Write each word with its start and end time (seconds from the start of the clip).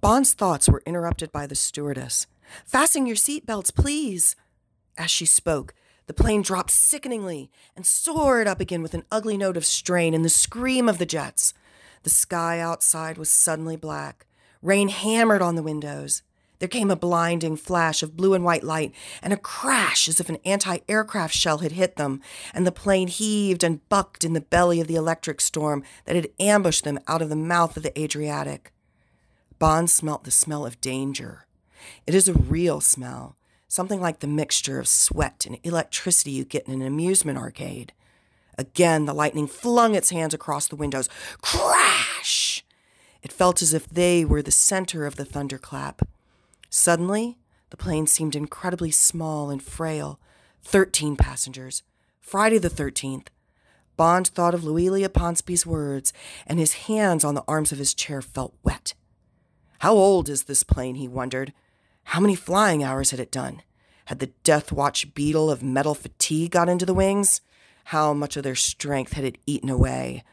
Bond's 0.00 0.32
thoughts 0.32 0.68
were 0.68 0.82
interrupted 0.86 1.32
by 1.32 1.46
the 1.46 1.56
stewardess. 1.56 2.28
Fasten 2.64 3.06
your 3.06 3.16
seatbelts, 3.16 3.74
please. 3.74 4.36
As 4.96 5.10
she 5.10 5.26
spoke, 5.26 5.74
the 6.06 6.14
plane 6.14 6.40
dropped 6.40 6.70
sickeningly 6.70 7.50
and 7.74 7.84
soared 7.84 8.46
up 8.46 8.60
again 8.60 8.80
with 8.82 8.94
an 8.94 9.04
ugly 9.10 9.36
note 9.36 9.56
of 9.56 9.66
strain 9.66 10.14
and 10.14 10.24
the 10.24 10.28
scream 10.28 10.88
of 10.88 10.98
the 10.98 11.06
jets. 11.06 11.52
The 12.04 12.10
sky 12.10 12.60
outside 12.60 13.18
was 13.18 13.28
suddenly 13.28 13.76
black. 13.76 14.26
Rain 14.62 14.88
hammered 14.88 15.42
on 15.42 15.56
the 15.56 15.62
windows. 15.64 16.22
There 16.60 16.68
came 16.68 16.90
a 16.90 16.96
blinding 16.96 17.56
flash 17.56 18.02
of 18.02 18.16
blue 18.16 18.34
and 18.34 18.44
white 18.44 18.64
light 18.64 18.94
and 19.20 19.32
a 19.32 19.36
crash 19.36 20.08
as 20.08 20.20
if 20.20 20.28
an 20.28 20.38
anti 20.44 20.78
aircraft 20.88 21.34
shell 21.34 21.58
had 21.58 21.72
hit 21.72 21.96
them, 21.96 22.20
and 22.54 22.66
the 22.66 22.72
plane 22.72 23.08
heaved 23.08 23.64
and 23.64 23.86
bucked 23.88 24.24
in 24.24 24.32
the 24.32 24.40
belly 24.40 24.80
of 24.80 24.86
the 24.86 24.96
electric 24.96 25.40
storm 25.40 25.82
that 26.04 26.16
had 26.16 26.30
ambushed 26.38 26.84
them 26.84 27.00
out 27.08 27.22
of 27.22 27.28
the 27.28 27.36
mouth 27.36 27.76
of 27.76 27.82
the 27.82 28.00
Adriatic. 28.00 28.72
Bond 29.58 29.90
smelt 29.90 30.24
the 30.24 30.30
smell 30.30 30.64
of 30.64 30.80
danger. 30.80 31.46
It 32.06 32.14
is 32.14 32.28
a 32.28 32.34
real 32.34 32.80
smell, 32.80 33.36
something 33.66 34.00
like 34.00 34.20
the 34.20 34.26
mixture 34.26 34.78
of 34.78 34.86
sweat 34.86 35.46
and 35.46 35.58
electricity 35.64 36.30
you 36.30 36.44
get 36.44 36.68
in 36.68 36.74
an 36.74 36.86
amusement 36.86 37.38
arcade. 37.38 37.92
Again, 38.56 39.04
the 39.04 39.14
lightning 39.14 39.46
flung 39.46 39.94
its 39.94 40.10
hands 40.10 40.34
across 40.34 40.68
the 40.68 40.76
windows. 40.76 41.08
Crash! 41.40 42.64
It 43.22 43.32
felt 43.32 43.62
as 43.62 43.74
if 43.74 43.88
they 43.88 44.24
were 44.24 44.42
the 44.42 44.50
center 44.50 45.06
of 45.06 45.16
the 45.16 45.24
thunderclap. 45.24 46.02
Suddenly, 46.70 47.38
the 47.70 47.76
plane 47.76 48.06
seemed 48.06 48.36
incredibly 48.36 48.90
small 48.90 49.50
and 49.50 49.62
frail. 49.62 50.20
Thirteen 50.62 51.16
passengers. 51.16 51.82
Friday 52.20 52.58
the 52.58 52.70
13th. 52.70 53.28
Bond 53.96 54.28
thought 54.28 54.54
of 54.54 54.62
Loelia 54.62 55.08
Ponsonby's 55.08 55.66
words, 55.66 56.12
and 56.46 56.58
his 56.58 56.74
hands 56.74 57.24
on 57.24 57.34
the 57.34 57.44
arms 57.48 57.72
of 57.72 57.78
his 57.78 57.94
chair 57.94 58.22
felt 58.22 58.54
wet. 58.62 58.94
How 59.78 59.94
old 59.94 60.28
is 60.28 60.44
this 60.44 60.62
plane, 60.62 60.96
he 60.96 61.06
wondered. 61.06 61.52
How 62.04 62.20
many 62.20 62.34
flying 62.34 62.82
hours 62.82 63.10
had 63.10 63.20
it 63.20 63.30
done? 63.30 63.62
Had 64.06 64.18
the 64.18 64.32
Death 64.42 64.72
Watch 64.72 65.14
beetle 65.14 65.50
of 65.50 65.62
metal 65.62 65.94
fatigue 65.94 66.52
got 66.52 66.68
into 66.68 66.86
the 66.86 66.94
wings? 66.94 67.40
How 67.84 68.12
much 68.12 68.36
of 68.36 68.42
their 68.42 68.54
strength 68.54 69.12
had 69.12 69.24
it 69.24 69.38
eaten 69.46 69.70
away? 69.70 70.24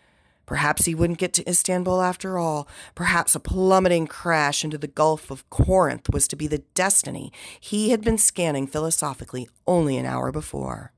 Perhaps 0.46 0.86
he 0.86 0.96
wouldn't 0.96 1.20
get 1.20 1.34
to 1.34 1.50
Istanbul 1.50 2.02
after 2.02 2.38
all. 2.38 2.68
Perhaps 2.94 3.36
a 3.36 3.40
plummeting 3.40 4.08
crash 4.08 4.64
into 4.64 4.78
the 4.78 4.88
Gulf 4.88 5.32
of 5.32 5.50
Corinth 5.50 6.10
was 6.10 6.28
to 6.28 6.36
be 6.36 6.48
the 6.48 6.64
destiny 6.74 7.32
he 7.60 7.90
had 7.90 8.02
been 8.02 8.18
scanning 8.18 8.68
philosophically 8.68 9.48
only 9.66 9.98
an 9.98 10.06
hour 10.06 10.32
before. 10.32 10.92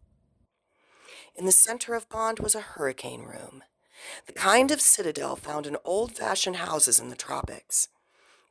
In 1.35 1.45
the 1.45 1.51
center 1.51 1.95
of 1.95 2.09
Bond 2.09 2.39
was 2.39 2.55
a 2.55 2.61
hurricane 2.61 3.21
room, 3.21 3.63
the 4.25 4.33
kind 4.33 4.71
of 4.71 4.81
citadel 4.81 5.35
found 5.35 5.65
in 5.67 5.77
old 5.85 6.13
fashioned 6.13 6.57
houses 6.57 6.99
in 6.99 7.09
the 7.09 7.15
tropics. 7.15 7.87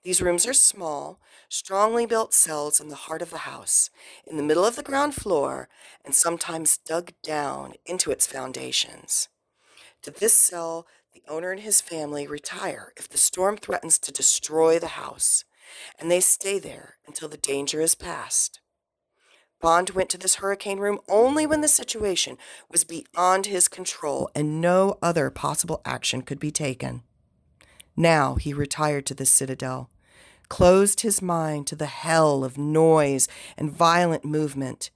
These 0.02 0.22
rooms 0.22 0.46
are 0.46 0.54
small, 0.54 1.20
strongly 1.48 2.06
built 2.06 2.32
cells 2.32 2.80
in 2.80 2.88
the 2.88 2.94
heart 2.94 3.22
of 3.22 3.30
the 3.30 3.38
house, 3.38 3.90
in 4.26 4.36
the 4.36 4.42
middle 4.42 4.64
of 4.64 4.76
the 4.76 4.82
ground 4.82 5.14
floor, 5.14 5.68
and 6.04 6.14
sometimes 6.14 6.76
dug 6.78 7.12
down 7.22 7.74
into 7.84 8.10
its 8.10 8.26
foundations. 8.26 9.28
To 10.02 10.10
this 10.10 10.36
cell, 10.36 10.86
the 11.12 11.22
owner 11.28 11.50
and 11.50 11.60
his 11.60 11.80
family 11.80 12.26
retire 12.26 12.92
if 12.96 13.08
the 13.08 13.18
storm 13.18 13.56
threatens 13.56 13.98
to 14.00 14.12
destroy 14.12 14.78
the 14.78 14.88
house, 14.88 15.44
and 15.98 16.10
they 16.10 16.20
stay 16.20 16.58
there 16.58 16.98
until 17.06 17.28
the 17.28 17.36
danger 17.36 17.80
is 17.80 17.94
past. 17.94 18.60
Bond 19.60 19.90
went 19.90 20.10
to 20.10 20.18
this 20.18 20.36
hurricane 20.36 20.78
room 20.78 21.00
only 21.08 21.46
when 21.46 21.62
the 21.62 21.68
situation 21.68 22.36
was 22.70 22.84
beyond 22.84 23.46
his 23.46 23.68
control 23.68 24.30
and 24.34 24.60
no 24.60 24.98
other 25.00 25.30
possible 25.30 25.80
action 25.84 26.22
could 26.22 26.38
be 26.38 26.50
taken. 26.50 27.02
Now 27.96 28.34
he 28.34 28.52
retired 28.52 29.06
to 29.06 29.14
the 29.14 29.24
citadel, 29.24 29.90
closed 30.48 31.00
his 31.00 31.22
mind 31.22 31.66
to 31.68 31.76
the 31.76 31.86
hell 31.86 32.44
of 32.44 32.58
noise 32.58 33.26
and 33.56 33.70
violent 33.70 34.24
movement, 34.24 34.90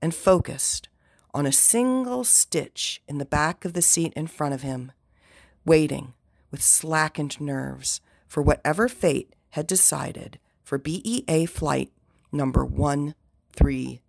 and 0.00 0.14
focused 0.14 0.88
on 1.34 1.44
a 1.44 1.52
single 1.52 2.24
stitch 2.24 3.02
in 3.06 3.18
the 3.18 3.24
back 3.24 3.64
of 3.64 3.74
the 3.74 3.82
seat 3.82 4.12
in 4.14 4.26
front 4.26 4.54
of 4.54 4.62
him, 4.62 4.92
waiting 5.64 6.14
with 6.50 6.62
slackened 6.62 7.40
nerves 7.40 8.00
for 8.26 8.42
whatever 8.42 8.88
fate 8.88 9.34
had 9.50 9.66
decided 9.66 10.38
for 10.62 10.78
BEA 10.78 11.46
flight 11.46 11.92
number 12.32 12.64
130. 12.64 14.00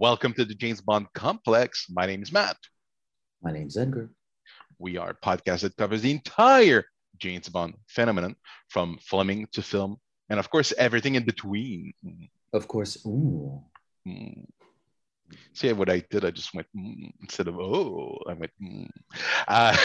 Welcome 0.00 0.32
to 0.38 0.46
the 0.46 0.54
James 0.54 0.80
Bond 0.80 1.08
Complex. 1.12 1.84
My 1.90 2.06
name 2.06 2.22
is 2.22 2.32
Matt. 2.32 2.56
My 3.42 3.52
name 3.52 3.66
is 3.66 3.76
Edgar. 3.76 4.08
We 4.78 4.96
are 4.96 5.10
a 5.10 5.14
podcast 5.14 5.60
that 5.60 5.76
covers 5.76 6.00
the 6.00 6.10
entire 6.10 6.86
James 7.18 7.50
Bond 7.50 7.74
phenomenon 7.86 8.34
from 8.70 8.96
Fleming 9.02 9.46
to 9.52 9.60
film, 9.60 9.98
and 10.30 10.40
of 10.40 10.48
course, 10.48 10.72
everything 10.78 11.16
in 11.16 11.26
between. 11.26 11.92
Of 12.54 12.66
course. 12.66 13.04
Ooh. 13.04 13.62
Mm. 14.08 14.46
See 15.52 15.70
what 15.74 15.90
I 15.90 16.02
did? 16.08 16.24
I 16.24 16.30
just 16.30 16.54
went 16.54 16.68
mm, 16.74 17.12
instead 17.20 17.48
of 17.48 17.60
oh, 17.60 18.16
I 18.26 18.32
went. 18.32 18.52
Mm. 18.58 18.88
Uh, 19.46 19.76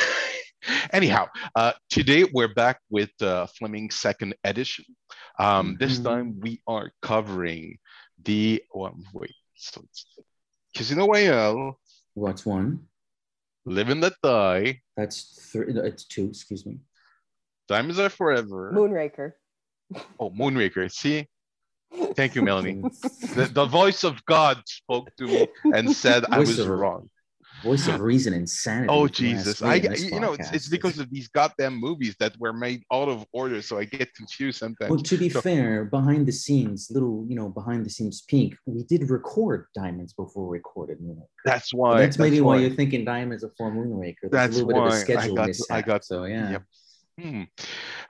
anyhow, 0.94 1.28
uh, 1.58 1.74
today 1.90 2.24
we're 2.32 2.54
back 2.54 2.80
with 2.90 3.12
uh, 3.22 3.48
Fleming's 3.48 3.96
second 3.96 4.34
edition. 4.46 4.86
Um, 5.38 5.74
mm-hmm. 5.74 5.76
This 5.78 6.00
time 6.00 6.40
we 6.40 6.62
are 6.68 6.94
covering 7.02 7.80
the 8.24 8.64
oh, 8.74 8.92
wait, 9.14 9.36
so 9.56 9.82
it's 9.84 10.06
Casino 10.76 11.08
Royale. 11.08 11.80
What's 12.14 12.46
one? 12.46 12.88
Live 13.66 13.90
and 13.90 14.02
Let 14.02 14.14
Die. 14.22 14.82
That's 14.96 15.50
three. 15.52 15.74
It's 15.74 16.06
two. 16.06 16.28
Excuse 16.28 16.66
me. 16.66 16.80
Diamonds 17.68 18.00
Are 18.00 18.10
Forever. 18.10 18.72
Moonraker. 18.74 19.34
Oh, 20.20 20.30
Moonraker. 20.30 20.92
See, 20.92 21.28
thank 22.16 22.36
you, 22.36 22.42
Melanie. 22.42 22.82
the, 23.34 23.50
the, 23.52 23.66
voice 23.66 24.04
of 24.04 24.24
God 24.26 24.62
spoke 24.66 25.10
to 25.18 25.26
me 25.26 25.48
and 25.74 25.92
said 25.92 26.26
I 26.30 26.40
was 26.40 26.60
wrong 26.66 27.10
voice 27.66 27.88
of 27.88 28.00
reason 28.12 28.34
and 28.34 28.48
sanity. 28.50 28.88
Oh 28.90 29.08
Jesus! 29.08 29.62
I 29.62 29.76
you 29.76 30.20
know 30.20 30.34
it's, 30.34 30.52
it's 30.52 30.70
because 30.70 31.00
of 31.00 31.10
these 31.10 31.28
goddamn 31.28 31.76
movies 31.88 32.16
that 32.20 32.40
were 32.40 32.54
made 32.54 32.84
out 32.94 33.10
of 33.10 33.26
order, 33.34 33.62
so 33.62 33.78
I 33.78 33.86
get 33.86 34.14
confused 34.14 34.60
sometimes. 34.60 34.92
Well, 34.92 35.00
to 35.00 35.18
be 35.18 35.30
so, 35.30 35.42
fair, 35.42 35.86
behind 35.86 36.28
the 36.28 36.32
scenes, 36.32 36.90
little 36.92 37.26
you 37.28 37.36
know, 37.36 37.50
behind 37.50 37.86
the 37.86 37.90
scenes 37.90 38.22
peek, 38.22 38.56
we 38.66 38.84
did 38.84 39.10
record 39.10 39.68
Diamonds 39.76 40.14
before 40.14 40.48
we 40.48 40.58
recorded 40.60 41.00
Moonraker. 41.00 41.28
That's 41.44 41.74
why. 41.74 41.90
Well, 41.90 41.98
that's, 41.98 42.20
maybe 42.20 42.40
why, 42.42 42.56
why, 42.56 42.62
you're 42.62 42.76
thinking 42.76 43.04
Diamonds 43.04 43.44
before 43.44 43.72
Moonraker. 43.72 44.30
There's 44.30 44.32
that's 44.32 44.60
a 44.60 44.66
little 44.66 44.84
why 44.84 44.90
bit 44.90 44.96
of 44.96 45.00
a 45.00 45.02
schedule 45.02 45.34
I 45.34 45.36
got. 45.36 45.48
Mishap, 45.48 45.78
I 45.78 45.82
got. 45.82 46.06
So 46.06 46.24
yeah. 46.26 46.52
Yep. 46.52 46.64
Hmm. 47.20 47.44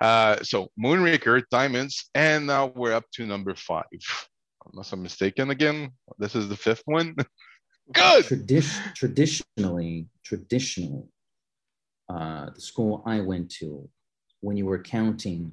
Uh, 0.01 0.37
so 0.41 0.69
Moonraker, 0.83 1.43
Diamonds, 1.51 2.09
and 2.15 2.47
now 2.47 2.67
we're 2.75 2.93
up 2.93 3.05
to 3.13 3.25
number 3.25 3.55
five. 3.55 3.85
Unless 4.71 4.93
I'm 4.93 5.03
mistaken 5.03 5.51
again, 5.51 5.91
this 6.17 6.35
is 6.35 6.49
the 6.49 6.55
fifth 6.55 6.81
one. 6.85 7.15
Good. 7.91 8.25
Tradi- 8.25 8.93
traditionally, 8.95 10.07
traditionally, 10.23 11.03
uh, 12.09 12.49
the 12.53 12.61
school 12.61 13.03
I 13.05 13.21
went 13.21 13.49
to, 13.59 13.87
when 14.41 14.57
you 14.57 14.65
were 14.65 14.81
counting 14.81 15.51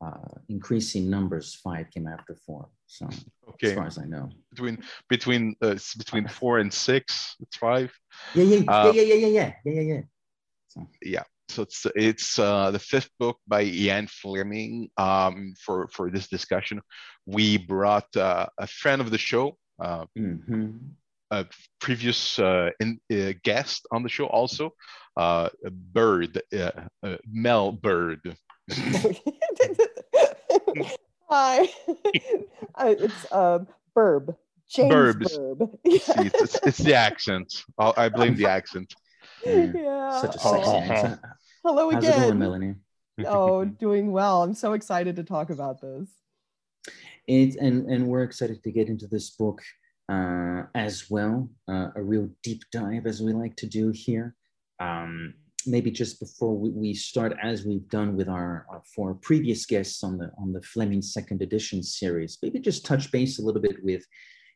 uh, 0.00 0.38
increasing 0.48 1.10
numbers, 1.10 1.54
five 1.54 1.90
came 1.90 2.06
after 2.06 2.34
four. 2.34 2.68
So 2.86 3.08
okay. 3.48 3.68
as 3.68 3.74
far 3.74 3.86
as 3.86 3.98
I 3.98 4.04
know, 4.04 4.30
between 4.50 4.78
between 5.08 5.56
uh, 5.60 5.76
between 5.96 6.28
four 6.28 6.58
and 6.58 6.72
six, 6.72 7.36
it's 7.40 7.56
five. 7.56 7.92
Yeah, 8.34 8.44
yeah, 8.44 8.70
uh, 8.70 8.92
yeah, 8.94 9.02
yeah, 9.02 9.14
yeah, 9.14 9.26
yeah, 9.26 9.52
yeah, 9.64 9.72
yeah, 9.72 9.80
yeah. 9.80 10.00
So. 10.68 10.88
Yeah. 11.02 11.24
So 11.48 11.62
it's 11.62 11.86
it's 11.96 12.38
uh, 12.38 12.70
the 12.70 12.78
fifth 12.78 13.10
book 13.18 13.38
by 13.48 13.62
Ian 13.62 14.06
Fleming. 14.06 14.90
Um, 14.96 15.54
for 15.58 15.88
for 15.88 16.10
this 16.10 16.28
discussion, 16.28 16.80
we 17.26 17.56
brought 17.56 18.14
uh, 18.16 18.46
a 18.58 18.66
friend 18.66 19.00
of 19.00 19.10
the 19.10 19.18
show, 19.18 19.56
uh, 19.80 20.04
mm-hmm 20.16 20.76
a 21.30 21.46
previous 21.80 22.38
uh, 22.38 22.70
in, 22.80 23.00
uh, 23.12 23.32
guest 23.42 23.86
on 23.90 24.02
the 24.02 24.08
show 24.08 24.26
also, 24.26 24.74
uh, 25.16 25.48
Bird, 25.70 26.40
uh, 26.56 26.70
uh, 27.02 27.16
Mel 27.30 27.72
Bird. 27.72 28.36
Hi, 31.30 31.68
uh, 32.74 32.94
it's 32.98 33.32
um, 33.32 33.68
Birb. 33.94 34.34
James 34.70 34.92
Birbs. 34.92 35.36
Birb. 35.38 35.70
See, 35.86 35.92
it's, 35.94 36.08
it's, 36.08 36.58
it's, 36.66 36.78
the 36.78 36.94
accent. 36.94 37.64
I'll, 37.78 37.94
i 37.96 38.08
blame 38.08 38.34
the 38.34 38.46
accent. 38.46 38.94
Yeah. 39.44 39.72
yeah. 39.74 40.20
Such 40.20 40.36
a 40.36 40.38
sexy 40.38 40.62
oh. 40.64 40.78
accent. 40.78 41.20
Hello 41.64 41.90
again. 41.90 42.02
How's 42.04 42.14
it 42.14 42.20
going, 42.20 42.38
Melanie? 42.38 42.74
oh, 43.26 43.64
doing 43.64 44.12
well. 44.12 44.42
I'm 44.42 44.54
so 44.54 44.74
excited 44.74 45.16
to 45.16 45.24
talk 45.24 45.50
about 45.50 45.80
this. 45.80 46.08
It's, 47.26 47.56
and, 47.56 47.90
and 47.90 48.06
we're 48.06 48.22
excited 48.22 48.62
to 48.62 48.70
get 48.70 48.88
into 48.88 49.06
this 49.06 49.30
book 49.30 49.60
uh, 50.08 50.62
as 50.74 51.10
well, 51.10 51.48
uh, 51.68 51.88
a 51.96 52.02
real 52.02 52.28
deep 52.42 52.62
dive 52.72 53.06
as 53.06 53.20
we 53.20 53.32
like 53.32 53.56
to 53.56 53.66
do 53.66 53.90
here. 53.90 54.34
Um, 54.80 55.34
maybe 55.66 55.90
just 55.90 56.20
before 56.20 56.56
we, 56.56 56.70
we, 56.70 56.94
start, 56.94 57.36
as 57.42 57.64
we've 57.64 57.88
done 57.88 58.16
with 58.16 58.28
our, 58.28 58.66
our 58.70 58.82
four 58.94 59.14
previous 59.14 59.66
guests 59.66 60.02
on 60.02 60.16
the 60.16 60.30
on 60.38 60.52
the 60.52 60.62
Fleming 60.62 61.02
Second 61.02 61.42
Edition 61.42 61.82
series, 61.82 62.38
maybe 62.42 62.58
just 62.58 62.86
touch 62.86 63.10
base 63.12 63.38
a 63.38 63.42
little 63.42 63.60
bit 63.60 63.82
with 63.82 64.04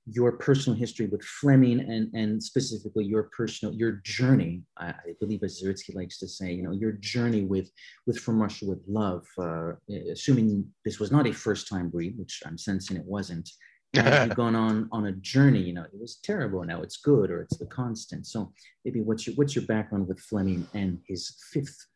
your 0.06 0.32
personal 0.32 0.76
history 0.76 1.06
with 1.06 1.22
Fleming 1.22 1.80
and, 1.80 2.12
and 2.14 2.42
specifically 2.42 3.04
your 3.04 3.24
personal, 3.36 3.72
your 3.72 4.00
journey, 4.04 4.62
I, 4.76 4.88
I 4.88 5.14
believe 5.20 5.42
as 5.44 5.62
Zaritsky 5.62 5.94
likes 5.94 6.18
to 6.18 6.28
say, 6.28 6.52
you 6.52 6.62
know, 6.62 6.72
your 6.72 6.92
journey 6.92 7.42
with, 7.42 7.70
with 8.06 8.18
From 8.18 8.40
Russia 8.40 8.66
with 8.66 8.80
Love, 8.88 9.24
uh, 9.38 9.72
assuming 10.10 10.66
this 10.84 10.98
was 10.98 11.12
not 11.12 11.28
a 11.28 11.32
first 11.32 11.68
time 11.68 11.90
read, 11.92 12.18
which 12.18 12.42
I'm 12.44 12.58
sensing 12.58 12.96
it 12.96 13.04
wasn't, 13.04 13.48
you've 13.92 14.34
gone 14.36 14.56
on 14.56 14.88
on 14.92 15.06
a 15.06 15.12
journey, 15.12 15.60
you 15.60 15.72
know, 15.72 15.82
it 15.84 16.00
was 16.00 16.16
terrible, 16.16 16.64
now 16.64 16.82
it's 16.82 16.96
good, 16.96 17.30
or 17.30 17.40
it's 17.42 17.56
the 17.56 17.66
constant. 17.66 18.26
So 18.26 18.52
maybe 18.84 19.00
what's 19.00 19.26
your, 19.26 19.36
what's 19.36 19.54
your 19.54 19.64
background 19.66 20.08
with 20.08 20.20
Fleming 20.20 20.66
and 20.74 20.98
his 21.06 21.36
fifth 21.52 21.86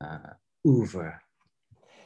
uh, 0.00 0.34
oeuvre? 0.66 1.20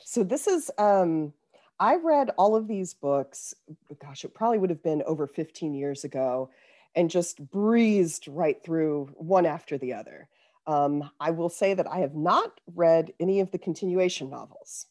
So 0.04 0.22
this 0.22 0.46
is, 0.46 0.70
um, 0.78 1.32
I 1.80 1.96
read 1.96 2.30
all 2.38 2.56
of 2.56 2.66
these 2.66 2.94
books, 2.94 3.54
gosh, 4.02 4.24
it 4.24 4.34
probably 4.34 4.58
would 4.58 4.70
have 4.70 4.82
been 4.82 5.02
over 5.06 5.26
15 5.26 5.74
years 5.74 6.04
ago, 6.04 6.50
and 6.94 7.10
just 7.10 7.50
breezed 7.50 8.26
right 8.28 8.62
through 8.64 9.10
one 9.14 9.46
after 9.46 9.78
the 9.78 9.92
other. 9.92 10.28
Um, 10.66 11.10
I 11.20 11.30
will 11.30 11.48
say 11.48 11.74
that 11.74 11.86
I 11.86 11.98
have 11.98 12.14
not 12.14 12.60
read 12.74 13.12
any 13.20 13.40
of 13.40 13.50
the 13.50 13.58
continuation 13.58 14.28
novels. 14.28 14.86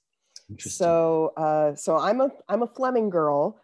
So, 0.60 1.34
uh, 1.36 1.76
so 1.76 1.98
I'm 1.98 2.22
a 2.22 2.32
I'm 2.48 2.62
a 2.62 2.68
Fleming 2.68 3.10
girl. 3.10 3.60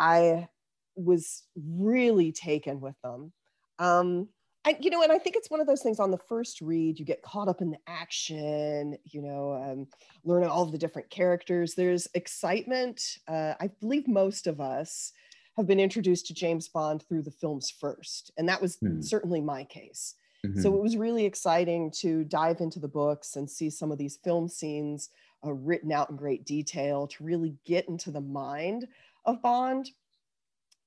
I 0.00 0.48
was 0.96 1.44
really 1.54 2.32
taken 2.32 2.80
with 2.80 2.96
them. 3.02 3.32
Um, 3.78 4.28
I, 4.64 4.76
you 4.80 4.90
know, 4.90 5.02
and 5.02 5.12
I 5.12 5.18
think 5.18 5.36
it's 5.36 5.50
one 5.50 5.60
of 5.60 5.66
those 5.66 5.82
things 5.82 6.00
on 6.00 6.10
the 6.10 6.18
first 6.18 6.60
read, 6.60 6.98
you 6.98 7.04
get 7.04 7.22
caught 7.22 7.48
up 7.48 7.62
in 7.62 7.70
the 7.70 7.78
action, 7.86 8.96
you 9.04 9.22
know, 9.22 9.54
um, 9.54 9.86
learning 10.24 10.48
all 10.50 10.62
of 10.62 10.72
the 10.72 10.78
different 10.78 11.08
characters. 11.10 11.74
There's 11.74 12.08
excitement. 12.14 13.02
Uh, 13.28 13.54
I 13.60 13.68
believe 13.80 14.08
most 14.08 14.46
of 14.46 14.60
us 14.60 15.12
have 15.56 15.66
been 15.66 15.80
introduced 15.80 16.26
to 16.26 16.34
James 16.34 16.68
Bond 16.68 17.04
through 17.08 17.22
the 17.22 17.30
films 17.30 17.70
first, 17.70 18.32
and 18.36 18.48
that 18.48 18.60
was 18.60 18.76
hmm. 18.76 19.00
certainly 19.00 19.40
my 19.40 19.64
case. 19.64 20.14
Mm-hmm. 20.46 20.60
So 20.60 20.74
it 20.74 20.82
was 20.82 20.96
really 20.96 21.26
exciting 21.26 21.90
to 21.98 22.24
dive 22.24 22.60
into 22.60 22.80
the 22.80 22.88
books 22.88 23.36
and 23.36 23.48
see 23.48 23.68
some 23.68 23.92
of 23.92 23.98
these 23.98 24.18
film 24.24 24.48
scenes 24.48 25.10
uh, 25.44 25.52
written 25.52 25.92
out 25.92 26.10
in 26.10 26.16
great 26.16 26.44
detail 26.44 27.06
to 27.06 27.24
really 27.24 27.54
get 27.66 27.88
into 27.88 28.10
the 28.10 28.20
mind 28.20 28.86
of 29.24 29.42
Bond 29.42 29.90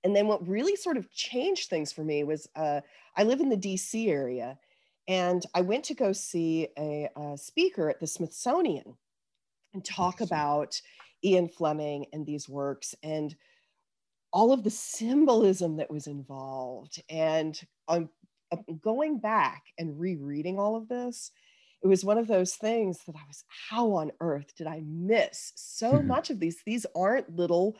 and 0.04 0.16
then 0.16 0.28
what 0.28 0.48
really 0.48 0.76
sort 0.76 0.98
of 0.98 1.10
changed 1.12 1.70
things 1.70 1.92
for 1.92 2.04
me 2.04 2.24
was 2.24 2.48
uh, 2.56 2.82
I 3.16 3.24
live 3.24 3.40
in 3.40 3.50
the 3.50 3.58
DC 3.58 4.10
area, 4.10 4.58
and 5.08 5.46
I 5.54 5.62
went 5.62 5.86
to 5.86 5.94
go 5.94 6.12
see 6.12 6.68
a, 6.78 7.10
a 7.16 7.38
speaker 7.38 7.90
at 7.90 8.00
the 8.00 8.08
Smithsonian 8.08 8.96
and 9.74 9.84
talk 9.84 10.22
about 10.22 10.80
Ian 11.24 11.48
Fleming 11.48 12.06
and 12.12 12.26
these 12.26 12.50
works 12.50 12.94
and 13.02 13.36
all 14.32 14.52
of 14.52 14.64
the 14.64 14.70
symbolism 14.70 15.78
that 15.78 15.92
was 15.92 16.08
involved. 16.08 17.02
And 17.10 17.60
um, 17.88 18.10
going 18.82 19.20
back 19.20 19.64
and 19.78 20.00
rereading 20.00 20.60
all 20.60 20.76
of 20.76 20.88
this, 20.90 21.32
it 21.82 21.88
was 21.88 22.04
one 22.04 22.18
of 22.18 22.28
those 22.28 22.56
things 22.56 23.00
that 23.06 23.16
I 23.16 23.22
was, 23.28 23.44
how 23.70 23.92
on 23.94 24.12
earth 24.22 24.56
did 24.58 24.68
I 24.68 24.82
miss 24.86 25.54
so 25.56 26.02
much 26.02 26.30
of 26.30 26.40
these? 26.40 26.58
These 26.66 26.86
aren't 26.96 27.36
little 27.36 27.78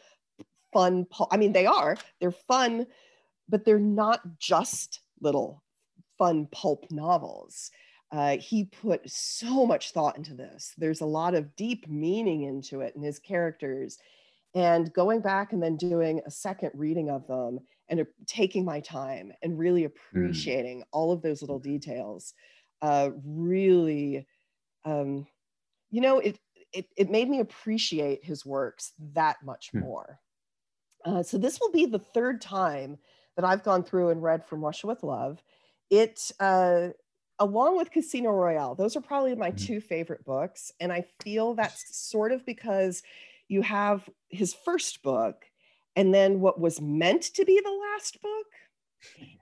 fun. 0.74 1.06
I 1.32 1.38
mean, 1.38 1.54
they 1.54 1.66
are, 1.66 1.98
they're 2.20 2.32
fun, 2.32 2.88
but 3.48 3.66
they're 3.66 3.80
not 3.80 4.22
just 4.40 5.02
little 5.22 5.64
fun 6.18 6.48
pulp 6.52 6.86
novels. 6.92 7.72
Uh, 8.12 8.38
he 8.38 8.66
put 8.66 9.02
so 9.10 9.66
much 9.66 9.92
thought 9.92 10.18
into 10.18 10.36
this. 10.36 10.74
There's 10.78 11.02
a 11.02 11.06
lot 11.06 11.34
of 11.34 11.56
deep 11.56 11.88
meaning 11.88 12.44
into 12.44 12.82
it 12.82 12.96
and 12.96 13.04
his 13.04 13.18
characters. 13.18 13.98
And 14.54 14.94
going 14.94 15.22
back 15.22 15.52
and 15.52 15.64
then 15.64 15.78
doing 15.78 16.22
a 16.26 16.32
second 16.32 16.72
reading 16.76 17.10
of 17.10 17.26
them 17.26 17.60
and 17.90 18.06
taking 18.28 18.66
my 18.66 18.82
time 18.82 19.32
and 19.42 19.58
really 19.58 19.82
hmm. 19.82 19.88
appreciating 19.88 20.82
mm. 20.82 20.84
all 20.92 21.12
of 21.12 21.22
those 21.22 21.42
little 21.42 21.60
details 21.60 22.34
uh, 22.84 23.10
really, 23.26 24.28
um, 24.86 25.26
you 25.90 26.02
know, 26.02 26.20
it, 26.20 26.38
it, 26.72 26.86
it 26.98 27.10
made 27.10 27.30
me 27.30 27.40
appreciate 27.40 28.24
his 28.24 28.46
works 28.46 28.92
that 29.14 29.38
much 29.44 29.72
mm. 29.74 29.82
more. 29.82 30.20
Uh, 31.06 31.24
so 31.24 31.38
this 31.38 31.60
will 31.60 31.72
be 31.72 31.86
the 31.86 32.00
third 32.00 32.42
time 32.42 32.98
that 33.36 33.46
I've 33.46 33.64
gone 33.64 33.84
through 33.84 34.10
and 34.10 34.22
read 34.22 34.46
From 34.46 34.64
Russia 34.64 34.88
with 34.88 35.04
Love. 35.04 35.42
It, 35.90 36.32
uh, 36.40 36.90
along 37.40 37.78
with 37.78 37.92
Casino 37.92 38.32
Royale, 38.32 38.76
those 38.76 38.96
are 38.96 39.02
probably 39.02 39.36
my 39.36 39.50
mm-hmm. 39.50 39.66
two 39.66 39.82
favorite 39.82 40.24
books. 40.24 40.72
And 40.80 40.94
I 40.94 41.06
feel 41.22 41.54
that's 41.54 41.96
sort 41.96 42.32
of 42.32 42.46
because 42.46 43.04
you 43.48 43.62
have 43.62 44.10
his 44.30 44.54
first 44.54 45.04
book 45.04 45.46
and 45.96 46.14
then 46.14 46.40
what 46.40 46.60
was 46.60 46.82
meant 46.82 47.22
to 47.22 47.46
be 47.46 47.60
the 47.64 47.90
last 47.94 48.22
book 48.22 48.48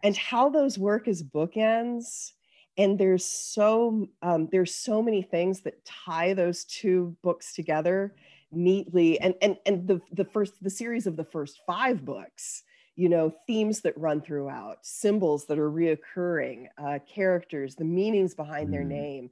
and 0.03 0.17
how 0.17 0.49
those 0.49 0.77
work 0.77 1.07
as 1.07 1.23
bookends 1.23 2.31
and 2.77 2.97
there's 2.97 3.25
so 3.25 4.07
um, 4.21 4.47
there's 4.51 4.73
so 4.73 5.01
many 5.01 5.21
things 5.21 5.61
that 5.61 5.85
tie 5.85 6.33
those 6.33 6.65
two 6.65 7.15
books 7.21 7.53
together 7.53 8.15
neatly 8.51 9.19
and 9.19 9.35
and 9.41 9.57
and 9.65 9.87
the 9.87 10.01
the 10.11 10.25
first 10.25 10.61
the 10.61 10.69
series 10.69 11.07
of 11.07 11.15
the 11.15 11.23
first 11.23 11.61
five 11.65 12.03
books 12.03 12.63
you 12.95 13.07
know 13.07 13.33
themes 13.47 13.81
that 13.81 13.97
run 13.97 14.21
throughout 14.21 14.77
symbols 14.81 15.45
that 15.45 15.57
are 15.57 15.71
reoccurring 15.71 16.65
uh, 16.77 16.99
characters 17.07 17.75
the 17.75 17.85
meanings 17.85 18.33
behind 18.33 18.67
mm. 18.67 18.71
their 18.71 18.83
name 18.83 19.29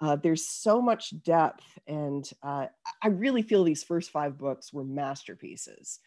uh, 0.00 0.16
there's 0.16 0.46
so 0.46 0.80
much 0.80 1.12
depth 1.22 1.78
and 1.86 2.30
uh, 2.42 2.66
i 3.02 3.08
really 3.08 3.42
feel 3.42 3.64
these 3.64 3.82
first 3.82 4.10
five 4.10 4.38
books 4.38 4.72
were 4.72 4.84
masterpieces 4.84 5.98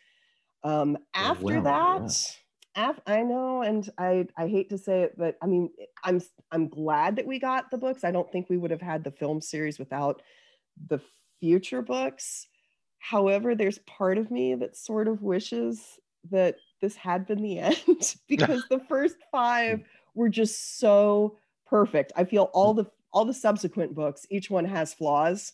um, 0.64 0.98
after 1.14 1.60
that 1.60 2.36
yeah. 2.78 2.90
af- 2.90 3.02
i 3.06 3.22
know 3.22 3.62
and 3.62 3.90
i 3.98 4.26
i 4.38 4.48
hate 4.48 4.70
to 4.70 4.78
say 4.78 5.02
it 5.02 5.14
but 5.18 5.38
i 5.42 5.46
mean 5.46 5.70
i'm 6.06 6.22
i'm 6.52 6.70
glad 6.70 7.18
that 7.18 7.28
we 7.28 7.38
got 7.38 7.70
the 7.70 7.78
books 7.78 8.06
i 8.06 8.12
don't 8.12 8.32
think 8.32 8.50
we 8.50 8.58
would 8.58 8.72
have 8.72 8.82
had 8.82 9.04
the 9.04 9.12
film 9.12 9.42
series 9.42 9.78
without 9.78 10.22
the 10.88 11.00
future 11.42 11.82
books 11.82 12.48
However, 13.04 13.54
there's 13.54 13.80
part 13.80 14.18
of 14.18 14.32
me 14.32 14.56
that 14.56 14.78
sort 14.78 15.10
of 15.10 15.22
wishes 15.22 16.00
that 16.32 16.56
this 16.80 16.96
had 16.96 17.28
been 17.28 17.42
the 17.42 17.60
end 17.60 18.16
because 18.30 18.64
the 18.70 18.80
first 18.88 19.18
five 19.30 19.80
mm. 19.80 19.84
were 20.16 20.30
just 20.30 20.80
so 20.80 21.38
perfect. 21.68 22.14
I 22.16 22.24
feel 22.24 22.50
all 22.54 22.74
mm. 22.74 22.78
the 22.78 22.92
all 23.12 23.26
the 23.26 23.34
subsequent 23.34 23.94
books, 23.94 24.26
each 24.32 24.50
one 24.50 24.64
has 24.64 24.94
flaws. 24.94 25.52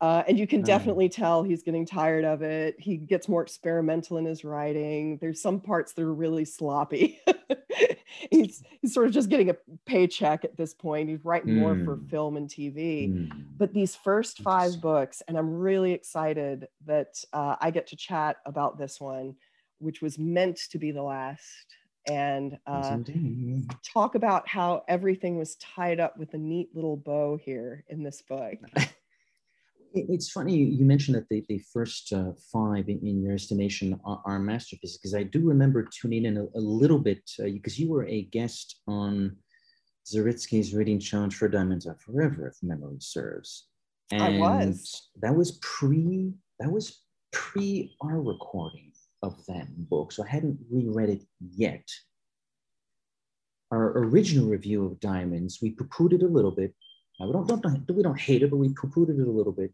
Uh, 0.00 0.22
and 0.28 0.38
you 0.38 0.46
can 0.46 0.60
definitely 0.60 1.08
tell 1.08 1.42
he's 1.42 1.62
getting 1.62 1.86
tired 1.86 2.24
of 2.24 2.42
it. 2.42 2.74
He 2.78 2.96
gets 2.96 3.28
more 3.28 3.42
experimental 3.42 4.18
in 4.18 4.24
his 4.24 4.44
writing. 4.44 5.18
There's 5.20 5.40
some 5.40 5.60
parts 5.60 5.92
that 5.92 6.02
are 6.02 6.12
really 6.12 6.44
sloppy. 6.44 7.20
he's 8.30 8.62
he's 8.80 8.92
sort 8.92 9.06
of 9.06 9.12
just 9.12 9.28
getting 9.28 9.50
a 9.50 9.56
paycheck 9.86 10.44
at 10.44 10.56
this 10.56 10.74
point. 10.74 11.08
He's 11.08 11.24
writing 11.24 11.54
mm. 11.54 11.58
more 11.58 11.74
for 11.84 11.96
mm. 11.96 12.10
film 12.10 12.36
and 12.36 12.48
TV. 12.48 13.10
Mm. 13.10 13.44
But 13.56 13.72
these 13.72 13.94
first 13.94 14.38
five 14.38 14.80
books, 14.80 15.22
and 15.28 15.38
I'm 15.38 15.54
really 15.54 15.92
excited 15.92 16.68
that 16.86 17.14
uh, 17.32 17.56
I 17.60 17.70
get 17.70 17.86
to 17.88 17.96
chat 17.96 18.36
about 18.46 18.78
this 18.78 19.00
one, 19.00 19.36
which 19.78 20.02
was 20.02 20.18
meant 20.18 20.58
to 20.70 20.78
be 20.78 20.90
the 20.90 21.02
last, 21.02 21.76
and 22.06 22.58
uh, 22.66 22.98
talk 23.82 24.14
about 24.14 24.48
how 24.48 24.82
everything 24.88 25.38
was 25.38 25.56
tied 25.56 26.00
up 26.00 26.18
with 26.18 26.34
a 26.34 26.38
neat 26.38 26.74
little 26.74 26.96
bow 26.96 27.38
here 27.42 27.84
in 27.88 28.02
this 28.02 28.22
book. 28.22 28.54
It's 29.94 30.30
funny 30.30 30.56
you 30.56 30.84
mentioned 30.84 31.16
that 31.16 31.28
the, 31.28 31.44
the 31.48 31.60
first 31.72 32.12
uh, 32.12 32.32
five, 32.52 32.88
in, 32.88 32.98
in, 33.06 33.22
your 33.22 33.34
estimation, 33.34 33.98
are, 34.04 34.20
are 34.24 34.38
masterpieces 34.40 34.98
because 34.98 35.14
I 35.14 35.22
do 35.22 35.40
remember 35.40 35.84
tuning 35.84 36.24
in 36.24 36.36
a, 36.36 36.44
a 36.56 36.60
little 36.60 36.98
bit 36.98 37.22
because 37.38 37.74
uh, 37.74 37.76
you 37.76 37.90
were 37.90 38.06
a 38.06 38.22
guest 38.22 38.80
on 38.88 39.36
Zaritsky's 40.04 40.74
reading 40.74 40.98
challenge 40.98 41.36
for 41.36 41.48
Diamonds 41.48 41.86
Are 41.86 41.96
Forever, 41.96 42.48
if 42.48 42.56
memory 42.62 42.96
serves. 42.98 43.68
And 44.10 44.22
I 44.22 44.38
was. 44.38 45.10
That 45.22 45.34
was 45.34 45.58
pre. 45.62 46.32
That 46.60 46.70
was 46.70 47.02
pre 47.32 47.96
our 48.00 48.20
recording 48.20 48.92
of 49.22 49.44
that 49.46 49.66
book, 49.88 50.12
so 50.12 50.24
I 50.24 50.28
hadn't 50.28 50.58
reread 50.70 51.08
it 51.08 51.22
yet. 51.40 51.88
Our 53.70 53.98
original 53.98 54.48
review 54.48 54.84
of 54.84 55.00
Diamonds, 55.00 55.58
we 55.62 55.70
poo-pooed 55.70 56.12
it 56.12 56.22
a 56.22 56.28
little 56.28 56.50
bit. 56.50 56.74
we 57.18 57.32
don't, 57.32 57.48
don't, 57.48 57.90
we 57.90 58.02
don't 58.02 58.20
hate 58.20 58.42
it, 58.42 58.50
but 58.50 58.58
we 58.58 58.68
poo-pooed 58.68 59.08
it 59.08 59.26
a 59.26 59.30
little 59.30 59.52
bit. 59.52 59.72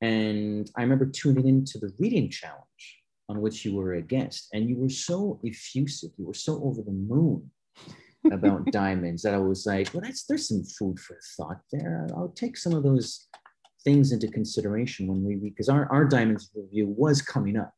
And 0.00 0.70
I 0.76 0.82
remember 0.82 1.06
tuning 1.06 1.48
into 1.48 1.78
the 1.78 1.92
reading 1.98 2.28
challenge 2.30 3.02
on 3.28 3.40
which 3.40 3.64
you 3.64 3.74
were 3.74 3.94
a 3.94 4.02
guest, 4.02 4.48
and 4.52 4.68
you 4.68 4.76
were 4.76 4.90
so 4.90 5.40
effusive, 5.44 6.10
you 6.18 6.26
were 6.26 6.34
so 6.34 6.62
over 6.62 6.82
the 6.82 6.92
moon 6.92 7.50
about 8.32 8.70
diamonds 8.70 9.22
that 9.22 9.34
I 9.34 9.38
was 9.38 9.66
like, 9.66 9.92
well, 9.92 10.02
that's 10.02 10.24
there's 10.24 10.48
some 10.48 10.64
food 10.64 10.98
for 10.98 11.18
thought 11.36 11.60
there. 11.72 12.06
I'll 12.14 12.34
take 12.36 12.56
some 12.56 12.74
of 12.74 12.82
those 12.82 13.28
things 13.82 14.12
into 14.12 14.28
consideration 14.28 15.06
when 15.06 15.22
we 15.22 15.36
because 15.36 15.68
our, 15.68 15.90
our 15.92 16.04
diamonds 16.04 16.50
review 16.54 16.86
was 16.86 17.22
coming 17.22 17.56
up. 17.56 17.72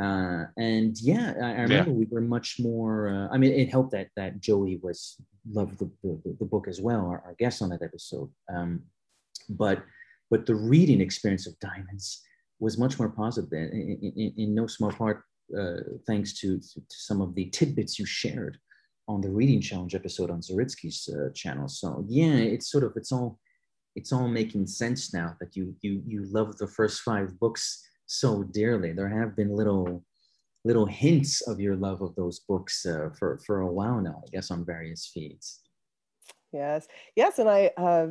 Uh, 0.00 0.44
and 0.58 0.96
yeah, 1.00 1.32
I, 1.42 1.46
I 1.46 1.62
remember 1.62 1.90
yeah. 1.90 1.96
we 1.96 2.06
were 2.10 2.20
much 2.20 2.56
more. 2.58 3.08
Uh, 3.08 3.34
I 3.34 3.38
mean, 3.38 3.52
it 3.52 3.70
helped 3.70 3.92
that 3.92 4.08
that 4.16 4.40
Joey 4.40 4.78
was 4.82 5.16
loved 5.50 5.78
the, 5.78 5.90
the, 6.02 6.36
the 6.38 6.44
book 6.44 6.66
as 6.68 6.80
well, 6.80 7.06
our, 7.06 7.22
our, 7.24 7.34
guest 7.38 7.62
on 7.62 7.70
that 7.70 7.82
episode. 7.82 8.28
Um, 8.52 8.82
but 9.48 9.82
but 10.30 10.46
the 10.46 10.54
reading 10.54 11.00
experience 11.00 11.46
of 11.46 11.58
Diamonds 11.60 12.22
was 12.58 12.78
much 12.78 12.98
more 12.98 13.10
positive, 13.10 13.52
in, 13.52 14.12
in, 14.16 14.32
in 14.36 14.54
no 14.54 14.66
small 14.66 14.90
part 14.90 15.22
uh, 15.56 15.76
thanks 16.06 16.32
to, 16.40 16.58
to 16.58 16.80
some 16.90 17.20
of 17.20 17.34
the 17.34 17.46
tidbits 17.50 17.98
you 17.98 18.06
shared 18.06 18.58
on 19.08 19.20
the 19.20 19.30
reading 19.30 19.60
challenge 19.60 19.94
episode 19.94 20.30
on 20.30 20.40
Zaritsky's 20.40 21.08
uh, 21.08 21.30
channel. 21.32 21.68
So 21.68 22.04
yeah, 22.08 22.34
it's 22.34 22.70
sort 22.70 22.84
of 22.84 22.92
it's 22.96 23.12
all 23.12 23.38
it's 23.94 24.12
all 24.12 24.28
making 24.28 24.66
sense 24.66 25.14
now 25.14 25.36
that 25.40 25.54
you 25.56 25.74
you 25.82 26.02
you 26.06 26.24
love 26.24 26.56
the 26.58 26.66
first 26.66 27.02
five 27.02 27.38
books 27.38 27.88
so 28.06 28.42
dearly. 28.42 28.92
There 28.92 29.08
have 29.08 29.36
been 29.36 29.54
little 29.54 30.04
little 30.64 30.86
hints 30.86 31.42
of 31.42 31.60
your 31.60 31.76
love 31.76 32.02
of 32.02 32.16
those 32.16 32.40
books 32.40 32.84
uh, 32.84 33.10
for 33.18 33.38
for 33.46 33.60
a 33.60 33.72
while 33.72 34.00
now, 34.00 34.22
I 34.26 34.30
guess, 34.32 34.50
on 34.50 34.64
various 34.64 35.06
feeds. 35.06 35.60
Yes, 36.52 36.88
yes, 37.14 37.38
and 37.38 37.48
I 37.48 37.70
uh, 37.76 38.08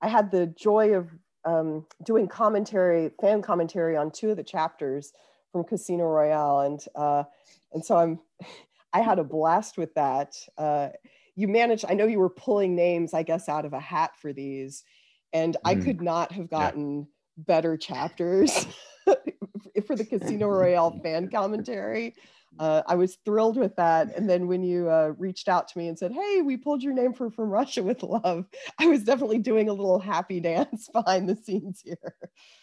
I 0.00 0.08
had 0.08 0.30
the 0.30 0.46
joy 0.46 0.94
of 0.94 1.08
um, 1.46 1.86
doing 2.02 2.28
commentary, 2.28 3.10
fan 3.20 3.40
commentary 3.40 3.96
on 3.96 4.10
two 4.10 4.30
of 4.30 4.36
the 4.36 4.44
chapters 4.44 5.12
from 5.52 5.64
Casino 5.64 6.04
Royale, 6.04 6.60
and 6.60 6.84
uh, 6.94 7.24
and 7.72 7.84
so 7.84 7.96
I'm 7.96 8.20
I 8.92 9.00
had 9.00 9.18
a 9.18 9.24
blast 9.24 9.78
with 9.78 9.94
that. 9.94 10.36
Uh, 10.58 10.88
you 11.34 11.48
managed. 11.48 11.84
I 11.88 11.94
know 11.94 12.06
you 12.06 12.18
were 12.18 12.30
pulling 12.30 12.74
names, 12.74 13.14
I 13.14 13.22
guess, 13.22 13.48
out 13.48 13.64
of 13.64 13.72
a 13.72 13.80
hat 13.80 14.12
for 14.20 14.32
these, 14.32 14.84
and 15.32 15.54
mm. 15.54 15.60
I 15.64 15.74
could 15.76 16.02
not 16.02 16.32
have 16.32 16.50
gotten 16.50 17.00
yeah. 17.00 17.04
better 17.46 17.76
chapters 17.76 18.66
for 19.86 19.96
the 19.96 20.04
Casino 20.04 20.48
Royale 20.48 20.98
fan 21.02 21.30
commentary 21.30 22.14
uh, 22.58 22.82
I 22.86 22.94
was 22.94 23.18
thrilled 23.24 23.56
with 23.56 23.76
that. 23.76 24.16
And 24.16 24.28
then 24.28 24.46
when 24.46 24.62
you 24.62 24.90
uh, 24.90 25.12
reached 25.18 25.48
out 25.48 25.68
to 25.68 25.78
me 25.78 25.88
and 25.88 25.98
said, 25.98 26.12
"Hey, 26.12 26.42
we 26.42 26.56
pulled 26.56 26.82
your 26.82 26.92
name 26.92 27.12
for 27.12 27.30
From 27.30 27.50
Russia 27.50 27.82
with 27.82 28.02
Love," 28.02 28.46
I 28.78 28.86
was 28.86 29.04
definitely 29.04 29.38
doing 29.38 29.68
a 29.68 29.72
little 29.72 29.98
happy 29.98 30.40
dance 30.46 30.88
behind 30.92 31.28
the 31.28 31.36
scenes 31.36 31.82
here. 31.84 32.14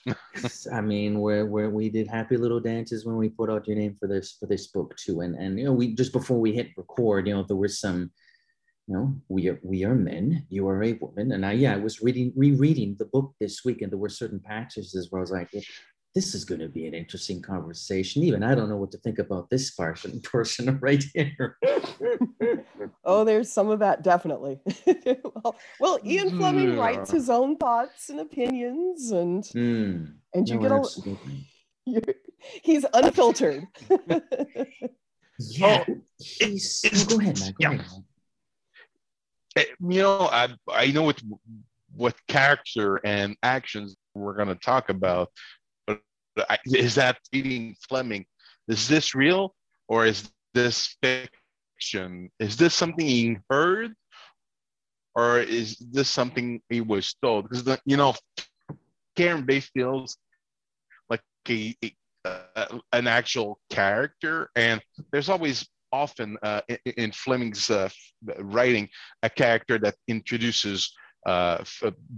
I 0.74 0.82
mean, 0.82 1.20
where 1.20 1.46
we 1.46 1.90
did 1.90 2.08
happy 2.08 2.38
little 2.38 2.60
dances 2.60 3.06
when 3.06 3.18
we 3.18 3.30
put 3.30 3.50
out 3.50 3.68
your 3.68 3.78
name 3.78 3.96
for 4.00 4.08
this 4.08 4.34
for 4.40 4.48
this 4.48 4.68
book 4.68 4.96
too, 4.98 5.22
and 5.22 5.36
and 5.36 5.60
you 5.60 5.66
know 5.66 5.74
we 5.74 5.96
just 5.96 6.14
before 6.14 6.40
we 6.40 6.54
hit 6.54 6.72
record, 6.78 7.28
you 7.28 7.34
know, 7.34 7.44
there 7.44 7.58
was 7.58 7.80
some. 7.80 8.12
You 8.86 8.96
know, 8.96 9.16
we 9.30 9.48
are 9.48 9.62
we 9.64 9.86
are 9.86 9.96
men. 9.96 10.46
You 10.50 10.68
are 10.68 10.84
a 10.84 10.92
woman, 10.92 11.32
and 11.32 11.46
I 11.46 11.54
yeah, 11.54 11.74
I 11.74 11.78
was 11.78 12.02
reading 12.02 12.34
rereading 12.36 12.98
the 13.00 13.06
book 13.06 13.34
this 13.40 13.64
week, 13.64 13.82
and 13.82 13.90
there 13.90 13.98
were 13.98 14.10
certain 14.10 14.42
passages 14.42 15.08
where 15.10 15.22
I 15.22 15.24
was 15.24 15.32
like, 15.32 15.50
this 16.15 16.36
is 16.36 16.46
going 16.46 16.62
to 16.62 16.70
be 16.70 16.86
an 16.86 16.93
interesting 16.93 17.41
conversation. 17.41 18.24
Even 18.24 18.43
I 18.43 18.53
don't 18.53 18.70
know 18.70 18.77
what 18.77 18.91
to 18.91 18.98
think 19.00 19.20
about 19.20 19.50
this 19.50 19.72
person 19.72 20.22
person 20.24 20.79
right 20.82 21.03
here. 21.13 21.58
oh, 23.03 23.24
there's 23.24 23.51
some 23.51 23.70
of 23.70 23.79
that 23.79 24.03
definitely. 24.03 24.60
well, 25.24 25.55
well, 25.79 26.00
Ian 26.05 26.38
Fleming 26.38 26.77
writes 26.77 27.12
his 27.12 27.29
own 27.29 27.58
thoughts 27.58 28.10
and 28.10 28.20
opinions, 28.20 29.12
and 29.12 29.43
mm. 29.43 30.13
and 30.34 30.50
you 30.50 30.60
no, 30.60 30.84
get 31.86 32.08
a. 32.08 32.15
He's 32.62 32.86
unfiltered. 32.93 33.65
yeah, 35.39 35.84
oh, 35.88 36.01
he's. 36.17 36.84
Oh, 36.86 37.05
go 37.05 37.20
ahead, 37.22 37.39
man. 37.39 37.51
Go 37.51 37.55
yeah. 37.60 37.72
ahead. 37.72 38.03
Eh, 39.55 39.65
you 39.79 40.01
know, 40.01 40.29
I 40.32 40.50
I 40.72 40.88
know 40.91 41.03
what 41.03 41.22
what 41.96 42.15
character 42.27 43.00
and 43.03 43.36
actions 43.43 43.96
we're 44.15 44.34
going 44.34 44.48
to 44.48 44.55
talk 44.55 44.89
about 44.89 45.29
is 46.66 46.96
that 46.96 47.18
reading 47.34 47.75
Fleming? 47.88 48.25
Is 48.68 48.88
this 48.88 49.16
real 49.16 49.56
or 49.88 50.06
is 50.06 50.32
this 50.54 50.96
fiction? 51.02 52.30
Is 52.40 52.58
this 52.58 52.74
something 52.74 53.06
he 53.06 53.38
heard 53.50 53.94
or 55.16 55.40
is 55.40 55.78
this 55.78 56.10
something 56.10 56.62
he 56.70 56.82
was 56.82 57.16
told? 57.22 57.50
Because 57.50 57.63
the, 57.63 57.80
you 57.86 57.98
know, 57.98 58.16
Kerim 59.16 59.46
Bey 59.46 59.60
feels 59.60 60.18
like 61.10 61.22
a, 61.50 61.75
a 61.84 61.96
uh, 62.25 62.80
an 62.94 63.06
actual 63.06 63.60
character, 63.70 64.50
and 64.56 64.82
there's 65.12 65.28
always 65.28 65.68
often 65.92 66.38
uh, 66.42 66.62
in, 66.70 66.78
in, 66.96 67.12
Fleming's 67.12 67.70
uh, 67.70 67.90
writing 68.40 68.88
a 69.24 69.30
character 69.30 69.78
that 69.78 69.96
introduces 70.08 70.94
uh, 71.25 71.63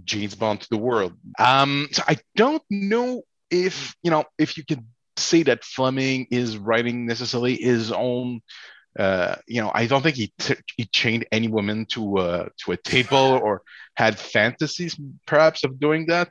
James 0.04 0.36
Bond 0.36 0.62
to 0.62 0.68
the 0.70 0.78
world. 0.78 1.14
Um, 1.40 1.88
so 1.92 2.04
I 2.08 2.18
don't 2.36 2.62
know 2.70 3.24
if 3.64 3.96
you 4.04 4.12
know 4.12 4.26
if 4.38 4.58
you 4.58 4.66
can 4.66 4.86
say 5.18 5.44
that 5.44 5.64
Fleming 5.64 6.28
is 6.32 6.58
writing 6.58 7.06
necessarily 7.06 7.56
his 7.56 7.92
own 7.92 8.42
uh, 8.98 9.36
you 9.48 9.62
know, 9.62 9.72
I 9.74 9.88
don't 9.88 10.02
think 10.02 10.16
he 10.16 10.32
t- 10.40 10.56
he 10.78 10.86
chained 10.86 11.26
any 11.32 11.48
woman 11.50 11.86
to 11.88 12.18
uh, 12.18 12.50
to 12.64 12.72
a 12.72 12.78
table 12.78 13.40
or 13.44 13.62
had 13.96 14.18
fantasies, 14.18 14.98
perhaps, 15.26 15.64
of 15.64 15.80
doing 15.80 16.08
that. 16.08 16.30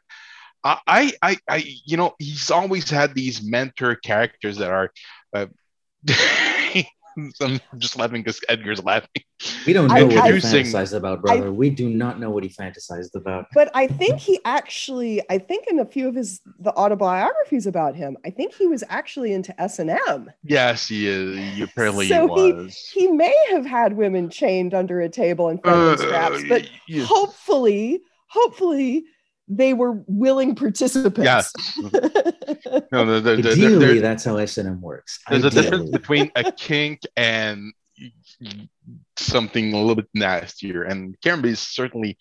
I, 0.66 1.12
I, 1.21 1.37
I, 1.47 1.62
you 1.85 1.99
know, 1.99 2.14
he's 2.19 2.50
always 2.50 2.88
had 2.88 3.14
these 3.14 3.43
mentor 3.43 3.97
characters 3.97 4.57
that 4.57 4.71
are 4.71 4.90
uh, 5.35 5.47
I'm 7.40 7.61
just 7.78 7.97
laughing 7.97 8.23
because 8.23 8.40
Edgar's 8.49 8.83
laughing. 8.83 9.09
We 9.66 9.73
don't 9.73 9.88
know 9.88 9.94
I, 9.94 10.02
what 10.02 10.16
I, 10.16 10.33
he 10.33 10.38
fantasized 10.38 10.97
about, 10.97 11.23
brother. 11.23 11.47
I, 11.47 11.50
we 11.50 11.71
do 11.71 11.88
not 11.88 12.18
know 12.18 12.30
what 12.30 12.42
he 12.42 12.49
fantasized 12.49 13.14
about. 13.14 13.47
But 13.52 13.71
I 13.75 13.87
think 13.87 14.21
he 14.21 14.40
actually, 14.44 15.23
I 15.30 15.38
think 15.38 15.66
in 15.66 15.78
a 15.78 15.85
few 15.85 16.09
of 16.09 16.14
his 16.14 16.40
the 16.61 16.75
autobiographies 16.75 17.66
about 17.66 17.94
him, 17.94 18.16
I 18.25 18.30
think 18.30 18.54
he 18.54 18.66
was 18.66 18.83
actually 18.88 19.33
into 19.33 19.59
S 19.61 19.78
and 19.78 19.90
M. 19.90 20.30
Yes, 20.42 20.88
he 20.88 21.06
is. 21.06 21.37
He 21.37 21.62
apparently 21.62 22.09
so 22.09 22.26
he 22.35 22.52
was. 22.52 22.76
He, 22.92 23.00
he 23.00 23.09
may 23.09 23.35
have 23.50 23.66
had 23.66 23.97
women 23.97 24.30
chained 24.30 24.75
under 24.75 25.00
a 25.00 25.09
table 25.09 25.49
and 25.49 25.61
uh, 25.64 25.97
straps, 25.97 26.42
but 26.49 26.68
yeah. 26.88 27.04
hopefully, 27.04 28.02
hopefully 28.28 29.04
they 29.49 29.75
were 29.75 30.03
willing 30.07 30.55
participants. 30.55 31.19
Yes. 31.19 31.53
no, 32.93 33.05
the, 33.05 33.21
the, 33.21 33.43
the, 33.43 33.51
Ideally, 33.53 34.01
that's 34.01 34.25
how 34.25 34.37
S&M 34.37 34.81
works. 34.81 35.21
There's 35.29 35.45
Ideally. 35.45 35.67
a 35.67 35.71
difference 35.71 35.91
between 35.91 36.33
a 36.35 36.53
kink 36.53 37.01
and 37.17 37.73
something 39.17 39.73
a 39.73 39.79
little 39.79 39.97
bit 39.97 40.09
nastier. 40.15 40.83
And 40.85 41.17
Kerim 41.21 41.45
is 41.45 41.61
certainly 41.61 42.17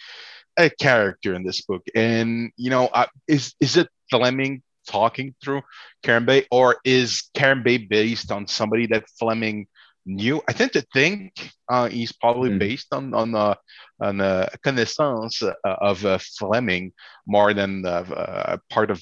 a 0.57 0.69
character 0.69 1.33
in 1.33 1.43
this 1.43 1.61
book. 1.61 1.83
And, 1.95 2.51
you 2.57 2.69
know, 2.69 2.87
uh, 2.87 3.07
is, 3.27 3.55
is 3.59 3.77
it 3.77 3.89
Fleming 4.09 4.61
talking 4.87 5.33
through 5.41 5.61
Kerim 6.03 6.25
Bey 6.25 6.45
or 6.51 6.77
is 6.83 7.29
Kerim 7.33 7.63
Bey 7.63 7.77
based 7.77 8.31
on 8.31 8.47
somebody 8.47 8.87
that 8.87 9.09
Fleming 9.17 9.67
new. 10.05 10.41
I 10.47 10.53
tend 10.53 10.73
to 10.73 10.81
think 10.93 11.51
uh, 11.69 11.89
he's 11.89 12.11
probably 12.11 12.51
mm. 12.51 12.59
based 12.59 12.93
on 12.93 13.13
on 13.13 13.35
uh, 13.35 13.55
on 14.01 14.21
a 14.21 14.49
connaissance 14.63 15.41
uh, 15.41 15.53
of 15.63 16.05
uh, 16.05 16.19
Fleming 16.37 16.93
more 17.27 17.53
than 17.53 17.85
uh, 17.85 18.57
part 18.69 18.91
of 18.91 19.01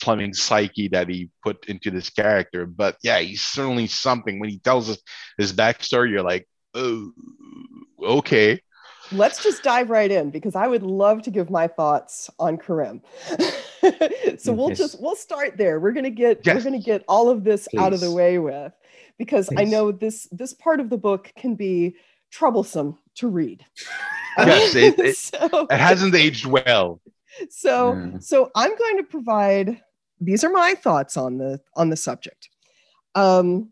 Fleming's 0.00 0.42
psyche 0.42 0.88
that 0.88 1.08
he 1.08 1.30
put 1.42 1.64
into 1.66 1.90
this 1.90 2.10
character. 2.10 2.66
But 2.66 2.96
yeah, 3.02 3.18
he's 3.18 3.42
certainly 3.42 3.86
something. 3.86 4.38
When 4.38 4.50
he 4.50 4.58
tells 4.58 4.90
us 4.90 4.98
his 5.38 5.52
backstory, 5.52 6.10
you're 6.10 6.22
like, 6.22 6.48
oh, 6.74 7.12
okay. 8.02 8.60
Let's 9.12 9.42
just 9.42 9.62
dive 9.62 9.90
right 9.90 10.10
in 10.10 10.30
because 10.30 10.54
I 10.54 10.66
would 10.66 10.82
love 10.82 11.22
to 11.22 11.30
give 11.30 11.50
my 11.50 11.68
thoughts 11.68 12.30
on 12.38 12.56
Kerim. 12.56 13.02
so 14.38 14.52
we'll 14.52 14.70
just 14.70 15.00
we'll 15.00 15.14
start 15.14 15.58
there. 15.58 15.78
We're 15.78 15.92
gonna 15.92 16.10
get 16.10 16.40
yes. 16.44 16.56
we're 16.56 16.70
gonna 16.70 16.82
get 16.82 17.04
all 17.06 17.28
of 17.28 17.44
this 17.44 17.68
Please. 17.68 17.80
out 17.80 17.92
of 17.92 18.00
the 18.00 18.10
way 18.10 18.38
with 18.38 18.72
because 19.18 19.48
Please. 19.48 19.60
I 19.60 19.64
know 19.64 19.92
this 19.92 20.28
this 20.32 20.54
part 20.54 20.80
of 20.80 20.90
the 20.90 20.98
book 20.98 21.32
can 21.36 21.54
be 21.54 21.96
troublesome 22.30 22.98
to 23.16 23.28
read. 23.28 23.64
Yes, 24.38 24.74
it, 24.74 24.98
it, 24.98 25.16
so, 25.16 25.66
it 25.70 25.78
hasn't 25.78 26.14
aged 26.14 26.46
well. 26.46 27.00
So 27.50 27.92
mm. 27.92 28.22
so 28.22 28.50
I'm 28.54 28.76
going 28.76 28.96
to 28.98 29.04
provide 29.04 29.80
these 30.20 30.44
are 30.44 30.50
my 30.50 30.74
thoughts 30.74 31.16
on 31.16 31.38
the 31.38 31.60
on 31.76 31.90
the 31.90 31.96
subject. 31.96 32.48
Um, 33.14 33.70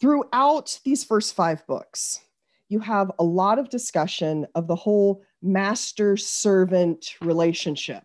throughout 0.00 0.78
these 0.84 1.04
first 1.04 1.34
five 1.34 1.66
books, 1.66 2.20
you 2.68 2.80
have 2.80 3.10
a 3.18 3.24
lot 3.24 3.58
of 3.58 3.68
discussion 3.68 4.46
of 4.54 4.66
the 4.66 4.76
whole 4.76 5.22
master 5.42 6.16
servant 6.16 7.14
relationship. 7.20 8.02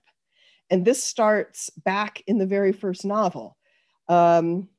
And 0.69 0.85
this 0.85 1.03
starts 1.03 1.69
back 1.71 2.21
in 2.27 2.37
the 2.37 2.45
very 2.45 2.71
first 2.71 3.05
novel. 3.05 3.57
Um, 4.07 4.69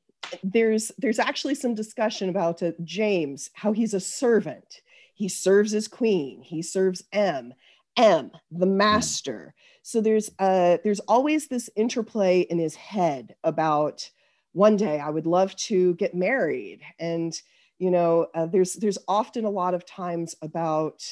there's 0.43 0.91
there's 0.97 1.19
actually 1.19 1.55
some 1.55 1.75
discussion 1.75 2.29
about 2.29 2.63
uh, 2.63 2.71
James, 2.83 3.49
how 3.53 3.71
he's 3.71 3.93
a 3.93 3.99
servant. 3.99 4.81
He 5.13 5.29
serves 5.29 5.71
his 5.71 5.87
queen. 5.87 6.41
He 6.41 6.61
serves 6.61 7.03
M. 7.11 7.53
M, 7.97 8.31
the 8.49 8.65
master. 8.65 9.53
So 9.83 10.01
there's 10.01 10.29
uh, 10.39 10.77
there's 10.83 10.99
always 11.01 11.47
this 11.47 11.69
interplay 11.75 12.41
in 12.41 12.57
his 12.59 12.75
head 12.75 13.35
about 13.43 14.09
one 14.53 14.75
day 14.75 14.99
I 14.99 15.09
would 15.09 15.25
love 15.25 15.55
to 15.67 15.95
get 15.95 16.13
married, 16.13 16.81
and 16.99 17.33
you 17.79 17.91
know 17.91 18.27
uh, 18.33 18.45
there's 18.45 18.73
there's 18.73 18.97
often 19.07 19.45
a 19.45 19.49
lot 19.49 19.73
of 19.73 19.85
times 19.85 20.35
about 20.41 21.03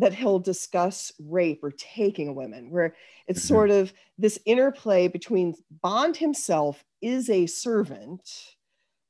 that 0.00 0.14
he'll 0.14 0.38
discuss 0.38 1.12
rape 1.18 1.62
or 1.62 1.70
taking 1.72 2.34
women, 2.34 2.70
where 2.70 2.94
it's 3.26 3.40
mm-hmm. 3.40 3.54
sort 3.54 3.70
of 3.70 3.92
this 4.18 4.38
interplay 4.46 5.08
between 5.08 5.54
Bond 5.82 6.16
himself 6.16 6.82
is 7.02 7.28
a 7.28 7.46
servant, 7.46 8.56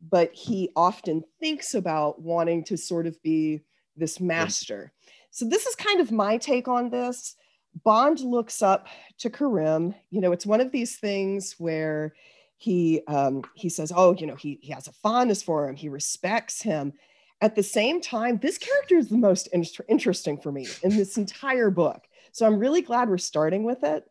but 0.03 0.35
he 0.35 0.71
often 0.75 1.23
thinks 1.39 1.75
about 1.75 2.21
wanting 2.21 2.65
to 2.65 2.77
sort 2.77 3.07
of 3.07 3.21
be 3.23 3.61
this 3.97 4.21
master. 4.21 4.93
So, 5.31 5.45
this 5.45 5.67
is 5.67 5.77
kind 5.77 6.01
of 6.01 6.11
my 6.11 6.39
take 6.39 6.67
on 6.67 6.91
this. 6.91 7.37
Bond 7.85 8.19
looks 8.21 8.61
up 8.61 8.89
to 9.19 9.31
Karim. 9.31 9.95
You 10.11 10.21
know, 10.21 10.33
it's 10.33 10.47
one 10.47 10.61
of 10.61 10.73
these 10.73 10.99
things 10.99 11.55
where 11.59 12.15
he 12.57 13.03
um, 13.07 13.45
he 13.55 13.69
says, 13.69 13.93
"Oh, 13.95 14.17
you 14.17 14.27
know, 14.27 14.35
he 14.35 14.59
he 14.61 14.73
has 14.73 14.89
a 14.89 14.93
fondness 14.93 15.41
for 15.41 15.69
him. 15.69 15.77
He 15.77 15.89
respects 15.89 16.63
him." 16.63 16.95
At 17.41 17.55
the 17.55 17.63
same 17.63 18.01
time, 18.01 18.39
this 18.39 18.59
character 18.59 18.97
is 18.97 19.09
the 19.09 19.17
most 19.17 19.47
inter- 19.49 19.85
interesting 19.89 20.39
for 20.39 20.53
me 20.53 20.69
in 20.83 20.97
this 20.97 21.17
entire 21.17 21.71
book. 21.71 22.07
So 22.33 22.47
I'm 22.47 22.59
really 22.59 22.83
glad 22.83 23.09
we're 23.09 23.19
starting 23.19 23.65
with 23.65 23.83
it 23.83 24.05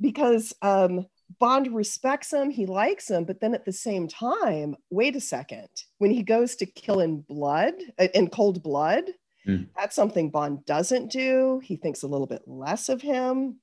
because 0.00 0.52
um, 0.62 1.06
Bond 1.38 1.72
respects 1.74 2.32
him, 2.32 2.50
he 2.50 2.66
likes 2.66 3.08
him, 3.08 3.24
but 3.24 3.40
then 3.40 3.54
at 3.54 3.64
the 3.64 3.72
same 3.72 4.08
time, 4.08 4.76
wait 4.90 5.16
a 5.16 5.20
second, 5.20 5.68
when 5.98 6.10
he 6.10 6.22
goes 6.22 6.56
to 6.56 6.66
kill 6.66 7.00
in 7.00 7.20
blood, 7.20 7.74
uh, 7.98 8.08
in 8.14 8.28
cold 8.28 8.62
blood, 8.62 9.04
mm. 9.46 9.66
that's 9.76 9.96
something 9.96 10.30
Bond 10.30 10.64
doesn't 10.66 11.10
do. 11.10 11.60
He 11.62 11.76
thinks 11.76 12.02
a 12.02 12.08
little 12.08 12.26
bit 12.26 12.42
less 12.46 12.88
of 12.88 13.00
him. 13.00 13.58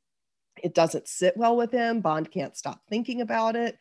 It 0.63 0.73
doesn't 0.73 1.07
sit 1.07 1.37
well 1.37 1.55
with 1.55 1.71
him. 1.71 2.01
Bond 2.01 2.31
can't 2.31 2.57
stop 2.57 2.81
thinking 2.89 3.21
about 3.21 3.55
it. 3.55 3.77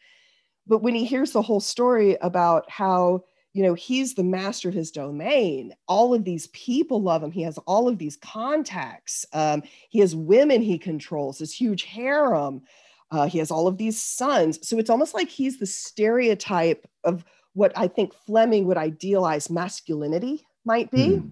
But 0.66 0.82
when 0.82 0.94
he 0.94 1.04
hears 1.04 1.32
the 1.32 1.42
whole 1.42 1.60
story 1.60 2.16
about 2.20 2.70
how 2.70 3.24
you 3.56 3.62
know 3.62 3.74
he's 3.74 4.14
the 4.14 4.24
master 4.24 4.68
of 4.68 4.74
his 4.74 4.90
domain. 4.90 5.74
All 5.88 6.12
of 6.12 6.24
these 6.24 6.48
people 6.48 7.00
love 7.00 7.22
him. 7.22 7.30
He 7.30 7.42
has 7.42 7.58
all 7.58 7.88
of 7.88 7.98
these 7.98 8.16
contacts. 8.16 9.24
Um, 9.32 9.62
he 9.88 10.00
has 10.00 10.14
women 10.14 10.60
he 10.60 10.78
controls 10.78 11.38
this 11.38 11.52
huge 11.52 11.84
harem. 11.84 12.62
Uh, 13.10 13.26
he 13.26 13.38
has 13.38 13.50
all 13.50 13.66
of 13.66 13.78
these 13.78 14.02
sons. 14.02 14.58
So 14.66 14.78
it's 14.78 14.90
almost 14.90 15.14
like 15.14 15.28
he's 15.28 15.58
the 15.58 15.66
stereotype 15.66 16.86
of 17.04 17.24
what 17.56 17.72
i 17.74 17.88
think 17.88 18.12
fleming 18.12 18.66
would 18.66 18.76
idealize 18.76 19.50
masculinity 19.50 20.46
might 20.64 20.90
be. 20.90 21.16
Hmm. 21.16 21.28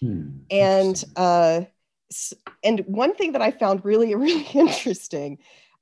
Hmm. 0.00 0.28
and 0.50 1.04
uh, 1.16 1.62
and 2.62 2.80
one 2.86 3.14
thing 3.14 3.32
that 3.32 3.42
i 3.42 3.50
found 3.50 3.84
really 3.84 4.14
really 4.26 4.46
interesting 4.54 5.38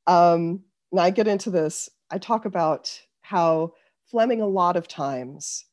um, 0.07 0.63
and 0.91 1.01
i 1.01 1.11
get 1.11 1.29
into 1.29 1.51
this 1.51 1.91
i 2.11 2.19
talk 2.19 2.47
about 2.47 2.99
how 3.21 3.75
fleming 4.11 4.41
a 4.41 4.47
lot 4.47 4.77
of 4.77 4.89
times 4.89 5.65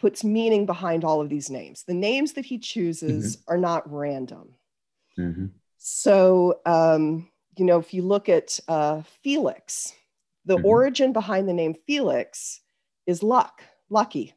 puts 0.00 0.24
meaning 0.24 0.66
behind 0.66 1.04
all 1.04 1.20
of 1.20 1.28
these 1.28 1.50
names. 1.50 1.84
The 1.84 1.94
names 1.94 2.32
that 2.32 2.46
he 2.46 2.58
chooses 2.58 3.36
mm-hmm. 3.36 3.52
are 3.52 3.58
not 3.58 3.90
random. 3.92 4.54
Mm-hmm. 5.18 5.46
So, 5.76 6.60
um, 6.66 7.28
you 7.56 7.64
know, 7.64 7.78
if 7.78 7.92
you 7.92 8.02
look 8.02 8.28
at 8.28 8.58
uh, 8.66 9.02
Felix, 9.22 9.92
the 10.46 10.56
mm-hmm. 10.56 10.66
origin 10.66 11.12
behind 11.12 11.48
the 11.48 11.52
name 11.52 11.74
Felix 11.86 12.60
is 13.06 13.22
luck, 13.22 13.62
lucky. 13.90 14.34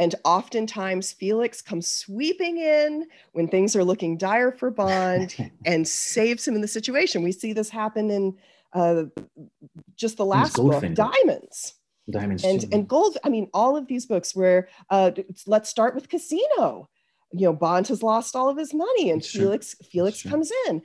And 0.00 0.14
oftentimes, 0.24 1.12
Felix 1.12 1.60
comes 1.60 1.88
sweeping 1.88 2.58
in 2.58 3.06
when 3.32 3.48
things 3.48 3.74
are 3.74 3.82
looking 3.84 4.16
dire 4.16 4.52
for 4.52 4.70
Bond 4.70 5.34
and 5.64 5.86
saves 5.86 6.46
him 6.46 6.54
in 6.54 6.60
the 6.60 6.68
situation. 6.68 7.22
We 7.22 7.32
see 7.32 7.52
this 7.52 7.70
happen 7.70 8.10
in 8.10 8.36
uh, 8.72 9.04
just 9.96 10.16
the 10.16 10.24
last 10.24 10.56
book, 10.56 10.84
Diamonds. 10.94 11.74
Diamonds 12.10 12.44
and 12.44 12.64
and 12.72 12.88
gold. 12.88 13.18
I 13.22 13.28
mean, 13.28 13.50
all 13.52 13.76
of 13.76 13.86
these 13.86 14.06
books 14.06 14.34
where 14.34 14.68
uh, 14.90 15.10
let's 15.46 15.68
start 15.68 15.94
with 15.94 16.08
Casino. 16.08 16.88
You 17.32 17.46
know, 17.46 17.52
Bond 17.52 17.88
has 17.88 18.02
lost 18.02 18.34
all 18.34 18.48
of 18.48 18.56
his 18.56 18.72
money, 18.72 19.10
and 19.10 19.24
Felix 19.24 19.74
Felix 19.90 20.22
comes 20.22 20.50
in, 20.66 20.82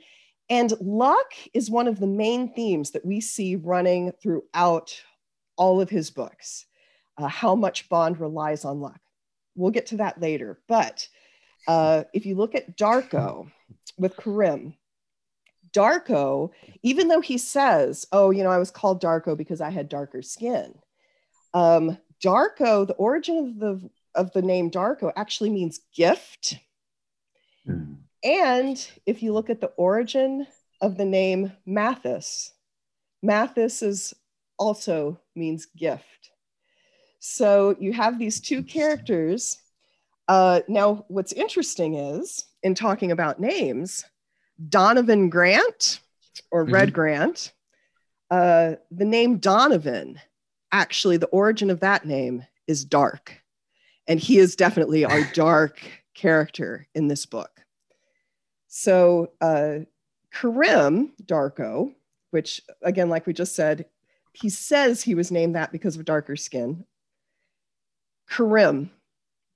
and 0.50 0.72
luck 0.80 1.32
is 1.54 1.70
one 1.70 1.88
of 1.88 1.98
the 1.98 2.06
main 2.06 2.52
themes 2.52 2.90
that 2.90 3.04
we 3.04 3.20
see 3.20 3.56
running 3.56 4.12
throughout 4.22 5.00
all 5.56 5.80
of 5.80 5.88
his 5.88 6.10
books. 6.10 6.66
Uh, 7.16 7.28
how 7.28 7.54
much 7.54 7.88
Bond 7.88 8.20
relies 8.20 8.64
on 8.64 8.80
luck. 8.80 9.00
We'll 9.54 9.70
get 9.70 9.86
to 9.86 9.98
that 9.98 10.20
later, 10.20 10.60
but 10.68 11.08
uh, 11.66 12.04
if 12.12 12.26
you 12.26 12.34
look 12.34 12.54
at 12.54 12.76
Darko 12.76 13.50
with 13.96 14.16
Karim, 14.16 14.74
Darko, 15.72 16.50
even 16.82 17.08
though 17.08 17.20
he 17.20 17.38
says, 17.38 18.06
"Oh, 18.12 18.30
you 18.30 18.42
know, 18.42 18.50
I 18.50 18.58
was 18.58 18.70
called 18.70 19.02
Darko 19.02 19.36
because 19.36 19.60
I 19.60 19.70
had 19.70 19.88
darker 19.88 20.20
skin," 20.22 20.74
Um, 21.54 21.96
Darko, 22.22 22.86
the 22.86 22.94
origin 22.94 23.38
of 23.38 23.58
the 23.58 23.90
of 24.14 24.32
the 24.32 24.42
name 24.42 24.70
Darko 24.70 25.12
actually 25.16 25.50
means 25.50 25.80
gift. 25.94 26.58
Mm. 27.68 27.96
And 28.22 28.88
if 29.06 29.22
you 29.22 29.32
look 29.32 29.50
at 29.50 29.60
the 29.60 29.72
origin 29.76 30.46
of 30.80 30.96
the 30.96 31.04
name 31.04 31.52
Mathis, 31.66 32.52
Mathis 33.22 33.82
is 33.82 34.14
also 34.58 35.20
means 35.34 35.66
gift. 35.66 36.30
So 37.18 37.76
you 37.78 37.92
have 37.92 38.18
these 38.18 38.40
two 38.40 38.62
characters. 38.62 39.58
Uh, 40.28 40.60
now, 40.68 41.04
what's 41.08 41.32
interesting 41.32 41.94
is 41.94 42.46
in 42.62 42.74
talking 42.74 43.12
about 43.12 43.40
names, 43.40 44.04
Donovan 44.68 45.28
Grant 45.28 46.00
or 46.50 46.64
mm-hmm. 46.64 46.74
Red 46.74 46.92
Grant, 46.92 47.52
uh, 48.30 48.74
the 48.90 49.04
name 49.04 49.38
Donovan 49.38 50.20
actually 50.74 51.16
the 51.16 51.26
origin 51.26 51.70
of 51.70 51.80
that 51.80 52.04
name 52.04 52.44
is 52.66 52.84
dark. 52.84 53.40
And 54.08 54.18
he 54.18 54.38
is 54.38 54.56
definitely 54.56 55.04
our 55.04 55.22
dark 55.32 55.80
character 56.14 56.86
in 56.94 57.06
this 57.06 57.24
book. 57.24 57.50
So, 58.66 59.30
uh, 59.40 59.80
Karim 60.32 61.12
Darko, 61.24 61.94
which 62.32 62.60
again, 62.82 63.08
like 63.08 63.24
we 63.24 63.32
just 63.32 63.54
said, 63.54 63.86
he 64.32 64.48
says 64.48 65.00
he 65.00 65.14
was 65.14 65.30
named 65.30 65.54
that 65.54 65.70
because 65.70 65.96
of 65.96 66.04
darker 66.04 66.34
skin. 66.34 66.84
Karim, 68.28 68.90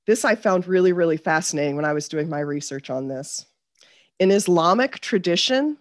this 0.06 0.24
I 0.24 0.36
found 0.36 0.68
really, 0.68 0.92
really 0.92 1.16
fascinating 1.16 1.74
when 1.74 1.84
I 1.84 1.94
was 1.94 2.08
doing 2.08 2.28
my 2.28 2.38
research 2.38 2.90
on 2.90 3.08
this. 3.08 3.44
In 4.20 4.30
Islamic 4.30 5.00
tradition, 5.00 5.78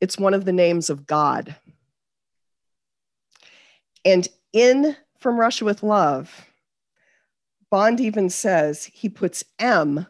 it's 0.00 0.16
one 0.16 0.32
of 0.32 0.44
the 0.44 0.52
names 0.52 0.90
of 0.90 1.08
God. 1.08 1.56
And 4.04 4.28
in 4.54 4.96
From 5.18 5.38
Russia 5.38 5.66
with 5.66 5.82
Love, 5.82 6.46
Bond 7.70 8.00
even 8.00 8.30
says 8.30 8.84
he 8.84 9.08
puts 9.10 9.44
M 9.58 10.06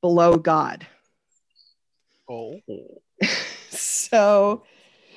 below 0.00 0.36
God. 0.36 0.86
Oh. 2.30 2.60
so, 3.68 4.62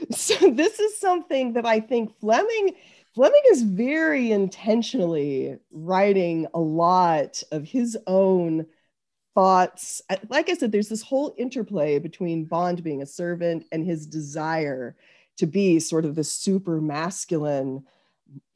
so 0.10 0.52
this 0.52 0.80
is 0.80 0.98
something 0.98 1.54
that 1.54 1.66
I 1.66 1.80
think 1.80 2.20
Fleming 2.20 2.76
Fleming 3.14 3.42
is 3.52 3.64
very 3.64 4.32
intentionally 4.32 5.58
writing 5.70 6.48
a 6.54 6.60
lot 6.60 7.44
of 7.52 7.66
his 7.66 7.98
own 8.08 8.66
thoughts. 9.36 10.02
Like 10.30 10.50
I 10.50 10.54
said, 10.54 10.72
there's 10.72 10.88
this 10.88 11.02
whole 11.02 11.36
interplay 11.38 12.00
between 12.00 12.46
Bond 12.46 12.84
being 12.84 13.02
a 13.02 13.06
servant 13.06 13.66
and 13.74 13.86
his 13.86 14.08
desire 14.08 14.96
to 15.38 15.46
be 15.46 15.78
sort 15.80 16.06
of 16.06 16.16
the 16.16 16.24
super 16.24 16.80
masculine 16.80 17.84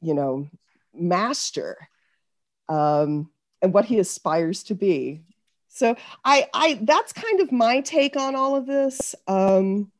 you 0.00 0.14
know, 0.14 0.48
master 0.94 1.88
um, 2.68 3.30
and 3.62 3.72
what 3.72 3.84
he 3.84 3.98
aspires 3.98 4.62
to 4.64 4.74
be. 4.74 5.22
So 5.68 5.94
I, 6.24 6.48
I, 6.54 6.78
that's 6.82 7.12
kind 7.12 7.40
of 7.40 7.52
my 7.52 7.80
take 7.80 8.16
on 8.16 8.34
all 8.34 8.56
of 8.56 8.66
this. 8.66 9.14
Um, 9.28 9.90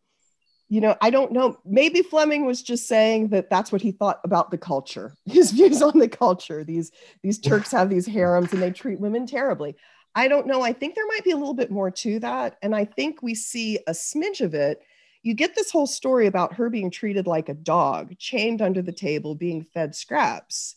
you 0.69 0.81
know, 0.81 0.97
I 1.01 1.11
don't 1.11 1.33
know. 1.33 1.59
Maybe 1.65 2.03
Fleming 2.03 2.45
was 2.45 2.63
just 2.63 2.89
saying 2.89 3.29
that 3.29 3.51
that's 3.51 3.71
what 3.71 3.83
he 3.83 3.93
thought 3.93 4.21
about 4.25 4.51
the 4.51 4.59
culture. 4.59 5.15
His 5.25 5.53
views 5.53 5.83
on 5.83 5.99
the 5.99 6.09
culture. 6.09 6.65
These 6.65 6.91
these 7.23 7.39
Turks 7.39 7.71
have 7.71 7.89
these 7.89 8.07
harems 8.07 8.53
and 8.53 8.61
they 8.61 8.73
treat 8.73 8.99
women 8.99 9.27
terribly. 9.27 9.77
I 10.15 10.29
don't 10.29 10.47
know. 10.47 10.63
I 10.63 10.73
think 10.73 10.95
there 10.95 11.07
might 11.07 11.25
be 11.25 11.33
a 11.33 11.37
little 11.37 11.55
bit 11.55 11.71
more 11.71 11.91
to 11.91 12.19
that, 12.21 12.57
and 12.63 12.75
I 12.75 12.85
think 12.87 13.23
we 13.23 13.35
see 13.35 13.79
a 13.87 13.93
smidge 13.93 14.41
of 14.41 14.55
it 14.55 14.83
you 15.27 15.35
get 15.35 15.57
this 15.57 15.73
whole 15.73 15.89
story 15.89 16.29
about 16.29 16.55
her 16.55 16.71
being 16.71 16.89
treated 16.89 17.27
like 17.27 17.49
a 17.49 17.55
dog, 17.55 18.17
chained 18.17 18.63
under 18.63 18.81
the 18.81 18.93
table, 18.93 19.35
being 19.35 19.67
fed 19.75 19.97
scraps. 19.97 20.77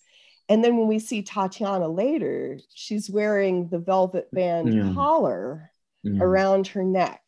And 0.50 0.64
then 0.64 0.76
when 0.76 0.88
we 0.88 0.98
see 0.98 1.22
Tatiana 1.22 1.88
later, 1.88 2.58
she's 2.74 3.12
wearing 3.12 3.70
the 3.70 3.78
velvet 3.78 4.34
band 4.34 4.74
yeah. 4.74 4.92
collar 4.96 5.72
yeah. 6.02 6.24
around 6.24 6.66
her 6.70 6.84
neck. 6.84 7.22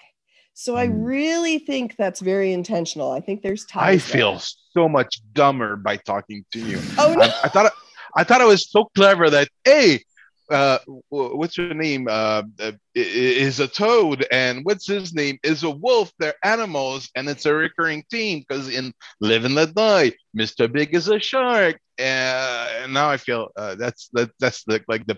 So 0.55 0.73
mm. 0.73 0.79
I 0.79 0.86
really 0.86 1.60
think 1.60 1.95
that's 1.95 2.21
very 2.21 2.53
intentional. 2.53 3.12
I 3.12 3.19
think 3.19 3.43
there's 3.43 3.65
time. 3.65 3.84
I 3.84 3.99
feel 3.99 4.41
so 4.73 4.89
much 4.89 5.21
dumber 5.34 5.75
by 5.75 5.97
talking 5.97 6.43
to 6.53 6.60
you. 6.60 6.79
Oh 6.97 7.13
no. 7.13 7.21
I, 7.21 7.34
I 7.43 7.49
thought 7.49 7.71
I 8.15 8.23
thought 8.23 8.41
I 8.41 8.45
was 8.45 8.67
so 8.67 8.86
clever 8.95 9.29
that 9.29 9.47
hey, 9.63 10.03
uh, 10.51 10.79
what's 11.09 11.57
your 11.57 11.73
name? 11.73 12.07
Uh, 12.09 12.43
uh 12.59 12.71
is 12.93 13.59
a 13.59 13.67
toad 13.67 14.25
and 14.31 14.65
what's 14.65 14.85
his 14.87 15.13
name? 15.13 15.39
Is 15.43 15.63
a 15.63 15.69
wolf. 15.69 16.11
They're 16.19 16.33
animals 16.43 17.09
and 17.15 17.29
it's 17.29 17.45
a 17.45 17.53
recurring 17.53 18.03
theme 18.11 18.43
because 18.47 18.69
in 18.69 18.93
live 19.19 19.45
and 19.45 19.55
let 19.55 19.73
die 19.73 20.11
mr 20.37 20.71
big 20.71 20.93
is 20.93 21.07
a 21.07 21.19
shark. 21.19 21.79
Uh, 21.99 22.67
and 22.81 22.93
now 22.93 23.09
i 23.09 23.17
feel 23.17 23.49
uh, 23.55 23.75
that's 23.75 24.09
that, 24.13 24.31
that's 24.39 24.63
the, 24.63 24.81
like 24.87 25.05
the 25.05 25.17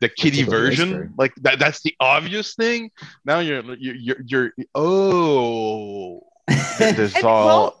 the 0.00 0.08
kiddie 0.08 0.42
version. 0.42 1.14
Like 1.18 1.34
that 1.42 1.58
that's 1.58 1.82
the 1.82 1.94
obvious 2.00 2.54
thing. 2.54 2.90
Now 3.24 3.40
you're 3.40 3.62
you're 3.74 3.96
you're, 3.96 4.22
you're 4.24 4.52
oh. 4.74 6.22
There's 6.78 7.14
all 7.16 7.46
well, 7.46 7.77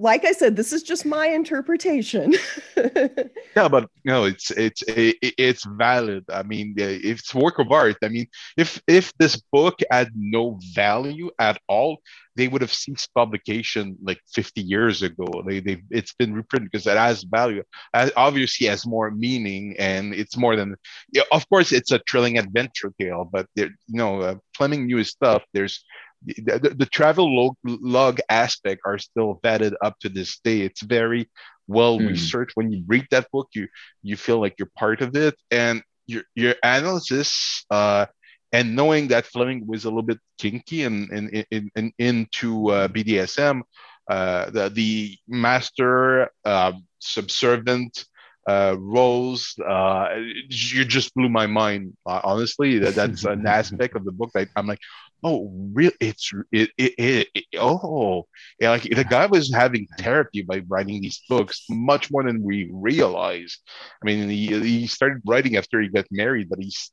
like 0.00 0.24
I 0.24 0.32
said, 0.32 0.56
this 0.56 0.72
is 0.72 0.82
just 0.82 1.04
my 1.04 1.26
interpretation. 1.28 2.34
yeah, 2.76 3.68
but 3.68 3.88
no, 4.04 4.24
it's 4.24 4.50
it's 4.52 4.82
it's 4.86 5.64
valid. 5.64 6.24
I 6.32 6.42
mean, 6.42 6.74
it's 6.76 7.34
work 7.34 7.58
of 7.58 7.70
art. 7.72 7.96
I 8.02 8.08
mean, 8.08 8.26
if 8.56 8.80
if 8.86 9.12
this 9.18 9.36
book 9.36 9.78
had 9.90 10.10
no 10.14 10.58
value 10.74 11.30
at 11.38 11.60
all, 11.68 11.98
they 12.36 12.48
would 12.48 12.62
have 12.62 12.72
ceased 12.72 13.12
publication 13.14 13.96
like 14.02 14.20
50 14.32 14.60
years 14.60 15.02
ago. 15.02 15.26
They 15.46 15.60
they 15.60 15.82
it's 15.90 16.14
been 16.14 16.34
reprinted 16.34 16.70
because 16.70 16.86
it 16.86 16.96
has 16.96 17.24
value. 17.24 17.64
It 17.94 18.12
obviously 18.16 18.68
has 18.68 18.86
more 18.86 19.10
meaning, 19.10 19.74
and 19.78 20.14
it's 20.14 20.36
more 20.36 20.54
than. 20.54 20.76
Of 21.32 21.48
course, 21.48 21.72
it's 21.72 21.92
a 21.92 22.00
thrilling 22.08 22.38
adventure 22.38 22.92
tale, 23.00 23.28
but 23.30 23.46
there, 23.56 23.70
you 23.88 23.98
know, 23.98 24.20
uh, 24.20 24.34
Fleming 24.54 24.86
knew 24.86 24.98
his 24.98 25.10
stuff. 25.10 25.42
There's 25.52 25.84
the, 26.24 26.74
the, 26.76 26.86
travel 26.86 27.34
log, 27.34 27.56
log, 27.64 28.20
aspect 28.28 28.82
are 28.84 28.98
still 28.98 29.40
vetted 29.42 29.74
up 29.82 29.98
to 30.00 30.08
this 30.08 30.38
day. 30.40 30.60
It's 30.60 30.82
very 30.82 31.30
well 31.66 31.98
mm. 31.98 32.08
researched. 32.08 32.56
When 32.56 32.72
you 32.72 32.84
read 32.86 33.06
that 33.10 33.30
book, 33.30 33.48
you 33.54 33.68
you 34.02 34.16
feel 34.16 34.40
like 34.40 34.56
you're 34.58 34.70
part 34.76 35.00
of 35.00 35.16
it, 35.16 35.36
and 35.50 35.82
your 36.06 36.22
your 36.34 36.54
analysis 36.62 37.64
uh, 37.70 38.06
and 38.52 38.74
knowing 38.74 39.08
that 39.08 39.26
Fleming 39.26 39.66
was 39.66 39.84
a 39.84 39.88
little 39.88 40.02
bit 40.02 40.18
kinky 40.38 40.84
and 40.84 41.10
and, 41.10 41.46
in, 41.50 41.70
in, 41.76 41.92
into 41.98 42.70
uh, 42.70 42.88
BDSM, 42.88 43.62
uh, 44.08 44.50
the 44.50 44.68
the 44.70 45.18
master 45.28 46.30
uh, 46.44 46.72
subservient 46.98 48.04
uh, 48.48 48.76
roles. 48.78 49.58
Uh, 49.58 50.08
you 50.48 50.84
just 50.84 51.14
blew 51.14 51.28
my 51.28 51.46
mind. 51.46 51.94
Uh, 52.06 52.20
honestly, 52.24 52.78
that, 52.78 52.94
that's 52.94 53.24
an 53.24 53.46
aspect 53.60 53.94
of 53.94 54.04
the 54.04 54.12
book 54.12 54.30
that 54.32 54.48
I'm 54.56 54.66
like, 54.66 54.80
oh, 55.24 55.50
really? 55.72 55.94
It's 56.00 56.32
it, 56.52 56.70
it, 56.76 56.94
it, 56.98 57.28
it 57.34 57.44
oh, 57.58 58.26
yeah, 58.60 58.70
like 58.70 58.82
the 58.82 59.04
guy 59.04 59.26
was 59.26 59.52
having 59.52 59.86
therapy 59.98 60.42
by 60.42 60.62
writing 60.68 61.00
these 61.00 61.22
books 61.28 61.64
much 61.68 62.10
more 62.10 62.22
than 62.22 62.42
we 62.42 62.68
realize. 62.72 63.58
I 64.02 64.06
mean, 64.06 64.28
he, 64.28 64.58
he 64.60 64.86
started 64.86 65.22
writing 65.26 65.56
after 65.56 65.80
he 65.80 65.88
got 65.88 66.06
married, 66.10 66.48
but 66.48 66.60
he's 66.60 66.90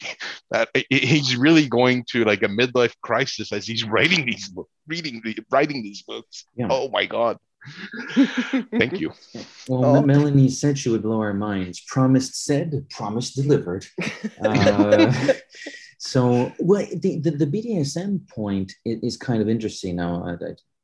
that 0.50 0.68
he's 0.90 1.36
really 1.36 1.68
going 1.68 2.04
to 2.10 2.24
like 2.24 2.42
a 2.42 2.48
midlife 2.48 2.94
crisis 3.02 3.52
as 3.52 3.66
he's 3.66 3.84
writing 3.84 4.26
these 4.26 4.48
books, 4.48 4.70
reading 4.86 5.22
writing 5.50 5.82
these 5.82 6.02
books. 6.02 6.44
Yeah. 6.54 6.68
Oh 6.70 6.88
my 6.90 7.06
god. 7.06 7.38
Thank 8.72 9.00
you. 9.00 9.12
Well, 9.68 9.96
oh. 9.96 10.02
Melanie 10.02 10.48
said 10.48 10.78
she 10.78 10.88
would 10.88 11.02
blow 11.02 11.20
our 11.20 11.34
minds. 11.34 11.80
Promised 11.86 12.44
said, 12.44 12.88
promised 12.90 13.36
delivered. 13.36 13.86
Uh, 14.44 15.12
so, 16.04 16.52
well, 16.58 16.84
the, 16.96 17.20
the, 17.20 17.30
the, 17.30 17.46
BDSM 17.46 18.28
point 18.28 18.72
is 18.84 19.16
kind 19.16 19.40
of 19.40 19.48
interesting. 19.48 19.94
Now, 19.94 20.36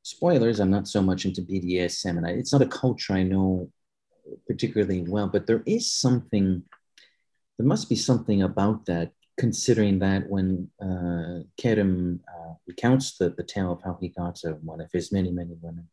spoilers, 0.03 0.61
I'm 0.61 0.71
not 0.71 0.87
so 0.87 1.03
much 1.03 1.25
into 1.25 1.43
BDSM, 1.43 2.19
and 2.19 2.25
I, 2.25 2.31
it's 2.31 2.53
not 2.53 2.63
a 2.63 2.67
culture 2.67 3.15
I 3.15 3.25
know 3.25 3.69
particularly 4.47 5.03
well, 5.09 5.27
but 5.27 5.49
there 5.49 5.65
is 5.67 5.91
something, 5.91 6.63
there 7.59 7.67
must 7.67 7.89
be 7.89 7.97
something 7.97 8.43
about 8.43 8.87
that, 8.87 9.11
considering 9.37 9.99
that 9.99 10.31
when 10.31 10.71
uh, 10.81 11.43
Kerim 11.57 12.21
uh, 12.29 12.55
recounts 12.69 13.19
the, 13.19 13.31
the 13.31 13.43
tale 13.43 13.73
of 13.73 13.83
how 13.83 13.99
he 14.01 14.11
got 14.11 14.37
to 14.37 14.53
one 14.63 14.81
of 14.81 14.89
his 14.93 15.11
many, 15.11 15.33
many 15.33 15.57
women, 15.61 15.89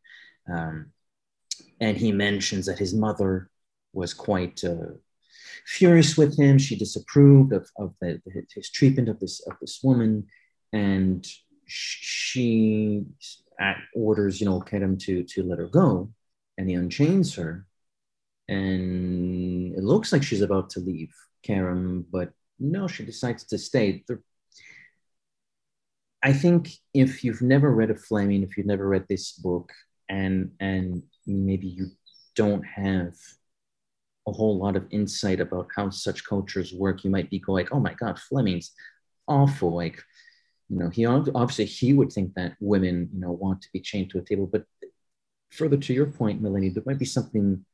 um, 0.53 0.91
and 1.81 1.97
he 1.97 2.11
mentions 2.11 2.67
that 2.67 2.77
his 2.77 2.93
mother 2.93 3.49
was 3.91 4.13
quite 4.13 4.63
uh, 4.63 4.93
furious 5.65 6.17
with 6.17 6.37
him. 6.37 6.57
She 6.57 6.75
disapproved 6.75 7.53
of, 7.53 7.69
of 7.77 7.93
the, 8.01 8.21
his 8.53 8.69
treatment 8.69 9.09
of 9.09 9.19
this 9.19 9.41
of 9.47 9.53
this 9.61 9.81
woman, 9.83 10.27
and 10.73 11.25
she 11.65 13.05
orders 13.95 14.39
you 14.39 14.45
know 14.45 14.59
Kerim 14.61 14.97
to 14.99 15.23
to 15.23 15.43
let 15.43 15.59
her 15.59 15.67
go, 15.67 16.11
and 16.57 16.69
he 16.69 16.75
unchains 16.75 17.35
her, 17.35 17.65
and 18.47 19.75
it 19.75 19.83
looks 19.83 20.11
like 20.11 20.23
she's 20.23 20.41
about 20.41 20.69
to 20.71 20.79
leave 20.79 21.13
Kerim, 21.43 22.05
but 22.11 22.31
no, 22.59 22.87
she 22.87 23.05
decides 23.05 23.43
to 23.45 23.57
stay. 23.57 24.03
I 26.23 26.33
think 26.33 26.71
if 26.93 27.23
you've 27.23 27.41
never 27.41 27.69
read 27.69 27.91
a 27.91 27.95
Fleming, 27.95 28.43
if 28.43 28.57
you've 28.57 28.65
never 28.65 28.87
read 28.87 29.05
this 29.07 29.33
book, 29.33 29.71
and 30.09 30.51
and 30.59 31.03
maybe 31.27 31.67
you 31.67 31.91
don't 32.35 32.65
have 32.65 33.13
a 34.27 34.31
whole 34.31 34.57
lot 34.57 34.75
of 34.75 34.88
insight 34.91 35.39
about 35.39 35.67
how 35.75 35.89
such 35.89 36.25
cultures 36.25 36.73
work, 36.73 37.03
you 37.03 37.09
might 37.09 37.29
be 37.29 37.39
going, 37.39 37.67
"Oh 37.71 37.79
my 37.79 37.93
God, 37.93 38.19
Fleming's 38.19 38.71
awful!" 39.27 39.75
Like, 39.75 40.01
you 40.69 40.77
know, 40.79 40.89
he 40.89 41.05
obviously 41.05 41.65
he 41.65 41.93
would 41.93 42.11
think 42.11 42.33
that 42.35 42.55
women, 42.59 43.09
you 43.13 43.19
know, 43.19 43.31
want 43.31 43.61
to 43.61 43.69
be 43.73 43.79
chained 43.79 44.09
to 44.11 44.19
a 44.19 44.23
table. 44.23 44.47
But 44.47 44.65
further 45.51 45.77
to 45.77 45.93
your 45.93 46.07
point, 46.07 46.41
Melanie, 46.41 46.69
there 46.69 46.83
might 46.85 46.99
be 46.99 47.05
something 47.05 47.65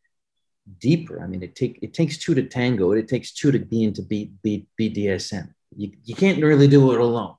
deeper. 0.79 1.21
I 1.23 1.27
mean, 1.27 1.43
it 1.43 1.55
take 1.55 1.79
it 1.81 1.93
takes 1.93 2.17
two 2.17 2.35
to 2.35 2.43
tango. 2.43 2.91
It 2.91 3.07
takes 3.07 3.33
two 3.33 3.51
to 3.51 3.59
be 3.59 3.83
into 3.83 4.01
B, 4.01 4.31
B, 4.43 4.67
BDSM. 4.79 5.53
You, 5.75 5.91
you 6.03 6.15
can't 6.15 6.43
really 6.43 6.67
do 6.67 6.91
it 6.91 6.99
alone 6.99 7.35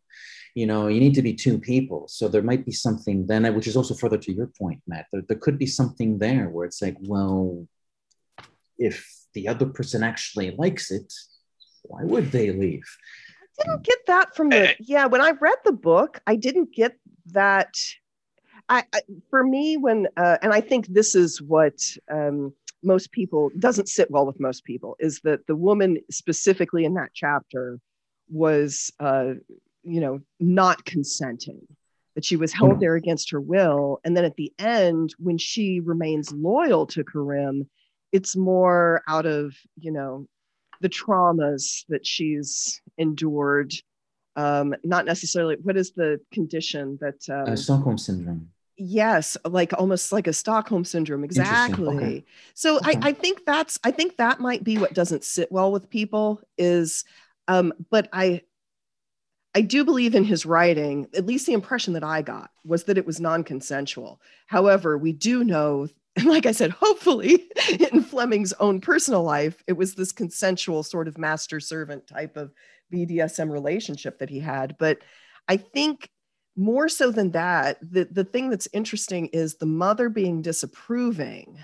you 0.55 0.66
know 0.66 0.88
you 0.88 1.01
need 1.01 1.14
to 1.14 1.22
be 1.22 1.35
two 1.35 1.59
people 1.59 2.07
so 2.09 2.29
there 2.29 2.42
might 2.42 2.64
be 2.64 2.72
something 2.72 3.27
then 3.27 3.55
which 3.55 3.66
is 3.66 3.77
also 3.77 3.94
further 3.94 4.18
to 4.18 4.33
your 4.33 4.48
point 4.59 4.81
matt 4.87 5.07
there, 5.12 5.22
there 5.29 5.38
could 5.38 5.59
be 5.59 5.66
something 5.66 6.18
there 6.18 6.48
where 6.48 6.66
it's 6.66 6.83
like 6.83 6.96
well 7.01 7.66
if 8.85 9.09
the 9.35 9.49
other 9.49 9.66
person 9.66 10.03
actually 10.03 10.51
likes 10.57 10.90
it 10.90 11.12
why 11.83 12.03
would 12.05 12.31
they 12.31 12.51
leave 12.51 12.85
i 13.61 13.64
didn't 13.64 13.85
get 13.85 13.99
that 14.07 14.35
from 14.35 14.49
the 14.51 14.75
yeah 14.81 15.07
when 15.07 15.21
i 15.21 15.31
read 15.40 15.59
the 15.64 15.73
book 15.73 16.21
i 16.27 16.37
didn't 16.37 16.73
get 16.75 16.97
that 17.27 17.75
I, 18.68 18.85
I 18.92 19.01
for 19.31 19.45
me 19.45 19.77
when 19.77 20.09
uh, 20.16 20.38
and 20.42 20.53
i 20.53 20.61
think 20.61 20.87
this 20.87 21.14
is 21.14 21.42
what 21.42 21.79
um, 22.11 22.53
most 22.83 23.12
people 23.12 23.51
doesn't 23.59 23.88
sit 23.88 24.11
well 24.11 24.27
with 24.27 24.40
most 24.40 24.64
people 24.64 24.97
is 24.99 25.21
that 25.25 25.47
the 25.47 25.57
woman 25.57 25.99
specifically 26.11 26.85
in 26.85 26.95
that 26.95 27.11
chapter 27.14 27.79
was 28.29 28.90
uh, 28.99 29.35
you 29.83 30.01
know, 30.01 30.21
not 30.40 30.85
consenting, 30.85 31.61
that 32.14 32.25
she 32.25 32.37
was 32.37 32.53
held 32.53 32.75
hmm. 32.75 32.81
there 32.81 32.95
against 32.95 33.31
her 33.31 33.40
will. 33.40 34.01
And 34.05 34.16
then 34.16 34.25
at 34.25 34.37
the 34.37 34.53
end, 34.59 35.14
when 35.18 35.38
she 35.38 35.81
remains 35.81 36.33
loyal 36.33 36.87
to 36.88 37.05
Kerim, 37.05 37.68
it's 38.12 38.37
more 38.37 39.03
out 39.09 39.27
of, 39.27 39.55
you 39.79 39.90
know, 39.90 40.27
the 40.81 40.88
traumas 40.88 41.85
that 41.88 42.07
she's 42.07 42.81
endured. 42.98 43.72
Um, 44.35 44.75
not 44.83 45.05
necessarily 45.05 45.57
what 45.62 45.77
is 45.77 45.92
the 45.92 46.18
condition 46.33 46.98
that 47.01 47.29
um, 47.29 47.53
uh, 47.53 47.57
Stockholm 47.57 47.98
syndrome. 47.98 48.48
Yes, 48.77 49.37
like 49.44 49.72
almost 49.77 50.11
like 50.12 50.27
a 50.27 50.33
Stockholm 50.33 50.85
syndrome. 50.85 51.25
Exactly. 51.25 51.96
Okay. 51.96 52.25
So 52.55 52.79
okay. 52.79 52.98
I, 53.03 53.09
I 53.09 53.12
think 53.12 53.44
that's 53.44 53.79
I 53.85 53.90
think 53.90 54.16
that 54.16 54.40
might 54.40 54.64
be 54.64 54.79
what 54.79 54.94
doesn't 54.94 55.25
sit 55.25 55.53
well 55.53 55.70
with 55.70 55.90
people 55.90 56.40
is 56.57 57.05
um, 57.48 57.72
but 57.90 58.09
I 58.12 58.42
I 59.55 59.61
do 59.61 59.85
believe 59.85 60.14
in 60.14 60.25
his 60.25 60.46
writing, 60.46 61.09
at 61.14 61.27
least 61.27 61.46
the 61.46 61.53
impression 61.53 61.92
that 61.92 62.05
I 62.05 62.22
got 62.22 62.51
was 62.64 62.85
that 62.85 62.96
it 62.96 63.07
was 63.07 63.20
non 63.20 63.44
consensual. 63.44 64.20
However, 64.46 64.96
we 64.96 65.12
do 65.12 65.44
know, 65.44 65.88
and 66.16 66.27
like 66.27 66.46
I 66.46 66.53
said, 66.53 66.70
hopefully 66.70 67.48
in 67.92 68.03
Fleming's 68.03 68.53
own 68.55 68.81
personal 68.81 69.22
life, 69.22 69.62
it 69.66 69.75
was 69.75 69.94
this 69.94 70.12
consensual 70.12 70.83
sort 70.83 71.09
of 71.09 71.18
master 71.18 71.61
servant 71.61 72.07
type 72.07 72.37
of 72.37 72.53
BDSM 72.92 73.51
relationship 73.51 74.18
that 74.18 74.31
he 74.31 74.40
had. 74.40 74.77
But 74.79 74.98
I 75.48 75.57
think 75.57 76.11
more 76.57 76.88
so 76.88 77.11
than 77.11 77.31
that, 77.31 77.79
the, 77.81 78.05
the 78.05 78.25
thing 78.25 78.51
that's 78.51 78.68
interesting 78.72 79.29
is 79.29 79.57
the 79.57 79.66
mother 79.66 80.09
being 80.09 80.42
disapproving, 80.42 81.59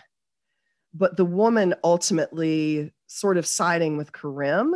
but 0.94 1.16
the 1.16 1.26
woman 1.26 1.74
ultimately 1.84 2.92
sort 3.06 3.36
of 3.36 3.46
siding 3.46 3.96
with 3.98 4.12
Kerim 4.12 4.74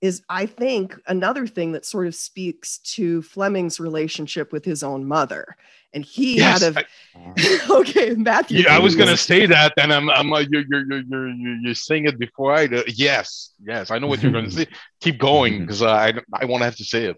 is 0.00 0.22
I 0.28 0.46
think 0.46 0.98
another 1.06 1.46
thing 1.46 1.72
that 1.72 1.84
sort 1.84 2.06
of 2.06 2.14
speaks 2.14 2.78
to 2.78 3.22
Fleming's 3.22 3.80
relationship 3.80 4.52
with 4.52 4.64
his 4.64 4.82
own 4.82 5.06
mother. 5.06 5.56
And 5.92 6.04
he 6.04 6.36
yes, 6.36 6.62
had 6.62 6.76
a 6.76 6.84
I, 7.16 7.60
okay, 7.80 8.10
Matthew. 8.10 8.60
Yeah, 8.60 8.76
I 8.76 8.78
was 8.78 8.94
gonna 8.94 9.16
say 9.16 9.46
that, 9.46 9.72
and 9.78 9.92
I'm 9.92 10.10
I'm 10.10 10.28
like 10.28 10.48
you're 10.50 10.64
you're 10.68 10.84
you're 10.84 11.02
you're 11.02 11.56
you're 11.62 11.74
saying 11.74 12.04
it 12.06 12.18
before 12.18 12.52
I 12.52 12.66
do. 12.66 12.84
Yes, 12.86 13.54
yes, 13.64 13.90
I 13.90 13.98
know 13.98 14.06
what 14.06 14.22
you're 14.22 14.32
gonna 14.32 14.50
say. 14.50 14.66
Keep 15.00 15.18
going 15.18 15.60
because 15.60 15.82
uh, 15.82 15.90
I 15.90 16.12
I 16.34 16.44
won't 16.44 16.62
have 16.62 16.76
to 16.76 16.84
say 16.84 17.04
it. 17.06 17.16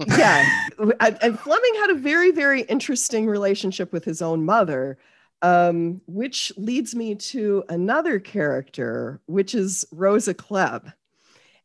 yeah, 0.06 0.44
and 0.98 1.38
Fleming 1.38 1.74
had 1.76 1.90
a 1.90 1.94
very 1.94 2.32
very 2.32 2.62
interesting 2.62 3.26
relationship 3.26 3.92
with 3.92 4.04
his 4.04 4.20
own 4.20 4.44
mother. 4.44 4.98
Um, 5.40 6.00
which 6.06 6.52
leads 6.56 6.94
me 6.94 7.16
to 7.16 7.64
another 7.68 8.20
character, 8.20 9.20
which 9.26 9.56
is 9.56 9.84
Rosa 9.90 10.34
Klebb. 10.34 10.92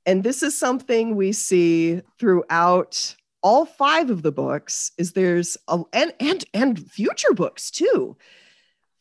And 0.08 0.24
this 0.24 0.42
is 0.42 0.58
something 0.58 1.16
we 1.16 1.34
see 1.34 2.02
throughout 2.18 3.16
all 3.44 3.66
five 3.66 4.10
of 4.10 4.24
the 4.24 4.32
books 4.32 4.92
is 4.98 5.12
there's 5.12 5.58
a, 5.68 5.82
and 5.94 6.14
and 6.20 6.44
and 6.54 6.92
future 6.92 7.34
books 7.34 7.70
too. 7.70 8.18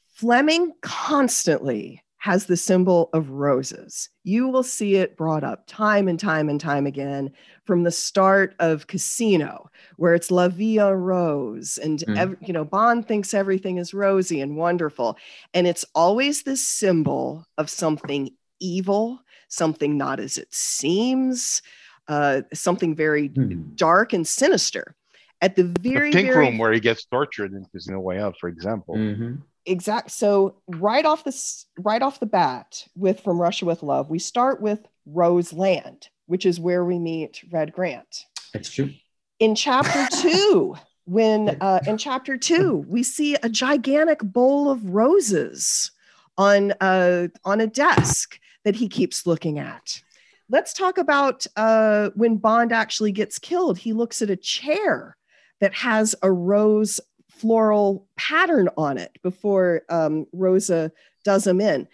Fleming 0.09 0.73
constantly 0.83 2.03
has 2.19 2.47
the 2.47 2.57
symbol 2.57 3.09
of 3.13 3.31
roses. 3.31 4.09
You 4.25 4.49
will 4.49 4.65
see 4.65 4.97
it 4.97 5.17
brought 5.17 5.45
up 5.45 5.65
time 5.69 6.09
and 6.09 6.19
time 6.19 6.49
and 6.49 6.61
time 6.61 6.87
again 6.87 7.31
from 7.65 7.85
the 7.85 7.93
start 7.93 8.57
of 8.59 8.89
Casino, 8.89 9.71
where 9.97 10.13
it's 10.13 10.33
La 10.33 10.49
Vie 10.49 10.91
Rose, 10.91 11.79
and 11.79 12.01
mm. 12.01 12.19
ev- 12.19 12.37
you 12.41 12.53
know 12.53 12.65
Bond 12.65 13.07
thinks 13.07 13.33
everything 13.33 13.79
is 13.79 13.95
rosy 13.95 14.41
and 14.41 14.57
wonderful, 14.57 15.17
and 15.55 15.69
it's 15.69 15.85
always 15.95 16.43
this 16.43 16.67
symbol 16.67 17.47
of 17.59 17.71
something 17.71 18.31
evil, 18.59 19.21
something 19.49 19.97
not 19.97 20.21
as 20.21 20.39
it 20.39 20.53
seems, 20.53 21.63
uh, 22.09 22.43
something 22.53 22.95
very 22.95 23.29
mm. 23.31 23.75
dark 23.77 24.13
and 24.13 24.27
sinister. 24.27 24.95
At 25.43 25.55
the 25.55 25.65
very 25.81 26.11
the 26.11 26.17
pink 26.17 26.33
very, 26.33 26.47
room 26.47 26.59
where 26.59 26.73
he 26.73 26.81
gets 26.81 27.05
tortured 27.05 27.53
in 27.53 27.67
no 27.89 28.01
Way 28.01 28.19
Out, 28.19 28.37
for 28.41 28.49
example. 28.49 28.97
Mm-hmm 28.97 29.35
exact 29.67 30.11
so 30.11 30.57
right 30.69 31.05
off 31.05 31.25
this 31.25 31.67
right 31.79 32.01
off 32.01 32.21
the 32.21 32.27
bat 32.27 32.87
with 32.95 33.21
from 33.21 33.41
russia 33.41 33.67
with 33.67 33.83
love 33.83 34.09
we 34.09 34.19
start 34.19 34.63
with 34.63 34.87
rose 35.07 35.53
land 35.53 36.09
which 36.27 36.47
is 36.47 36.59
where 36.59 36.85
we 36.85 36.99
meet 36.99 37.43
red 37.51 37.73
grant 37.73 38.25
that's 38.53 38.71
true 38.71 38.91
in 39.39 39.55
chapter 39.55 40.07
two 40.23 40.77
when 41.05 41.57
uh, 41.61 41.81
in 41.87 41.99
chapter 41.99 42.37
two 42.37 42.85
we 42.89 43.03
see 43.03 43.35
a 43.43 43.49
gigantic 43.49 44.21
bowl 44.21 44.71
of 44.71 44.85
roses 44.85 45.91
on 46.39 46.73
uh, 46.81 47.29
on 47.45 47.61
a 47.61 47.67
desk 47.67 48.41
that 48.67 48.77
he 48.77 48.89
keeps 48.89 49.27
looking 49.27 49.59
at 49.59 50.03
let's 50.51 50.75
talk 50.75 50.99
about 50.99 51.47
uh, 51.57 52.11
when 52.15 52.37
bond 52.37 52.71
actually 52.73 53.13
gets 53.13 53.39
killed 53.39 53.79
he 53.79 53.95
looks 53.95 54.21
at 54.21 54.29
a 54.29 54.37
chair 54.37 55.17
that 55.61 55.73
has 55.73 56.15
a 56.23 56.31
rose 56.31 57.01
floral 57.37 58.07
pattern 58.17 58.69
on 58.77 58.99
it 58.99 59.19
before 59.23 59.83
um, 59.89 60.27
Rosa 60.33 60.91
does 61.25 61.47
him 61.47 61.61
in. 61.61 61.87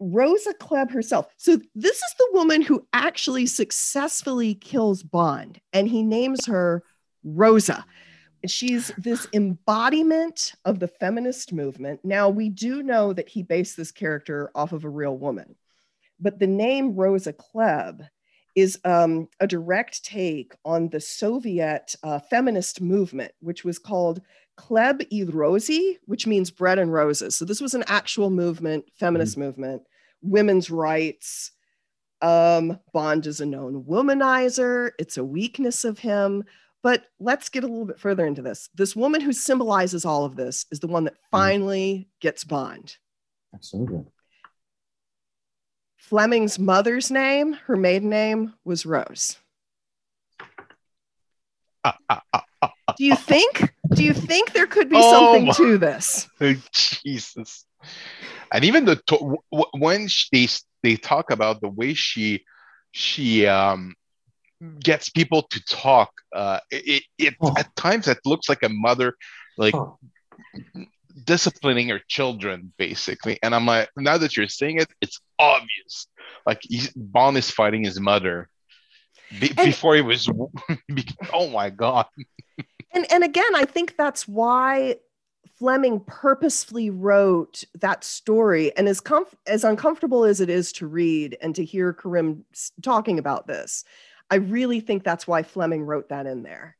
Rosa 0.00 0.54
Klebb 0.54 0.90
herself. 0.90 1.26
So 1.36 1.60
this 1.74 1.96
is 1.96 2.14
the 2.18 2.30
woman 2.32 2.62
who 2.62 2.86
actually 2.92 3.46
successfully 3.46 4.54
kills 4.54 5.02
Bond, 5.02 5.60
and 5.72 5.86
he 5.86 6.02
names 6.02 6.46
her 6.46 6.82
Rosa. 7.22 7.84
She's 8.46 8.90
this 8.96 9.28
embodiment 9.34 10.54
of 10.64 10.80
the 10.80 10.88
feminist 10.88 11.52
movement. 11.52 12.00
Now, 12.02 12.30
we 12.30 12.48
do 12.48 12.82
know 12.82 13.12
that 13.12 13.28
he 13.28 13.42
based 13.42 13.76
this 13.76 13.92
character 13.92 14.50
off 14.54 14.72
of 14.72 14.84
a 14.84 14.88
real 14.88 15.18
woman, 15.18 15.54
but 16.20 16.38
the 16.38 16.46
name 16.46 16.94
Rosa 16.94 17.32
Klebb 17.32 18.08
is 18.56 18.78
um, 18.84 19.28
a 19.38 19.46
direct 19.46 20.04
take 20.04 20.54
on 20.64 20.88
the 20.88 21.00
Soviet 21.00 21.94
uh, 22.02 22.18
feminist 22.18 22.80
movement, 22.80 23.32
which 23.40 23.64
was 23.64 23.78
called 23.78 24.20
Kleb 24.58 25.06
i 25.12 25.30
Rosi, 25.30 25.98
which 26.06 26.26
means 26.26 26.50
bread 26.50 26.78
and 26.78 26.92
roses. 26.92 27.36
So 27.36 27.44
this 27.44 27.60
was 27.60 27.74
an 27.74 27.84
actual 27.86 28.30
movement, 28.30 28.84
feminist 28.98 29.32
mm-hmm. 29.32 29.42
movement, 29.42 29.82
women's 30.22 30.70
rights. 30.70 31.52
Um, 32.20 32.78
Bond 32.92 33.26
is 33.26 33.40
a 33.40 33.46
known 33.46 33.84
womanizer. 33.84 34.90
It's 34.98 35.16
a 35.16 35.24
weakness 35.24 35.84
of 35.84 35.98
him. 35.98 36.44
But 36.82 37.04
let's 37.18 37.48
get 37.48 37.64
a 37.64 37.66
little 37.66 37.86
bit 37.86 38.00
further 38.00 38.26
into 38.26 38.42
this. 38.42 38.68
This 38.74 38.96
woman 38.96 39.20
who 39.20 39.32
symbolizes 39.32 40.04
all 40.04 40.24
of 40.24 40.36
this 40.36 40.66
is 40.70 40.80
the 40.80 40.86
one 40.86 41.04
that 41.04 41.14
mm-hmm. 41.14 41.36
finally 41.36 42.08
gets 42.20 42.44
Bond. 42.44 42.96
Absolutely. 43.54 44.04
Fleming's 46.00 46.58
mother's 46.58 47.10
name, 47.10 47.52
her 47.66 47.76
maiden 47.76 48.08
name 48.08 48.54
was 48.64 48.86
Rose. 48.86 49.36
do 51.84 51.90
you 53.04 53.14
think? 53.14 53.72
Do 53.92 54.02
you 54.02 54.14
think 54.14 54.52
there 54.52 54.66
could 54.66 54.88
be 54.88 54.96
oh 54.98 55.12
something 55.12 55.46
my, 55.46 55.52
to 55.52 55.78
this? 55.78 56.28
Jesus. 56.72 57.66
And 58.52 58.64
even 58.64 58.86
the 58.86 58.96
to- 59.06 59.38
when 59.78 60.08
they 60.32 60.48
they 60.82 60.96
talk 60.96 61.30
about 61.30 61.60
the 61.60 61.68
way 61.68 61.94
she 61.94 62.44
she 62.92 63.46
um 63.46 63.94
gets 64.80 65.10
people 65.10 65.42
to 65.50 65.64
talk, 65.66 66.10
uh, 66.34 66.60
it, 66.70 67.04
it 67.18 67.34
oh. 67.40 67.54
at 67.56 67.74
times 67.76 68.08
it 68.08 68.18
looks 68.24 68.48
like 68.48 68.62
a 68.62 68.68
mother 68.68 69.14
like 69.56 69.74
oh 69.74 69.98
disciplining 71.24 71.88
her 71.88 72.00
children 72.08 72.72
basically. 72.78 73.38
And 73.42 73.54
i'm 73.54 73.66
like 73.66 73.90
now 73.96 74.18
that 74.18 74.36
you're 74.36 74.48
saying 74.48 74.80
it 74.80 74.88
it's 75.00 75.20
obvious. 75.38 76.06
Like 76.46 76.62
bond 76.96 77.36
is 77.36 77.50
fighting 77.50 77.84
his 77.84 78.00
mother 78.00 78.48
be- 79.38 79.52
before 79.52 79.94
he 79.94 80.00
was 80.02 80.28
oh 81.32 81.48
my 81.50 81.70
god. 81.70 82.06
And 82.92 83.10
and 83.12 83.24
again 83.24 83.54
i 83.54 83.64
think 83.64 83.96
that's 83.96 84.26
why 84.26 84.96
fleming 85.58 86.00
purposefully 86.00 86.88
wrote 86.88 87.64
that 87.74 88.02
story. 88.02 88.74
And 88.78 88.88
as 88.88 88.98
comf- 88.98 89.34
as 89.46 89.62
uncomfortable 89.62 90.24
as 90.24 90.40
it 90.40 90.48
is 90.48 90.72
to 90.72 90.86
read 90.86 91.36
and 91.42 91.54
to 91.54 91.64
hear 91.64 91.92
karim 91.92 92.44
talking 92.82 93.18
about 93.18 93.46
this 93.46 93.84
i 94.30 94.36
really 94.36 94.80
think 94.80 95.04
that's 95.04 95.26
why 95.26 95.42
fleming 95.42 95.82
wrote 95.82 96.08
that 96.08 96.26
in 96.26 96.42
there 96.42 96.76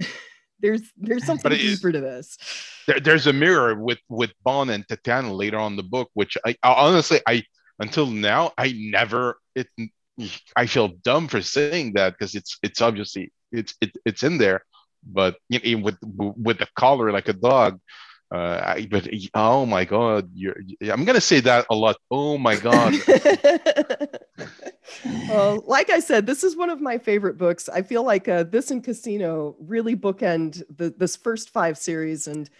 there's 0.64 0.82
there's 0.96 1.26
something 1.26 1.52
deeper 1.52 1.92
to 1.92 2.00
this. 2.00 2.38
There, 2.86 2.98
there's 2.98 3.26
a 3.26 3.32
mirror 3.32 3.74
with 3.74 3.98
with 4.08 4.32
Bond 4.42 4.70
and 4.70 4.86
Tatiana 4.88 5.32
later 5.32 5.58
on 5.58 5.76
the 5.76 5.82
book, 5.82 6.08
which 6.14 6.38
I, 6.46 6.56
I 6.62 6.72
honestly 6.72 7.20
I 7.26 7.42
until 7.78 8.06
now 8.06 8.52
I 8.56 8.72
never 8.74 9.36
it 9.54 9.68
I 10.56 10.66
feel 10.66 10.88
dumb 10.88 11.28
for 11.28 11.42
saying 11.42 11.92
that 11.94 12.14
because 12.14 12.34
it's 12.34 12.58
it's 12.62 12.80
obviously 12.80 13.30
it's 13.52 13.74
it, 13.82 13.92
it's 14.06 14.22
in 14.22 14.38
there, 14.38 14.64
but 15.06 15.36
you 15.50 15.76
know, 15.76 15.84
with 15.84 15.98
with 16.46 16.58
the 16.58 16.68
collar 16.76 17.12
like 17.12 17.28
a 17.28 17.34
dog. 17.34 17.78
Uh, 18.34 18.80
but 18.90 19.08
oh 19.34 19.64
my 19.64 19.84
god, 19.84 20.28
you're, 20.34 20.56
I'm 20.90 21.04
gonna 21.04 21.20
say 21.20 21.38
that 21.40 21.66
a 21.70 21.74
lot. 21.76 21.96
Oh 22.10 22.36
my 22.36 22.56
god. 22.56 22.94
well, 25.28 25.62
like 25.68 25.88
I 25.88 26.00
said, 26.00 26.26
this 26.26 26.42
is 26.42 26.56
one 26.56 26.68
of 26.68 26.80
my 26.80 26.98
favorite 26.98 27.38
books. 27.38 27.68
I 27.68 27.82
feel 27.82 28.02
like 28.02 28.26
uh, 28.26 28.42
this 28.42 28.72
and 28.72 28.82
Casino 28.82 29.54
really 29.60 29.94
bookend 29.94 30.64
the, 30.74 30.90
this 30.90 31.14
first 31.14 31.50
five 31.50 31.78
series, 31.78 32.26
and 32.26 32.50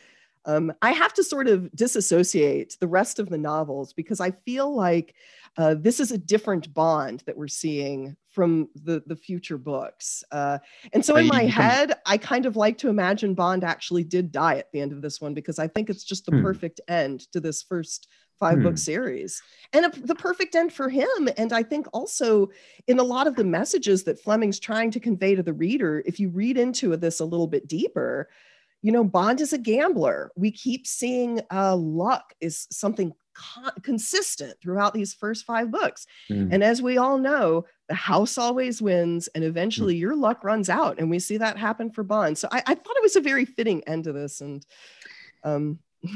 um, 0.47 0.73
I 0.83 0.93
have 0.93 1.15
to 1.15 1.25
sort 1.25 1.49
of 1.49 1.71
disassociate 1.75 2.77
the 2.81 2.87
rest 2.87 3.19
of 3.19 3.29
the 3.29 3.39
novels 3.39 3.93
because 3.93 4.21
I 4.21 4.31
feel 4.31 4.75
like 4.75 5.15
uh, 5.57 5.75
this 5.79 6.01
is 6.01 6.11
a 6.11 6.19
different 6.19 6.75
Bond 6.75 7.23
that 7.27 7.37
we're 7.37 7.49
seeing 7.49 8.17
from 8.31 8.69
the 8.75 9.03
the 9.07 9.15
future 9.15 9.57
books. 9.57 10.25
Uh, 10.33 10.59
and 10.93 11.05
so 11.05 11.17
in 11.17 11.29
my 11.29 11.45
head, 11.45 11.95
I 12.05 12.19
kind 12.19 12.47
of 12.47 12.57
like 12.57 12.79
to 12.79 12.89
imagine 12.89 13.35
Bond 13.35 13.63
actually 13.63 14.05
did 14.05 14.33
die 14.33 14.57
at 14.57 14.73
the 14.73 14.81
end 14.81 14.93
of 14.93 15.01
this 15.01 15.21
one 15.21 15.33
because 15.33 15.59
I 15.59 15.69
think 15.69 15.89
it's 15.89 16.05
just 16.05 16.27
the 16.27 16.33
hmm. 16.33 16.43
perfect 16.43 16.81
end 16.89 17.21
to 17.33 17.41
this 17.41 17.63
first 17.63 18.09
five 18.41 18.61
book 18.63 18.73
hmm. 18.73 18.77
series 18.77 19.41
and 19.73 19.87
a, 19.87 20.01
the 20.01 20.15
perfect 20.15 20.57
end 20.57 20.73
for 20.73 20.89
him 20.89 21.29
and 21.37 21.53
i 21.53 21.63
think 21.63 21.87
also 21.93 22.51
in 22.89 22.99
a 22.99 23.03
lot 23.03 23.29
of 23.29 23.37
the 23.37 23.45
messages 23.45 24.03
that 24.03 24.19
fleming's 24.19 24.59
trying 24.59 24.91
to 24.91 24.99
convey 24.99 25.37
to 25.37 25.43
the 25.43 25.53
reader 25.53 26.03
if 26.05 26.19
you 26.19 26.29
read 26.29 26.59
into 26.59 26.97
this 26.97 27.21
a 27.21 27.25
little 27.25 27.47
bit 27.47 27.69
deeper 27.69 28.29
you 28.85 28.93
know 28.93 29.03
bond 29.03 29.41
is 29.41 29.53
a 29.53 29.59
gambler 29.59 30.31
we 30.37 30.51
keep 30.51 30.87
seeing 30.87 31.41
uh, 31.51 31.75
luck 31.75 32.35
is 32.41 32.69
something 32.71 33.13
con- 33.33 33.73
consistent 33.83 34.55
throughout 34.61 34.93
these 34.93 35.15
first 35.15 35.47
five 35.47 35.71
books 35.71 36.07
mm. 36.31 36.49
and 36.53 36.63
as 36.63 36.83
we 36.83 36.99
all 36.99 37.19
know 37.19 37.65
the 37.89 37.95
house 37.95 38.39
always 38.39 38.81
wins 38.81 39.29
and 39.35 39.43
hmm. 39.43 39.49
eventually 39.49 39.97
mm. 39.97 40.01
your 40.01 40.15
luck 40.15 40.45
runs 40.45 40.69
out 40.69 40.99
and 40.99 41.11
we 41.11 41.19
see 41.19 41.39
that 41.39 41.57
happen 41.59 41.91
for 41.91 42.05
bond 42.05 42.37
so 42.37 42.47
I, 42.53 42.59
I 42.59 42.75
thought 42.75 42.97
it 42.97 43.03
was 43.03 43.17
a 43.17 43.21
very 43.21 43.47
fitting 43.47 43.83
end 43.87 44.05
to 44.05 44.13
this 44.13 44.41
and 44.43 44.65
um 45.43 45.79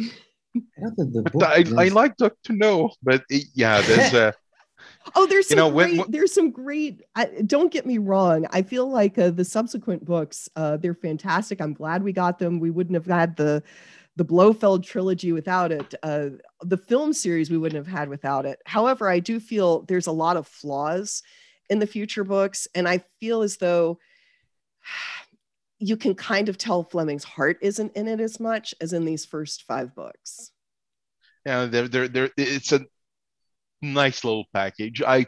I, 1.43 1.65
I 1.77 1.89
like 1.89 2.17
to 2.17 2.33
know, 2.49 2.91
but 3.03 3.25
yeah, 3.55 3.81
there's 3.83 4.15
a. 4.15 4.35
oh, 5.15 5.27
there's 5.27 5.49
some 5.49 5.59
you 5.59 5.65
know, 5.65 5.71
great, 5.71 5.91
when, 5.91 5.97
when, 5.99 6.11
there's 6.11 6.33
some 6.33 6.51
great. 6.51 7.03
I, 7.15 7.27
don't 7.47 7.73
get 7.73 7.87
me 7.87 7.99
wrong. 7.99 8.47
I 8.51 8.63
feel 8.63 8.89
like 8.91 9.19
uh, 9.19 9.31
the 9.31 9.45
subsequent 9.45 10.05
books, 10.05 10.49
uh, 10.57 10.77
they're 10.77 10.95
fantastic. 10.95 11.61
I'm 11.61 11.75
glad 11.75 12.03
we 12.03 12.13
got 12.13 12.39
them. 12.39 12.61
We 12.61 12.71
wouldn't 12.71 12.95
have 12.95 13.07
had 13.07 13.37
the 13.37 13.63
the 14.17 14.25
Blofeld 14.25 14.85
trilogy 14.85 15.31
without 15.31 15.71
it. 15.71 15.95
Uh, 16.03 16.31
the 16.63 16.77
film 16.77 17.13
series 17.13 17.51
we 17.51 17.59
wouldn't 17.59 17.87
have 17.87 17.93
had 17.93 18.09
without 18.09 18.47
it. 18.47 18.59
However, 18.67 19.09
I 19.09 19.21
do 19.21 19.39
feel 19.39 19.83
there's 19.83 20.09
a 20.09 20.13
lot 20.13 20.37
of 20.37 20.49
flaws 20.49 21.23
in 21.71 21.79
the 21.79 21.87
future 21.87 22.25
books, 22.25 22.67
and 22.75 22.89
I 22.89 23.05
feel 23.21 23.43
as 23.43 23.59
though 23.59 23.99
you 25.79 25.97
can 25.97 26.15
kind 26.15 26.49
of 26.49 26.59
tell 26.59 26.83
Fleming's 26.83 27.25
heart 27.25 27.59
isn't 27.63 27.95
in 27.95 28.09
it 28.09 28.21
as 28.21 28.41
much 28.41 28.75
as 28.81 28.93
in 28.93 29.05
these 29.05 29.25
first 29.25 29.63
five 29.63 29.95
books. 29.95 30.51
Yeah, 31.47 31.67
they're, 31.67 31.89
they're, 31.89 32.09
they're, 32.09 32.31
it's 32.37 32.73
a 32.73 32.85
nice 33.83 34.25
little 34.25 34.45
package. 34.53 35.03
I, 35.03 35.19
you 35.19 35.27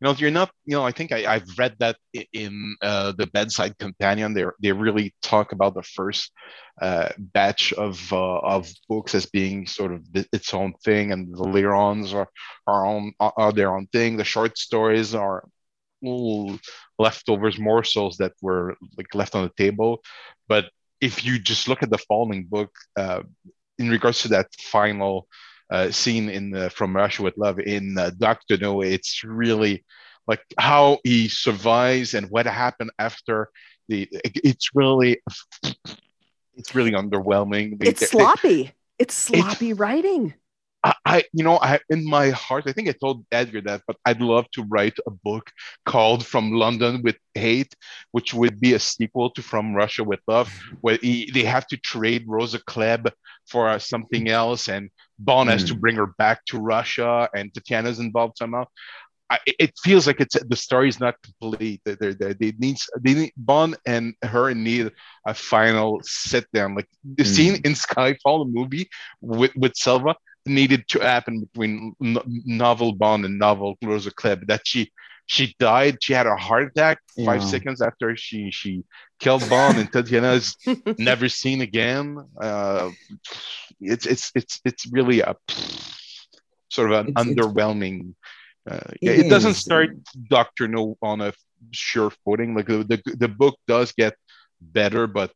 know, 0.00 0.10
if 0.10 0.20
you're 0.20 0.30
not, 0.30 0.50
you 0.64 0.76
know, 0.76 0.84
I 0.84 0.92
think 0.92 1.12
I, 1.12 1.26
I've 1.34 1.58
read 1.58 1.76
that 1.80 1.96
in 2.32 2.76
uh, 2.80 3.12
the 3.12 3.26
Bedside 3.26 3.76
Companion. 3.78 4.32
They 4.32 4.44
they 4.62 4.72
really 4.72 5.14
talk 5.22 5.52
about 5.52 5.74
the 5.74 5.82
first 5.82 6.32
uh, 6.80 7.10
batch 7.18 7.72
of 7.74 8.12
uh, 8.12 8.38
of 8.38 8.72
books 8.88 9.14
as 9.14 9.26
being 9.26 9.66
sort 9.66 9.92
of 9.92 10.06
its 10.32 10.54
own 10.54 10.72
thing, 10.84 11.12
and 11.12 11.34
the 11.34 11.44
later 11.44 11.74
are 11.74 12.28
are 12.66 12.86
on 12.86 13.12
are 13.20 13.52
their 13.52 13.74
own 13.76 13.88
thing. 13.88 14.16
The 14.16 14.24
short 14.24 14.56
stories 14.56 15.14
are 15.14 15.44
leftovers 16.98 17.58
morsels 17.58 18.16
that 18.16 18.32
were 18.40 18.74
like 18.96 19.14
left 19.14 19.34
on 19.34 19.42
the 19.42 19.52
table 19.62 20.02
but 20.48 20.66
if 21.00 21.24
you 21.24 21.38
just 21.38 21.68
look 21.68 21.82
at 21.82 21.90
the 21.90 21.98
following 21.98 22.44
book 22.44 22.70
uh, 22.96 23.22
in 23.78 23.90
regards 23.90 24.22
to 24.22 24.28
that 24.28 24.46
final 24.60 25.26
uh, 25.70 25.90
scene 25.90 26.28
in 26.28 26.50
the, 26.50 26.70
from 26.70 26.96
Russia 26.96 27.22
with 27.22 27.36
Love 27.36 27.58
in 27.60 27.96
uh, 27.98 28.10
Doctor 28.18 28.56
No. 28.56 28.82
It's 28.82 29.22
really 29.24 29.84
like 30.26 30.42
how 30.58 30.98
he 31.04 31.28
survives 31.28 32.14
and 32.14 32.30
what 32.30 32.46
happened 32.46 32.90
after 32.98 33.50
the. 33.88 34.08
It's 34.12 34.70
really, 34.74 35.20
it's 36.54 36.74
really 36.74 36.92
underwhelming. 36.92 37.82
It's 37.82 38.10
sloppy. 38.10 38.72
it's 38.98 39.14
sloppy 39.14 39.72
writing. 39.72 40.34
I, 40.82 40.94
I, 41.04 41.24
you 41.32 41.44
know, 41.44 41.58
I 41.60 41.78
in 41.90 42.08
my 42.08 42.30
heart, 42.30 42.64
I 42.66 42.72
think 42.72 42.88
I 42.88 42.92
told 42.92 43.26
Edgar 43.30 43.60
that, 43.62 43.82
but 43.86 43.96
I'd 44.06 44.22
love 44.22 44.50
to 44.52 44.62
write 44.62 44.98
a 45.06 45.10
book 45.10 45.50
called 45.84 46.24
"From 46.24 46.52
London 46.52 47.02
with 47.02 47.16
Hate," 47.34 47.74
which 48.12 48.32
would 48.32 48.60
be 48.60 48.72
a 48.72 48.78
sequel 48.78 49.30
to 49.30 49.42
"From 49.42 49.74
Russia 49.74 50.04
with 50.04 50.20
Love," 50.26 50.50
where 50.80 50.98
he, 51.02 51.30
they 51.32 51.44
have 51.44 51.66
to 51.68 51.76
trade 51.76 52.24
Rosa 52.26 52.60
Klebb 52.60 53.12
for 53.46 53.68
uh, 53.68 53.78
something 53.78 54.28
else, 54.28 54.68
and 54.68 54.90
Bond 55.20 55.48
mm. 55.48 55.52
has 55.52 55.64
to 55.64 55.74
hmm. 55.74 55.80
bring 55.80 55.96
her 55.96 56.08
back 56.18 56.44
to 56.46 56.58
Russia, 56.58 57.28
and 57.34 57.52
Tatiana's 57.52 58.00
involved 58.00 58.38
somehow. 58.38 58.64
I, 59.30 59.38
it 59.46 59.72
feels 59.84 60.08
like 60.08 60.20
it's 60.20 60.36
the 60.42 60.56
story 60.56 60.88
is 60.88 60.98
not 60.98 61.14
complete. 61.22 61.80
They, 61.84 61.94
they, 61.94 62.32
they 62.32 62.52
need 62.58 62.78
they 63.00 63.14
need 63.14 63.32
Bond 63.36 63.76
and 63.86 64.14
her 64.24 64.52
need 64.54 64.90
a 65.24 65.34
final 65.34 66.00
sit 66.02 66.46
down. 66.52 66.74
Like 66.74 66.88
the 67.04 67.22
mm. 67.22 67.34
scene 67.34 67.54
in 67.64 67.74
Skyfall, 67.74 68.44
the 68.44 68.50
movie 68.52 68.88
with 69.20 69.54
with 69.54 69.76
Silva, 69.76 70.16
needed 70.46 70.88
to 70.88 70.98
happen 70.98 71.40
between 71.40 71.94
novel 72.00 72.92
Bond 72.92 73.24
and 73.24 73.38
novel 73.38 73.76
Rosa 73.84 74.10
Klebb 74.10 74.48
that 74.48 74.62
she 74.64 74.90
she 75.30 75.54
died. 75.60 75.98
She 76.02 76.12
had 76.12 76.26
a 76.26 76.34
heart 76.34 76.64
attack 76.64 76.98
yeah. 77.16 77.24
five 77.24 77.44
seconds 77.44 77.80
after 77.80 78.16
she 78.16 78.50
she 78.50 78.82
killed 79.20 79.48
Bond, 79.48 79.78
and 79.78 79.86
Tatiana 79.90 80.32
is 80.32 80.56
never 80.98 81.28
seen 81.28 81.60
again. 81.60 82.18
Uh, 82.42 82.90
it's 83.80 84.06
it's 84.06 84.32
it's 84.34 84.60
it's 84.64 84.90
really 84.90 85.20
a 85.20 85.36
sort 86.68 86.90
of 86.90 87.06
an 87.06 87.12
it's, 87.12 87.22
underwhelming. 87.22 88.14
Uh, 88.68 88.90
yeah, 89.00 89.12
it, 89.12 89.26
it 89.26 89.28
doesn't 89.30 89.54
start 89.54 89.90
Doctor 90.28 90.66
No 90.66 90.98
on 91.00 91.20
a 91.20 91.32
sure 91.70 92.10
footing. 92.24 92.56
Like 92.56 92.66
the, 92.66 92.82
the 92.82 93.14
the 93.14 93.28
book 93.28 93.54
does 93.68 93.92
get 93.92 94.16
better, 94.60 95.06
but 95.06 95.30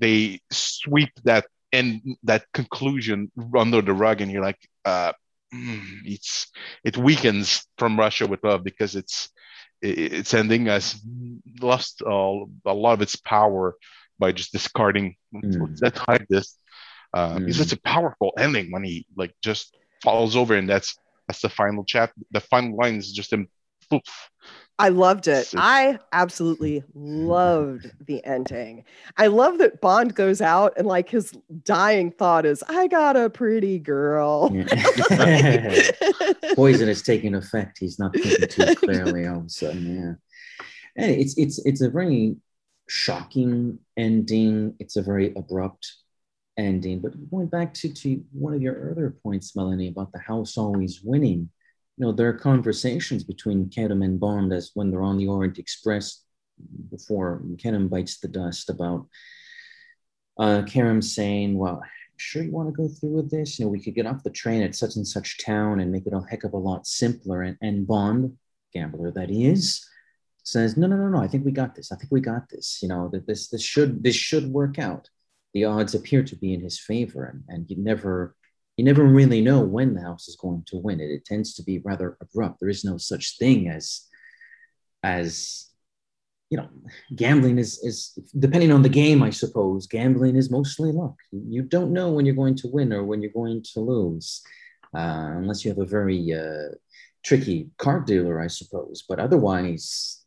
they 0.00 0.40
sweep 0.50 1.10
that 1.22 1.46
and 1.72 2.02
that 2.24 2.42
conclusion 2.52 3.30
under 3.56 3.82
the 3.82 3.92
rug 3.92 4.20
and 4.20 4.32
you're 4.32 4.42
like 4.42 4.58
uh, 4.84 5.12
it's 5.52 6.48
it 6.84 6.96
weakens 6.96 7.66
from 7.78 7.98
russia 7.98 8.26
with 8.26 8.42
love 8.44 8.62
because 8.64 8.96
it's 8.96 9.30
it's 9.80 10.34
ending 10.34 10.66
has 10.66 11.00
lost 11.60 12.02
all, 12.02 12.50
a 12.66 12.74
lot 12.74 12.94
of 12.94 13.02
its 13.02 13.14
power 13.16 13.76
by 14.18 14.32
just 14.32 14.52
discarding 14.52 15.14
mm. 15.34 15.78
let's 15.80 15.98
hide 15.98 16.26
this 16.28 16.56
uh, 17.14 17.36
mm. 17.36 17.48
it's 17.48 17.58
such 17.58 17.72
a 17.72 17.80
powerful 17.82 18.32
ending 18.36 18.70
when 18.70 18.82
he 18.82 19.06
like 19.16 19.32
just 19.42 19.76
falls 20.02 20.36
over 20.36 20.54
and 20.54 20.68
that's 20.68 20.96
that's 21.26 21.40
the 21.40 21.48
final 21.48 21.84
chat 21.84 22.12
the 22.32 22.40
final 22.40 22.76
line 22.76 22.96
is 22.96 23.12
just 23.12 23.32
him 23.32 23.48
poof 23.88 24.30
I 24.80 24.90
loved 24.90 25.26
it. 25.26 25.52
I 25.56 25.98
absolutely 26.12 26.84
loved 26.94 27.90
the 28.06 28.24
ending. 28.24 28.84
I 29.16 29.26
love 29.26 29.58
that 29.58 29.80
Bond 29.80 30.14
goes 30.14 30.40
out 30.40 30.74
and 30.76 30.86
like 30.86 31.08
his 31.08 31.32
dying 31.64 32.12
thought 32.12 32.46
is, 32.46 32.62
I 32.68 32.86
got 32.86 33.16
a 33.16 33.28
pretty 33.28 33.80
girl. 33.80 34.52
Yeah. 34.54 34.66
Poison 36.54 36.88
is 36.88 37.02
taking 37.02 37.34
effect. 37.34 37.78
He's 37.78 37.98
not 37.98 38.14
thinking 38.14 38.48
too 38.48 38.74
clearly 38.76 39.26
all 39.26 39.38
of 39.38 39.46
a 39.46 39.48
sudden. 39.48 39.96
Yeah. 39.96 40.64
And 41.04 41.10
it's 41.12 41.36
it's 41.36 41.64
it's 41.64 41.80
a 41.80 41.90
very 41.90 42.36
shocking 42.88 43.78
ending. 43.96 44.74
It's 44.78 44.96
a 44.96 45.02
very 45.02 45.32
abrupt 45.34 45.92
ending. 46.56 47.00
But 47.00 47.30
going 47.30 47.46
back 47.46 47.74
to, 47.74 47.92
to 47.92 48.22
one 48.32 48.54
of 48.54 48.62
your 48.62 48.74
earlier 48.74 49.10
points, 49.22 49.56
Melanie, 49.56 49.88
about 49.88 50.12
the 50.12 50.18
house 50.20 50.56
always 50.56 51.00
winning 51.02 51.50
you 51.98 52.06
know, 52.06 52.12
there 52.12 52.28
are 52.28 52.38
conversations 52.38 53.24
between 53.24 53.68
Kerim 53.70 54.02
and 54.02 54.20
Bond 54.20 54.52
as 54.52 54.70
when 54.74 54.90
they're 54.90 55.02
on 55.02 55.18
the 55.18 55.26
Orient 55.26 55.58
Express 55.58 56.22
before 56.90 57.42
Kerim 57.58 57.88
bites 57.88 58.20
the 58.20 58.28
dust 58.28 58.70
about 58.70 59.08
uh, 60.38 60.64
saying, 61.00 61.58
well, 61.58 61.82
sure 62.16 62.44
you 62.44 62.52
want 62.52 62.68
to 62.68 62.72
go 62.72 62.88
through 62.88 63.10
with 63.10 63.30
this? 63.30 63.58
You 63.58 63.64
know, 63.64 63.70
we 63.70 63.82
could 63.82 63.96
get 63.96 64.06
off 64.06 64.22
the 64.22 64.30
train 64.30 64.62
at 64.62 64.76
such 64.76 64.94
and 64.94 65.06
such 65.06 65.44
town 65.44 65.80
and 65.80 65.90
make 65.90 66.06
it 66.06 66.12
a 66.12 66.20
heck 66.30 66.44
of 66.44 66.52
a 66.52 66.58
lot 66.58 66.86
simpler. 66.86 67.42
And, 67.42 67.56
and 67.62 67.84
Bond, 67.84 68.36
gambler 68.72 69.10
that 69.10 69.28
he 69.28 69.46
is, 69.46 69.84
says, 70.44 70.76
no, 70.76 70.86
no, 70.86 70.96
no, 70.96 71.08
no, 71.08 71.18
I 71.18 71.26
think 71.26 71.44
we 71.44 71.50
got 71.50 71.74
this. 71.74 71.90
I 71.90 71.96
think 71.96 72.12
we 72.12 72.20
got 72.20 72.48
this. 72.48 72.78
You 72.80 72.88
know, 72.88 73.08
that 73.08 73.26
this, 73.26 73.48
this 73.48 73.62
should, 73.62 74.04
this 74.04 74.14
should 74.14 74.52
work 74.52 74.78
out. 74.78 75.08
The 75.52 75.64
odds 75.64 75.94
appear 75.96 76.22
to 76.22 76.36
be 76.36 76.54
in 76.54 76.60
his 76.60 76.78
favor 76.78 77.24
and, 77.24 77.42
and 77.48 77.68
you 77.68 77.76
never 77.76 78.36
you 78.78 78.84
never 78.84 79.04
really 79.04 79.40
know 79.40 79.60
when 79.60 79.94
the 79.94 80.00
house 80.00 80.28
is 80.28 80.36
going 80.36 80.62
to 80.68 80.76
win 80.76 81.00
it. 81.00 81.10
It 81.10 81.24
tends 81.24 81.52
to 81.54 81.64
be 81.64 81.80
rather 81.80 82.16
abrupt. 82.20 82.60
There 82.60 82.68
is 82.68 82.84
no 82.84 82.96
such 82.96 83.36
thing 83.36 83.68
as 83.68 84.06
as 85.02 85.66
you 86.48 86.56
know, 86.56 86.68
gambling 87.14 87.58
is 87.58 87.78
is 87.82 88.18
depending 88.38 88.70
on 88.70 88.82
the 88.82 88.88
game, 88.88 89.20
I 89.22 89.30
suppose. 89.30 89.88
Gambling 89.88 90.36
is 90.36 90.48
mostly 90.50 90.92
luck. 90.92 91.16
You 91.32 91.62
don't 91.62 91.92
know 91.92 92.12
when 92.12 92.24
you're 92.24 92.36
going 92.36 92.54
to 92.56 92.68
win 92.68 92.92
or 92.92 93.02
when 93.04 93.20
you're 93.20 93.32
going 93.32 93.64
to 93.74 93.80
lose, 93.80 94.42
uh, 94.96 95.32
unless 95.36 95.64
you 95.64 95.70
have 95.72 95.80
a 95.80 95.84
very 95.84 96.32
uh, 96.32 96.74
tricky 97.24 97.70
card 97.78 98.06
dealer, 98.06 98.40
I 98.40 98.46
suppose. 98.46 99.04
But 99.08 99.18
otherwise, 99.18 100.24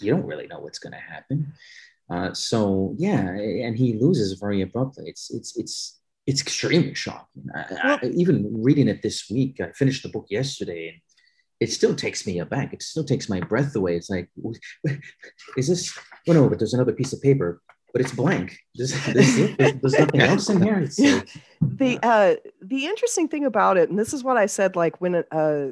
you 0.00 0.10
don't 0.10 0.26
really 0.26 0.48
know 0.48 0.58
what's 0.58 0.80
going 0.80 0.94
to 0.94 0.98
happen. 0.98 1.52
Uh, 2.10 2.34
so 2.34 2.94
yeah, 2.98 3.28
and 3.30 3.78
he 3.78 3.98
loses 3.98 4.38
very 4.40 4.62
abruptly. 4.62 5.04
It's 5.06 5.30
it's 5.32 5.56
it's 5.56 5.95
it's 6.26 6.42
extremely 6.42 6.94
shocking. 6.94 7.46
I, 7.54 7.98
I, 8.02 8.06
even 8.06 8.62
reading 8.62 8.88
it 8.88 9.02
this 9.02 9.30
week, 9.30 9.60
I 9.60 9.70
finished 9.72 10.02
the 10.02 10.08
book 10.08 10.26
yesterday, 10.28 10.88
and 10.88 11.00
it 11.60 11.72
still 11.72 11.94
takes 11.94 12.26
me 12.26 12.40
aback. 12.40 12.72
It 12.72 12.82
still 12.82 13.04
takes 13.04 13.28
my 13.28 13.40
breath 13.40 13.74
away. 13.76 13.96
It's 13.96 14.10
like, 14.10 14.28
is 15.56 15.68
this? 15.68 15.96
Oh 16.28 16.32
no, 16.32 16.48
but 16.48 16.58
there's 16.58 16.74
another 16.74 16.92
piece 16.92 17.12
of 17.12 17.22
paper, 17.22 17.62
but 17.92 18.00
it's 18.00 18.12
blank. 18.12 18.58
There's, 18.74 18.92
there's, 19.06 19.56
there's 19.56 19.98
nothing 19.98 20.20
else 20.20 20.48
in 20.48 20.60
here. 20.60 20.80
It's 20.80 20.98
like, 20.98 21.28
the 21.60 21.98
uh, 22.02 22.34
the 22.60 22.86
interesting 22.86 23.28
thing 23.28 23.44
about 23.44 23.76
it, 23.76 23.88
and 23.88 23.98
this 23.98 24.12
is 24.12 24.24
what 24.24 24.36
I 24.36 24.46
said, 24.46 24.74
like 24.74 25.00
when 25.00 25.14
a 25.14 25.24
uh, 25.30 25.70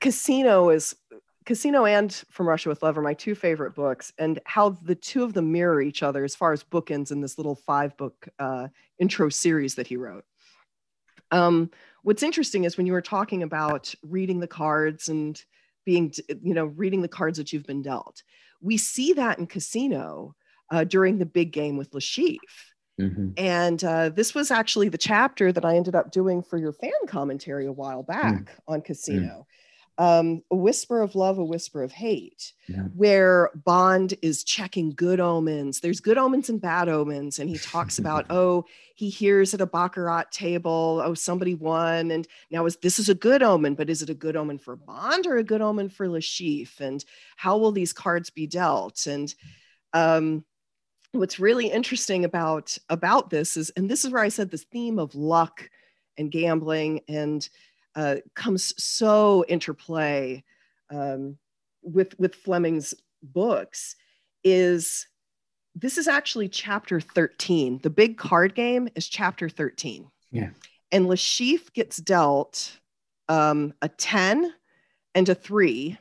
casino 0.00 0.70
is 0.70 0.96
Casino 1.50 1.84
and 1.84 2.12
From 2.30 2.46
Russia 2.46 2.68
with 2.68 2.80
Love 2.80 2.96
are 2.96 3.02
my 3.02 3.12
two 3.12 3.34
favorite 3.34 3.74
books, 3.74 4.12
and 4.18 4.38
how 4.44 4.68
the 4.68 4.94
two 4.94 5.24
of 5.24 5.32
them 5.32 5.50
mirror 5.50 5.82
each 5.82 6.00
other 6.00 6.22
as 6.22 6.36
far 6.36 6.52
as 6.52 6.62
bookends 6.62 7.10
in 7.10 7.20
this 7.20 7.38
little 7.38 7.56
five 7.56 7.96
book 7.96 8.28
uh, 8.38 8.68
intro 9.00 9.28
series 9.30 9.74
that 9.74 9.88
he 9.88 9.96
wrote. 9.96 10.24
Um, 11.32 11.72
what's 12.04 12.22
interesting 12.22 12.62
is 12.62 12.76
when 12.76 12.86
you 12.86 12.92
were 12.92 13.02
talking 13.02 13.42
about 13.42 13.92
reading 14.04 14.38
the 14.38 14.46
cards 14.46 15.08
and 15.08 15.44
being, 15.84 16.14
you 16.40 16.54
know, 16.54 16.66
reading 16.66 17.02
the 17.02 17.08
cards 17.08 17.36
that 17.38 17.52
you've 17.52 17.66
been 17.66 17.82
dealt, 17.82 18.22
we 18.60 18.76
see 18.76 19.12
that 19.14 19.40
in 19.40 19.48
Casino 19.48 20.36
uh, 20.70 20.84
during 20.84 21.18
the 21.18 21.26
big 21.26 21.50
game 21.50 21.76
with 21.76 21.90
Chiffre. 21.90 22.38
Mm-hmm. 23.00 23.30
And 23.36 23.82
uh, 23.82 24.10
this 24.10 24.36
was 24.36 24.52
actually 24.52 24.88
the 24.88 24.98
chapter 24.98 25.50
that 25.50 25.64
I 25.64 25.74
ended 25.74 25.96
up 25.96 26.12
doing 26.12 26.44
for 26.44 26.58
your 26.58 26.72
fan 26.72 26.92
commentary 27.08 27.66
a 27.66 27.72
while 27.72 28.04
back 28.04 28.44
mm. 28.44 28.48
on 28.68 28.82
Casino. 28.82 29.40
Mm 29.40 29.46
um, 30.00 30.42
a 30.50 30.56
whisper 30.56 31.02
of 31.02 31.14
love, 31.14 31.36
a 31.36 31.44
whisper 31.44 31.82
of 31.82 31.92
hate, 31.92 32.54
yeah. 32.68 32.84
where 32.96 33.50
Bond 33.54 34.14
is 34.22 34.42
checking 34.44 34.92
good 34.92 35.20
omens. 35.20 35.80
There's 35.80 36.00
good 36.00 36.16
omens 36.16 36.48
and 36.48 36.58
bad 36.58 36.88
omens. 36.88 37.38
And 37.38 37.50
he 37.50 37.58
talks 37.58 37.98
about, 38.00 38.24
oh, 38.30 38.64
he 38.94 39.10
hears 39.10 39.52
at 39.52 39.60
a 39.60 39.66
Baccarat 39.66 40.32
table, 40.32 41.02
oh, 41.04 41.12
somebody 41.12 41.54
won. 41.54 42.12
And 42.12 42.26
now 42.50 42.64
is 42.64 42.78
this 42.78 42.98
is 42.98 43.10
a 43.10 43.14
good 43.14 43.42
omen, 43.42 43.74
but 43.74 43.90
is 43.90 44.00
it 44.00 44.08
a 44.08 44.14
good 44.14 44.36
omen 44.36 44.56
for 44.58 44.74
Bond 44.74 45.26
or 45.26 45.36
a 45.36 45.44
good 45.44 45.60
omen 45.60 45.90
for 45.90 46.08
Chiffre? 46.08 46.80
And 46.80 47.04
how 47.36 47.58
will 47.58 47.72
these 47.72 47.92
cards 47.92 48.30
be 48.30 48.46
dealt? 48.46 49.06
And 49.06 49.34
um, 49.92 50.46
what's 51.12 51.38
really 51.38 51.66
interesting 51.66 52.24
about 52.24 52.78
about 52.88 53.28
this 53.28 53.58
is, 53.58 53.68
and 53.76 53.90
this 53.90 54.06
is 54.06 54.12
where 54.12 54.22
I 54.22 54.30
said 54.30 54.50
this 54.50 54.64
theme 54.64 54.98
of 54.98 55.14
luck 55.14 55.68
and 56.16 56.30
gambling 56.30 57.02
and 57.06 57.46
uh, 57.94 58.16
comes 58.34 58.74
so 58.82 59.44
interplay 59.48 60.44
um, 60.90 61.36
with 61.82 62.18
with 62.18 62.34
Fleming's 62.34 62.94
books 63.22 63.96
is 64.44 65.06
this 65.74 65.98
is 65.98 66.08
actually 66.08 66.48
chapter 66.48 67.00
13. 67.00 67.80
The 67.82 67.90
big 67.90 68.18
card 68.18 68.54
game 68.54 68.88
is 68.94 69.08
chapter 69.08 69.48
13. 69.48 70.10
Yeah. 70.32 70.50
And 70.90 71.06
Chiffre 71.06 71.72
gets 71.72 71.98
dealt 71.98 72.78
um, 73.28 73.72
a 73.80 73.88
10 73.88 74.52
and 75.14 75.28
a 75.28 75.34
three. 75.34 75.96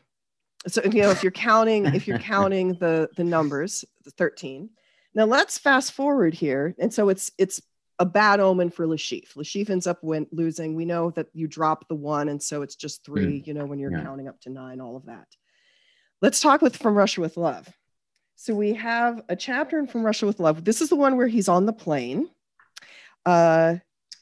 So 0.67 0.81
you 0.83 1.01
know 1.01 1.09
if 1.11 1.23
you're 1.23 1.31
counting 1.31 1.85
if 1.85 2.07
you're 2.07 2.19
counting 2.33 2.73
the 2.73 3.09
the 3.15 3.23
numbers, 3.23 3.85
the 4.03 4.11
13. 4.11 4.69
Now 5.15 5.25
let's 5.25 5.57
fast 5.57 5.93
forward 5.93 6.33
here. 6.33 6.75
And 6.79 6.93
so 6.93 7.09
it's 7.09 7.31
it's 7.37 7.61
a 7.99 8.05
bad 8.05 8.39
omen 8.39 8.69
for 8.69 8.87
Chiffre. 8.87 9.35
Le 9.35 9.43
Chiffre 9.43 9.69
ends 9.69 9.85
up 9.85 10.01
win- 10.03 10.27
losing. 10.31 10.73
We 10.73 10.85
know 10.85 11.11
that 11.11 11.27
you 11.33 11.47
drop 11.47 11.87
the 11.89 11.95
one, 11.95 12.29
and 12.29 12.41
so 12.41 12.61
it's 12.61 12.75
just 12.75 13.05
three, 13.05 13.41
mm. 13.41 13.47
you 13.47 13.53
know, 13.53 13.65
when 13.65 13.77
you're 13.77 13.91
yeah. 13.91 14.03
counting 14.03 14.27
up 14.27 14.39
to 14.41 14.49
nine, 14.49 14.79
all 14.79 14.95
of 14.95 15.05
that. 15.05 15.27
Let's 16.21 16.39
talk 16.39 16.61
with 16.61 16.77
From 16.77 16.95
Russia 16.95 17.21
with 17.21 17.37
Love. 17.37 17.67
So 18.35 18.53
we 18.55 18.73
have 18.73 19.21
a 19.27 19.35
chapter 19.35 19.77
in 19.77 19.87
From 19.87 20.03
Russia 20.03 20.25
with 20.25 20.39
Love. 20.39 20.63
This 20.63 20.81
is 20.81 20.89
the 20.89 20.95
one 20.95 21.17
where 21.17 21.27
he's 21.27 21.49
on 21.49 21.65
the 21.65 21.73
plane. 21.73 22.29
Uh, 23.25 23.75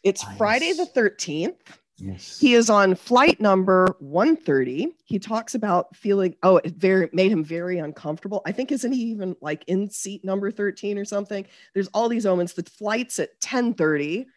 It's 0.03 0.25
nice. 0.25 0.37
Friday 0.37 0.73
the 0.73 0.87
13th. 0.95 1.55
Yes. 1.99 2.39
He 2.39 2.53
is 2.53 2.69
on 2.69 2.95
flight 2.95 3.41
number 3.41 3.95
130. 3.99 4.95
He 5.05 5.17
talks 5.17 5.55
about 5.55 5.95
feeling, 5.95 6.35
oh, 6.43 6.57
it 6.57 6.75
very 6.75 7.09
made 7.11 7.31
him 7.31 7.43
very 7.43 7.79
uncomfortable. 7.79 8.41
I 8.45 8.51
think 8.51 8.71
isn't 8.71 8.91
he 8.91 9.01
even 9.05 9.35
like 9.41 9.63
in 9.67 9.89
seat 9.89 10.23
number 10.23 10.51
13 10.51 10.97
or 10.97 11.05
something? 11.05 11.45
There's 11.73 11.87
all 11.89 12.07
these 12.07 12.25
omens. 12.25 12.53
The 12.53 12.63
flight's 12.63 13.19
at 13.19 13.29
1030. 13.41 14.27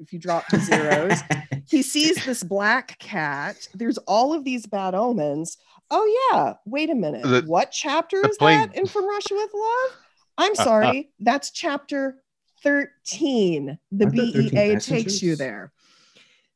If 0.00 0.14
you 0.14 0.18
drop 0.18 0.48
the 0.48 0.58
zeros, 0.60 1.20
he 1.68 1.82
sees 1.82 2.24
this 2.24 2.42
black 2.42 2.98
cat. 2.98 3.68
There's 3.74 3.98
all 3.98 4.32
of 4.32 4.44
these 4.44 4.66
bad 4.66 4.94
omens. 4.94 5.58
Oh 5.90 6.30
yeah, 6.32 6.54
wait 6.64 6.88
a 6.88 6.94
minute. 6.94 7.22
The, 7.22 7.42
what 7.42 7.70
chapter 7.70 8.26
is 8.26 8.38
plane. 8.38 8.60
that 8.60 8.76
in 8.76 8.86
From 8.86 9.06
Russia 9.06 9.34
with 9.34 9.50
Love? 9.52 9.96
I'm 10.38 10.54
sorry, 10.54 10.86
uh, 10.86 10.92
uh, 10.92 11.02
that's 11.20 11.50
chapter 11.50 12.22
13. 12.62 13.78
The 13.92 14.06
BEA 14.06 14.76
takes 14.76 15.20
you 15.20 15.36
there. 15.36 15.72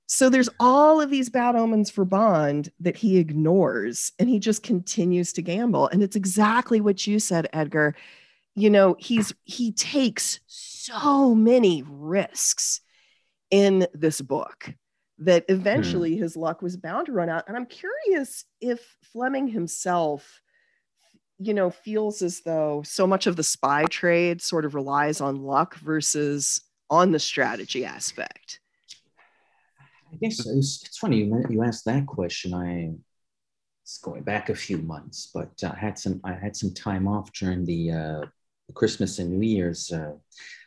So 0.07 0.29
there's 0.29 0.51
all 0.61 1.01
of 1.01 1.11
these 1.11 1.31
bad 1.31 1.57
omens 1.57 1.91
for 1.91 2.05
Bond 2.05 2.71
that 2.81 2.97
he 2.97 3.19
ignores 3.19 4.13
and 4.19 4.29
he 4.29 4.39
just 4.39 4.63
continues 4.63 5.33
to 5.35 5.43
gamble. 5.43 5.89
And 5.89 6.03
it's 6.03 6.17
exactly 6.17 6.81
what 6.81 7.07
you 7.07 7.19
said, 7.19 7.49
Edgar. 7.53 7.95
You 8.55 8.71
know, 8.71 8.97
he's 8.99 9.33
he 9.45 9.73
takes 9.73 10.41
so 10.47 11.35
many 11.35 11.83
risks 11.87 12.81
in 13.51 13.87
this 13.95 14.21
book 14.21 14.75
that 15.19 15.45
eventually 15.49 16.17
hmm. 16.17 16.23
his 16.23 16.37
luck 16.37 16.61
was 16.61 16.77
bound 16.77 17.07
to 17.07 17.13
run 17.13 17.29
out. 17.29 17.45
And 17.49 17.57
I'm 17.57 17.67
curious 17.67 18.45
if 18.61 18.97
Fleming 19.13 19.49
himself, 19.49 20.43
you 21.39 21.55
know, 21.55 21.71
feels 21.71 22.21
as 22.21 22.41
though 22.41 22.83
so 22.85 23.07
much 23.07 23.27
of 23.27 23.37
the 23.37 23.43
spy 23.43 23.85
trade 23.87 24.43
sort 24.43 24.65
of 24.65 24.75
relies 24.75 25.21
on 25.21 25.43
luck 25.43 25.77
versus 25.77 26.61
on 26.91 27.11
the 27.13 27.19
strategy 27.19 27.85
aspect. 27.85 28.61
I 30.15 30.17
guess 30.21 30.47
it's, 30.47 30.85
it's 30.85 30.99
funny 30.99 31.19
you, 31.19 31.45
you 31.51 31.63
asked 31.63 31.85
that 31.87 32.07
question. 32.07 32.55
I 32.55 32.95
it's 33.83 33.99
going 33.99 34.23
back 34.23 34.49
a 34.49 34.55
few 34.55 34.79
months, 34.79 35.31
but 35.35 35.53
I 35.63 35.77
had 35.77 35.99
some 35.99 36.21
I 36.25 36.33
had 36.33 36.57
some 36.57 36.73
time 36.73 37.09
off 37.09 37.33
during 37.33 37.65
the 37.65 37.91
uh, 37.91 38.25
Christmas 38.75 39.19
and 39.19 39.31
New 39.31 39.47
Year's 39.47 39.93
uh, 39.93 40.13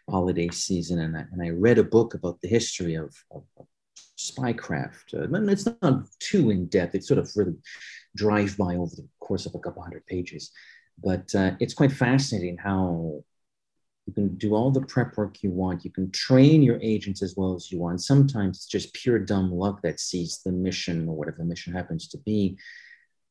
holiday 0.10 0.50
season, 0.50 1.00
and 1.00 1.18
I, 1.18 1.26
and 1.32 1.42
I 1.42 1.50
read 1.50 1.80
a 1.80 1.84
book 1.84 2.14
about 2.14 2.40
the 2.42 2.48
history 2.48 2.96
of, 2.96 3.16
of, 3.32 3.44
of 3.58 3.66
spycraft. 4.18 5.14
Uh, 5.14 5.52
it's 5.52 5.68
not 5.82 6.04
too 6.20 6.52
in 6.52 6.68
depth. 6.68 6.94
It's 6.94 7.08
sort 7.08 7.20
of 7.20 7.32
really 7.36 7.56
drive 8.16 8.56
by 8.58 8.76
over 8.76 8.96
the 8.96 9.08
course 9.20 9.46
of 9.46 9.56
a 9.56 9.60
couple 9.60 9.82
hundred 9.82 10.06
pages, 10.06 10.52
but 11.02 11.34
uh, 11.34 11.52
it's 11.60 11.74
quite 11.74 11.92
fascinating 11.92 12.58
how 12.58 13.24
you 14.08 14.14
can 14.14 14.36
do 14.38 14.56
all 14.56 14.72
the 14.72 14.82
prep 14.82 15.18
work 15.18 15.44
you 15.44 15.52
want. 15.52 15.84
You 15.84 15.92
can 15.92 16.10
train 16.12 16.64
your 16.64 16.80
agents 16.82 17.22
as 17.22 17.36
well 17.36 17.56
as 17.56 17.70
you 17.72 17.78
want. 17.78 18.02
Sometimes 18.02 18.58
it's 18.58 18.66
just 18.66 18.94
pure 18.94 19.20
dumb 19.20 19.52
luck 19.52 19.82
that 19.84 20.00
sees 20.00 20.40
the 20.46 20.52
mission 20.54 21.10
or 21.10 21.16
whatever 21.16 21.40
the 21.40 21.44
mission 21.44 21.74
happens 21.74 22.08
to 22.10 22.18
be 22.20 22.58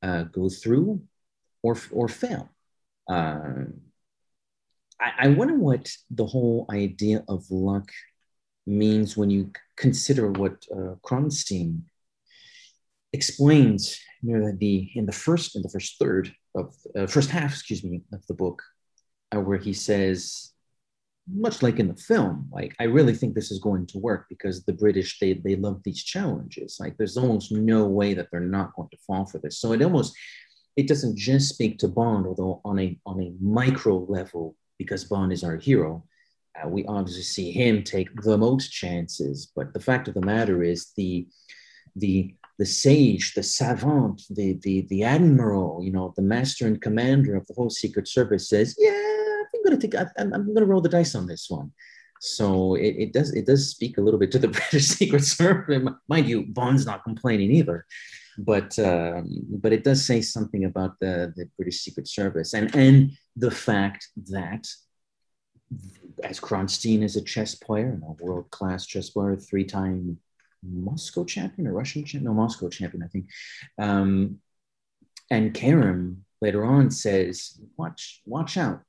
uh, 0.03 0.25
go 0.25 0.51
through 0.51 1.01
or, 1.63 1.79
or 1.91 2.09
fail. 2.09 2.51
Uh, 3.09 3.65
I, 5.01 5.13
I 5.21 5.29
wonder 5.29 5.55
what 5.55 5.91
the 6.11 6.27
whole 6.27 6.67
idea 6.71 7.25
of 7.27 7.51
luck 7.51 7.91
means 8.67 9.17
when 9.17 9.31
you 9.31 9.53
consider 9.77 10.31
what 10.31 10.67
uh, 10.71 10.97
Kronstein 11.03 11.83
explains 13.15 13.99
near 14.23 14.53
the 14.53 14.91
in 14.95 15.07
the 15.07 15.13
first 15.13 15.57
in 15.57 15.63
the 15.63 15.71
first 15.71 15.99
third 15.99 16.35
of 16.55 16.75
uh, 16.95 17.07
first 17.07 17.31
half, 17.31 17.53
excuse 17.53 17.83
me, 17.83 18.03
of 18.13 18.27
the 18.27 18.35
book, 18.35 18.63
uh, 19.35 19.41
where 19.41 19.59
he 19.59 19.73
says 19.73 20.53
much 21.33 21.63
like 21.63 21.79
in 21.79 21.89
the 21.89 21.97
film, 21.97 22.49
like 22.53 22.75
I 22.79 22.85
really 22.85 23.15
think 23.15 23.35
this 23.35 23.51
is 23.51 23.59
going 23.59 23.87
to 23.89 23.99
work 23.99 24.27
because 24.29 24.65
the 24.65 24.73
British 24.73 25.19
they 25.19 25.35
they 25.35 25.57
love 25.57 25.83
these 25.83 26.03
challenges. 26.03 26.77
Like 26.79 26.97
there's 26.97 27.17
almost 27.17 27.51
no 27.51 27.87
way 27.87 28.15
that 28.15 28.29
they're 28.31 28.41
not 28.41 28.75
going 28.77 28.89
to 28.91 28.99
fall 29.07 29.27
for 29.27 29.39
this. 29.39 29.59
So 29.59 29.73
it 29.73 29.83
almost 29.83 30.17
it 30.77 30.87
doesn't 30.87 31.17
just 31.17 31.49
speak 31.49 31.79
to 31.79 31.89
Bond, 31.89 32.27
although 32.27 32.61
on 32.65 32.79
a 32.79 32.99
on 33.07 33.21
a 33.21 33.35
micro 33.41 34.05
level, 34.09 34.55
because 34.79 35.05
Bond 35.05 35.33
is 35.33 35.43
our 35.43 35.57
hero, 35.57 36.05
uh, 36.63 36.69
we 36.69 36.85
obviously 36.87 37.23
see 37.23 37.51
him 37.51 37.83
take 37.83 38.09
the 38.23 38.39
most 38.39 38.71
chances. 38.71 39.51
But 39.55 39.75
the 39.75 39.81
fact 39.81 40.07
of 40.07 40.15
the 40.15 40.21
matter 40.21 40.63
is 40.63 40.93
the 40.97 41.27
the 41.97 42.35
the 42.59 42.67
sage, 42.67 43.35
the 43.35 43.43
savant, 43.43 44.23
the 44.31 44.61
the 44.63 44.83
the 44.83 45.03
admiral, 45.03 45.83
you 45.83 45.91
know, 45.91 46.15
the 46.15 46.23
master 46.23 46.69
and 46.69 46.81
commander 46.81 47.35
of 47.35 47.47
the 47.49 47.55
whole 47.55 47.71
Secret 47.71 48.07
Service 48.07 48.49
says, 48.49 48.77
yeah 48.79 49.06
going 49.67 49.79
to 49.79 49.89
take. 49.89 50.01
I, 50.01 50.07
am 50.19 50.31
going 50.31 50.57
to 50.57 50.67
roll 50.67 50.81
the 50.81 50.89
dice 50.89 51.15
on 51.15 51.27
this 51.27 51.47
one. 51.49 51.73
So 52.21 52.75
it, 52.77 52.97
it 52.99 53.13
does 53.13 53.33
it 53.33 53.47
does 53.47 53.71
speak 53.71 53.99
a 53.99 54.01
little 54.01 54.21
bit 54.21 54.33
to 54.33 54.39
the 54.39 54.49
British 54.59 54.89
Secret 54.89 55.25
Service. 55.25 55.83
Mind 56.09 56.29
you, 56.29 56.45
Bond's 56.49 56.87
not 56.87 57.05
complaining 57.05 57.51
either, 57.53 57.87
but 58.39 58.79
um, 58.79 59.29
but 59.49 59.73
it 59.73 59.85
does 59.85 60.07
say 60.07 60.21
something 60.21 60.65
about 60.65 60.99
the, 61.01 61.33
the 61.37 61.49
British 61.57 61.81
Secret 61.81 62.09
Service 62.09 62.55
and 62.55 62.75
and 62.75 63.13
the 63.37 63.51
fact 63.51 64.09
that 64.29 64.67
as 66.23 66.41
Kronstein 66.41 67.03
is 67.03 67.17
a 67.17 67.23
chess 67.23 67.55
player, 67.55 67.91
and 67.91 68.03
a 68.03 68.25
world 68.25 68.51
class 68.51 68.87
chess 68.87 69.11
player, 69.11 69.37
three 69.37 69.65
time 69.65 70.19
Moscow 70.63 71.25
champion 71.25 71.69
or 71.69 71.73
Russian 71.73 72.05
champion, 72.05 72.25
no 72.25 72.35
Moscow 72.35 72.69
champion, 72.69 73.03
I 73.03 73.09
think. 73.09 73.27
Um, 73.79 74.39
and 75.31 75.53
Kerim 75.53 76.25
later 76.41 76.65
on 76.65 76.91
says, 76.91 77.61
"Watch, 77.77 78.23
watch 78.25 78.57
out! 78.57 78.83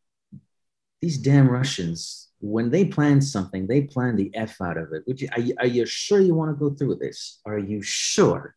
These 1.02 1.18
damn 1.18 1.50
Russians, 1.50 2.30
when 2.40 2.70
they 2.70 2.86
plan 2.86 3.22
something, 3.22 3.68
they 3.68 3.82
plan 3.82 4.16
the 4.16 4.32
F 4.36 4.62
out 4.62 4.78
of 4.78 4.94
it. 4.94 5.04
Would 5.08 5.22
you, 5.22 5.30
are, 5.36 5.42
you, 5.42 5.56
are 5.60 5.68
you 5.68 5.86
sure 5.86 6.20
you 6.20 6.34
want 6.34 6.52
to 6.52 6.60
go 6.60 6.74
through 6.74 6.90
with 6.90 7.00
this? 7.00 7.40
Are 7.46 7.58
you 7.58 7.82
sure? 7.82 8.56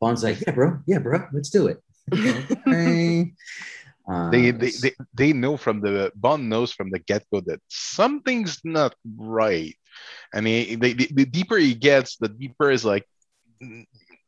Bond's 0.00 0.22
like, 0.22 0.40
yeah, 0.40 0.52
bro. 0.52 0.78
Yeah, 0.86 0.98
bro. 0.98 1.26
Let's 1.32 1.50
do 1.50 1.66
it. 1.66 1.82
okay. 2.12 3.32
Uh, 4.08 4.30
they, 4.30 4.50
they, 4.50 4.70
they, 4.70 4.92
they 5.14 5.32
know 5.32 5.56
from 5.56 5.80
the 5.80 6.10
Bond 6.14 6.48
knows 6.48 6.72
from 6.72 6.90
the 6.90 6.98
get 6.98 7.24
go 7.32 7.40
that 7.40 7.60
something's 7.68 8.60
not 8.64 8.94
right. 9.16 9.76
I 10.32 10.40
mean, 10.40 10.78
they, 10.78 10.92
the 10.94 11.26
deeper 11.26 11.56
he 11.56 11.74
gets, 11.74 12.16
the 12.16 12.28
deeper 12.28 12.70
is 12.70 12.84
like 12.84 13.06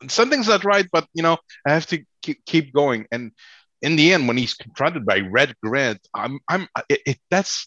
something's 0.09 0.49
not 0.49 0.65
right. 0.65 0.87
But 0.93 1.07
you 1.15 1.23
know, 1.23 1.39
I 1.67 1.73
have 1.73 1.87
to 1.87 2.05
keep, 2.23 2.45
keep 2.45 2.73
going. 2.73 3.07
And 3.13 3.33
in 3.83 3.97
the 3.97 4.13
end, 4.13 4.29
when 4.29 4.37
he's 4.37 4.55
confronted 4.55 5.05
by 5.07 5.21
Red 5.21 5.55
Grant, 5.63 6.01
I'm, 6.15 6.41
I'm, 6.49 6.69
it, 6.89 7.01
it, 7.07 7.19
that's, 7.31 7.67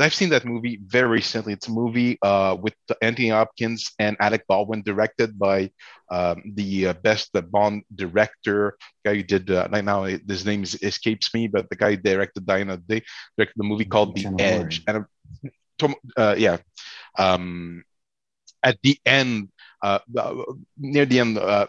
I've 0.00 0.14
seen 0.14 0.28
that 0.30 0.44
movie 0.44 0.80
very 0.86 1.08
recently. 1.08 1.52
It's 1.54 1.66
a 1.66 1.72
movie 1.72 2.18
uh, 2.22 2.56
with 2.60 2.74
Anthony 3.02 3.30
Hopkins 3.30 3.90
and 3.98 4.16
Alec 4.20 4.44
Baldwin, 4.46 4.82
directed 4.82 5.36
by 5.36 5.72
um, 6.08 6.42
the 6.54 6.88
uh, 6.88 6.92
best 6.92 7.30
Bond 7.50 7.82
director 7.92 8.78
guy 9.04 9.16
who 9.16 9.22
did. 9.24 9.50
Uh, 9.50 9.66
right 9.72 9.84
now, 9.84 10.04
his 10.04 10.46
name 10.46 10.62
is, 10.62 10.80
escapes 10.82 11.34
me, 11.34 11.48
but 11.48 11.68
the 11.68 11.74
guy 11.74 11.90
who 11.90 11.96
directed 11.96 12.46
Die 12.46 12.58
Another 12.58 12.82
Day 12.86 13.02
directed 13.36 13.54
the 13.56 13.64
movie 13.64 13.84
called 13.84 14.14
The 14.14 14.32
Edge. 14.38 14.84
And 14.86 15.04
uh, 16.16 16.36
yeah, 16.38 16.58
um, 17.18 17.82
at 18.62 18.78
the 18.82 18.98
end, 19.04 19.48
uh, 19.82 19.98
near 20.78 21.06
the 21.06 21.20
end, 21.20 21.38
uh, 21.38 21.66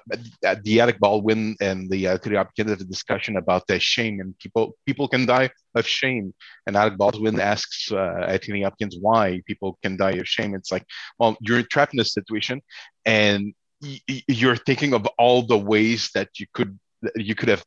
the 0.64 0.82
Alec 0.82 1.00
Baldwin 1.00 1.56
and 1.62 1.90
the 1.90 2.08
uh, 2.08 2.18
Hopkins 2.18 2.72
have 2.72 2.82
a 2.82 2.84
discussion 2.84 3.38
about 3.38 3.68
the 3.68 3.80
shame, 3.80 4.20
and 4.20 4.38
people 4.40 4.76
people 4.86 5.08
can 5.08 5.26
die 5.26 5.50
of 5.76 5.88
shame. 5.88 6.34
And 6.66 6.76
Alec 6.76 6.98
Baldwin 6.98 7.40
asks 7.40 7.92
uh, 7.92 8.26
Anthony 8.28 8.64
Hopkins 8.64 8.98
why 9.00 9.42
people 9.46 9.78
can 9.84 9.98
die 9.98 10.14
of 10.14 10.28
shame. 10.28 10.56
It's 10.56 10.72
like, 10.72 10.86
well, 11.20 11.38
you're 11.42 11.64
trapped 11.64 11.94
in 11.94 12.00
a 12.00 12.06
situation, 12.06 12.62
and 13.06 13.54
y- 13.82 14.24
you're 14.28 14.56
thinking 14.56 14.94
of 14.94 15.06
all 15.18 15.44
the 15.44 15.58
ways 15.58 16.10
that 16.16 16.30
you 16.40 16.48
could 16.54 16.80
you 17.16 17.36
could 17.36 17.50
have 17.50 17.64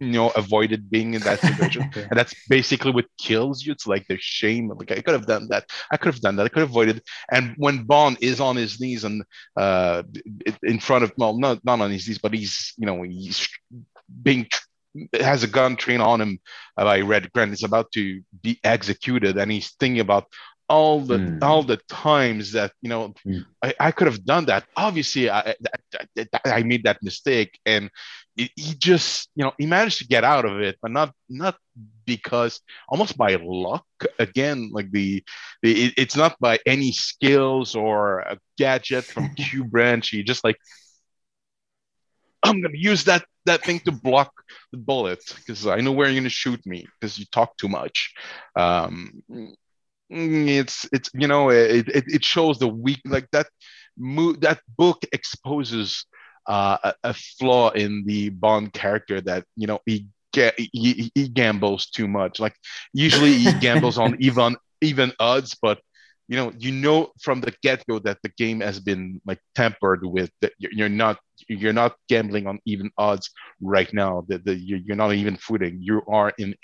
you 0.00 0.12
know 0.12 0.30
avoided 0.30 0.90
being 0.90 1.14
in 1.14 1.22
that 1.22 1.40
situation. 1.48 1.90
And 1.94 2.18
that's 2.18 2.34
basically 2.48 2.92
what 2.92 3.06
kills 3.18 3.64
you 3.64 3.72
it's 3.72 3.86
like 3.86 4.06
the 4.08 4.18
shame. 4.18 4.68
Like 4.68 4.92
i 4.92 5.00
could 5.00 5.14
have 5.14 5.26
done 5.26 5.48
that. 5.48 5.70
I 5.92 5.96
could 5.96 6.12
have 6.12 6.22
done 6.22 6.36
that. 6.36 6.46
I 6.46 6.48
could 6.48 6.60
have 6.60 6.70
avoided. 6.70 7.02
And 7.30 7.54
when 7.56 7.84
bond 7.84 8.18
is 8.20 8.40
on 8.40 8.56
his 8.56 8.80
knees 8.80 9.04
and 9.04 9.22
uh 9.56 10.02
in 10.62 10.80
front 10.80 11.04
of 11.04 11.12
well 11.16 11.38
not 11.38 11.64
not 11.64 11.80
on 11.80 11.90
his 11.90 12.08
knees 12.08 12.18
but 12.18 12.34
he's 12.34 12.72
you 12.78 12.86
know 12.86 13.02
he's 13.02 13.48
being 14.22 14.46
has 15.20 15.44
a 15.44 15.48
gun 15.48 15.76
trained 15.76 16.02
on 16.02 16.20
him 16.20 16.38
by 16.76 17.00
red 17.00 17.32
grant 17.32 17.52
is 17.52 17.62
about 17.62 17.92
to 17.92 18.22
be 18.42 18.58
executed. 18.64 19.36
And 19.36 19.50
he's 19.52 19.70
thinking 19.78 20.00
about 20.00 20.26
all 20.70 21.00
the 21.00 21.18
mm. 21.18 21.42
all 21.42 21.64
the 21.64 21.78
times 21.88 22.52
that 22.52 22.72
you 22.80 22.88
know 22.88 23.12
mm. 23.26 23.44
I, 23.62 23.74
I 23.80 23.90
could 23.90 24.06
have 24.06 24.24
done 24.24 24.46
that 24.46 24.64
obviously 24.76 25.28
I, 25.28 25.56
I, 26.16 26.28
I 26.46 26.62
made 26.62 26.84
that 26.84 27.02
mistake 27.02 27.58
and 27.66 27.90
he 28.36 28.74
just 28.78 29.28
you 29.34 29.44
know 29.44 29.52
he 29.58 29.66
managed 29.66 29.98
to 29.98 30.06
get 30.06 30.22
out 30.22 30.44
of 30.44 30.60
it 30.60 30.78
but 30.80 30.92
not 30.92 31.12
not 31.28 31.56
because 32.06 32.60
almost 32.88 33.18
by 33.18 33.36
luck 33.42 33.84
again 34.20 34.70
like 34.72 34.90
the, 34.92 35.24
the 35.62 35.86
it, 35.86 35.94
it's 35.96 36.16
not 36.16 36.38
by 36.38 36.60
any 36.64 36.92
skills 36.92 37.74
or 37.74 38.20
a 38.20 38.38
gadget 38.56 39.04
from 39.04 39.34
q 39.34 39.64
branch 39.64 40.10
he 40.10 40.22
just 40.22 40.44
like 40.44 40.56
i'm 42.44 42.62
gonna 42.62 42.78
use 42.92 43.02
that 43.04 43.24
that 43.44 43.64
thing 43.64 43.80
to 43.80 43.90
block 43.90 44.30
the 44.70 44.78
bullet 44.78 45.20
because 45.34 45.66
i 45.66 45.80
know 45.80 45.90
where 45.90 46.08
you're 46.08 46.20
gonna 46.20 46.28
shoot 46.28 46.64
me 46.64 46.86
because 46.94 47.18
you 47.18 47.24
talk 47.32 47.56
too 47.56 47.68
much 47.68 48.14
um 48.54 49.20
it's 50.10 50.86
it's 50.92 51.10
you 51.14 51.28
know 51.28 51.50
it, 51.50 51.88
it, 51.88 52.04
it 52.06 52.24
shows 52.24 52.58
the 52.58 52.68
weak 52.68 53.00
like 53.04 53.30
that 53.30 53.46
mo- 53.96 54.34
that 54.40 54.60
book 54.76 55.04
exposes 55.12 56.04
uh, 56.46 56.78
a, 56.82 56.94
a, 57.04 57.14
flaw 57.14 57.70
in 57.70 58.04
the 58.06 58.30
Bond 58.30 58.72
character 58.72 59.20
that 59.20 59.44
you 59.56 59.66
know 59.66 59.80
he 59.86 60.08
get 60.32 60.58
he, 60.58 61.10
he 61.14 61.28
gambles 61.28 61.86
too 61.86 62.08
much. 62.08 62.40
Like 62.40 62.54
usually 62.92 63.34
he 63.34 63.52
gambles 63.60 63.98
on 63.98 64.16
even 64.20 64.56
even 64.80 65.12
odds, 65.20 65.56
but 65.60 65.80
you 66.30 66.36
know 66.36 66.52
you 66.58 66.70
know 66.70 67.10
from 67.20 67.40
the 67.40 67.52
get-go 67.60 67.98
that 67.98 68.18
the 68.22 68.28
game 68.38 68.60
has 68.60 68.78
been 68.78 69.20
like 69.26 69.40
tempered 69.56 70.06
with 70.06 70.30
that 70.40 70.52
you're 70.58 70.88
not 70.88 71.18
you're 71.48 71.72
not 71.72 71.96
gambling 72.08 72.46
on 72.46 72.60
even 72.64 72.88
odds 72.96 73.30
right 73.60 73.92
now 73.92 74.24
that 74.28 74.44
the, 74.44 74.54
you're 74.54 74.96
not 74.96 75.12
even 75.12 75.36
footing. 75.36 75.78
You 75.82 76.02
are 76.06 76.32
in 76.38 76.54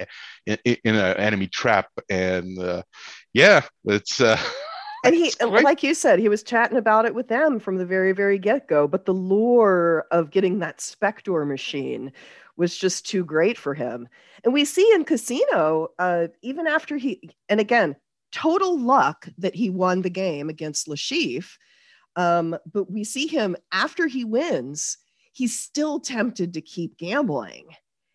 in, 0.47 0.59
in 0.64 0.95
an 0.95 1.17
enemy 1.17 1.49
trap 1.49 1.89
and 2.09 2.57
uh, 2.59 2.83
yeah 3.35 3.62
it's 3.85 4.21
uh 4.21 4.39
and 5.05 5.17
he 5.17 5.33
like 5.41 5.83
you 5.83 5.95
said 5.95 6.21
he 6.21 6.29
was 6.29 6.45
chatting 6.45 6.79
about 6.79 7.05
it 7.05 7.14
with 7.14 7.27
them 7.27 7.59
from 7.59 7.77
the 7.77 7.87
very 7.87 8.12
very 8.12 8.39
get-go 8.39 8.87
but 8.87 9.05
the 9.05 9.12
lure 9.12 10.07
of 10.12 10.31
getting 10.31 10.61
that 10.61 10.79
Spektor 10.79 11.45
machine 11.45 12.12
was 12.57 12.79
just 12.79 13.05
too 13.05 13.23
great 13.23 13.59
for 13.59 13.75
him. 13.75 14.09
And 14.43 14.55
we 14.55 14.64
see 14.64 14.91
in 14.95 15.05
casino 15.05 15.89
uh, 15.99 16.29
even 16.41 16.69
after 16.69 16.97
he 16.97 17.31
and 17.49 17.59
again 17.59 17.97
total 18.33 18.79
luck 18.79 19.29
that 19.39 19.55
he 19.55 19.70
won 19.70 20.03
the 20.03 20.11
game 20.11 20.49
against 20.49 20.89
Chiffre. 20.89 21.57
Um, 22.16 22.57
but 22.72 22.91
we 22.91 23.05
see 23.05 23.27
him 23.27 23.57
after 23.72 24.07
he 24.07 24.24
wins, 24.24 24.99
he's 25.33 25.59
still 25.59 26.01
tempted 26.01 26.55
to 26.55 26.61
keep 26.61 26.97
gambling. 26.97 27.68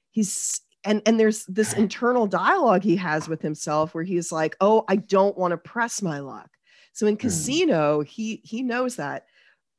He's 0.09 0.61
and 0.83 1.01
and 1.05 1.19
there's 1.19 1.45
this 1.45 1.73
internal 1.85 2.27
dialogue 2.27 2.83
he 2.83 2.95
has 2.97 3.29
with 3.29 3.41
himself 3.41 3.93
where 3.93 4.03
he's 4.03 4.31
like, 4.31 4.55
"Oh, 4.59 4.83
I 4.87 4.95
don't 4.95 5.37
want 5.37 5.51
to 5.51 5.57
press 5.57 6.01
my 6.01 6.19
luck." 6.19 6.49
So 6.93 7.07
in 7.07 7.15
hmm. 7.15 7.21
Casino, 7.21 8.01
he 8.01 8.41
he 8.43 8.63
knows 8.63 8.95
that, 8.95 9.25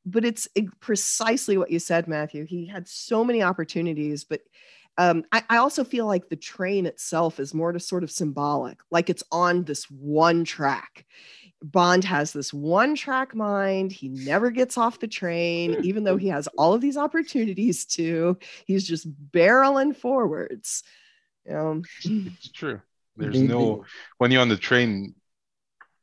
but 0.05 0.25
it's 0.25 0.47
precisely 0.79 1.57
what 1.57 1.71
you 1.71 1.79
said, 1.79 2.07
Matthew. 2.07 2.45
He 2.45 2.65
had 2.65 2.87
so 2.87 3.23
many 3.23 3.43
opportunities, 3.43 4.23
but 4.23 4.41
um, 4.97 5.23
I, 5.31 5.43
I, 5.49 5.57
also 5.57 5.83
feel 5.83 6.05
like 6.05 6.29
the 6.29 6.35
train 6.35 6.85
itself 6.85 7.39
is 7.39 7.53
more 7.53 7.71
to 7.71 7.79
sort 7.79 8.03
of 8.03 8.11
symbolic, 8.11 8.77
like 8.91 9.09
it's 9.09 9.23
on 9.31 9.63
this 9.63 9.89
one 9.89 10.43
track. 10.43 11.05
Bond 11.63 12.03
has 12.03 12.33
this 12.33 12.53
one 12.53 12.93
track 12.95 13.33
mind. 13.33 13.91
He 13.91 14.09
never 14.09 14.51
gets 14.51 14.77
off 14.77 14.99
the 14.99 15.07
train, 15.07 15.77
even 15.83 16.03
though 16.03 16.17
he 16.17 16.27
has 16.27 16.47
all 16.57 16.73
of 16.73 16.81
these 16.81 16.97
opportunities 16.97 17.85
to. 17.85 18.37
He's 18.65 18.85
just 18.85 19.07
barreling 19.31 19.95
forwards. 19.95 20.83
You 21.45 21.53
know? 21.53 21.81
It's 22.03 22.51
true. 22.51 22.81
There's 23.15 23.41
no 23.41 23.85
when 24.17 24.31
you're 24.31 24.41
on 24.41 24.49
the 24.49 24.57
train, 24.57 25.13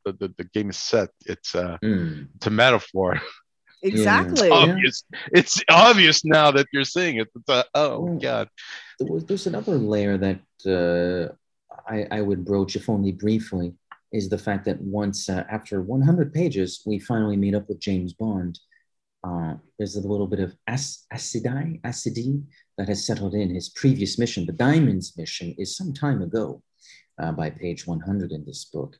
the, 0.05 0.13
the, 0.13 0.33
the 0.37 0.43
game 0.45 0.69
is 0.69 0.77
set. 0.77 1.09
It's 1.25 1.55
uh 1.55 1.77
mm. 1.83 2.27
it's 2.35 2.47
a 2.47 2.51
metaphor. 2.51 3.21
Exactly. 3.83 4.47
It's 4.47 4.55
obvious. 4.55 5.03
It's 5.31 5.63
obvious 5.69 6.23
now 6.25 6.51
that 6.51 6.67
you're 6.71 6.83
seeing 6.83 7.17
it. 7.17 7.29
Uh, 7.47 7.63
oh 7.73 7.99
well, 7.99 8.19
God. 8.19 8.49
There's 8.99 9.47
another 9.47 9.77
layer 9.77 10.17
that 10.17 10.41
uh, 10.65 11.33
I, 11.87 12.05
I 12.11 12.21
would 12.21 12.45
broach, 12.45 12.75
if 12.75 12.89
only 12.89 13.11
briefly, 13.11 13.73
is 14.11 14.29
the 14.29 14.37
fact 14.37 14.65
that 14.65 14.79
once 14.81 15.29
uh, 15.29 15.43
after 15.49 15.81
100 15.81 16.33
pages, 16.33 16.83
we 16.85 16.99
finally 16.99 17.37
meet 17.37 17.55
up 17.55 17.67
with 17.69 17.79
James 17.79 18.13
Bond. 18.13 18.59
Uh, 19.23 19.55
there's 19.77 19.95
a 19.95 20.07
little 20.07 20.27
bit 20.27 20.39
of 20.39 20.55
ac- 20.67 21.01
accidie, 21.13 21.81
accidie 21.81 22.43
that 22.77 22.87
has 22.87 23.05
settled 23.05 23.33
in. 23.33 23.53
His 23.53 23.69
previous 23.69 24.19
mission, 24.19 24.45
the 24.45 24.51
Diamonds 24.51 25.17
mission, 25.17 25.55
is 25.57 25.77
some 25.77 25.93
time 25.93 26.21
ago 26.21 26.61
uh, 27.21 27.31
by 27.31 27.49
page 27.49 27.87
100 27.87 28.31
in 28.31 28.45
this 28.45 28.65
book. 28.65 28.97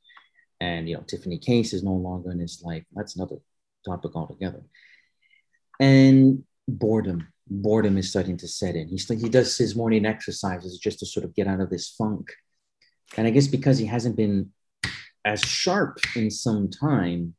And, 0.59 0.88
you 0.88 0.95
know, 0.95 1.01
Tiffany 1.01 1.39
Case 1.39 1.73
is 1.73 1.84
no 1.84 1.93
longer 1.93 2.32
in 2.32 2.39
his 2.39 2.61
life. 2.63 2.84
That's 2.93 3.15
another 3.15 3.38
topic 3.86 4.15
altogether. 4.15 4.61
And 5.79 6.43
boredom, 6.67 7.27
boredom 7.47 7.97
is 7.97 8.09
starting 8.09 8.38
to 8.38 8.47
set 8.47 8.75
in. 8.75 8.88
He's, 8.88 9.07
he 9.07 9.29
does 9.29 9.57
his 9.57 9.75
morning 9.75 10.05
exercises 10.05 10.77
just 10.77 10.99
to 10.99 11.05
sort 11.05 11.25
of 11.25 11.36
get 11.36 11.47
out 11.47 11.59
of 11.59 11.69
this 11.69 11.89
funk. 11.89 12.32
And 13.17 13.27
I 13.27 13.32
guess 13.32 13.47
because 13.47 13.77
he 13.77 13.86
hasn't 13.86 14.15
been 14.15 14.51
as 15.25 15.41
sharp 15.41 15.99
in 16.15 16.32
some 16.32 16.69
time, 16.69 17.36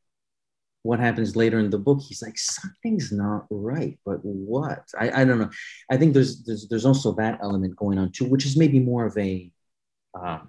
what 0.82 0.98
happens 0.98 1.36
later 1.36 1.60
in 1.60 1.70
the 1.70 1.78
book, 1.78 2.00
he's 2.00 2.22
like, 2.22 2.36
something's 2.36 3.12
not 3.12 3.46
right, 3.50 3.98
but 4.04 4.18
what? 4.24 4.84
I, 4.98 5.22
I 5.22 5.24
don't 5.24 5.38
know. 5.38 5.50
I 5.90 5.96
think 5.96 6.12
there's, 6.12 6.42
there's 6.42 6.68
there's 6.68 6.86
also 6.86 7.12
that 7.12 7.38
element 7.40 7.76
going 7.76 7.98
on 7.98 8.10
too, 8.10 8.24
which 8.24 8.44
is 8.44 8.56
maybe 8.56 8.80
more 8.80 9.06
of 9.06 9.16
a 9.16 9.50
um, 10.20 10.48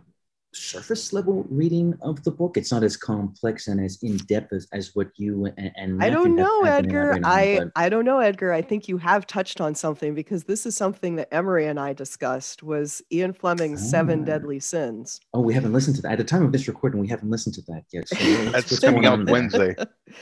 surface 0.56 1.14
level 1.14 1.45
reading 1.49 1.97
of 2.01 2.24
the 2.24 2.32
book. 2.32 2.58
It's 2.58 2.72
not 2.72 2.84
as 2.84 2.95
complex 2.95 3.68
and 3.68 3.84
as 3.84 4.01
in 4.04 4.18
depth 4.18 4.54
as, 4.54 4.68
as 4.72 4.91
what 4.93 5.10
you 5.16 5.45
and, 5.58 5.72
and 5.76 6.04
I 6.04 6.10
don't 6.10 6.36
know, 6.36 6.64
Edgar. 6.64 7.20
I 7.24 7.60
but... 7.60 7.72
I 7.76 7.89
don't 7.89 8.06
know, 8.06 8.20
Edgar. 8.20 8.54
I 8.54 8.62
think 8.62 8.88
you 8.88 8.97
have 8.97 9.28
touched 9.28 9.62
on 9.62 9.76
something 9.76 10.14
because 10.14 10.43
this 10.43 10.66
is 10.66 10.76
something 10.76 11.16
that 11.16 11.34
Emery 11.34 11.68
and 11.68 11.80
I 11.80 11.93
discussed 11.93 12.64
was 12.64 13.01
Ian 13.12 13.34
Fleming's 13.34 13.82
ah. 13.82 13.89
Seven 13.89 14.24
Deadly 14.24 14.60
Sins. 14.60 15.20
Oh, 15.34 15.41
we 15.41 15.54
haven't 15.54 15.74
listened 15.74 15.95
to 15.97 16.01
that. 16.04 16.14
At 16.14 16.18
the 16.20 16.24
time 16.24 16.43
of 16.43 16.51
this 16.51 16.68
recording, 16.68 16.99
we 16.99 17.08
haven't 17.08 17.30
listened 17.30 17.56
to 17.56 17.62
that 17.64 17.84
yet. 17.91 18.08
So 18.08 18.16
That's 18.51 18.80
coming 18.80 19.06
out 19.06 19.26
Wednesday. 19.30 19.76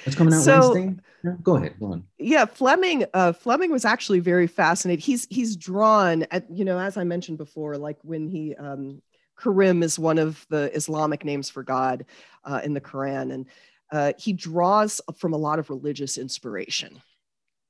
It's 0.05 0.15
coming 0.15 0.33
out 0.33 0.41
so, 0.41 0.73
Wednesday. 0.73 1.01
No, 1.23 1.37
go 1.43 1.55
ahead. 1.57 1.75
Go 1.79 1.87
on. 1.87 2.03
Yeah, 2.17 2.45
Fleming. 2.45 3.05
Uh, 3.13 3.33
Fleming 3.33 3.71
was 3.71 3.85
actually 3.85 4.19
very 4.19 4.47
fascinated. 4.47 5.03
He's 5.03 5.27
he's 5.29 5.55
drawn 5.55 6.25
at 6.31 6.49
you 6.49 6.65
know 6.65 6.79
as 6.79 6.97
I 6.97 7.03
mentioned 7.03 7.37
before, 7.37 7.77
like 7.77 7.97
when 8.01 8.27
he 8.27 8.55
um, 8.55 9.01
Karim 9.41 9.83
is 9.83 9.97
one 9.97 10.17
of 10.17 10.45
the 10.49 10.73
Islamic 10.75 11.25
names 11.25 11.49
for 11.49 11.63
God 11.63 12.05
uh, 12.43 12.61
in 12.63 12.73
the 12.73 12.81
Quran, 12.81 13.33
and 13.33 13.45
uh, 13.91 14.13
he 14.17 14.33
draws 14.33 15.01
from 15.17 15.33
a 15.33 15.37
lot 15.37 15.59
of 15.59 15.69
religious 15.69 16.17
inspiration. 16.17 17.01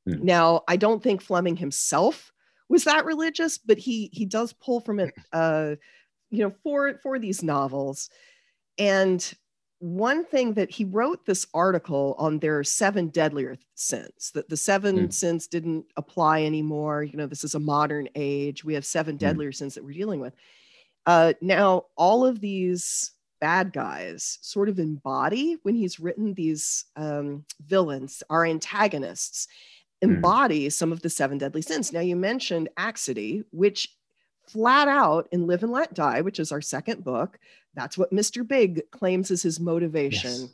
Mm. 0.07 0.23
Now, 0.23 0.61
I 0.67 0.77
don't 0.77 1.01
think 1.01 1.21
Fleming 1.21 1.55
himself 1.55 2.31
was 2.69 2.83
that 2.85 3.05
religious, 3.05 3.57
but 3.57 3.77
he 3.77 4.09
he 4.11 4.25
does 4.25 4.53
pull 4.53 4.79
from 4.79 4.99
it, 4.99 5.13
uh, 5.33 5.75
you 6.29 6.43
know, 6.43 6.53
for 6.63 6.99
for 7.01 7.19
these 7.19 7.43
novels. 7.43 8.09
And 8.77 9.33
one 9.79 10.23
thing 10.23 10.53
that 10.53 10.69
he 10.69 10.85
wrote 10.85 11.25
this 11.25 11.47
article 11.55 12.15
on 12.19 12.37
their 12.37 12.63
seven 12.63 13.07
deadlier 13.07 13.57
sins 13.73 14.31
that 14.35 14.47
the 14.47 14.55
seven 14.55 15.07
mm. 15.07 15.13
sins 15.13 15.47
didn't 15.47 15.85
apply 15.97 16.43
anymore. 16.43 17.03
You 17.03 17.17
know, 17.17 17.25
this 17.25 17.43
is 17.43 17.55
a 17.55 17.59
modern 17.59 18.07
age. 18.13 18.63
We 18.63 18.75
have 18.75 18.85
seven 18.85 19.15
mm. 19.15 19.19
deadlier 19.19 19.51
sins 19.51 19.73
that 19.75 19.83
we're 19.83 19.93
dealing 19.93 20.19
with 20.19 20.35
uh, 21.05 21.33
now, 21.41 21.85
all 21.95 22.25
of 22.25 22.39
these 22.39 23.11
bad 23.39 23.73
guys 23.73 24.37
sort 24.41 24.69
of 24.69 24.79
embody 24.79 25.57
when 25.63 25.75
he's 25.75 25.99
written 25.99 26.33
these 26.33 26.85
um, 26.95 27.43
villains, 27.65 28.21
our 28.29 28.45
antagonists, 28.45 29.47
hmm. 30.01 30.11
embody 30.11 30.67
mm. 30.67 30.73
some 30.73 30.91
of 30.91 31.01
the 31.01 31.09
seven 31.09 31.37
deadly 31.37 31.61
sins. 31.61 31.91
Now, 31.91 32.01
you 32.01 32.15
mentioned 32.15 32.69
Accidie, 32.77 33.43
which 33.51 33.89
flat 34.47 34.87
out 34.87 35.27
in 35.31 35.47
Live 35.47 35.63
and 35.63 35.71
Let 35.71 35.93
Die, 35.93 36.21
which 36.21 36.39
is 36.39 36.51
our 36.51 36.61
second 36.61 37.03
book, 37.03 37.39
that's 37.73 37.97
what 37.97 38.11
Mr. 38.11 38.47
Big 38.47 38.89
claims 38.91 39.31
is 39.31 39.41
his 39.41 39.59
motivation. 39.59 40.31
Yes. 40.31 40.49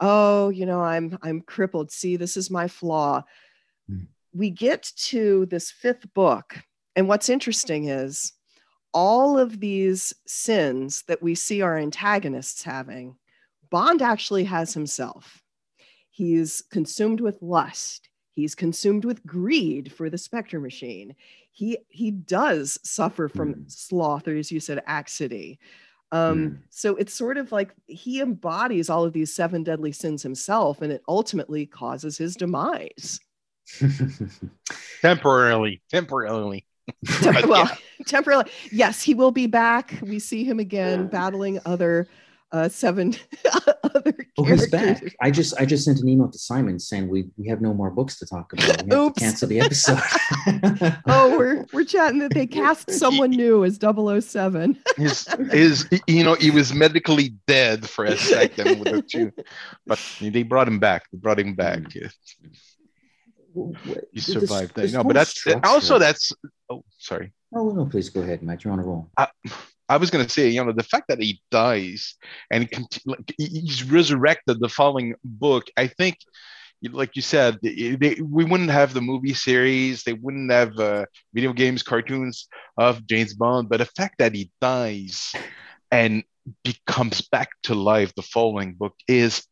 Oh, 0.00 0.48
you 0.48 0.66
know, 0.66 0.80
I'm 0.80 1.18
I'm 1.22 1.42
crippled. 1.42 1.92
See, 1.92 2.16
this 2.16 2.36
is 2.36 2.50
my 2.50 2.66
flaw. 2.66 3.22
Mm. 3.90 4.06
We 4.32 4.50
get 4.50 4.90
to 4.96 5.46
this 5.46 5.70
fifth 5.70 6.12
book, 6.14 6.56
and 6.96 7.08
what's 7.08 7.28
interesting 7.28 7.88
is 7.88 8.32
all 8.92 9.38
of 9.38 9.60
these 9.60 10.12
sins 10.26 11.02
that 11.08 11.22
we 11.22 11.34
see 11.34 11.62
our 11.62 11.78
antagonists 11.78 12.62
having, 12.62 13.16
Bond 13.70 14.02
actually 14.02 14.44
has 14.44 14.74
himself. 14.74 15.42
He's 16.10 16.62
consumed 16.70 17.20
with 17.20 17.40
lust. 17.40 18.10
He's 18.32 18.54
consumed 18.54 19.04
with 19.04 19.24
greed 19.26 19.92
for 19.92 20.10
the 20.10 20.16
Spektor 20.16 20.60
machine. 20.60 21.14
He 21.50 21.78
he 21.88 22.10
does 22.10 22.78
suffer 22.82 23.28
from 23.28 23.54
mm. 23.54 23.70
sloth, 23.70 24.26
or 24.28 24.36
as 24.36 24.50
you 24.50 24.60
said, 24.60 24.82
accidie. 24.86 25.58
Um, 26.12 26.38
mm. 26.38 26.58
So 26.70 26.96
it's 26.96 27.14
sort 27.14 27.38
of 27.38 27.52
like 27.52 27.74
he 27.86 28.20
embodies 28.20 28.90
all 28.90 29.04
of 29.04 29.12
these 29.12 29.34
seven 29.34 29.62
deadly 29.62 29.92
sins 29.92 30.22
himself, 30.22 30.82
and 30.82 30.92
it 30.92 31.02
ultimately 31.08 31.66
causes 31.66 32.16
his 32.18 32.36
demise. 32.36 33.20
temporarily, 35.00 35.82
temporarily. 35.90 36.66
well, 37.46 37.66
yeah. 37.66 37.76
temporarily, 38.06 38.50
yes, 38.70 39.02
he 39.02 39.14
will 39.14 39.30
be 39.30 39.46
back. 39.46 39.98
We 40.02 40.18
see 40.18 40.44
him 40.44 40.58
again 40.58 41.06
battling 41.08 41.60
other 41.64 42.08
uh, 42.52 42.68
seven 42.68 43.14
other 43.82 44.14
oh, 44.38 44.44
he's 44.44 44.68
back. 44.68 45.02
I 45.20 45.30
just 45.30 45.58
I 45.58 45.64
just 45.64 45.84
sent 45.84 46.00
an 46.00 46.08
email 46.08 46.28
to 46.28 46.38
Simon 46.38 46.78
saying 46.78 47.08
we 47.08 47.30
we 47.38 47.48
have 47.48 47.62
no 47.62 47.72
more 47.72 47.90
books 47.90 48.18
to 48.18 48.26
talk 48.26 48.52
about. 48.52 48.82
We 48.86 48.94
Oops. 48.94 49.18
cancel 49.18 49.48
the 49.48 49.60
episode. 49.60 49.98
oh, 51.06 51.36
we're 51.36 51.64
we're 51.72 51.84
chatting 51.84 52.18
that 52.18 52.34
they 52.34 52.46
cast 52.46 52.90
someone 52.90 53.30
new 53.30 53.64
as 53.64 53.78
007. 53.80 54.78
his, 54.96 55.26
his 55.50 55.88
you 56.06 56.22
know 56.22 56.34
he 56.34 56.50
was 56.50 56.74
medically 56.74 57.34
dead 57.46 57.88
for 57.88 58.04
a 58.04 58.16
second 58.18 58.80
with 58.80 58.92
the 58.92 59.02
two, 59.02 59.32
but 59.86 59.98
they 60.20 60.42
brought 60.42 60.68
him 60.68 60.78
back. 60.78 61.04
They 61.10 61.18
brought 61.18 61.40
him 61.40 61.54
back. 61.54 61.80
Mm. 61.80 62.12
You 63.54 64.20
survived 64.20 64.74
that. 64.76 64.92
No, 64.92 65.04
but 65.04 65.14
that's 65.14 65.44
also 65.64 65.98
that's. 65.98 66.32
Oh, 66.70 66.84
sorry. 66.98 67.32
Oh 67.54 67.70
no, 67.70 67.86
please 67.86 68.08
go 68.08 68.22
ahead, 68.22 68.42
Mike. 68.42 68.64
You're 68.64 68.72
on 68.72 68.78
a 68.78 68.82
roll. 68.82 69.10
I, 69.16 69.28
I 69.88 69.96
was 69.98 70.10
going 70.10 70.24
to 70.24 70.30
say, 70.30 70.48
you 70.48 70.64
know, 70.64 70.72
the 70.72 70.82
fact 70.82 71.08
that 71.08 71.20
he 71.20 71.42
dies 71.50 72.14
and 72.50 72.68
he 73.36 73.46
he's 73.46 73.84
resurrected 73.84 74.60
the 74.60 74.68
following 74.68 75.14
book, 75.22 75.66
I 75.76 75.86
think, 75.86 76.16
like 76.90 77.14
you 77.14 77.22
said, 77.22 77.58
they, 77.62 78.18
we 78.20 78.44
wouldn't 78.44 78.70
have 78.70 78.94
the 78.94 79.02
movie 79.02 79.34
series, 79.34 80.02
they 80.02 80.14
wouldn't 80.14 80.50
have 80.50 80.78
uh, 80.78 81.04
video 81.34 81.52
games, 81.52 81.82
cartoons 81.82 82.48
of 82.78 83.06
James 83.06 83.34
Bond, 83.34 83.68
but 83.68 83.78
the 83.78 83.84
fact 83.84 84.16
that 84.18 84.34
he 84.34 84.50
dies 84.60 85.32
and 85.90 86.24
becomes 86.64 87.20
back 87.28 87.50
to 87.64 87.74
life 87.74 88.14
the 88.14 88.22
following 88.22 88.74
book 88.74 88.94
is 89.06 89.44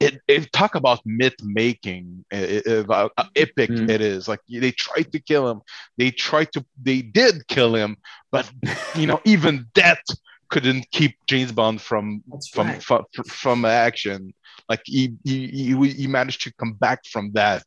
it, 0.00 0.20
it 0.26 0.50
talk 0.52 0.74
about 0.74 1.00
myth 1.04 1.34
making 1.42 2.24
about 2.66 3.12
how 3.16 3.26
epic 3.36 3.70
mm. 3.70 3.88
it 3.88 4.00
is 4.00 4.26
like 4.26 4.40
they 4.48 4.72
tried 4.72 5.12
to 5.12 5.20
kill 5.20 5.48
him 5.48 5.60
they 5.98 6.10
tried 6.10 6.50
to 6.52 6.64
they 6.82 7.02
did 7.02 7.46
kill 7.48 7.74
him 7.74 7.96
but 8.32 8.50
you 8.94 9.06
know 9.06 9.20
even 9.24 9.66
that 9.74 10.00
couldn't 10.48 10.90
keep 10.90 11.14
james 11.26 11.52
bond 11.52 11.80
from 11.80 12.22
from, 12.50 12.66
right. 12.66 12.82
from 12.82 13.04
from 13.26 13.64
action 13.64 14.32
like 14.68 14.80
he, 14.84 15.14
he 15.24 15.74
he 15.74 16.06
managed 16.06 16.42
to 16.42 16.52
come 16.54 16.72
back 16.74 17.04
from 17.04 17.30
that 17.32 17.62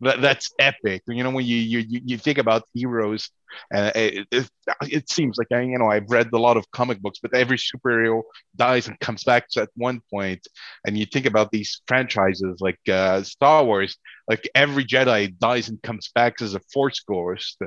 that, 0.00 0.20
that's 0.20 0.50
epic. 0.58 1.02
You 1.06 1.22
know, 1.22 1.30
when 1.30 1.46
you 1.46 1.56
you 1.56 2.00
you 2.04 2.18
think 2.18 2.38
about 2.38 2.64
heroes, 2.74 3.30
uh, 3.74 3.90
it, 3.94 4.26
it, 4.30 4.50
it, 4.82 5.10
seems 5.10 5.38
like 5.38 5.48
I 5.52 5.62
you 5.62 5.78
know 5.78 5.86
I've 5.86 6.10
read 6.10 6.28
a 6.32 6.38
lot 6.38 6.56
of 6.56 6.70
comic 6.70 7.00
books, 7.00 7.18
but 7.22 7.34
every 7.34 7.56
superhero 7.56 8.22
dies 8.56 8.88
and 8.88 8.98
comes 9.00 9.24
back 9.24 9.46
at 9.56 9.70
one 9.76 10.00
point. 10.12 10.46
And 10.86 10.98
you 10.98 11.06
think 11.06 11.26
about 11.26 11.50
these 11.50 11.80
franchises 11.86 12.58
like 12.60 12.80
uh, 12.90 13.22
Star 13.22 13.64
Wars, 13.64 13.96
like 14.28 14.48
every 14.54 14.84
Jedi 14.84 15.38
dies 15.38 15.68
and 15.68 15.82
comes 15.82 16.10
back 16.14 16.40
as 16.42 16.54
a 16.54 16.60
Force 16.72 17.00
ghost. 17.00 17.58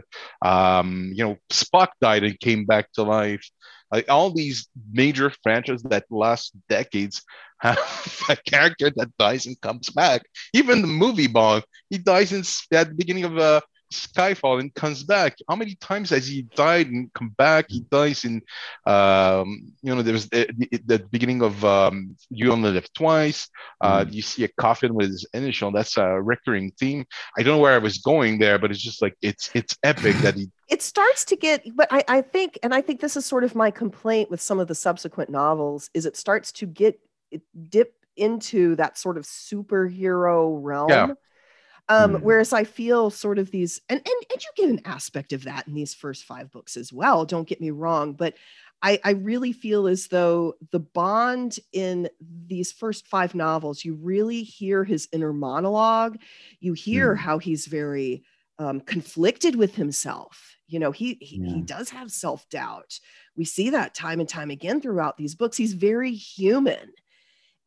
Um, 0.43 1.11
you 1.13 1.23
know, 1.23 1.38
Spock 1.51 1.89
died 2.01 2.23
and 2.23 2.39
came 2.39 2.65
back 2.65 2.91
to 2.93 3.03
life. 3.03 3.47
Like 3.92 4.10
all 4.10 4.32
these 4.32 4.68
major 4.92 5.32
franchises 5.44 5.84
that 5.84 6.06
last 6.10 6.54
decades 6.70 7.24
have 7.60 7.78
a 8.30 8.36
character 8.36 8.92
that 8.96 9.16
dies 9.18 9.46
and 9.46 9.60
comes 9.62 9.90
back. 9.90 10.24
Even 10.54 10.82
the 10.82 10.88
movie 10.88 11.28
Bond, 11.28 11.64
he 11.90 11.98
dies 11.98 12.32
in, 12.32 12.44
at 12.78 12.90
the 12.90 12.96
beginning 12.96 13.26
of 13.26 13.38
uh, 13.38 13.62
Skyfall 13.92 14.60
and 14.60 14.74
comes 14.74 15.04
back. 15.04 15.38
How 15.48 15.56
many 15.56 15.76
times 15.76 16.10
has 16.10 16.28
he 16.28 16.44
died 16.56 16.88
and 16.88 17.12
come 17.14 17.30
back? 17.38 17.66
He 17.70 17.82
dies 17.82 18.26
in, 18.26 18.42
um, 18.86 19.74
you 19.82 19.94
know, 19.94 20.02
there 20.02 20.14
was 20.14 20.30
the, 20.30 20.50
the, 20.58 20.82
the 20.86 21.00
beginning 21.00 21.42
of 21.42 21.64
um, 21.64 22.16
You 22.30 22.52
Only 22.52 22.72
Live 22.72 22.92
Twice. 22.94 23.50
Uh, 23.82 24.06
mm. 24.06 24.14
You 24.14 24.22
see 24.22 24.44
a 24.44 24.48
coffin 24.48 24.94
with 24.94 25.10
his 25.10 25.26
initial. 25.34 25.72
That's 25.72 25.98
a 25.98 26.22
recurring 26.22 26.72
theme. 26.72 27.06
I 27.38 27.44
don't 27.44 27.58
know 27.58 27.62
where 27.62 27.76
I 27.76 27.80
was 27.80 28.00
going 28.00 28.40
there, 28.40 28.60
but 28.60 28.72
it's 28.72 28.82
just 28.82 29.02
like 29.02 29.16
it's 29.22 29.50
it's 29.54 29.78
epic 29.84 30.16
that 30.18 30.36
he. 30.36 30.50
It 30.70 30.82
starts 30.82 31.24
to 31.24 31.38
get, 31.38 31.64
but 31.78 31.88
I, 31.92 32.04
I 32.10 32.22
think, 32.22 32.60
and 32.62 32.74
I 32.74 32.82
think 32.82 33.00
this 33.00 33.16
is 33.16 33.26
sort 33.26 33.46
of 33.46 33.56
my 33.56 33.72
complaint 33.72 34.30
with 34.30 34.42
some 34.42 34.60
of 34.60 34.68
the 34.68 34.76
subsequent 34.76 35.30
novels, 35.30 35.90
is 35.94 36.06
it 36.06 36.18
starts 36.18 36.52
to 36.52 36.66
get 36.66 37.00
dip 37.70 37.94
into 38.18 38.76
that 38.76 38.98
sort 38.98 39.18
of 39.18 39.24
superhero 39.24 40.58
realm. 40.62 40.90
Yeah. 40.90 41.08
Um, 41.90 42.16
mm. 42.16 42.22
Whereas 42.22 42.54
I 42.54 42.64
feel 42.64 43.10
sort 43.10 43.40
of 43.40 43.52
these, 43.52 43.82
and, 43.90 44.00
and 44.00 44.26
and 44.32 44.44
you 44.44 44.50
get 44.56 44.70
an 44.70 44.82
aspect 44.86 45.34
of 45.34 45.44
that 45.46 45.68
in 45.68 45.74
these 45.74 45.94
first 45.94 46.26
five 46.26 46.52
books 46.52 46.76
as 46.78 46.92
well. 46.92 47.26
Don't 47.26 47.48
get 47.48 47.62
me 47.62 47.72
wrong, 47.72 48.14
but 48.14 48.36
I, 48.82 49.00
I 49.04 49.12
really 49.12 49.54
feel 49.54 49.88
as 49.88 50.08
though 50.08 50.54
the 50.72 50.80
bond 50.80 51.60
in 51.74 52.10
these 52.46 52.72
first 52.72 53.08
five 53.08 53.34
novels, 53.34 53.84
you 53.84 53.96
really 53.96 54.44
hear 54.44 54.84
his 54.84 55.08
inner 55.12 55.34
monologue. 55.34 56.18
You 56.60 56.74
hear 56.74 57.16
mm. 57.16 57.18
how 57.18 57.40
he's 57.40 57.66
very 57.66 58.24
um, 58.60 58.82
conflicted 58.82 59.56
with 59.56 59.76
himself. 59.76 60.56
You 60.68 60.80
know, 60.80 60.92
he 60.92 61.18
he, 61.22 61.38
yeah. 61.38 61.56
he 61.56 61.62
does 61.62 61.90
have 61.90 62.12
self 62.12 62.48
doubt. 62.50 63.00
We 63.36 63.46
see 63.46 63.72
that 63.72 63.96
time 63.96 64.20
and 64.20 64.30
time 64.30 64.52
again 64.52 64.82
throughout 64.82 65.18
these 65.18 65.36
books. 65.36 65.58
He's 65.58 65.74
very 65.74 66.14
human 66.14 66.92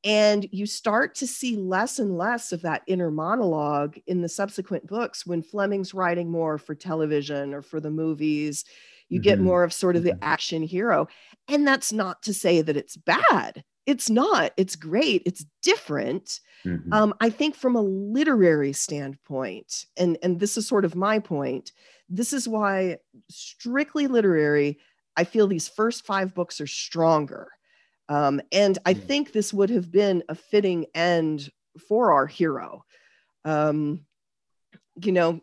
and 0.04 0.48
you 0.50 0.66
start 0.66 1.14
to 1.16 1.26
see 1.26 1.56
less 1.56 1.98
and 1.98 2.16
less 2.16 2.52
of 2.52 2.62
that 2.62 2.82
inner 2.86 3.10
monologue 3.10 3.98
in 4.06 4.22
the 4.22 4.28
subsequent 4.28 4.86
books 4.86 5.26
when 5.26 5.42
Fleming's 5.42 5.92
writing 5.92 6.30
more 6.30 6.56
for 6.56 6.74
television 6.74 7.52
or 7.52 7.60
for 7.60 7.80
the 7.80 7.90
movies. 7.90 8.64
You 9.08 9.18
mm-hmm. 9.18 9.24
get 9.24 9.40
more 9.40 9.62
of 9.62 9.72
sort 9.72 9.96
of 9.96 10.02
the 10.02 10.12
mm-hmm. 10.12 10.24
action 10.24 10.62
hero. 10.62 11.06
And 11.48 11.66
that's 11.66 11.92
not 11.92 12.22
to 12.22 12.32
say 12.32 12.62
that 12.62 12.76
it's 12.76 12.96
bad. 12.96 13.62
It's 13.84 14.08
not. 14.08 14.52
It's 14.56 14.76
great. 14.76 15.22
It's 15.26 15.44
different. 15.62 16.40
Mm-hmm. 16.64 16.92
Um, 16.92 17.14
I 17.20 17.28
think 17.28 17.54
from 17.54 17.76
a 17.76 17.82
literary 17.82 18.72
standpoint, 18.72 19.84
and, 19.98 20.16
and 20.22 20.40
this 20.40 20.56
is 20.56 20.66
sort 20.66 20.84
of 20.84 20.94
my 20.94 21.18
point, 21.18 21.72
this 22.08 22.32
is 22.32 22.48
why 22.48 22.98
strictly 23.28 24.06
literary, 24.06 24.78
I 25.16 25.24
feel 25.24 25.46
these 25.46 25.68
first 25.68 26.06
five 26.06 26.34
books 26.34 26.60
are 26.60 26.66
stronger 26.66 27.48
um, 28.10 28.42
and 28.50 28.76
I 28.84 28.92
hmm. 28.92 29.00
think 29.00 29.32
this 29.32 29.54
would 29.54 29.70
have 29.70 29.90
been 29.90 30.24
a 30.28 30.34
fitting 30.34 30.86
end 30.94 31.48
for 31.88 32.12
our 32.12 32.26
hero. 32.26 32.84
Um, 33.44 34.04
you 35.02 35.12
know, 35.12 35.40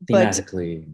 but 0.00 0.40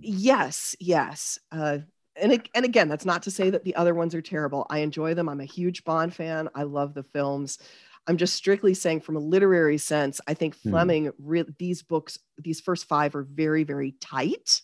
yes, 0.02 0.76
yes. 0.78 1.38
Uh, 1.50 1.78
and, 2.14 2.46
and 2.54 2.64
again, 2.66 2.88
that's 2.88 3.06
not 3.06 3.22
to 3.22 3.30
say 3.30 3.48
that 3.50 3.64
the 3.64 3.74
other 3.74 3.94
ones 3.94 4.14
are 4.14 4.20
terrible. 4.20 4.66
I 4.68 4.80
enjoy 4.80 5.14
them. 5.14 5.30
I'm 5.30 5.40
a 5.40 5.46
huge 5.46 5.82
Bond 5.84 6.14
fan. 6.14 6.50
I 6.54 6.64
love 6.64 6.92
the 6.92 7.02
films. 7.02 7.58
I'm 8.06 8.18
just 8.18 8.34
strictly 8.34 8.74
saying, 8.74 9.00
from 9.00 9.16
a 9.16 9.20
literary 9.20 9.78
sense, 9.78 10.20
I 10.28 10.34
think 10.34 10.56
hmm. 10.60 10.70
Fleming, 10.70 11.10
re- 11.18 11.46
these 11.58 11.82
books, 11.82 12.18
these 12.36 12.60
first 12.60 12.84
five 12.84 13.14
are 13.14 13.22
very, 13.22 13.64
very 13.64 13.94
tight 13.98 14.60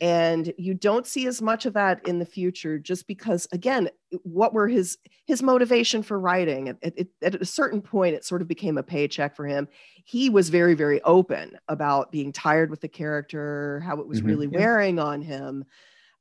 and 0.00 0.52
you 0.58 0.74
don't 0.74 1.06
see 1.06 1.26
as 1.26 1.40
much 1.40 1.66
of 1.66 1.74
that 1.74 2.06
in 2.06 2.18
the 2.18 2.26
future 2.26 2.78
just 2.78 3.06
because 3.06 3.46
again 3.52 3.88
what 4.22 4.52
were 4.52 4.68
his 4.68 4.98
his 5.26 5.42
motivation 5.42 6.02
for 6.02 6.18
writing 6.18 6.68
at, 6.68 6.76
at, 6.82 7.06
at, 7.22 7.34
a 7.34 7.44
certain 7.44 7.80
point 7.80 8.14
it 8.14 8.24
sort 8.24 8.42
of 8.42 8.48
became 8.48 8.76
a 8.76 8.82
paycheck 8.82 9.36
for 9.36 9.46
him 9.46 9.68
he 10.04 10.30
was 10.30 10.48
very 10.48 10.74
very 10.74 11.00
open 11.02 11.56
about 11.68 12.10
being 12.10 12.32
tired 12.32 12.70
with 12.70 12.80
the 12.80 12.88
character 12.88 13.80
how 13.84 13.98
it 14.00 14.06
was 14.06 14.18
mm-hmm, 14.18 14.28
really 14.28 14.48
yeah. 14.50 14.58
wearing 14.58 14.98
on 14.98 15.22
him 15.22 15.64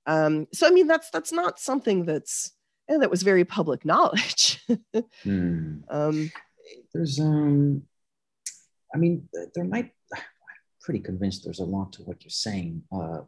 um, 0.05 0.47
so 0.53 0.67
i 0.67 0.71
mean 0.71 0.87
that's 0.87 1.09
that's 1.09 1.31
not 1.31 1.59
something 1.59 2.05
that's 2.05 2.51
and 2.87 3.01
that 3.01 3.11
was 3.11 3.23
very 3.23 3.45
public 3.45 3.85
knowledge 3.85 4.63
mm. 5.25 5.81
um, 5.89 6.31
there's 6.93 7.19
um 7.19 7.81
i 8.93 8.97
mean 8.97 9.27
there 9.55 9.65
might 9.65 9.91
I'm 10.15 10.21
pretty 10.81 10.99
convinced 10.99 11.43
there's 11.43 11.59
a 11.59 11.65
lot 11.65 11.93
to 11.93 12.03
what 12.03 12.23
you're 12.23 12.29
saying, 12.29 12.83
uh, 12.91 13.21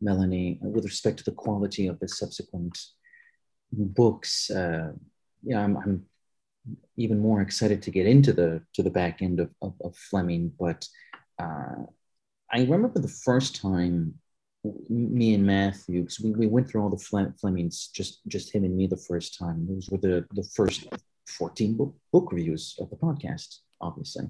Melanie, 0.00 0.58
with 0.60 0.84
respect 0.84 1.18
to 1.18 1.24
the 1.24 1.32
quality 1.32 1.86
of 1.86 1.98
the 2.00 2.08
subsequent 2.08 2.78
books. 3.72 4.50
Uh, 4.50 4.92
yeah, 5.42 5.62
I'm, 5.62 5.76
I'm, 5.76 6.06
even 6.96 7.18
more 7.18 7.40
excited 7.40 7.80
to 7.82 7.90
get 7.90 8.06
into 8.06 8.34
the 8.34 8.62
to 8.74 8.82
the 8.82 8.90
back 8.90 9.22
end 9.22 9.40
of, 9.40 9.50
of, 9.62 9.74
of 9.82 9.96
Fleming. 9.96 10.52
But 10.58 10.86
uh, 11.38 11.86
I 12.52 12.60
remember 12.60 13.00
the 13.00 13.08
first 13.08 13.56
time 13.56 14.14
me 14.90 15.34
and 15.34 15.46
Matthew, 15.46 16.06
we, 16.22 16.32
we 16.32 16.46
went 16.46 16.68
through 16.68 16.82
all 16.82 16.90
the 16.90 17.32
Flemings, 17.40 17.88
just 17.94 18.20
just 18.28 18.54
him 18.54 18.64
and 18.64 18.76
me 18.76 18.86
the 18.86 18.96
first 18.96 19.38
time. 19.38 19.66
Those 19.66 19.88
were 19.88 19.98
the 19.98 20.26
the 20.34 20.44
first 20.54 20.86
14 21.28 21.76
book, 21.76 21.94
book 22.12 22.32
reviews 22.32 22.76
of 22.78 22.90
the 22.90 22.96
podcast, 22.96 23.58
obviously. 23.80 24.28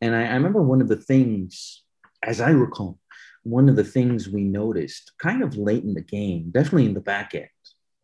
And 0.00 0.14
I, 0.14 0.24
I 0.26 0.34
remember 0.34 0.62
one 0.62 0.80
of 0.80 0.88
the 0.88 0.96
things 0.96 1.82
as 2.22 2.40
I 2.40 2.50
recall, 2.50 2.98
one 3.44 3.68
of 3.68 3.76
the 3.76 3.84
things 3.84 4.28
we 4.28 4.42
noticed 4.42 5.12
kind 5.18 5.42
of 5.42 5.56
late 5.56 5.84
in 5.84 5.94
the 5.94 6.02
game, 6.02 6.50
definitely 6.50 6.86
in 6.86 6.94
the 6.94 7.00
back 7.00 7.34
end, 7.34 7.48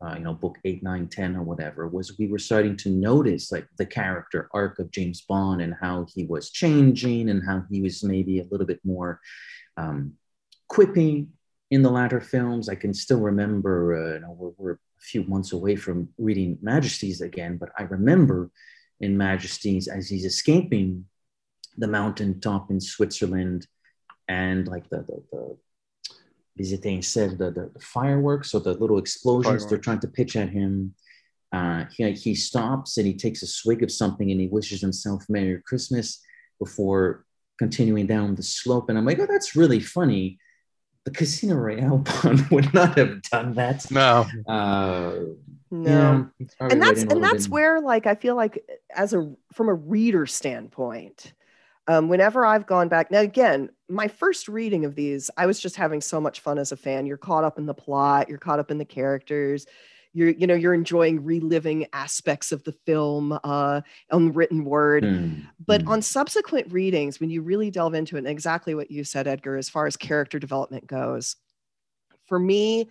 uh, 0.04 0.14
you 0.16 0.20
know, 0.20 0.34
book 0.34 0.56
eight, 0.64 0.82
nine, 0.82 1.08
10, 1.08 1.36
or 1.36 1.42
whatever, 1.42 1.88
was 1.88 2.18
we 2.18 2.28
were 2.28 2.38
starting 2.38 2.76
to 2.76 2.90
notice 2.90 3.50
like 3.50 3.66
the 3.78 3.86
character 3.86 4.48
arc 4.54 4.78
of 4.78 4.90
James 4.90 5.22
Bond 5.22 5.60
and 5.60 5.74
how 5.80 6.06
he 6.14 6.24
was 6.24 6.50
changing 6.50 7.28
and 7.30 7.42
how 7.44 7.64
he 7.70 7.80
was 7.82 8.04
maybe 8.04 8.40
a 8.40 8.46
little 8.50 8.66
bit 8.66 8.80
more 8.84 9.20
um, 9.76 10.12
quippy 10.70 11.26
in 11.70 11.82
the 11.82 11.90
latter 11.90 12.20
films. 12.20 12.68
I 12.68 12.74
can 12.74 12.94
still 12.94 13.20
remember, 13.20 13.94
uh, 13.94 14.14
you 14.14 14.20
know, 14.20 14.36
we're, 14.38 14.52
we're 14.56 14.72
a 14.72 14.78
few 15.00 15.24
months 15.24 15.52
away 15.52 15.76
from 15.76 16.08
reading 16.18 16.58
Majesties 16.62 17.20
again, 17.20 17.56
but 17.56 17.70
I 17.78 17.84
remember 17.84 18.50
in 19.00 19.16
Majesties 19.16 19.88
as 19.88 20.08
he's 20.08 20.24
escaping 20.24 21.06
the 21.78 21.88
mountaintop 21.88 22.70
in 22.70 22.80
Switzerland 22.80 23.66
and 24.30 24.68
like 24.68 24.88
the 24.88 24.98
the, 24.98 25.22
the 25.32 25.56
visiting 26.56 27.02
said 27.02 27.38
the, 27.38 27.50
the, 27.50 27.70
the 27.74 27.80
fireworks 27.80 28.54
or 28.54 28.60
the 28.60 28.74
little 28.74 28.98
explosions 28.98 29.46
Firework. 29.46 29.68
they're 29.68 29.78
trying 29.78 30.00
to 30.00 30.08
pitch 30.08 30.36
at 30.36 30.50
him. 30.50 30.94
Uh, 31.52 31.84
he, 31.96 32.12
he 32.12 32.34
stops 32.34 32.96
and 32.96 33.06
he 33.06 33.14
takes 33.14 33.42
a 33.42 33.46
swig 33.46 33.82
of 33.82 33.90
something 33.90 34.30
and 34.30 34.40
he 34.40 34.46
wishes 34.46 34.80
himself 34.80 35.24
Merry 35.28 35.60
Christmas 35.66 36.20
before 36.58 37.24
continuing 37.58 38.06
down 38.06 38.34
the 38.34 38.42
slope. 38.42 38.88
And 38.88 38.96
I'm 38.98 39.06
like, 39.06 39.18
oh, 39.18 39.26
that's 39.26 39.56
really 39.56 39.80
funny. 39.80 40.38
The 41.06 41.10
Casino 41.10 41.56
Royale 41.56 41.98
pun 42.04 42.46
would 42.50 42.72
not 42.74 42.96
have 42.98 43.22
done 43.22 43.54
that. 43.54 43.90
No. 43.90 44.26
Uh, 44.46 45.12
no. 45.72 46.30
Yeah, 46.38 46.66
and 46.68 46.82
that's 46.82 47.02
and 47.02 47.24
that's 47.24 47.46
bit. 47.46 47.52
where 47.52 47.80
like 47.80 48.06
I 48.06 48.16
feel 48.16 48.34
like 48.36 48.62
as 48.94 49.14
a 49.14 49.32
from 49.54 49.68
a 49.68 49.74
reader 49.74 50.26
standpoint, 50.26 51.32
um, 51.90 52.08
whenever 52.08 52.46
I've 52.46 52.66
gone 52.66 52.88
back, 52.88 53.10
now 53.10 53.18
again, 53.18 53.68
my 53.88 54.06
first 54.06 54.46
reading 54.46 54.84
of 54.84 54.94
these, 54.94 55.28
I 55.36 55.46
was 55.46 55.58
just 55.58 55.74
having 55.74 56.00
so 56.00 56.20
much 56.20 56.38
fun 56.38 56.56
as 56.56 56.70
a 56.70 56.76
fan. 56.76 57.04
You're 57.04 57.16
caught 57.16 57.42
up 57.42 57.58
in 57.58 57.66
the 57.66 57.74
plot, 57.74 58.28
you're 58.28 58.38
caught 58.38 58.60
up 58.60 58.70
in 58.70 58.78
the 58.78 58.84
characters, 58.84 59.66
you're 60.12 60.28
you 60.28 60.46
know 60.46 60.54
you're 60.54 60.72
enjoying 60.72 61.24
reliving 61.24 61.86
aspects 61.92 62.52
of 62.52 62.62
the 62.62 62.70
film 62.86 63.36
uh, 63.42 63.80
on 64.12 64.32
written 64.32 64.64
word. 64.64 65.02
Mm. 65.02 65.48
But 65.66 65.82
mm. 65.82 65.88
on 65.88 66.00
subsequent 66.00 66.72
readings, 66.72 67.18
when 67.18 67.28
you 67.28 67.42
really 67.42 67.72
delve 67.72 67.94
into 67.94 68.14
it, 68.14 68.20
and 68.20 68.28
exactly 68.28 68.76
what 68.76 68.92
you 68.92 69.02
said, 69.02 69.26
Edgar, 69.26 69.56
as 69.56 69.68
far 69.68 69.88
as 69.88 69.96
character 69.96 70.38
development 70.38 70.86
goes, 70.86 71.34
for 72.28 72.38
me, 72.38 72.88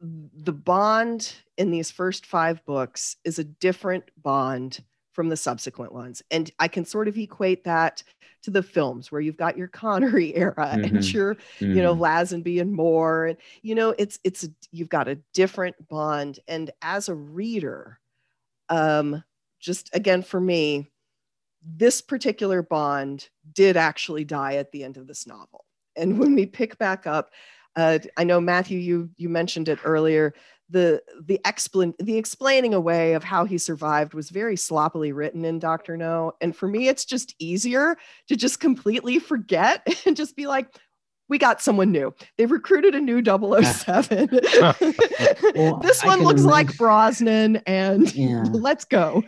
the 0.00 0.54
bond 0.54 1.34
in 1.58 1.70
these 1.70 1.90
first 1.90 2.24
five 2.24 2.64
books 2.64 3.16
is 3.24 3.38
a 3.38 3.44
different 3.44 4.10
bond 4.16 4.82
from 5.12 5.28
the 5.28 5.36
subsequent 5.36 5.92
ones. 5.92 6.22
And 6.30 6.50
I 6.58 6.68
can 6.68 6.84
sort 6.84 7.08
of 7.08 7.16
equate 7.16 7.64
that 7.64 8.02
to 8.42 8.50
the 8.50 8.62
films 8.62 9.12
where 9.12 9.20
you've 9.20 9.36
got 9.36 9.56
your 9.56 9.68
Connery 9.68 10.34
era 10.34 10.54
mm-hmm. 10.56 10.84
and 10.84 11.12
your, 11.12 11.34
mm-hmm. 11.34 11.72
you 11.72 11.82
know, 11.82 11.94
mm-hmm. 11.94 12.02
Lazenby 12.02 12.60
and 12.60 12.72
Moore. 12.72 13.26
And, 13.26 13.38
you 13.62 13.74
know, 13.74 13.94
it's, 13.98 14.18
it's, 14.24 14.48
you've 14.70 14.88
got 14.88 15.08
a 15.08 15.18
different 15.34 15.76
bond. 15.88 16.40
And 16.48 16.70
as 16.82 17.08
a 17.08 17.14
reader, 17.14 17.98
um, 18.68 19.22
just 19.60 19.94
again, 19.94 20.22
for 20.22 20.40
me, 20.40 20.90
this 21.64 22.00
particular 22.00 22.62
bond 22.62 23.28
did 23.52 23.76
actually 23.76 24.24
die 24.24 24.56
at 24.56 24.72
the 24.72 24.82
end 24.82 24.96
of 24.96 25.06
this 25.06 25.26
novel. 25.26 25.64
And 25.94 26.18
when 26.18 26.34
we 26.34 26.46
pick 26.46 26.78
back 26.78 27.06
up, 27.06 27.30
uh, 27.76 27.98
I 28.16 28.24
know 28.24 28.40
Matthew, 28.40 28.78
you 28.78 29.10
you 29.16 29.28
mentioned 29.28 29.68
it 29.68 29.78
earlier 29.84 30.34
the 30.72 31.02
the 31.24 31.40
explain 31.44 31.94
the 31.98 32.16
explaining 32.16 32.74
away 32.74 33.12
of 33.12 33.22
how 33.22 33.44
he 33.44 33.58
survived 33.58 34.14
was 34.14 34.30
very 34.30 34.56
sloppily 34.56 35.12
written 35.12 35.44
in 35.44 35.58
Doctor 35.58 35.96
No. 35.96 36.32
And 36.40 36.56
for 36.56 36.66
me, 36.66 36.88
it's 36.88 37.04
just 37.04 37.34
easier 37.38 37.96
to 38.28 38.36
just 38.36 38.58
completely 38.58 39.18
forget 39.18 39.86
and 40.06 40.16
just 40.16 40.34
be 40.34 40.46
like, 40.46 40.68
we 41.28 41.38
got 41.38 41.62
someone 41.62 41.92
new. 41.92 42.14
They've 42.36 42.50
recruited 42.50 42.94
a 42.94 43.00
new 43.00 43.22
007. 43.22 44.28
well, 45.54 45.78
this 45.82 46.02
one 46.04 46.22
looks 46.22 46.42
imagine. 46.42 46.46
like 46.46 46.76
Brosnan, 46.76 47.56
and 47.66 48.12
yeah. 48.14 48.44
let's 48.52 48.84
go. 48.84 49.22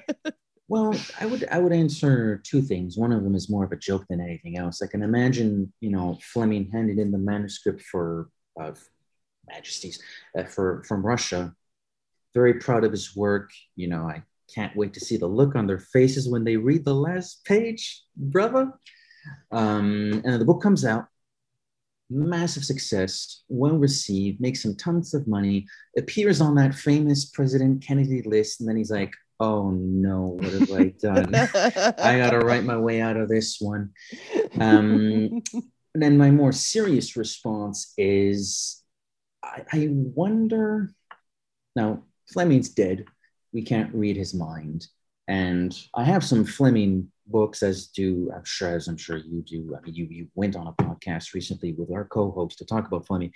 well, 0.68 0.94
I 1.20 1.26
would 1.26 1.46
I 1.50 1.58
would 1.58 1.72
answer 1.72 2.42
two 2.44 2.62
things. 2.62 2.96
One 2.96 3.12
of 3.12 3.22
them 3.22 3.34
is 3.34 3.50
more 3.50 3.64
of 3.64 3.72
a 3.72 3.76
joke 3.76 4.04
than 4.08 4.20
anything 4.20 4.58
else. 4.58 4.82
I 4.82 4.86
can 4.86 5.02
imagine, 5.02 5.72
you 5.80 5.90
know, 5.90 6.18
Fleming 6.22 6.70
handed 6.70 6.98
in 6.98 7.10
the 7.10 7.18
manuscript 7.18 7.82
for 7.82 8.28
uh, 8.60 8.72
majesties 9.48 10.00
uh, 10.38 10.44
for 10.44 10.82
from 10.84 11.04
Russia. 11.04 11.54
Very 12.34 12.54
proud 12.54 12.84
of 12.84 12.90
his 12.90 13.14
work. 13.14 13.50
You 13.76 13.88
know, 13.88 14.02
I 14.02 14.22
can't 14.54 14.76
wait 14.76 14.94
to 14.94 15.00
see 15.00 15.16
the 15.16 15.26
look 15.26 15.54
on 15.54 15.66
their 15.66 15.78
faces 15.78 16.28
when 16.28 16.44
they 16.44 16.56
read 16.56 16.84
the 16.84 16.94
last 16.94 17.44
page, 17.44 18.02
brother. 18.16 18.72
Um, 19.50 20.22
and 20.24 20.40
the 20.40 20.44
book 20.44 20.62
comes 20.62 20.84
out, 20.84 21.06
massive 22.10 22.64
success, 22.64 23.42
well 23.48 23.78
received, 23.78 24.40
makes 24.40 24.64
him 24.64 24.76
tons 24.76 25.14
of 25.14 25.26
money, 25.26 25.66
appears 25.96 26.40
on 26.40 26.54
that 26.56 26.74
famous 26.74 27.26
President 27.26 27.82
Kennedy 27.82 28.22
list, 28.22 28.60
and 28.60 28.68
then 28.68 28.76
he's 28.76 28.90
like, 28.90 29.12
oh 29.40 29.70
no, 29.70 30.38
what 30.40 30.52
have 30.52 30.72
I 30.72 30.94
done? 31.00 31.34
I 31.34 32.18
gotta 32.18 32.38
write 32.38 32.64
my 32.64 32.76
way 32.76 33.00
out 33.00 33.16
of 33.16 33.28
this 33.28 33.58
one. 33.60 33.90
Um, 34.60 35.42
and 35.94 36.02
then 36.02 36.18
my 36.18 36.30
more 36.30 36.52
serious 36.52 37.16
response 37.16 37.94
is 37.96 38.82
I, 39.44 39.64
I 39.72 39.88
wonder. 39.90 40.90
Now, 41.76 42.04
Fleming's 42.32 42.70
dead. 42.70 43.04
We 43.52 43.62
can't 43.62 43.94
read 43.94 44.16
his 44.16 44.34
mind. 44.34 44.86
And 45.28 45.76
I 45.94 46.04
have 46.04 46.24
some 46.24 46.44
Fleming 46.44 47.10
books, 47.26 47.62
as 47.62 47.86
do 47.86 48.30
I'm 48.34 48.44
sure, 48.44 48.76
as 48.76 48.88
I'm 48.88 48.96
sure 48.96 49.16
you 49.16 49.42
do. 49.42 49.74
I 49.76 49.80
mean, 49.84 49.94
you 49.94 50.06
you 50.10 50.28
went 50.34 50.56
on 50.56 50.66
a 50.66 50.72
podcast 50.72 51.34
recently 51.34 51.72
with 51.72 51.90
our 51.90 52.04
co-host 52.04 52.58
to 52.58 52.66
talk 52.66 52.86
about 52.86 53.06
Fleming. 53.06 53.32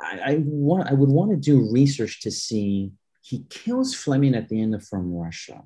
I, 0.00 0.18
I 0.18 0.42
want 0.44 0.88
I 0.88 0.94
would 0.94 1.08
want 1.08 1.30
to 1.30 1.36
do 1.36 1.70
research 1.72 2.20
to 2.22 2.30
see 2.30 2.92
he 3.22 3.44
kills 3.48 3.94
Fleming 3.94 4.34
at 4.34 4.48
the 4.48 4.60
end 4.60 4.74
of 4.74 4.86
From 4.86 5.14
Russia. 5.14 5.62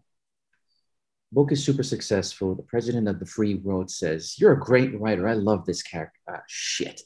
Book 1.32 1.51
is 1.51 1.64
super 1.64 1.82
successful. 1.82 2.55
The 2.55 2.62
president 2.62 3.09
of 3.09 3.18
the 3.18 3.26
free 3.26 3.57
world 3.57 3.91
says, 3.91 4.39
"You're 4.39 4.53
a 4.53 4.61
great 4.61 4.99
writer. 5.01 5.26
I 5.26 5.34
love 5.34 5.66
this 5.66 5.82
character." 5.82 6.20
Ah, 6.30 6.43
shit. 6.47 7.03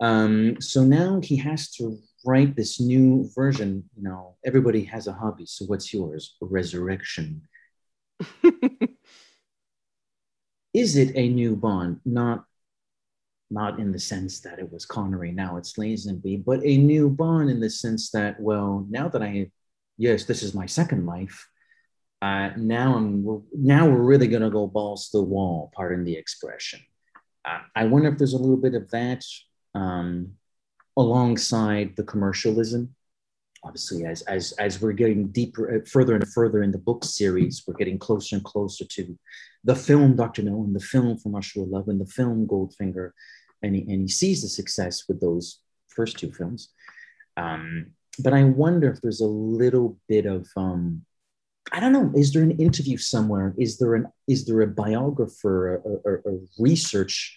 Um, 0.00 0.58
so 0.60 0.82
now 0.82 1.20
he 1.22 1.36
has 1.36 1.70
to 1.72 1.98
write 2.24 2.56
this 2.56 2.80
new 2.80 3.28
version. 3.34 3.84
You 3.96 4.02
know, 4.02 4.36
everybody 4.44 4.84
has 4.84 5.06
a 5.06 5.12
hobby. 5.12 5.46
So 5.46 5.64
what's 5.66 5.92
yours? 5.92 6.36
Resurrection. 6.40 7.42
Is 10.74 10.96
it 10.96 11.16
a 11.16 11.28
new 11.28 11.56
Bond? 11.56 12.00
Not, 12.04 12.44
not 13.50 13.80
in 13.80 13.90
the 13.92 13.98
sense 13.98 14.40
that 14.40 14.58
it 14.58 14.70
was 14.70 14.86
Connery. 14.86 15.32
Now 15.32 15.56
it's 15.56 15.74
Lazenby, 15.74 16.44
but 16.44 16.60
a 16.64 16.76
new 16.76 17.10
Bond 17.10 17.50
in 17.50 17.60
the 17.60 17.70
sense 17.70 18.10
that, 18.10 18.38
well, 18.40 18.86
now 18.88 19.08
that 19.08 19.22
I, 19.22 19.50
yes, 19.96 20.24
this 20.24 20.42
is 20.42 20.54
my 20.54 20.66
second 20.66 21.06
life. 21.06 21.48
Uh, 22.22 22.50
now 22.56 22.94
I'm 22.96 23.42
now 23.54 23.88
we're 23.88 24.02
really 24.02 24.28
gonna 24.28 24.50
go 24.50 24.66
balls 24.66 25.08
to 25.08 25.18
the 25.18 25.24
wall. 25.24 25.72
Pardon 25.74 26.04
the 26.04 26.16
expression. 26.16 26.80
Uh, 27.46 27.60
I 27.74 27.86
wonder 27.86 28.10
if 28.10 28.18
there's 28.18 28.34
a 28.34 28.38
little 28.38 28.58
bit 28.58 28.74
of 28.74 28.90
that 28.90 29.24
um, 29.74 30.34
alongside 30.96 31.94
the 31.96 32.04
commercialism. 32.04 32.94
Obviously, 33.62 34.06
as, 34.06 34.22
as, 34.22 34.52
as 34.52 34.80
we're 34.80 34.92
getting 34.92 35.28
deeper, 35.28 35.76
uh, 35.76 35.80
further 35.90 36.14
and 36.14 36.26
further 36.32 36.62
in 36.62 36.72
the 36.72 36.78
book 36.78 37.04
series, 37.04 37.62
we're 37.66 37.74
getting 37.74 37.98
closer 37.98 38.36
and 38.36 38.44
closer 38.44 38.86
to 38.86 39.18
the 39.64 39.76
film 39.76 40.16
Dr. 40.16 40.42
No 40.42 40.62
and 40.64 40.74
the 40.74 40.80
film 40.80 41.18
from 41.18 41.34
Russia 41.34 41.60
Love 41.60 41.88
and 41.88 42.00
the 42.00 42.06
film 42.06 42.46
Goldfinger. 42.46 43.10
And 43.62 43.76
he, 43.76 43.82
and 43.82 44.02
he 44.02 44.08
sees 44.08 44.40
the 44.42 44.48
success 44.48 45.04
with 45.08 45.20
those 45.20 45.60
first 45.88 46.18
two 46.18 46.32
films. 46.32 46.70
Um, 47.36 47.92
but 48.18 48.32
I 48.32 48.44
wonder 48.44 48.90
if 48.90 49.00
there's 49.00 49.20
a 49.20 49.26
little 49.26 49.98
bit 50.08 50.24
of 50.26 50.48
um, 50.56 51.04
I 51.72 51.80
don't 51.80 51.92
know. 51.92 52.10
Is 52.14 52.32
there 52.32 52.42
an 52.42 52.58
interview 52.58 52.96
somewhere? 52.96 53.54
Is 53.56 53.78
there 53.78 53.94
an 53.94 54.06
is 54.26 54.44
there 54.46 54.62
a 54.62 54.66
biographer, 54.66 55.76
a, 56.04 56.30
a 56.30 56.38
research 56.58 57.36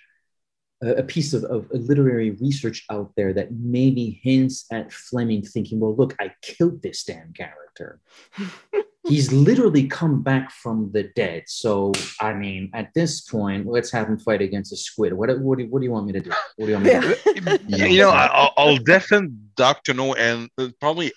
a 0.83 1.03
piece 1.03 1.33
of, 1.33 1.43
of 1.45 1.69
literary 1.71 2.31
research 2.31 2.85
out 2.89 3.11
there 3.15 3.33
that 3.33 3.51
maybe 3.51 4.19
hints 4.23 4.65
at 4.71 4.91
Fleming 4.91 5.41
thinking, 5.41 5.79
well, 5.79 5.95
look, 5.95 6.15
I 6.19 6.33
killed 6.41 6.81
this 6.81 7.03
damn 7.03 7.33
character. 7.33 7.99
He's 9.07 9.33
literally 9.33 9.87
come 9.87 10.23
back 10.23 10.49
from 10.49 10.89
the 10.93 11.03
dead. 11.15 11.43
So, 11.47 11.91
I 12.21 12.33
mean, 12.33 12.69
at 12.73 12.93
this 12.93 13.21
point, 13.21 13.67
let's 13.67 13.91
have 13.91 14.07
him 14.07 14.17
fight 14.17 14.41
against 14.41 14.71
a 14.71 14.77
squid. 14.77 15.11
What, 15.11 15.37
what, 15.39 15.57
do, 15.57 15.67
what 15.67 15.79
do 15.79 15.85
you 15.85 15.91
want 15.91 16.05
me 16.05 16.13
to 16.13 16.21
do? 16.21 16.29
What 16.55 16.65
do 16.65 16.71
you 16.71 16.73
want 16.75 16.85
me 16.85 16.91
to 16.91 17.59
do? 17.67 17.77
you 17.85 18.01
know, 18.01 18.11
I'll, 18.11 18.53
I'll 18.55 18.77
defend 18.77 19.55
Dr. 19.55 19.93
No 19.93 20.13
and 20.13 20.49
probably 20.79 21.11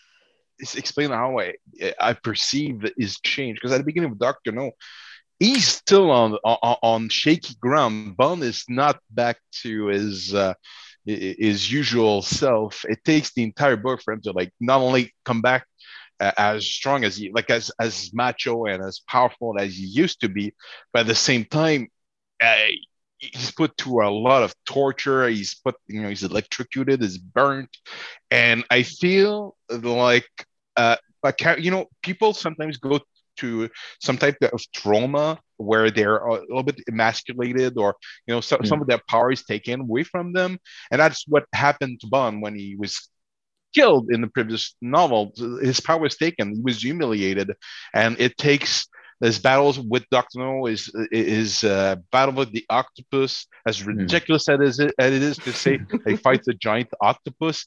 explain 0.59 1.11
how 1.11 1.39
I, 1.39 1.55
I 2.01 2.15
perceive 2.15 2.85
his 2.97 3.21
change. 3.21 3.59
Because 3.59 3.73
at 3.73 3.79
the 3.79 3.85
beginning 3.85 4.11
of 4.11 4.19
Dr. 4.19 4.51
No, 4.51 4.73
he's 5.39 5.67
still 5.67 6.11
on 6.11 6.35
on, 6.45 6.77
on 6.83 7.09
shaky 7.09 7.55
ground. 7.61 8.17
Bond 8.17 8.43
is 8.43 8.65
not 8.69 9.01
back 9.11 9.39
to 9.63 9.87
his 9.87 10.35
uh, 10.35 10.55
his 11.05 11.71
usual 11.71 12.23
self. 12.23 12.85
It 12.89 13.05
takes 13.05 13.33
the 13.33 13.43
entire 13.43 13.77
book 13.77 14.03
for 14.03 14.13
him 14.13 14.21
to 14.23 14.33
like 14.33 14.53
not 14.61 14.81
only 14.81 15.13
come 15.25 15.41
back 15.41 15.67
uh, 16.21 16.33
as 16.37 16.67
strong 16.67 17.05
as 17.05 17.17
he 17.17 17.31
like 17.33 17.51
as 17.51 17.71
as 17.81 18.11
macho 18.13 18.67
and 18.67 18.83
as 18.83 19.01
powerful 19.09 19.57
as 19.59 19.75
he 19.77 19.85
used 19.85 20.21
to 20.21 20.29
be, 20.29 20.55
but 20.93 21.01
at 21.01 21.07
the 21.07 21.15
same 21.15 21.45
time. 21.45 21.89
Uh, 22.43 22.67
he's 23.19 23.51
put 23.51 23.77
through 23.79 24.07
a 24.07 24.11
lot 24.11 24.43
of 24.43 24.55
torture. 24.67 25.27
He's 25.29 25.55
put, 25.55 25.77
you 25.87 26.03
know, 26.03 26.09
he's 26.11 26.23
electrocuted, 26.23 27.01
he's 27.01 27.17
burnt, 27.19 27.71
and 28.31 28.65
I 28.71 28.83
feel 28.83 29.57
like, 29.71 30.29
uh, 30.77 30.97
you 31.59 31.71
know, 31.71 31.87
people 32.03 32.35
sometimes 32.35 32.77
go 32.77 33.01
to 33.39 33.69
some 34.01 34.17
type 34.17 34.37
of 34.43 34.61
trauma 34.75 35.39
where 35.57 35.91
they're 35.91 36.19
a 36.19 36.33
little 36.33 36.63
bit 36.63 36.81
emasculated 36.89 37.79
or 37.79 37.97
you 38.27 38.35
know 38.35 38.41
so, 38.41 38.57
mm. 38.57 38.67
some 38.67 38.81
of 38.81 38.89
their 38.89 39.01
power 39.09 39.33
is 39.33 39.45
taken 39.45 39.81
away 39.81 40.03
from 40.03 40.33
them 40.33 40.59
and 40.91 41.01
that's 41.01 41.25
what 41.27 41.45
happened 41.53 42.01
to 42.01 42.07
bond 42.07 42.43
when 42.43 42.55
he 42.55 42.77
was 42.77 43.09
killed 43.75 44.11
in 44.11 44.21
the 44.21 44.29
previous 44.29 44.75
novel 44.81 45.33
his 45.63 45.81
power 45.81 46.01
was 46.01 46.17
taken 46.17 46.55
he 46.55 46.61
was 46.63 46.83
humiliated 46.83 47.53
and 47.95 48.19
it 48.21 48.37
takes 48.37 48.87
his 49.23 49.39
battles 49.39 49.81
with 49.81 50.05
Doctor 50.11 50.41
No 50.41 50.67
is 50.67 50.93
is 51.11 51.65
uh, 51.65 51.97
battle 52.13 52.35
with 52.35 52.53
the 52.53 52.67
octopus, 52.69 53.47
as 53.67 53.79
hmm. 53.79 53.93
ridiculous 53.93 54.45
mm. 54.45 54.63
as, 54.63 54.79
it, 54.79 54.95
as 54.99 55.15
it 55.15 55.23
is 55.23 55.39
to 55.39 55.55
say 55.55 55.81
he 56.07 56.17
fights 56.17 56.49
a 56.49 56.53
giant 56.53 56.91
octopus 57.01 57.67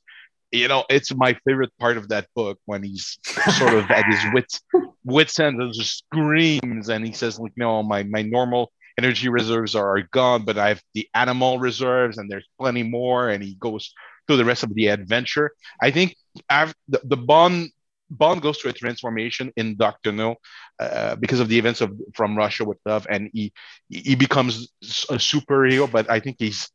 you 0.51 0.67
know, 0.67 0.83
it's 0.89 1.13
my 1.13 1.37
favorite 1.45 1.71
part 1.79 1.97
of 1.97 2.09
that 2.09 2.27
book 2.35 2.59
when 2.65 2.83
he's 2.83 3.19
sort 3.57 3.73
of 3.73 3.89
at 3.91 4.05
his 4.05 4.19
wits 4.33 4.61
wits 5.03 5.39
end 5.39 5.61
just 5.73 5.99
screams 5.99 6.89
and 6.89 7.05
he 7.05 7.13
says, 7.13 7.39
like, 7.39 7.53
no, 7.55 7.83
my 7.83 8.03
my 8.03 8.21
normal 8.21 8.71
energy 8.97 9.29
reserves 9.29 9.75
are 9.75 10.01
gone, 10.11 10.43
but 10.43 10.57
I 10.57 10.69
have 10.69 10.81
the 10.93 11.07
animal 11.13 11.59
reserves 11.59 12.17
and 12.17 12.29
there's 12.29 12.47
plenty 12.59 12.83
more. 12.83 13.29
And 13.29 13.43
he 13.43 13.55
goes 13.55 13.93
through 14.27 14.37
the 14.37 14.45
rest 14.45 14.63
of 14.63 14.73
the 14.73 14.87
adventure. 14.87 15.51
I 15.81 15.91
think 15.91 16.15
I've, 16.49 16.73
the, 16.87 17.01
the 17.03 17.17
Bond 17.17 17.71
Bond 18.11 18.41
goes 18.41 18.57
through 18.57 18.71
a 18.71 18.73
transformation 18.73 19.51
in 19.55 19.75
Doctor 19.75 20.11
No 20.11 20.35
uh, 20.79 21.15
because 21.15 21.39
of 21.39 21.47
the 21.47 21.59
events 21.59 21.79
of 21.81 21.93
from 22.15 22.35
Russia 22.35 22.65
with 22.65 22.79
Love, 22.85 23.05
and 23.09 23.29
he 23.33 23.53
he 23.87 24.15
becomes 24.15 24.69
a 24.81 25.17
superhero. 25.17 25.89
But 25.89 26.09
I 26.09 26.19
think 26.19 26.37
he's 26.39 26.69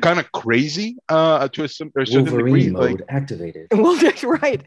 kind 0.00 0.18
of 0.18 0.30
crazy 0.32 0.96
uh, 1.08 1.48
to 1.48 1.62
a, 1.62 1.64
a 1.64 1.68
certain 1.68 1.92
Wolverine 1.96 2.44
degree. 2.44 2.70
mode 2.70 3.00
like, 3.00 3.04
activated. 3.08 3.68
Well, 3.72 3.96
that's 3.96 4.24
right. 4.42 4.62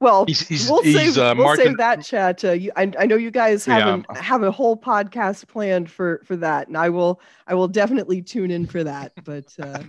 Well, 0.00 0.24
he's, 0.26 0.46
he's, 0.46 0.68
we'll, 0.68 0.82
save, 0.82 1.18
uh, 1.18 1.34
we'll 1.36 1.56
save 1.56 1.76
that 1.78 2.04
chat. 2.04 2.44
Uh, 2.44 2.52
you, 2.52 2.72
I, 2.76 2.90
I, 2.98 3.06
know 3.06 3.16
you 3.16 3.30
guys 3.30 3.64
have 3.66 4.04
yeah. 4.08 4.20
have 4.20 4.42
a 4.42 4.50
whole 4.50 4.76
podcast 4.76 5.46
planned 5.48 5.90
for 5.90 6.20
for 6.24 6.36
that, 6.36 6.68
and 6.68 6.76
I 6.76 6.88
will 6.90 7.20
I 7.46 7.54
will 7.54 7.68
definitely 7.68 8.22
tune 8.22 8.50
in 8.50 8.66
for 8.66 8.84
that. 8.84 9.12
But 9.24 9.52
uh... 9.60 9.82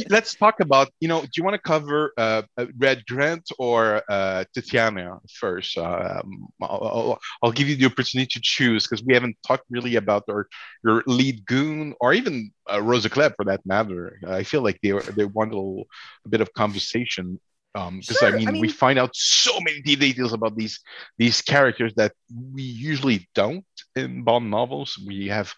let's 0.10 0.34
talk 0.34 0.60
about 0.60 0.88
you 1.00 1.08
know, 1.08 1.22
do 1.22 1.28
you 1.36 1.44
want 1.44 1.54
to 1.54 1.60
cover 1.60 2.12
uh, 2.16 2.42
uh, 2.56 2.66
Red 2.78 3.04
Grant 3.06 3.50
or 3.58 4.02
uh, 4.08 4.44
Tatiana 4.54 5.18
first? 5.30 5.76
Um, 5.76 6.48
I'll, 6.62 7.20
I'll, 7.42 7.52
give 7.52 7.68
you 7.68 7.76
the 7.76 7.86
opportunity 7.86 8.28
to 8.32 8.40
choose 8.42 8.86
because 8.86 9.04
we 9.04 9.14
haven't 9.14 9.36
talked 9.46 9.64
really 9.70 9.96
about 9.96 10.24
our 10.30 10.48
your 10.84 11.02
lead 11.06 11.44
goon 11.46 11.94
or 12.00 12.14
even 12.14 12.50
uh, 12.72 12.82
Rosa 12.82 13.10
Klebb 13.10 13.34
for 13.36 13.44
that 13.44 13.64
matter. 13.66 14.18
I 14.26 14.42
feel 14.42 14.62
like 14.62 14.80
they 14.82 14.92
they 15.16 15.24
want 15.24 15.52
a, 15.52 15.56
little, 15.56 15.84
a 16.24 16.28
bit 16.28 16.40
of 16.40 16.52
conversation 16.54 17.38
because 17.72 18.18
sure. 18.18 18.28
I, 18.28 18.32
mean, 18.32 18.48
I, 18.48 18.52
mean, 18.52 18.60
we 18.60 18.68
find 18.68 18.98
out 18.98 19.14
so 19.14 19.58
many 19.60 19.80
details 19.80 20.32
about 20.32 20.56
these 20.56 20.80
these 21.18 21.40
characters 21.40 21.94
that 21.96 22.12
we 22.52 22.62
usually 22.62 23.28
don't 23.34 23.64
in 23.96 24.22
bond 24.24 24.50
novels 24.50 24.98
we 25.06 25.28
have 25.28 25.52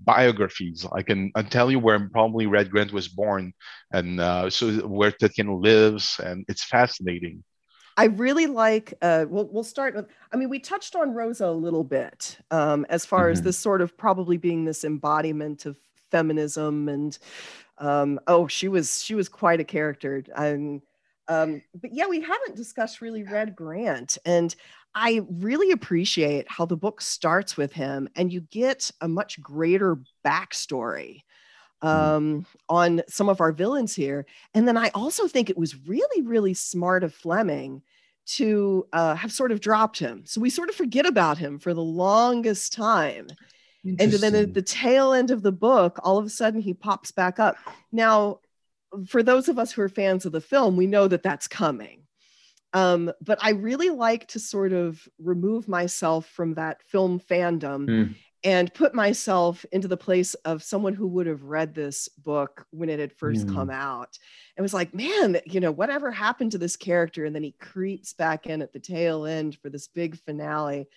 biographies 0.00 0.86
i 0.92 1.02
can 1.02 1.30
I 1.34 1.42
tell 1.42 1.70
you 1.70 1.78
where 1.78 2.08
probably 2.10 2.46
red 2.46 2.70
grant 2.70 2.92
was 2.92 3.08
born 3.08 3.54
and 3.92 4.20
uh, 4.20 4.50
so 4.50 4.86
where 4.86 5.12
tatiana 5.12 5.56
lives 5.56 6.20
and 6.22 6.44
it's 6.48 6.64
fascinating 6.64 7.44
I 7.96 8.06
really 8.06 8.46
like. 8.46 8.94
Uh, 9.02 9.24
we'll 9.28 9.46
we'll 9.46 9.62
start 9.62 9.94
with. 9.94 10.06
I 10.32 10.36
mean, 10.36 10.48
we 10.48 10.58
touched 10.58 10.96
on 10.96 11.14
Rosa 11.14 11.46
a 11.46 11.52
little 11.52 11.84
bit 11.84 12.38
um, 12.50 12.84
as 12.88 13.06
far 13.06 13.26
mm-hmm. 13.26 13.32
as 13.32 13.42
this 13.42 13.56
sort 13.56 13.80
of 13.80 13.96
probably 13.96 14.36
being 14.36 14.64
this 14.64 14.82
embodiment 14.82 15.64
of 15.64 15.76
feminism, 16.10 16.88
and 16.88 17.16
um, 17.78 18.18
oh, 18.26 18.48
she 18.48 18.66
was 18.66 19.00
she 19.00 19.14
was 19.14 19.28
quite 19.28 19.60
a 19.60 19.64
character. 19.64 20.24
And 20.34 20.82
um, 21.28 21.62
but 21.80 21.90
yeah, 21.92 22.06
we 22.06 22.20
haven't 22.20 22.56
discussed 22.56 23.00
really 23.00 23.22
Red 23.22 23.56
Grant. 23.56 24.18
And 24.24 24.54
I 24.94 25.22
really 25.28 25.70
appreciate 25.72 26.46
how 26.48 26.66
the 26.66 26.76
book 26.76 27.00
starts 27.00 27.56
with 27.56 27.72
him 27.72 28.08
and 28.14 28.32
you 28.32 28.42
get 28.42 28.90
a 29.00 29.08
much 29.08 29.40
greater 29.40 29.98
backstory 30.24 31.22
mm. 31.82 31.88
um, 31.88 32.46
on 32.68 33.02
some 33.08 33.28
of 33.28 33.40
our 33.40 33.52
villains 33.52 33.94
here. 33.94 34.26
And 34.54 34.68
then 34.68 34.76
I 34.76 34.90
also 34.94 35.26
think 35.26 35.50
it 35.50 35.58
was 35.58 35.86
really, 35.86 36.22
really 36.22 36.54
smart 36.54 37.02
of 37.02 37.14
Fleming 37.14 37.82
to 38.26 38.86
uh, 38.92 39.14
have 39.14 39.32
sort 39.32 39.52
of 39.52 39.60
dropped 39.60 39.98
him. 39.98 40.22
So 40.26 40.40
we 40.40 40.48
sort 40.48 40.70
of 40.70 40.74
forget 40.74 41.06
about 41.06 41.38
him 41.38 41.58
for 41.58 41.74
the 41.74 41.82
longest 41.82 42.72
time. 42.72 43.28
And 43.84 44.12
then 44.12 44.34
at 44.34 44.54
the 44.54 44.62
tail 44.62 45.12
end 45.12 45.30
of 45.30 45.42
the 45.42 45.52
book, 45.52 45.98
all 46.02 46.16
of 46.16 46.24
a 46.24 46.30
sudden 46.30 46.62
he 46.62 46.72
pops 46.72 47.10
back 47.10 47.38
up. 47.38 47.56
Now, 47.92 48.40
for 49.06 49.22
those 49.22 49.48
of 49.48 49.58
us 49.58 49.72
who 49.72 49.82
are 49.82 49.88
fans 49.88 50.26
of 50.26 50.32
the 50.32 50.40
film, 50.40 50.76
we 50.76 50.86
know 50.86 51.08
that 51.08 51.22
that's 51.22 51.48
coming. 51.48 52.04
Um, 52.72 53.12
but 53.20 53.38
I 53.40 53.50
really 53.50 53.90
like 53.90 54.26
to 54.28 54.40
sort 54.40 54.72
of 54.72 55.00
remove 55.18 55.68
myself 55.68 56.26
from 56.26 56.54
that 56.54 56.82
film 56.82 57.20
fandom 57.20 57.86
mm. 57.88 58.14
and 58.42 58.74
put 58.74 58.94
myself 58.94 59.64
into 59.70 59.86
the 59.86 59.96
place 59.96 60.34
of 60.44 60.62
someone 60.62 60.92
who 60.92 61.06
would 61.06 61.28
have 61.28 61.44
read 61.44 61.72
this 61.72 62.08
book 62.08 62.66
when 62.70 62.88
it 62.88 62.98
had 62.98 63.12
first 63.12 63.46
mm. 63.46 63.54
come 63.54 63.70
out. 63.70 64.18
and 64.56 64.62
was 64.64 64.74
like, 64.74 64.92
man, 64.92 65.38
you 65.46 65.60
know, 65.60 65.70
whatever 65.70 66.10
happened 66.10 66.50
to 66.52 66.58
this 66.58 66.74
character? 66.74 67.24
And 67.24 67.34
then 67.34 67.44
he 67.44 67.52
creeps 67.52 68.12
back 68.12 68.46
in 68.46 68.60
at 68.60 68.72
the 68.72 68.80
tail 68.80 69.24
end 69.24 69.56
for 69.62 69.70
this 69.70 69.86
big 69.86 70.18
finale. 70.24 70.88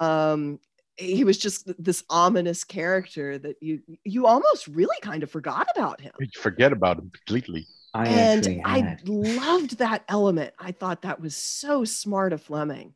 Um, 0.00 0.60
he 0.98 1.24
was 1.24 1.38
just 1.38 1.70
this 1.82 2.02
ominous 2.10 2.64
character 2.64 3.38
that 3.38 3.56
you 3.62 3.80
you 4.04 4.26
almost 4.26 4.66
really 4.66 4.96
kind 5.00 5.22
of 5.22 5.30
forgot 5.30 5.68
about 5.74 6.00
him. 6.00 6.12
You 6.18 6.28
forget 6.34 6.72
about 6.72 6.98
him 6.98 7.10
completely. 7.10 7.66
I 7.94 8.08
and 8.08 8.60
I 8.64 8.96
loved 9.06 9.78
that 9.78 10.04
element. 10.08 10.52
I 10.58 10.72
thought 10.72 11.02
that 11.02 11.20
was 11.20 11.36
so 11.36 11.84
smart 11.84 12.32
of 12.32 12.42
Fleming. 12.42 12.94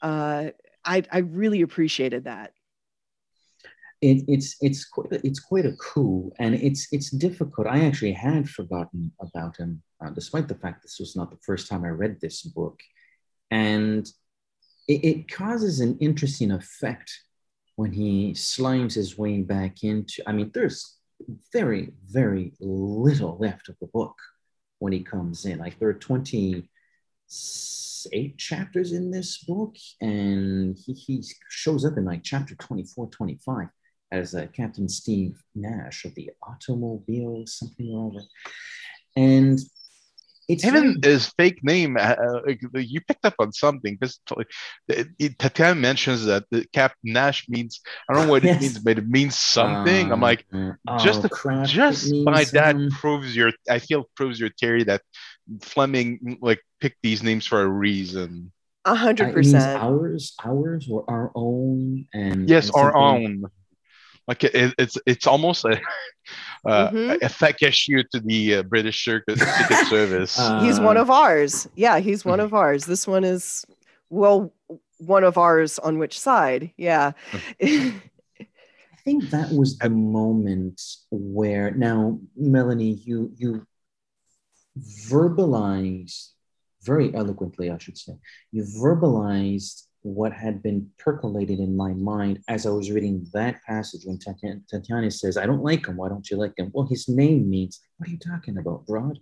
Uh, 0.00 0.50
I 0.84 1.02
I 1.12 1.18
really 1.18 1.62
appreciated 1.62 2.24
that. 2.24 2.52
It, 4.00 4.24
it's 4.26 4.56
it's 4.60 4.84
quite 4.86 5.12
a, 5.12 5.26
it's 5.26 5.40
quite 5.40 5.66
a 5.66 5.76
coup, 5.76 6.32
and 6.38 6.54
it's 6.54 6.88
it's 6.92 7.10
difficult. 7.10 7.66
I 7.66 7.84
actually 7.84 8.12
had 8.12 8.48
forgotten 8.48 9.12
about 9.20 9.56
him, 9.56 9.82
uh, 10.04 10.10
despite 10.10 10.48
the 10.48 10.56
fact 10.56 10.82
this 10.82 10.98
was 10.98 11.14
not 11.14 11.30
the 11.30 11.38
first 11.42 11.68
time 11.68 11.84
I 11.84 11.88
read 11.88 12.20
this 12.20 12.42
book, 12.42 12.80
and 13.50 14.06
it, 14.88 15.04
it 15.04 15.28
causes 15.28 15.80
an 15.80 15.96
interesting 16.00 16.50
effect 16.50 17.10
when 17.76 17.92
he 17.92 18.32
slimes 18.32 18.94
his 18.94 19.18
way 19.18 19.40
back 19.40 19.82
into, 19.82 20.22
I 20.26 20.32
mean, 20.32 20.50
there's 20.54 20.96
very, 21.52 21.92
very 22.06 22.52
little 22.60 23.36
left 23.38 23.68
of 23.68 23.76
the 23.80 23.88
book 23.88 24.14
when 24.78 24.92
he 24.92 25.02
comes 25.02 25.44
in. 25.44 25.58
Like 25.58 25.78
there 25.78 25.88
are 25.88 25.94
28 25.94 28.38
chapters 28.38 28.92
in 28.92 29.10
this 29.10 29.38
book, 29.38 29.74
and 30.00 30.78
he, 30.78 30.92
he 30.92 31.24
shows 31.48 31.84
up 31.84 31.96
in 31.96 32.04
like 32.04 32.22
chapter 32.22 32.54
24, 32.56 33.10
25 33.10 33.68
as 34.12 34.34
uh, 34.34 34.46
Captain 34.52 34.88
Steve 34.88 35.42
Nash 35.54 36.04
of 36.04 36.14
the 36.14 36.30
automobile, 36.42 37.44
something 37.46 37.90
or 37.92 38.12
other. 38.12 38.24
And 39.16 39.58
it's 40.48 40.64
even 40.64 41.00
very... 41.00 41.14
his 41.14 41.28
fake 41.38 41.60
name. 41.62 41.96
Uh, 41.96 42.14
uh 42.46 42.54
you 42.74 43.00
picked 43.00 43.24
up 43.24 43.34
on 43.38 43.52
something 43.52 43.96
because 43.98 44.20
Tatiana 45.38 45.74
mentions 45.74 46.24
that 46.26 46.44
the 46.50 46.66
Captain 46.72 47.12
Nash 47.12 47.48
means 47.48 47.80
I 48.08 48.14
don't 48.14 48.26
know 48.26 48.32
what 48.32 48.44
yes. 48.44 48.56
it 48.56 48.60
means, 48.60 48.78
but 48.78 48.98
it 48.98 49.08
means 49.08 49.36
something. 49.36 50.12
I'm 50.12 50.20
like, 50.20 50.44
uh, 50.52 50.72
just 50.98 51.24
oh, 51.24 51.28
crap, 51.28 51.66
just 51.66 52.12
by 52.24 52.44
that 52.44 52.76
proves 53.00 53.34
your. 53.34 53.52
I 53.68 53.78
feel 53.78 54.04
proves 54.14 54.38
your 54.38 54.50
theory 54.60 54.84
that 54.84 55.02
Fleming 55.62 56.38
like 56.40 56.60
picked 56.80 57.02
these 57.02 57.22
names 57.22 57.46
for 57.46 57.62
a 57.62 57.66
reason. 57.66 58.52
A 58.84 58.94
hundred 58.94 59.32
percent. 59.32 59.82
Ours, 59.82 60.34
ours, 60.44 60.88
or 60.90 61.04
our 61.08 61.32
own, 61.34 62.06
and 62.12 62.48
yes, 62.48 62.66
and 62.66 62.76
our 62.76 62.96
own. 62.96 63.44
Like 64.26 64.44
it, 64.44 64.74
it's 64.78 64.96
it's 65.06 65.26
almost 65.26 65.64
a 65.64 65.80
uh, 66.66 66.90
mm-hmm. 66.90 67.16
a 67.22 67.28
fat 67.28 67.58
cashier 67.58 68.04
to 68.12 68.20
the 68.20 68.56
uh, 68.56 68.62
British 68.62 69.04
Circuit 69.04 69.38
Ticket 69.38 69.86
Service. 69.88 70.38
Uh, 70.38 70.62
he's 70.62 70.80
one 70.80 70.96
of 70.96 71.10
ours. 71.10 71.68
Yeah, 71.74 71.98
he's 71.98 72.24
one 72.24 72.40
of 72.40 72.54
ours. 72.54 72.86
This 72.86 73.06
one 73.06 73.24
is 73.24 73.64
well, 74.08 74.52
one 74.98 75.24
of 75.24 75.36
ours 75.36 75.78
on 75.78 75.98
which 75.98 76.18
side? 76.18 76.72
Yeah. 76.76 77.12
I 77.60 77.92
think 79.04 79.30
that 79.30 79.50
was 79.52 79.78
a 79.82 79.90
moment 79.90 80.80
where 81.10 81.70
now, 81.72 82.18
Melanie, 82.36 82.92
you 83.04 83.32
you 83.36 83.66
verbalized 84.78 86.30
very 86.82 87.14
eloquently, 87.14 87.70
I 87.70 87.78
should 87.78 87.98
say. 87.98 88.14
You 88.52 88.62
verbalized 88.62 89.86
what 90.04 90.34
had 90.34 90.62
been 90.62 90.90
percolated 90.98 91.58
in 91.58 91.74
my 91.74 91.94
mind 91.94 92.38
as 92.46 92.66
I 92.66 92.70
was 92.70 92.90
reading 92.90 93.26
that 93.32 93.62
passage 93.62 94.02
when 94.04 94.18
Tatiana 94.18 95.10
says, 95.10 95.38
I 95.38 95.46
don't 95.46 95.62
like 95.62 95.86
him. 95.86 95.96
Why 95.96 96.10
don't 96.10 96.30
you 96.30 96.36
like 96.36 96.52
him? 96.58 96.70
Well, 96.74 96.86
his 96.86 97.08
name 97.08 97.48
means, 97.48 97.80
what 97.96 98.06
are 98.08 98.12
you 98.12 98.18
talking 98.18 98.58
about, 98.58 98.86
Broad? 98.86 99.18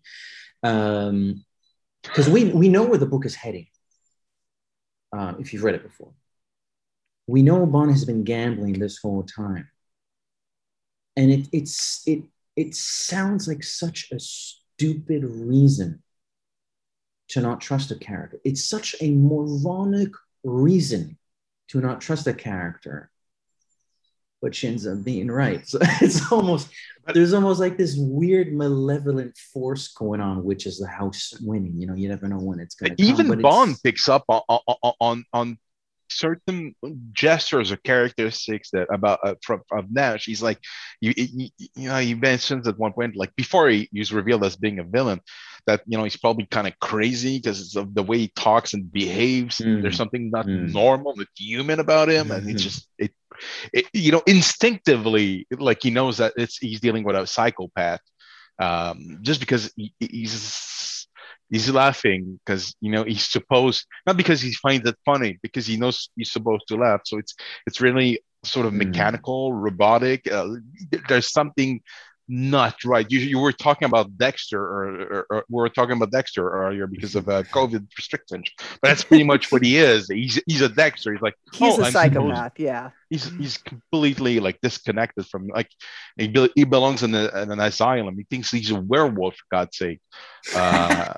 Because 0.60 1.08
um, 2.26 2.32
we, 2.32 2.46
we 2.46 2.68
know 2.68 2.82
where 2.82 2.98
the 2.98 3.06
book 3.06 3.24
is 3.24 3.36
heading, 3.36 3.68
uh, 5.16 5.34
if 5.38 5.52
you've 5.52 5.62
read 5.62 5.76
it 5.76 5.84
before. 5.84 6.12
We 7.28 7.42
know 7.42 7.64
Bond 7.64 7.92
has 7.92 8.04
been 8.04 8.24
gambling 8.24 8.80
this 8.80 8.98
whole 8.98 9.22
time. 9.22 9.68
And 11.16 11.30
it, 11.30 11.46
it's, 11.52 12.02
it, 12.06 12.24
it 12.56 12.74
sounds 12.74 13.46
like 13.46 13.62
such 13.62 14.10
a 14.10 14.18
stupid 14.18 15.22
reason 15.22 16.02
to 17.28 17.40
not 17.40 17.60
trust 17.60 17.92
a 17.92 17.96
character. 17.96 18.40
It's 18.44 18.68
such 18.68 18.96
a 19.00 19.12
moronic 19.12 20.10
reason 20.44 21.18
to 21.68 21.80
not 21.80 22.00
trust 22.00 22.26
a 22.26 22.34
character, 22.34 23.10
but 24.40 24.54
she 24.54 24.68
ends 24.68 24.86
up 24.86 25.02
being 25.04 25.30
right. 25.30 25.66
So 25.66 25.78
it's 26.00 26.30
almost 26.30 26.68
there's 27.14 27.32
almost 27.32 27.60
like 27.60 27.76
this 27.76 27.96
weird 27.96 28.52
malevolent 28.52 29.36
force 29.52 29.88
going 29.88 30.20
on, 30.20 30.44
which 30.44 30.66
is 30.66 30.78
the 30.78 30.86
house 30.86 31.32
winning. 31.40 31.80
You 31.80 31.86
know, 31.86 31.94
you 31.94 32.08
never 32.08 32.28
know 32.28 32.38
when 32.38 32.60
it's 32.60 32.74
going 32.74 32.96
to. 32.96 33.02
Even 33.02 33.40
Bond 33.40 33.76
picks 33.82 34.08
up 34.08 34.24
on, 34.28 34.42
on 35.00 35.24
on 35.32 35.58
certain 36.16 36.74
gestures 37.12 37.72
or 37.72 37.76
characteristics 37.76 38.70
that 38.70 38.88
about 38.92 39.20
uh, 39.24 39.34
from 39.42 39.62
of 39.72 39.90
Nash. 39.90 40.26
He's 40.26 40.42
like, 40.42 40.58
you, 41.00 41.12
you, 41.16 41.48
you 41.56 41.88
know, 41.88 41.98
he 41.98 42.14
mentions 42.14 42.66
at 42.68 42.78
one 42.78 42.92
point, 42.92 43.16
like 43.16 43.34
before 43.36 43.68
he, 43.68 43.88
he's 43.92 44.12
revealed 44.12 44.44
as 44.44 44.56
being 44.56 44.78
a 44.78 44.84
villain, 44.84 45.20
that 45.66 45.82
you 45.86 45.96
know 45.96 46.04
he's 46.04 46.16
probably 46.16 46.46
kind 46.46 46.66
of 46.66 46.78
crazy 46.80 47.38
because 47.38 47.76
of 47.76 47.94
the 47.94 48.02
way 48.02 48.18
he 48.18 48.32
talks 48.36 48.74
and 48.74 48.90
behaves. 48.92 49.58
Mm. 49.58 49.82
There's 49.82 49.96
something 49.96 50.30
not 50.30 50.46
mm. 50.46 50.72
normal, 50.72 51.14
not 51.16 51.28
human 51.36 51.80
about 51.80 52.08
him, 52.08 52.28
mm-hmm. 52.28 52.32
and 52.32 52.50
it's 52.50 52.62
just 52.62 52.88
it, 52.98 53.12
it, 53.72 53.86
you 53.92 54.12
know, 54.12 54.22
instinctively, 54.26 55.46
like 55.58 55.82
he 55.82 55.90
knows 55.90 56.18
that 56.18 56.34
it's 56.36 56.58
he's 56.58 56.80
dealing 56.80 57.04
with 57.04 57.16
a 57.16 57.26
psychopath. 57.26 58.00
Um, 58.58 59.18
just 59.22 59.40
because 59.40 59.72
he, 59.76 59.92
he's 59.98 60.32
he's 61.52 61.70
laughing 61.70 62.40
because 62.44 62.74
you 62.80 62.90
know 62.90 63.04
he's 63.04 63.28
supposed 63.28 63.86
not 64.06 64.16
because 64.16 64.40
he 64.40 64.52
finds 64.54 64.88
it 64.88 64.96
funny 65.04 65.38
because 65.42 65.66
he 65.66 65.76
knows 65.76 66.08
he's 66.16 66.32
supposed 66.32 66.64
to 66.66 66.76
laugh 66.76 67.02
so 67.04 67.18
it's 67.18 67.34
it's 67.66 67.80
really 67.80 68.18
sort 68.42 68.66
of 68.66 68.72
mm. 68.72 68.78
mechanical 68.78 69.52
robotic 69.52 70.26
uh, 70.32 70.48
there's 71.08 71.30
something 71.30 71.80
not 72.34 72.82
right. 72.86 73.06
You, 73.10 73.20
you 73.20 73.38
were 73.38 73.52
talking 73.52 73.84
about 73.84 74.16
Dexter, 74.16 74.58
or, 74.58 75.02
or, 75.02 75.26
or 75.28 75.44
we 75.50 75.56
were 75.56 75.68
talking 75.68 75.96
about 75.98 76.10
Dexter 76.10 76.48
earlier 76.48 76.86
because 76.86 77.14
of 77.14 77.28
uh, 77.28 77.42
COVID 77.52 77.86
restrictions. 77.94 78.50
But 78.80 78.88
that's 78.88 79.04
pretty 79.04 79.24
much 79.24 79.52
what 79.52 79.62
he 79.62 79.76
is. 79.76 80.08
He's 80.08 80.42
he's 80.46 80.62
a 80.62 80.68
Dexter. 80.70 81.12
He's 81.12 81.20
like 81.20 81.34
he's 81.52 81.78
oh, 81.78 81.82
a 81.82 81.90
psychopath. 81.92 82.58
Yeah. 82.58 82.90
He's 83.10 83.28
he's 83.32 83.58
completely 83.58 84.40
like 84.40 84.58
disconnected 84.62 85.26
from 85.26 85.48
like 85.48 85.68
he, 86.16 86.28
be, 86.28 86.50
he 86.54 86.64
belongs 86.64 87.02
in, 87.02 87.14
a, 87.14 87.26
in, 87.42 87.52
an 87.52 87.60
asylum. 87.60 88.16
He 88.16 88.24
thinks 88.24 88.50
he's 88.50 88.70
a 88.70 88.80
werewolf 88.80 89.36
for 89.36 89.44
God's 89.50 89.76
sake. 89.76 90.00
Uh, 90.56 91.12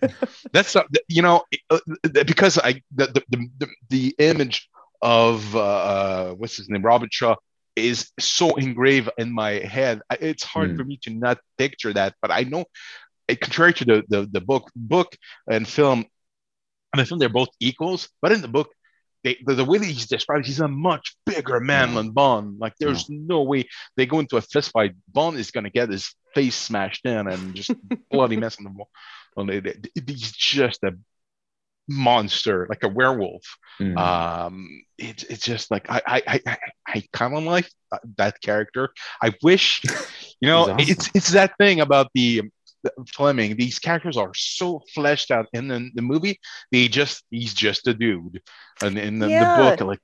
that's 0.52 0.74
uh, 0.74 0.84
you 1.08 1.20
know 1.20 1.44
uh, 1.68 1.80
because 2.24 2.58
I 2.58 2.80
the 2.94 3.22
the, 3.28 3.48
the, 3.58 3.68
the 3.90 4.14
image 4.18 4.70
of 5.02 5.54
uh, 5.54 5.60
uh, 5.60 6.30
what's 6.32 6.56
his 6.56 6.70
name 6.70 6.80
Robert 6.80 7.12
Shaw 7.12 7.36
is 7.76 8.10
so 8.18 8.56
engraved 8.56 9.10
in 9.18 9.32
my 9.32 9.52
head. 9.52 10.00
It's 10.20 10.42
hard 10.42 10.72
mm. 10.72 10.76
for 10.76 10.84
me 10.84 10.98
to 11.02 11.10
not 11.10 11.38
picture 11.58 11.92
that, 11.92 12.14
but 12.20 12.30
I 12.30 12.42
know, 12.42 12.64
eh, 13.28 13.36
contrary 13.36 13.74
to 13.74 13.84
the, 13.84 14.04
the, 14.08 14.28
the 14.30 14.40
book, 14.40 14.70
book 14.74 15.14
and 15.50 15.68
film, 15.68 16.06
and 16.92 17.00
I 17.00 17.04
film 17.04 17.20
they're 17.20 17.28
both 17.28 17.50
equals, 17.60 18.08
but 18.22 18.32
in 18.32 18.40
the 18.40 18.48
book, 18.48 18.70
they, 19.24 19.36
the, 19.44 19.54
the, 19.54 19.64
way 19.64 19.78
that 19.78 19.84
he's 19.84 20.06
described, 20.06 20.46
he's 20.46 20.60
a 20.60 20.68
much 20.68 21.16
bigger 21.26 21.58
man 21.58 21.94
than 21.94 22.12
Bond. 22.12 22.60
Like 22.60 22.74
there's 22.78 23.10
no 23.10 23.42
way 23.42 23.64
they 23.96 24.06
go 24.06 24.20
into 24.20 24.36
a 24.36 24.40
fist 24.40 24.70
fight. 24.70 24.94
Bond 25.12 25.36
is 25.36 25.50
gonna 25.50 25.70
get 25.70 25.90
his 25.90 26.14
face 26.32 26.54
smashed 26.54 27.04
in 27.04 27.26
and 27.26 27.54
just 27.54 27.72
bloody 28.10 28.36
mess 28.36 28.56
on 28.58 28.64
the 28.64 28.70
wall. 28.70 28.88
He's 30.06 30.30
just 30.30 30.84
a 30.84 30.92
monster, 31.88 32.66
like 32.68 32.82
a 32.82 32.88
werewolf. 32.88 33.42
Mm. 33.80 33.96
Um, 33.96 34.82
it's 34.98 35.24
it's 35.24 35.44
just 35.44 35.70
like 35.70 35.86
I 35.90 36.00
I 36.06 36.40
I, 36.46 36.56
I 36.86 37.02
kind 37.12 37.34
of 37.34 37.44
like 37.44 37.68
that 38.16 38.40
character. 38.40 38.90
I 39.22 39.32
wish, 39.42 39.82
you 40.40 40.48
know, 40.48 40.62
awesome. 40.62 40.76
it's 40.80 41.10
it's 41.14 41.30
that 41.30 41.52
thing 41.58 41.80
about 41.80 42.10
the, 42.14 42.42
the, 42.82 42.92
Fleming. 43.14 43.56
These 43.56 43.78
characters 43.78 44.16
are 44.16 44.32
so 44.34 44.82
fleshed 44.94 45.30
out 45.30 45.46
in 45.52 45.68
the, 45.68 45.90
the 45.94 46.02
movie. 46.02 46.40
They 46.72 46.88
just 46.88 47.24
he's 47.30 47.54
just 47.54 47.86
a 47.86 47.94
dude, 47.94 48.42
and 48.82 48.98
in 48.98 49.18
the, 49.18 49.28
yeah. 49.28 49.56
the 49.56 49.62
book, 49.62 49.80
like 49.88 50.00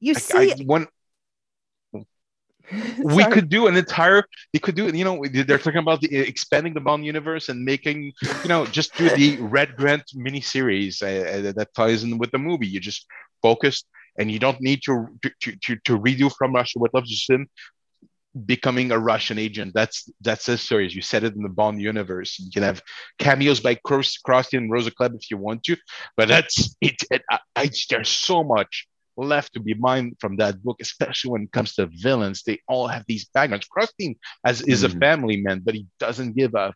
you 0.00 0.14
I, 0.16 0.18
see. 0.18 0.52
I, 0.52 0.54
one, 0.64 0.86
we 2.98 3.24
could 3.24 3.48
do 3.48 3.66
an 3.66 3.76
entire 3.76 4.24
they 4.52 4.58
could 4.58 4.74
do 4.74 4.86
you 4.88 5.04
know 5.04 5.24
they're 5.32 5.58
talking 5.58 5.78
about 5.78 6.00
the 6.00 6.16
expanding 6.16 6.74
the 6.74 6.80
bond 6.80 7.04
universe 7.04 7.48
and 7.48 7.64
making 7.64 8.12
you 8.42 8.48
know 8.48 8.66
just 8.66 8.94
do 8.96 9.08
the 9.10 9.36
red 9.40 9.76
grant 9.76 10.04
miniseries 10.14 11.02
uh, 11.02 11.48
uh, 11.48 11.52
that 11.52 11.68
ties 11.74 12.04
in 12.04 12.18
with 12.18 12.30
the 12.30 12.38
movie. 12.38 12.66
You 12.66 12.80
just 12.80 13.06
focused 13.42 13.86
and 14.18 14.30
you 14.30 14.38
don't 14.38 14.60
need 14.60 14.82
to 14.84 15.06
to 15.40 15.52
to, 15.64 15.76
to 15.84 15.98
redo 15.98 16.30
from 16.36 16.54
russia 16.54 16.78
with 16.78 16.94
love 16.94 17.04
to 17.06 17.46
becoming 18.46 18.92
a 18.92 18.98
russian 18.98 19.38
agent. 19.38 19.72
That's 19.74 20.08
that's 20.20 20.48
a 20.48 20.56
story 20.56 20.88
you 20.88 21.02
said 21.02 21.24
it 21.24 21.34
in 21.34 21.42
the 21.42 21.48
bond 21.48 21.80
universe. 21.80 22.38
You 22.38 22.50
can 22.52 22.62
have 22.62 22.80
cameos 23.18 23.60
by 23.60 23.74
Cross, 23.74 24.18
Krusty 24.26 24.56
and 24.56 24.70
rosa 24.70 24.92
klebb 24.92 25.16
if 25.16 25.30
you 25.30 25.36
want 25.36 25.64
to 25.64 25.76
but 26.16 26.28
that's 26.28 26.76
it, 26.80 27.02
it 27.10 27.22
I, 27.30 27.38
I, 27.56 27.70
there's 27.88 28.08
so 28.08 28.44
much 28.44 28.86
left 29.20 29.54
to 29.54 29.60
be 29.60 29.74
mined 29.74 30.16
from 30.20 30.36
that 30.36 30.62
book, 30.62 30.76
especially 30.80 31.30
when 31.30 31.42
it 31.42 31.52
comes 31.52 31.74
to 31.74 31.88
villains. 31.92 32.42
They 32.42 32.60
all 32.68 32.86
have 32.88 33.04
these 33.06 33.26
backgrounds. 33.26 33.66
Krusty 33.68 34.16
as 34.44 34.62
is 34.62 34.82
mm. 34.82 34.94
a 34.94 34.98
family 34.98 35.40
man, 35.40 35.62
but 35.64 35.74
he 35.74 35.86
doesn't 35.98 36.36
give 36.36 36.54
a 36.54 36.72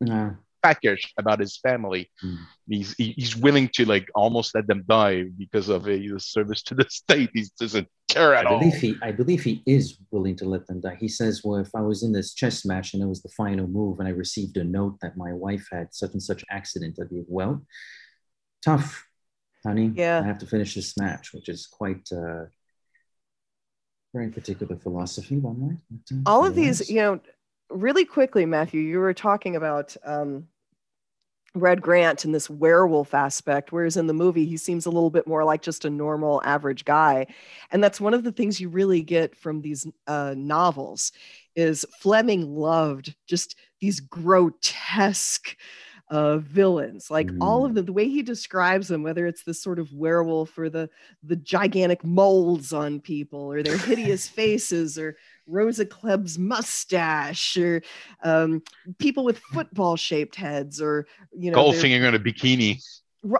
no. 0.00 0.36
package 0.62 1.12
about 1.18 1.40
his 1.40 1.58
family. 1.58 2.10
Mm. 2.24 2.38
He's 2.68 2.94
he's 2.94 3.36
willing 3.36 3.68
to 3.74 3.84
like 3.84 4.08
almost 4.14 4.54
let 4.54 4.66
them 4.66 4.84
die 4.88 5.24
because 5.38 5.68
of 5.68 5.84
his 5.84 6.26
service 6.26 6.62
to 6.64 6.74
the 6.74 6.86
state. 6.88 7.30
He 7.34 7.44
doesn't 7.58 7.88
care 8.10 8.34
at 8.34 8.46
I 8.46 8.50
all. 8.50 8.58
Believe 8.58 8.74
he, 8.74 8.96
I 9.02 9.12
believe 9.12 9.42
he 9.42 9.62
is 9.66 9.98
willing 10.10 10.36
to 10.36 10.44
let 10.44 10.66
them 10.66 10.80
die. 10.80 10.96
He 10.98 11.08
says, 11.08 11.42
"Well, 11.44 11.60
if 11.60 11.74
I 11.74 11.80
was 11.80 12.02
in 12.02 12.12
this 12.12 12.34
chess 12.34 12.64
match 12.64 12.94
and 12.94 13.02
it 13.02 13.06
was 13.06 13.22
the 13.22 13.30
final 13.36 13.66
move, 13.66 13.98
and 13.98 14.08
I 14.08 14.12
received 14.12 14.56
a 14.56 14.64
note 14.64 14.98
that 15.00 15.16
my 15.16 15.32
wife 15.32 15.68
had 15.70 15.94
such 15.94 16.12
and 16.12 16.22
such 16.22 16.44
accident, 16.50 16.98
I'd 17.00 17.10
be 17.10 17.24
well." 17.28 17.62
Tough, 18.64 19.05
honey. 19.66 19.92
Yeah. 19.94 20.20
I 20.22 20.26
have 20.26 20.38
to 20.38 20.46
finish 20.46 20.74
this 20.74 20.96
match, 20.96 21.32
which 21.32 21.48
is 21.48 21.66
quite 21.66 22.08
uh, 22.12 22.44
very 24.14 24.30
particular 24.30 24.76
philosophy, 24.76 25.38
one 25.38 25.60
might. 25.60 25.78
Uh, 26.12 26.22
All 26.26 26.46
of 26.46 26.54
these, 26.54 26.88
you 26.88 26.96
know, 26.96 27.20
really 27.70 28.04
quickly, 28.04 28.46
Matthew, 28.46 28.80
you 28.80 28.98
were 28.98 29.12
talking 29.12 29.56
about 29.56 29.96
um, 30.04 30.48
Red 31.54 31.82
Grant 31.82 32.24
and 32.24 32.34
this 32.34 32.48
werewolf 32.48 33.14
aspect, 33.14 33.72
whereas 33.72 33.96
in 33.96 34.06
the 34.06 34.14
movie 34.14 34.46
he 34.46 34.56
seems 34.56 34.86
a 34.86 34.90
little 34.90 35.10
bit 35.10 35.26
more 35.26 35.44
like 35.44 35.62
just 35.62 35.84
a 35.84 35.90
normal 35.90 36.40
average 36.44 36.84
guy, 36.84 37.26
and 37.72 37.82
that's 37.82 38.00
one 38.00 38.14
of 38.14 38.24
the 38.24 38.32
things 38.32 38.60
you 38.60 38.68
really 38.68 39.02
get 39.02 39.36
from 39.36 39.60
these 39.60 39.86
uh, 40.06 40.34
novels. 40.36 41.12
Is 41.54 41.86
Fleming 42.00 42.54
loved 42.54 43.14
just 43.26 43.56
these 43.80 44.00
grotesque 44.00 45.56
uh, 46.08 46.38
villains 46.38 47.10
like 47.10 47.26
mm. 47.26 47.38
all 47.40 47.64
of 47.64 47.72
mm. 47.72 47.76
the, 47.76 47.82
the 47.82 47.92
way 47.92 48.08
he 48.08 48.22
describes 48.22 48.86
them 48.86 49.02
whether 49.02 49.26
it's 49.26 49.42
the 49.42 49.52
sort 49.52 49.78
of 49.78 49.92
werewolf 49.92 50.56
or 50.56 50.70
the 50.70 50.88
the 51.24 51.34
gigantic 51.34 52.04
molds 52.04 52.72
on 52.72 53.00
people 53.00 53.52
or 53.52 53.62
their 53.62 53.76
hideous 53.76 54.28
faces 54.36 54.98
or 54.98 55.16
rosa 55.48 55.84
klebb's 55.84 56.38
mustache 56.38 57.56
or 57.56 57.82
um, 58.22 58.62
people 58.98 59.24
with 59.24 59.38
football 59.52 59.96
shaped 59.96 60.36
heads 60.36 60.80
or 60.80 61.06
you 61.36 61.50
know 61.50 61.58
Goldfinger 61.58 62.06
in 62.06 62.14
a 62.14 62.20
bikini 62.20 62.80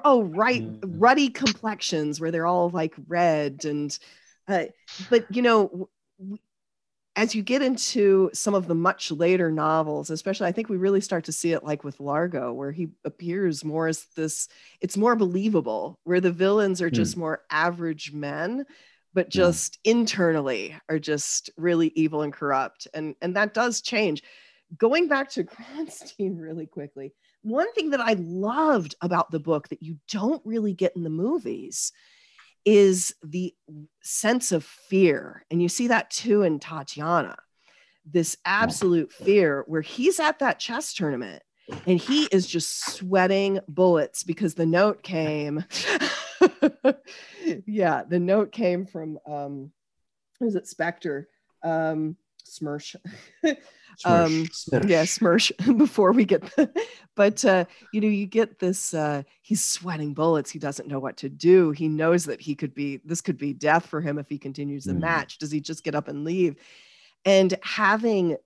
oh 0.05 0.23
right 0.23 0.63
mm. 0.63 0.81
ruddy 0.99 1.29
complexions 1.29 2.21
where 2.21 2.33
they're 2.33 2.47
all 2.47 2.71
like 2.71 2.95
red 3.07 3.65
and 3.65 3.97
uh, 4.49 4.65
but 5.09 5.25
you 5.31 5.43
know 5.43 5.89
as 7.17 7.35
you 7.35 7.43
get 7.43 7.63
into 7.63 8.31
some 8.35 8.55
of 8.55 8.69
the 8.69 8.75
much 8.75 9.11
later 9.11 9.51
novels, 9.51 10.11
especially, 10.11 10.47
I 10.47 10.53
think 10.53 10.69
we 10.69 10.77
really 10.77 11.01
start 11.01 11.25
to 11.25 11.33
see 11.33 11.53
it 11.53 11.65
like 11.65 11.83
with 11.83 11.99
Largo, 11.99 12.53
where 12.53 12.73
he 12.73 12.89
appears 13.07 13.65
more 13.65 13.89
as 13.89 14.05
this, 14.17 14.49
it's 14.83 14.99
more 14.99 15.17
believable, 15.17 15.99
where 16.05 16.21
the 16.21 16.31
villains 16.31 16.83
are 16.83 16.91
just 16.91 17.17
mm. 17.17 17.21
more 17.21 17.43
average 17.51 18.13
men, 18.13 18.67
but 19.15 19.31
just 19.31 19.79
yeah. 19.83 19.93
internally 19.93 20.77
are 20.91 20.99
just 20.99 21.49
really 21.57 21.91
evil 21.97 22.21
and 22.21 22.35
corrupt. 22.35 22.87
And, 22.93 23.15
and 23.23 23.35
that 23.35 23.55
does 23.55 23.81
change. 23.81 24.23
Going 24.77 25.09
back 25.09 25.31
to 25.31 25.45
Kronstein 25.45 26.39
really 26.39 26.67
quickly, 26.67 27.15
one 27.41 27.73
thing 27.73 27.91
that 27.91 28.01
I 28.01 28.13
loved 28.19 28.95
about 29.01 29.31
the 29.31 29.41
book 29.41 29.69
that 29.69 29.83
you 29.83 29.97
don't 30.13 30.45
really 30.45 30.75
get 30.75 30.95
in 30.97 31.03
the 31.03 31.09
movies 31.09 31.93
is 32.67 33.15
the 33.23 33.55
sense 34.03 34.51
of 34.53 34.65
fear. 34.65 35.45
And 35.51 35.63
you 35.63 35.69
see 35.69 35.87
that 35.89 36.11
too 36.11 36.43
in 36.43 36.59
Tatiana, 36.59 37.37
this 38.05 38.37
absolute 38.45 39.13
fear 39.13 39.65
where 39.69 39.81
he's 39.81 40.21
at 40.21 40.41
that 40.41 40.59
chess 40.59 40.93
tournament 40.93 41.43
and 41.87 41.99
he 41.99 42.25
is 42.25 42.47
just 42.47 42.93
sweating 42.93 43.61
bullets 43.69 44.25
because 44.25 44.55
the 44.55 44.67
note 44.67 45.03
came. 45.03 45.65
yeah, 47.67 48.03
the 48.09 48.21
note 48.21 48.53
came 48.53 48.85
from, 48.85 49.19
um, 49.27 49.71
was 50.41 50.57
it 50.57 50.67
Spectre? 50.67 51.29
Um, 51.63 52.17
Smersh. 53.97 54.25
um 54.25 54.47
Smirsh. 54.47 54.89
yeah 54.89 55.03
smirsh 55.05 55.53
before 55.79 56.13
we 56.13 56.25
get 56.25 56.43
the, 56.57 56.71
but 57.15 57.45
uh 57.45 57.65
you 57.93 58.01
know 58.01 58.09
you 58.09 58.27
get 58.27 58.59
this 58.59 58.95
uh 58.95 59.23
he's 59.43 59.65
sweating 59.65 60.15
bullets 60.15 60.51
he 60.51 60.59
doesn't 60.59 60.89
know 60.89 60.99
what 60.99 61.17
to 61.17 61.29
do 61.29 61.71
he 61.71 61.89
knows 61.89 62.25
that 62.25 62.41
he 62.41 62.55
could 62.55 62.75
be 62.75 63.01
this 63.05 63.21
could 63.21 63.39
be 63.39 63.53
death 63.53 63.87
for 63.87 64.01
him 64.01 64.19
if 64.19 64.29
he 64.29 64.39
continues 64.39 64.85
the 64.85 64.93
mm. 64.93 65.01
match 65.01 65.39
does 65.39 65.51
he 65.51 65.61
just 65.61 65.85
get 65.85 65.95
up 65.95 66.09
and 66.09 66.25
leave 66.25 66.57
and 67.25 67.55
having 67.63 68.37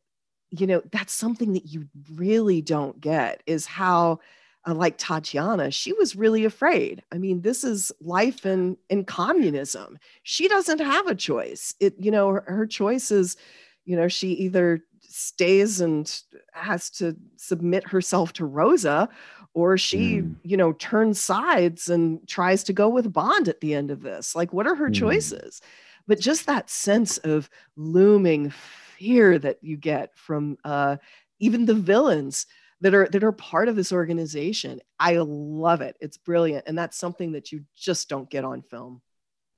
you 0.50 0.66
know 0.66 0.82
that's 0.92 1.12
something 1.12 1.52
that 1.52 1.66
you 1.66 1.88
really 2.14 2.60
don't 2.60 3.00
get 3.00 3.42
is 3.46 3.66
how 3.66 4.18
uh, 4.66 4.74
like 4.74 4.98
Tatiana, 4.98 5.70
she 5.70 5.92
was 5.94 6.14
really 6.14 6.44
afraid. 6.44 7.02
I 7.10 7.18
mean, 7.18 7.40
this 7.40 7.64
is 7.64 7.90
life 8.00 8.44
in 8.44 8.76
in 8.90 9.04
communism. 9.04 9.98
She 10.22 10.48
doesn't 10.48 10.80
have 10.80 11.06
a 11.06 11.14
choice. 11.14 11.74
It, 11.80 11.94
you 11.98 12.10
know, 12.10 12.28
her, 12.28 12.44
her 12.46 12.66
choice 12.66 13.10
is, 13.10 13.36
you 13.84 13.96
know, 13.96 14.08
she 14.08 14.32
either 14.32 14.84
stays 15.10 15.80
and 15.80 16.22
has 16.52 16.90
to 16.90 17.16
submit 17.36 17.88
herself 17.88 18.32
to 18.34 18.44
Rosa 18.44 19.08
or 19.54 19.76
she 19.76 20.18
mm. 20.18 20.34
you 20.42 20.56
know 20.56 20.72
turns 20.74 21.20
sides 21.20 21.88
and 21.88 22.26
tries 22.28 22.62
to 22.64 22.72
go 22.72 22.88
with 22.88 23.12
Bond 23.12 23.48
at 23.48 23.60
the 23.60 23.74
end 23.74 23.90
of 23.90 24.02
this. 24.02 24.34
Like 24.34 24.52
what 24.52 24.66
are 24.66 24.74
her 24.74 24.88
mm. 24.88 24.94
choices? 24.94 25.60
But 26.06 26.20
just 26.20 26.46
that 26.46 26.70
sense 26.70 27.18
of 27.18 27.50
looming 27.76 28.50
fear 28.50 29.38
that 29.38 29.58
you 29.62 29.76
get 29.76 30.16
from 30.16 30.58
uh, 30.64 30.96
even 31.38 31.66
the 31.66 31.74
villains 31.74 32.46
that 32.80 32.94
are 32.94 33.08
that 33.08 33.24
are 33.24 33.32
part 33.32 33.68
of 33.68 33.76
this 33.76 33.92
organization 33.92 34.80
i 34.98 35.16
love 35.16 35.80
it. 35.80 35.96
It's 36.00 36.16
brilliant. 36.16 36.64
And 36.66 36.78
that's 36.78 36.96
something 36.96 37.32
that 37.32 37.52
you 37.52 37.64
just 37.76 38.08
don't 38.08 38.30
get 38.30 38.44
on 38.44 38.62
film. 38.62 39.02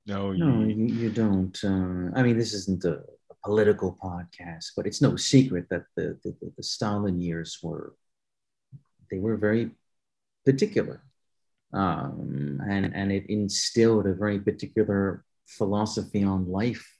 No 0.05 0.31
you, 0.31 0.45
no, 0.45 0.63
you, 0.65 0.85
you 0.87 1.09
don't 1.09 1.57
uh, 1.63 2.11
i 2.17 2.23
mean 2.23 2.37
this 2.37 2.53
isn't 2.53 2.83
a 2.83 3.03
political 3.43 3.97
podcast, 4.01 4.71
but 4.75 4.87
it's 4.87 5.01
no 5.01 5.15
secret 5.15 5.67
that 5.69 5.85
the, 5.95 6.17
the, 6.23 6.35
the 6.55 6.63
Stalin 6.63 7.19
years 7.19 7.59
were 7.61 7.95
they 9.11 9.19
were 9.19 9.37
very 9.37 9.71
particular, 10.45 11.03
um, 11.73 12.59
and 12.67 12.95
and 12.95 13.11
it 13.11 13.29
instilled 13.29 14.07
a 14.07 14.13
very 14.13 14.39
particular 14.39 15.23
philosophy 15.47 16.23
on 16.23 16.49
life 16.49 16.97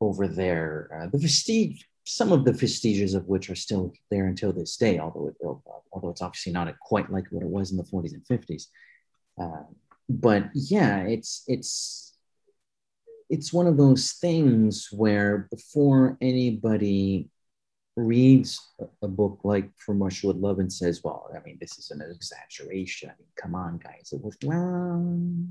over 0.00 0.28
there. 0.28 0.90
Uh, 0.92 1.06
the 1.10 1.18
Vestige 1.18 1.86
some 2.10 2.32
of 2.32 2.44
the 2.44 2.52
vestiges 2.52 3.14
of 3.14 3.28
which 3.28 3.50
are 3.50 3.54
still 3.54 3.92
there 4.10 4.26
until 4.26 4.52
this 4.52 4.76
day, 4.76 4.98
although 4.98 5.28
it, 5.28 5.36
although 5.92 6.10
it's 6.10 6.22
obviously 6.22 6.52
not 6.52 6.72
quite 6.80 7.10
like 7.10 7.26
what 7.30 7.44
it 7.44 7.48
was 7.48 7.70
in 7.70 7.76
the 7.76 7.84
40s 7.84 8.14
and 8.14 8.24
50s. 8.24 8.64
Uh, 9.40 9.62
but 10.08 10.50
yeah, 10.54 11.02
it's 11.02 11.44
it's 11.46 12.09
it's 13.30 13.52
one 13.52 13.68
of 13.68 13.76
those 13.76 14.12
things 14.12 14.88
where 14.90 15.48
before 15.50 16.18
anybody 16.20 17.30
reads 17.96 18.60
a 19.02 19.08
book 19.08 19.40
like 19.44 19.70
From 19.78 20.00
with 20.00 20.36
Love 20.36 20.58
and 20.58 20.72
says, 20.72 21.02
well, 21.04 21.30
I 21.34 21.40
mean, 21.44 21.56
this 21.60 21.78
is 21.78 21.90
an 21.92 22.02
exaggeration. 22.02 23.10
I 23.10 23.14
mean, 23.18 23.28
come 23.36 23.54
on, 23.54 23.78
guys. 23.78 24.12
It 24.12 24.22
was, 24.22 24.36
well, 24.42 25.46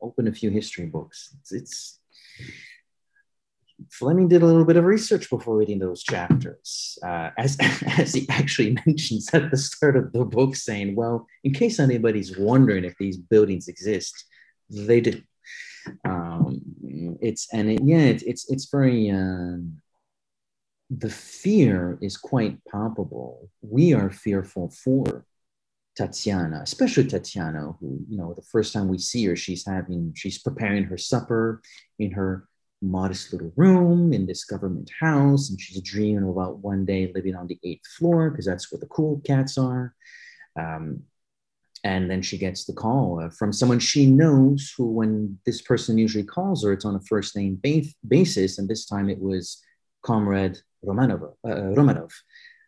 open 0.00 0.28
a 0.28 0.32
few 0.32 0.50
history 0.50 0.86
books. 0.86 1.36
It's, 1.40 1.52
it's 1.52 2.00
Fleming 3.90 4.28
did 4.28 4.42
a 4.42 4.46
little 4.46 4.64
bit 4.64 4.76
of 4.76 4.84
research 4.84 5.28
before 5.28 5.56
reading 5.56 5.78
those 5.78 6.02
chapters, 6.02 6.98
uh, 7.02 7.30
as, 7.36 7.58
as 7.98 8.14
he 8.14 8.26
actually 8.30 8.76
mentions 8.86 9.28
at 9.34 9.50
the 9.50 9.56
start 9.58 9.96
of 9.96 10.12
the 10.12 10.24
book, 10.24 10.56
saying, 10.56 10.94
well, 10.94 11.26
in 11.44 11.52
case 11.52 11.78
anybody's 11.78 12.36
wondering 12.38 12.84
if 12.84 12.94
these 12.98 13.18
buildings 13.18 13.68
exist, 13.68 14.24
they 14.70 15.00
do. 15.00 15.20
Um, 16.04 16.45
it's, 17.28 17.42
and 17.52 17.70
it, 17.70 17.80
yeah, 17.82 18.06
it, 18.12 18.22
it's, 18.30 18.44
it's 18.52 18.68
very, 18.70 19.10
um, 19.10 19.80
the 20.88 21.10
fear 21.10 21.98
is 22.00 22.16
quite 22.16 22.56
palpable. 22.70 23.50
We 23.60 23.94
are 23.94 24.10
fearful 24.10 24.70
for 24.70 25.24
Tatiana, 25.96 26.60
especially 26.62 27.06
Tatiana, 27.06 27.72
who, 27.80 27.88
you 28.08 28.16
know, 28.18 28.34
the 28.34 28.42
first 28.42 28.72
time 28.72 28.88
we 28.88 28.98
see 28.98 29.24
her, 29.26 29.36
she's 29.36 29.66
having, 29.66 30.12
she's 30.14 30.38
preparing 30.38 30.84
her 30.84 30.98
supper 30.98 31.62
in 31.98 32.12
her 32.12 32.48
modest 32.82 33.32
little 33.32 33.52
room 33.56 34.12
in 34.12 34.26
this 34.26 34.44
government 34.44 34.90
house. 35.00 35.50
And 35.50 35.60
she's 35.60 35.80
dreaming 35.80 36.28
about 36.28 36.58
one 36.58 36.84
day 36.84 37.10
living 37.14 37.34
on 37.34 37.46
the 37.46 37.58
eighth 37.64 37.86
floor 37.98 38.30
because 38.30 38.46
that's 38.46 38.70
where 38.70 38.78
the 38.78 38.86
cool 38.86 39.20
cats 39.24 39.58
are. 39.58 39.94
Um, 40.58 41.02
and 41.84 42.10
then 42.10 42.22
she 42.22 42.38
gets 42.38 42.64
the 42.64 42.72
call 42.72 43.20
uh, 43.20 43.30
from 43.30 43.52
someone 43.52 43.78
she 43.78 44.06
knows 44.06 44.72
who, 44.76 44.86
when 44.86 45.38
this 45.46 45.62
person 45.62 45.98
usually 45.98 46.24
calls 46.24 46.64
her, 46.64 46.72
it's 46.72 46.84
on 46.84 46.96
a 46.96 47.00
first 47.00 47.36
name 47.36 47.58
ba- 47.62 47.82
basis. 48.06 48.58
And 48.58 48.68
this 48.68 48.86
time 48.86 49.08
it 49.08 49.20
was 49.20 49.62
Comrade 50.02 50.58
Romanov, 50.84 51.34
uh, 51.44 51.48
Romanov 51.48 52.10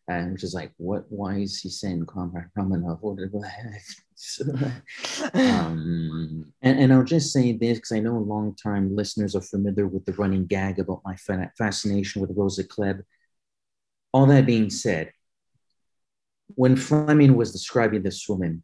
and 0.09 0.33
which 0.33 0.43
is 0.43 0.55
like, 0.55 0.73
what? 0.79 1.05
Why 1.11 1.37
is 1.37 1.61
he 1.61 1.69
saying 1.69 2.07
Comrade 2.07 2.47
Romanov? 2.57 2.99
What, 3.03 3.19
um, 5.35 6.53
and, 6.63 6.81
and 6.81 6.93
I'll 6.93 7.05
just 7.05 7.33
say 7.33 7.53
this 7.53 7.79
because 7.79 7.93
I 7.93 8.01
know 8.01 8.17
long-time 8.19 8.97
listeners 8.97 9.37
are 9.37 9.43
familiar 9.43 9.87
with 9.87 10.07
the 10.07 10.15
running 10.15 10.47
gag 10.47 10.79
about 10.79 11.03
my 11.05 11.15
fascination 11.59 12.23
with 12.23 12.33
Rosa 12.35 12.65
Klebb. 12.65 13.03
All 14.13 14.25
that 14.27 14.47
being 14.47 14.71
said, 14.71 15.13
when 16.55 16.75
Fleming 16.75 17.37
was 17.37 17.53
describing 17.53 18.03
this 18.03 18.27
woman, 18.27 18.63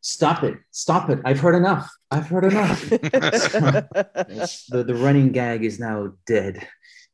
stop 0.00 0.42
it, 0.42 0.58
stop 0.70 1.10
it. 1.10 1.20
I've 1.24 1.40
heard 1.40 1.54
enough. 1.54 1.90
I've 2.10 2.28
heard 2.28 2.44
enough. 2.44 2.80
the, 2.90 4.84
the 4.86 4.94
running 4.94 5.32
gag 5.32 5.64
is 5.64 5.78
now 5.78 6.12
dead. 6.26 6.66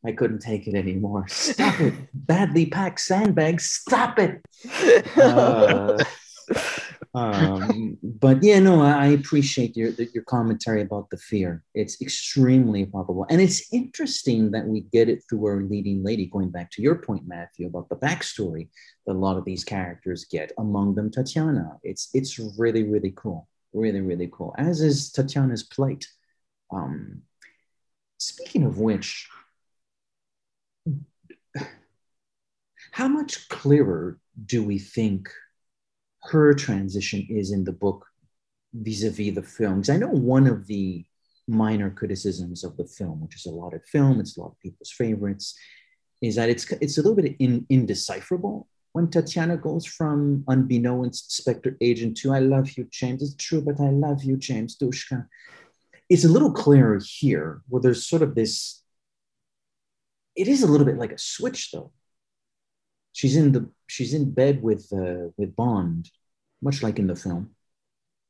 I 0.07 0.13
couldn't 0.13 0.41
take 0.41 0.67
it 0.67 0.75
anymore. 0.75 1.27
Stop 1.29 1.81
it. 1.81 1.95
Badly 2.13 2.67
packed 2.67 3.01
sandbags. 3.01 3.67
Stop 3.67 4.19
it. 4.19 4.41
Uh, 5.17 6.03
um, 7.15 7.97
but 8.03 8.43
yeah, 8.43 8.59
no, 8.59 8.83
I 8.83 9.07
appreciate 9.09 9.77
your 9.77 9.91
your 9.91 10.25
commentary 10.25 10.83
about 10.83 11.11
the 11.11 11.17
fear. 11.17 11.63
It's 11.73 12.03
extremely 12.03 12.87
palpable, 12.87 13.25
and 13.31 13.41
it's 13.41 13.73
interesting 13.73 14.51
that 14.51 14.67
we 14.67 14.81
get 14.93 15.09
it 15.09 15.23
through 15.29 15.47
our 15.47 15.63
leading 15.63 16.03
lady. 16.03 16.27
Going 16.27 16.51
back 16.51 16.73
to 16.73 16.83
your 16.83 16.97
point, 16.97 17.23
Matthew, 17.27 17.69
about 17.69 17.89
the 17.89 17.97
backstory 17.97 18.69
that 19.07 19.13
a 19.13 19.19
lot 19.19 19.37
of 19.37 19.45
these 19.45 19.63
characters 19.63 20.25
get. 20.25 20.51
Among 20.59 20.97
them, 20.97 21.11
Tatiana. 21.11 21.79
It's 21.85 22.11
it's 22.15 22.41
really 22.59 22.83
really 22.83 23.13
cool, 23.15 23.49
really 23.73 24.01
really 24.01 24.29
cool. 24.33 24.53
As 24.59 24.81
is 24.81 25.13
Tatiana's 25.13 25.63
plight. 25.63 26.07
Um, 26.73 27.23
speaking 28.19 28.65
of 28.65 28.79
which, 28.79 29.29
how 32.91 33.07
much 33.07 33.49
clearer 33.49 34.19
do 34.47 34.65
we 34.65 34.81
think 34.81 35.31
her 36.25 36.55
transition 36.55 37.27
is 37.29 37.53
in 37.53 37.65
the 37.65 37.73
book 37.73 38.07
vis-a-vis 38.73 39.35
the 39.35 39.43
film 39.43 39.77
because 39.77 39.91
i 39.91 39.97
know 39.97 40.09
one 40.09 40.47
of 40.47 40.67
the 40.67 41.05
minor 41.47 41.91
criticisms 41.91 42.65
of 42.65 42.77
the 42.77 42.87
film 42.87 43.21
which 43.21 43.37
is 43.37 43.47
a 43.47 43.51
lot 43.51 43.75
of 43.75 43.85
film 43.85 44.19
it's 44.19 44.37
a 44.37 44.41
lot 44.41 44.53
of 44.53 44.61
people's 44.61 44.91
favorites 44.91 45.57
is 46.23 46.37
that 46.37 46.49
it's 46.49 46.71
it's 46.81 46.99
a 46.99 47.03
little 47.03 47.17
bit 47.17 47.37
in, 47.39 47.67
indecipherable 47.69 48.67
when 48.95 49.11
Tatiana 49.11 49.57
goes 49.57 49.85
from 49.85 50.45
unbeknownst 50.47 51.33
Spectre 51.33 51.77
agent 51.81 52.17
to 52.19 52.33
I 52.33 52.39
love 52.39 52.71
you, 52.77 52.87
James. 52.93 53.23
It's 53.23 53.35
true, 53.35 53.61
but 53.61 53.81
I 53.81 53.91
love 53.91 54.23
you, 54.23 54.37
James 54.37 54.79
Dushka. 54.79 55.27
It's 56.09 56.25
a 56.25 56.29
little 56.29 56.53
clearer 56.53 57.01
here 57.05 57.63
where 57.69 57.83
there's 57.83 58.07
sort 58.07 58.23
of 58.23 58.37
this, 58.37 58.83
it 60.37 60.47
is 60.47 60.63
a 60.63 60.69
little 60.69 60.87
bit 60.87 60.97
like 60.97 61.11
a 61.11 61.19
switch 61.19 61.73
though. 61.73 61.91
She's 63.13 63.37
in 63.37 63.51
the 63.51 63.69
she's 63.87 64.15
in 64.15 64.31
bed 64.33 64.63
with 64.63 64.91
uh, 64.93 65.31
with 65.37 65.57
Bond 65.57 66.11
much 66.65 66.83
like 66.83 66.99
in 66.99 67.07
the 67.07 67.15
film. 67.15 67.51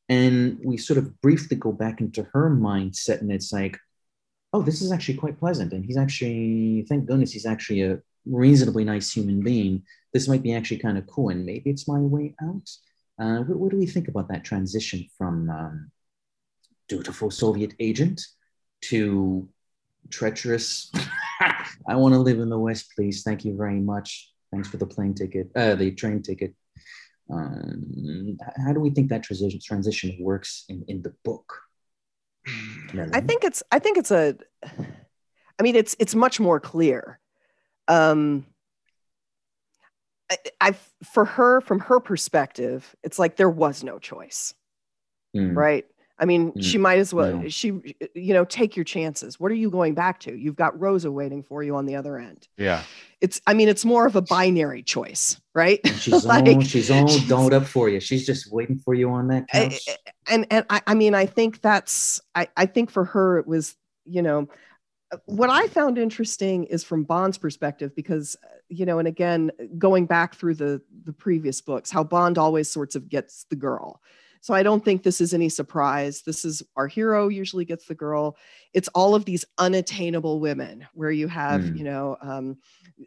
And 0.08 0.58
we 0.62 0.76
sort 0.76 0.98
of 0.98 1.18
briefly 1.22 1.56
go 1.56 1.72
back 1.72 2.00
into 2.00 2.24
her 2.34 2.50
mindset, 2.50 3.22
and 3.22 3.32
it's 3.32 3.52
like, 3.52 3.78
oh, 4.52 4.60
this 4.60 4.82
is 4.82 4.92
actually 4.92 5.16
quite 5.16 5.38
pleasant. 5.38 5.72
And 5.72 5.84
he's 5.84 5.96
actually, 5.96 6.84
thank 6.88 7.06
goodness, 7.06 7.32
he's 7.32 7.46
actually 7.46 7.82
a 7.82 8.00
reasonably 8.26 8.84
nice 8.84 9.10
human 9.10 9.42
being. 9.42 9.82
This 10.12 10.28
might 10.28 10.42
be 10.42 10.54
actually 10.54 10.78
kind 10.78 10.98
of 10.98 11.06
cool, 11.06 11.30
and 11.30 11.46
maybe 11.46 11.70
it's 11.70 11.88
my 11.88 11.98
way 11.98 12.34
out. 12.42 12.68
Uh, 13.18 13.38
what, 13.44 13.58
what, 13.58 13.70
do 13.70 13.78
we 13.78 13.86
think 13.86 14.08
about 14.08 14.28
that 14.28 14.44
transition 14.44 15.06
from 15.16 15.48
um, 15.48 15.90
dutiful 16.88 17.30
Soviet 17.30 17.72
agent 17.80 18.20
to 18.82 19.48
treacherous? 20.10 20.92
I 21.88 21.96
want 21.96 22.12
to 22.14 22.18
live 22.18 22.40
in 22.40 22.50
the 22.50 22.58
West, 22.58 22.92
please. 22.94 23.22
Thank 23.22 23.44
you 23.44 23.56
very 23.56 23.80
much. 23.80 24.33
Thanks 24.54 24.68
for 24.68 24.76
the 24.76 24.86
plane 24.86 25.14
ticket, 25.14 25.50
uh, 25.56 25.74
the 25.74 25.90
train 25.90 26.22
ticket. 26.22 26.54
Um, 27.28 28.36
how 28.64 28.72
do 28.72 28.78
we 28.78 28.90
think 28.90 29.08
that 29.08 29.24
transition 29.24 29.58
transition 29.60 30.16
works 30.20 30.64
in, 30.68 30.84
in 30.86 31.02
the 31.02 31.12
book? 31.24 31.60
I 33.12 33.20
think 33.20 33.42
it's 33.42 33.64
I 33.72 33.80
think 33.80 33.98
it's 33.98 34.12
a 34.12 34.36
I 35.58 35.62
mean 35.62 35.74
it's 35.74 35.96
it's 35.98 36.14
much 36.14 36.38
more 36.38 36.60
clear. 36.60 37.18
Um 37.88 38.46
I, 40.30 40.36
I 40.60 40.74
for 41.02 41.24
her 41.24 41.60
from 41.60 41.80
her 41.80 41.98
perspective, 41.98 42.94
it's 43.02 43.18
like 43.18 43.34
there 43.34 43.50
was 43.50 43.82
no 43.82 43.98
choice. 43.98 44.54
Mm. 45.34 45.56
Right? 45.56 45.86
I 46.18 46.26
mean, 46.26 46.52
mm, 46.52 46.62
she 46.62 46.78
might 46.78 46.98
as 46.98 47.12
well, 47.12 47.38
no. 47.38 47.48
she, 47.48 47.96
you 48.14 48.32
know, 48.32 48.44
take 48.44 48.76
your 48.76 48.84
chances. 48.84 49.40
What 49.40 49.50
are 49.50 49.56
you 49.56 49.68
going 49.68 49.94
back 49.94 50.20
to? 50.20 50.34
You've 50.34 50.54
got 50.54 50.78
Rosa 50.78 51.10
waiting 51.10 51.42
for 51.42 51.62
you 51.62 51.74
on 51.74 51.86
the 51.86 51.96
other 51.96 52.18
end. 52.18 52.46
Yeah. 52.56 52.82
It's, 53.20 53.40
I 53.46 53.54
mean, 53.54 53.68
it's 53.68 53.84
more 53.84 54.06
of 54.06 54.14
a 54.14 54.22
binary 54.22 54.82
choice, 54.82 55.40
right? 55.54 55.80
And 55.84 55.94
she's 55.98 56.24
like, 56.24 56.46
all, 56.46 56.60
she's 56.60 56.90
all 56.90 57.08
she's, 57.08 57.28
dolled 57.28 57.52
up 57.52 57.64
for 57.64 57.88
you. 57.88 57.98
She's 57.98 58.24
just 58.24 58.52
waiting 58.52 58.78
for 58.78 58.94
you 58.94 59.10
on 59.10 59.28
that 59.28 59.48
couch. 59.48 59.88
And, 60.28 60.46
and 60.50 60.64
I, 60.70 60.82
I 60.86 60.94
mean, 60.94 61.14
I 61.14 61.26
think 61.26 61.60
that's, 61.60 62.20
I, 62.34 62.48
I 62.56 62.66
think 62.66 62.90
for 62.90 63.04
her, 63.06 63.38
it 63.38 63.48
was, 63.48 63.74
you 64.04 64.22
know, 64.22 64.48
uh, 65.12 65.16
what 65.26 65.50
I 65.50 65.66
found 65.66 65.98
interesting 65.98 66.64
is 66.64 66.84
from 66.84 67.02
Bond's 67.02 67.38
perspective, 67.38 67.94
because, 67.96 68.36
uh, 68.44 68.48
you 68.68 68.86
know, 68.86 69.00
and 69.00 69.08
again, 69.08 69.50
uh, 69.60 69.64
going 69.78 70.06
back 70.06 70.36
through 70.36 70.54
the, 70.54 70.80
the 71.04 71.12
previous 71.12 71.60
books, 71.60 71.90
how 71.90 72.04
Bond 72.04 72.38
always 72.38 72.70
sorts 72.70 72.94
of 72.94 73.08
gets 73.08 73.46
the 73.50 73.56
girl 73.56 74.00
so 74.44 74.52
I 74.52 74.62
don't 74.62 74.84
think 74.84 75.02
this 75.02 75.22
is 75.22 75.32
any 75.32 75.48
surprise. 75.48 76.20
This 76.20 76.44
is 76.44 76.62
our 76.76 76.86
hero 76.86 77.28
usually 77.28 77.64
gets 77.64 77.86
the 77.86 77.94
girl. 77.94 78.36
It's 78.74 78.88
all 78.88 79.14
of 79.14 79.24
these 79.24 79.42
unattainable 79.56 80.38
women 80.38 80.86
where 80.92 81.10
you 81.10 81.28
have, 81.28 81.62
mm. 81.62 81.78
you 81.78 81.82
know, 81.82 82.18
um, 82.20 82.58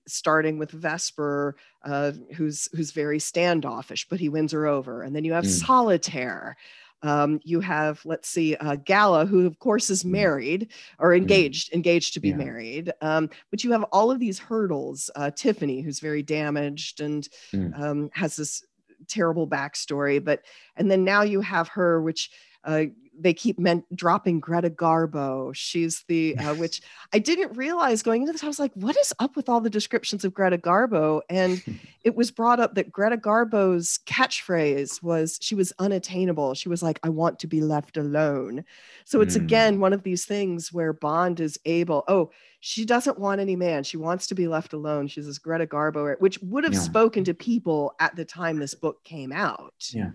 starting 0.07 0.57
with 0.57 0.71
Vesper, 0.71 1.55
uh, 1.85 2.13
who's 2.35 2.67
who's 2.75 2.89
very 2.89 3.19
standoffish, 3.19 4.09
but 4.09 4.19
he 4.19 4.29
wins 4.29 4.51
her 4.51 4.65
over, 4.65 5.03
and 5.03 5.15
then 5.15 5.23
you 5.25 5.33
have 5.33 5.43
mm. 5.43 5.63
Solitaire. 5.63 6.57
Um, 7.03 7.39
you 7.43 7.59
have, 7.59 8.01
let's 8.03 8.27
see, 8.27 8.55
uh, 8.55 8.75
Gala, 8.77 9.27
who 9.27 9.45
of 9.45 9.59
course 9.59 9.91
is 9.91 10.01
hmm. 10.01 10.13
married 10.13 10.71
or 10.97 11.13
hmm. 11.13 11.21
engaged, 11.21 11.71
engaged 11.71 12.15
to 12.15 12.19
be 12.19 12.29
yeah. 12.29 12.37
married. 12.37 12.91
Um, 13.01 13.29
but 13.51 13.63
you 13.63 13.71
have 13.73 13.83
all 13.91 14.09
of 14.09 14.19
these 14.19 14.39
hurdles. 14.39 15.11
Uh, 15.15 15.29
Tiffany, 15.29 15.81
who's 15.81 15.99
very 15.99 16.23
damaged 16.23 16.99
and 16.99 17.29
mm. 17.53 17.79
um, 17.79 18.09
has 18.13 18.35
this 18.35 18.63
terrible 19.07 19.47
backstory 19.47 20.23
but 20.23 20.41
and 20.75 20.89
then 20.91 21.03
now 21.03 21.21
you 21.21 21.41
have 21.41 21.67
her 21.69 22.01
which 22.01 22.29
uh, 22.63 22.85
they 23.19 23.33
keep 23.33 23.59
men- 23.59 23.83
dropping 23.93 24.39
Greta 24.39 24.69
Garbo. 24.69 25.53
She's 25.55 26.03
the 26.07 26.37
uh, 26.37 26.55
which 26.55 26.81
I 27.13 27.19
didn't 27.19 27.57
realize 27.57 28.03
going 28.03 28.21
into 28.21 28.31
this. 28.31 28.43
I 28.43 28.47
was 28.47 28.59
like, 28.59 28.71
what 28.75 28.97
is 28.97 29.13
up 29.19 29.35
with 29.35 29.49
all 29.49 29.61
the 29.61 29.69
descriptions 29.69 30.23
of 30.23 30.33
Greta 30.33 30.57
Garbo? 30.57 31.21
And 31.29 31.63
it 32.03 32.15
was 32.15 32.31
brought 32.31 32.59
up 32.59 32.75
that 32.75 32.91
Greta 32.91 33.17
Garbo's 33.17 33.99
catchphrase 34.05 35.01
was 35.01 35.39
she 35.41 35.55
was 35.55 35.73
unattainable. 35.79 36.53
She 36.53 36.69
was 36.69 36.83
like, 36.83 36.99
I 37.03 37.09
want 37.09 37.39
to 37.39 37.47
be 37.47 37.61
left 37.61 37.97
alone. 37.97 38.63
So 39.05 39.21
it's 39.21 39.37
mm. 39.37 39.41
again 39.41 39.79
one 39.79 39.93
of 39.93 40.03
these 40.03 40.25
things 40.25 40.71
where 40.71 40.93
Bond 40.93 41.39
is 41.39 41.59
able. 41.65 42.03
Oh, 42.07 42.31
she 42.59 42.85
doesn't 42.85 43.19
want 43.19 43.41
any 43.41 43.55
man. 43.55 43.83
She 43.83 43.97
wants 43.97 44.27
to 44.27 44.35
be 44.35 44.47
left 44.47 44.73
alone. 44.73 45.07
She's 45.07 45.25
this 45.25 45.37
Greta 45.37 45.65
Garbo, 45.65 46.19
which 46.19 46.39
would 46.41 46.63
have 46.63 46.73
yeah. 46.73 46.79
spoken 46.79 47.23
to 47.25 47.33
people 47.33 47.95
at 47.99 48.15
the 48.15 48.25
time 48.25 48.57
this 48.57 48.73
book 48.73 49.03
came 49.03 49.31
out. 49.31 49.89
Yeah. 49.91 50.11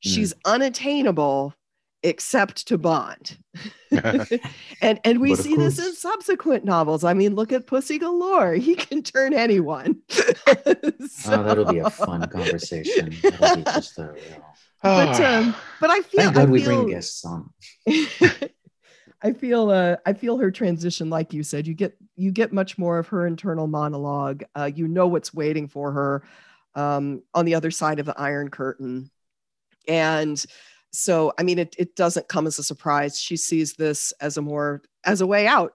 She's 0.00 0.32
mm. 0.32 0.38
unattainable 0.44 1.54
except 2.02 2.68
to 2.68 2.78
Bond. 2.78 3.38
and 3.90 5.00
and 5.04 5.20
we 5.20 5.34
see 5.34 5.54
course. 5.54 5.76
this 5.76 5.86
in 5.86 5.94
subsequent 5.94 6.64
novels. 6.64 7.04
I 7.04 7.14
mean, 7.14 7.34
look 7.34 7.52
at 7.52 7.66
Pussy 7.66 7.98
Galore. 7.98 8.54
He 8.54 8.74
can 8.74 9.02
turn 9.02 9.34
anyone. 9.34 10.02
so... 10.08 10.22
Oh, 11.26 11.42
that'll 11.42 11.64
be 11.64 11.78
a 11.78 11.90
fun 11.90 12.28
conversation. 12.28 13.12
just 13.12 13.98
a, 13.98 14.14
you 14.16 14.30
know... 14.30 14.44
But 14.82 15.20
um, 15.20 15.56
but 15.80 15.90
I 15.90 16.02
feel 16.02 16.22
Thank 16.22 16.36
God 16.36 16.48
I 16.48 16.50
we 16.52 16.62
bring 16.62 16.88
guests 16.88 17.24
on. 17.24 17.50
I 19.20 19.32
feel 19.32 19.70
uh, 19.70 19.96
I 20.06 20.12
feel 20.12 20.38
her 20.38 20.52
transition, 20.52 21.10
like 21.10 21.32
you 21.32 21.42
said, 21.42 21.66
you 21.66 21.74
get 21.74 21.96
you 22.14 22.30
get 22.30 22.52
much 22.52 22.78
more 22.78 22.98
of 22.98 23.08
her 23.08 23.26
internal 23.26 23.66
monologue. 23.66 24.44
Uh, 24.54 24.70
you 24.72 24.86
know 24.86 25.08
what's 25.08 25.34
waiting 25.34 25.66
for 25.66 25.90
her 25.90 26.22
um, 26.76 27.22
on 27.34 27.44
the 27.44 27.56
other 27.56 27.72
side 27.72 27.98
of 27.98 28.06
the 28.06 28.18
Iron 28.18 28.50
Curtain, 28.50 29.10
and 29.88 30.44
so 30.92 31.32
I 31.38 31.42
mean, 31.42 31.58
it 31.58 31.74
it 31.78 31.96
doesn't 31.96 32.28
come 32.28 32.46
as 32.46 32.58
a 32.58 32.62
surprise. 32.62 33.20
She 33.20 33.36
sees 33.36 33.74
this 33.74 34.12
as 34.20 34.36
a 34.36 34.42
more 34.42 34.82
as 35.04 35.20
a 35.20 35.26
way 35.26 35.46
out, 35.46 35.74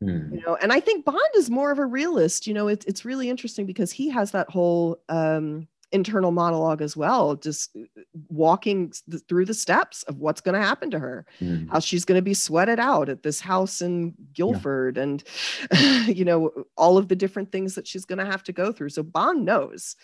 hmm. 0.00 0.34
you 0.34 0.42
know. 0.46 0.56
And 0.56 0.72
I 0.72 0.80
think 0.80 1.04
Bond 1.04 1.18
is 1.36 1.50
more 1.50 1.70
of 1.70 1.78
a 1.78 1.86
realist. 1.86 2.46
You 2.46 2.54
know, 2.54 2.68
it's 2.68 2.84
it's 2.86 3.04
really 3.04 3.30
interesting 3.30 3.66
because 3.66 3.92
he 3.92 4.08
has 4.10 4.30
that 4.32 4.50
whole 4.50 5.00
um, 5.08 5.66
internal 5.90 6.30
monologue 6.30 6.82
as 6.82 6.96
well 6.96 7.34
just 7.34 7.74
uh, 7.76 8.02
walking 8.28 8.92
through 9.26 9.46
the 9.46 9.54
steps 9.54 10.02
of 10.04 10.18
what's 10.18 10.40
going 10.40 10.54
to 10.54 10.66
happen 10.66 10.90
to 10.90 10.98
her 10.98 11.24
mm. 11.40 11.68
how 11.70 11.78
she's 11.78 12.04
going 12.04 12.18
to 12.18 12.22
be 12.22 12.34
sweated 12.34 12.78
out 12.78 13.08
at 13.08 13.22
this 13.22 13.40
house 13.40 13.80
in 13.80 14.14
Guildford, 14.34 14.96
yeah. 14.96 15.02
and 15.04 15.24
you 16.06 16.24
know 16.24 16.52
all 16.76 16.98
of 16.98 17.08
the 17.08 17.16
different 17.16 17.52
things 17.52 17.74
that 17.74 17.86
she's 17.86 18.04
going 18.04 18.18
to 18.18 18.26
have 18.26 18.42
to 18.44 18.52
go 18.52 18.70
through 18.70 18.90
so 18.90 19.02
bond 19.02 19.44
knows 19.44 19.96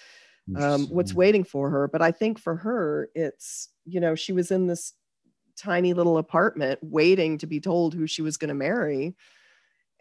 um, 0.59 0.87
what's 0.89 1.15
waiting 1.15 1.45
for 1.45 1.71
her. 1.71 1.89
But 1.89 2.03
i 2.03 2.11
think 2.11 2.39
for 2.39 2.57
her 2.57 3.09
it's 3.15 3.69
you 3.85 4.01
know 4.01 4.15
she 4.15 4.33
was 4.33 4.51
in 4.51 4.67
this 4.67 4.93
tiny 5.57 5.95
little 5.95 6.19
apartment 6.19 6.81
waiting 6.83 7.39
to 7.39 7.47
be 7.47 7.61
told 7.61 7.95
who 7.95 8.07
she 8.07 8.23
was 8.23 8.37
going 8.37 8.49
to 8.49 8.55
marry. 8.55 9.15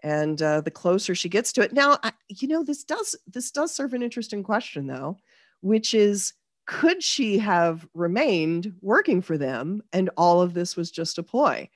And 0.06 0.41
uh, 0.41 0.60
the 0.60 0.72
closer 0.72 1.15
she 1.15 1.30
gets 1.30 1.53
to 1.53 1.61
it 1.61 1.72
now 1.74 1.98
I, 2.03 2.11
you 2.30 2.48
know 2.48 2.64
this 2.64 2.84
does 2.84 3.15
this 3.28 3.52
does 3.52 3.74
serve 3.74 3.94
an 3.94 4.03
interesting 4.03 4.44
question 4.44 4.88
though 4.88 5.18
which 5.61 5.94
is 5.94 6.34
could 6.65 7.03
she 7.03 7.38
have 7.38 7.88
remained 7.94 8.74
working 8.82 9.22
for 9.22 9.38
them 9.38 9.82
and 9.91 10.10
all 10.18 10.41
of 10.41 10.53
this 10.53 10.76
was 10.76 10.91
just 10.91 11.18
a 11.18 11.24
ploy? 11.24 11.70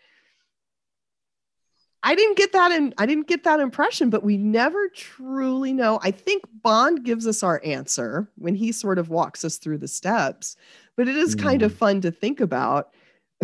I 2.08 2.16
didn't 2.16 2.38
get 2.38 2.54
that 2.54 2.72
in 2.72 2.94
I 2.98 3.06
didn't 3.06 3.28
get 3.28 3.44
that 3.44 3.60
impression, 3.60 4.10
but 4.10 4.24
we 4.24 4.38
never 4.38 4.88
truly 4.88 5.74
know. 5.74 6.00
I 6.02 6.12
think 6.12 6.46
Bond 6.64 7.04
gives 7.04 7.28
us 7.28 7.44
our 7.44 7.60
answer 7.66 8.32
when 8.38 8.56
he 8.56 8.72
sort 8.72 8.98
of 8.98 9.10
walks 9.10 9.44
us 9.44 9.58
through 9.58 9.80
the 9.80 9.90
steps, 9.90 10.56
but 10.96 11.10
it 11.10 11.18
is 11.18 11.36
mm. 11.36 11.42
kind 11.44 11.64
of 11.64 11.74
mm. 11.74 11.76
fun 11.76 12.00
to 12.02 12.12
think 12.12 12.40
about. 12.40 12.94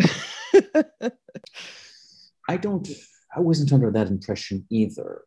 I 2.48 2.56
don't 2.56 2.88
I 3.36 3.40
wasn't 3.40 3.70
under 3.74 3.90
that 3.90 4.06
impression 4.06 4.64
either 4.70 5.24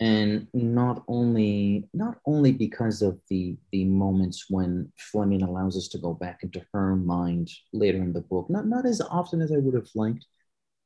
and 0.00 0.48
not 0.52 1.04
only 1.06 1.88
not 1.94 2.18
only 2.26 2.50
because 2.50 3.02
of 3.02 3.20
the 3.28 3.56
the 3.70 3.84
moments 3.84 4.46
when 4.48 4.90
Fleming 4.98 5.42
allows 5.42 5.76
us 5.76 5.86
to 5.88 5.98
go 5.98 6.12
back 6.12 6.40
into 6.42 6.66
her 6.74 6.96
mind 6.96 7.52
later 7.72 7.98
in 7.98 8.12
the 8.12 8.22
book, 8.22 8.50
not 8.50 8.66
not 8.66 8.84
as 8.84 9.00
often 9.00 9.40
as 9.42 9.52
I 9.52 9.58
would 9.58 9.74
have 9.74 9.88
liked, 9.94 10.26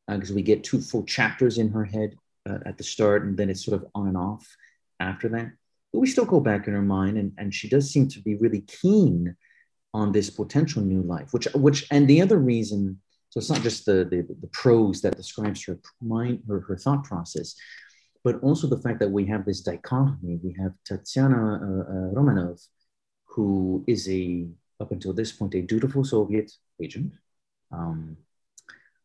because 0.08 0.30
uh, 0.30 0.34
we 0.34 0.42
get 0.42 0.64
two 0.64 0.80
full 0.80 1.04
chapters 1.04 1.58
in 1.58 1.70
her 1.70 1.84
head 1.84 2.16
uh, 2.48 2.58
at 2.66 2.76
the 2.78 2.84
start, 2.84 3.24
and 3.24 3.36
then 3.36 3.50
it's 3.50 3.64
sort 3.64 3.80
of 3.80 3.88
on 3.94 4.08
and 4.08 4.16
off 4.16 4.46
after 5.00 5.28
that. 5.30 5.52
But 5.92 6.00
we 6.00 6.06
still 6.06 6.24
go 6.24 6.40
back 6.40 6.66
in 6.66 6.74
her 6.74 6.82
mind, 6.82 7.18
and 7.18 7.32
and 7.38 7.54
she 7.54 7.68
does 7.68 7.90
seem 7.90 8.08
to 8.08 8.20
be 8.20 8.34
really 8.36 8.62
keen 8.62 9.36
on 9.92 10.12
this 10.12 10.28
potential 10.28 10.82
new 10.82 11.02
life, 11.02 11.32
which 11.32 11.46
which 11.54 11.86
and 11.90 12.08
the 12.08 12.20
other 12.20 12.38
reason. 12.38 13.00
So 13.30 13.38
it's 13.38 13.50
not 13.50 13.62
just 13.62 13.84
the, 13.84 14.04
the, 14.08 14.24
the 14.42 14.46
prose 14.52 15.00
that 15.00 15.16
describes 15.16 15.64
her 15.64 15.80
mind, 16.00 16.44
her, 16.46 16.60
her 16.60 16.76
thought 16.76 17.02
process, 17.02 17.56
but 18.22 18.40
also 18.42 18.68
the 18.68 18.78
fact 18.78 19.00
that 19.00 19.10
we 19.10 19.26
have 19.26 19.44
this 19.44 19.60
dichotomy. 19.60 20.38
We 20.40 20.54
have 20.60 20.72
Tatiana 20.84 21.36
uh, 21.36 21.82
uh, 21.82 22.14
Romanov, 22.14 22.64
who 23.26 23.84
is 23.88 24.08
a, 24.08 24.46
up 24.80 24.92
until 24.92 25.12
this 25.12 25.32
point, 25.32 25.54
a 25.56 25.62
dutiful 25.62 26.04
Soviet 26.04 26.52
agent, 26.80 27.12
um, 27.72 28.16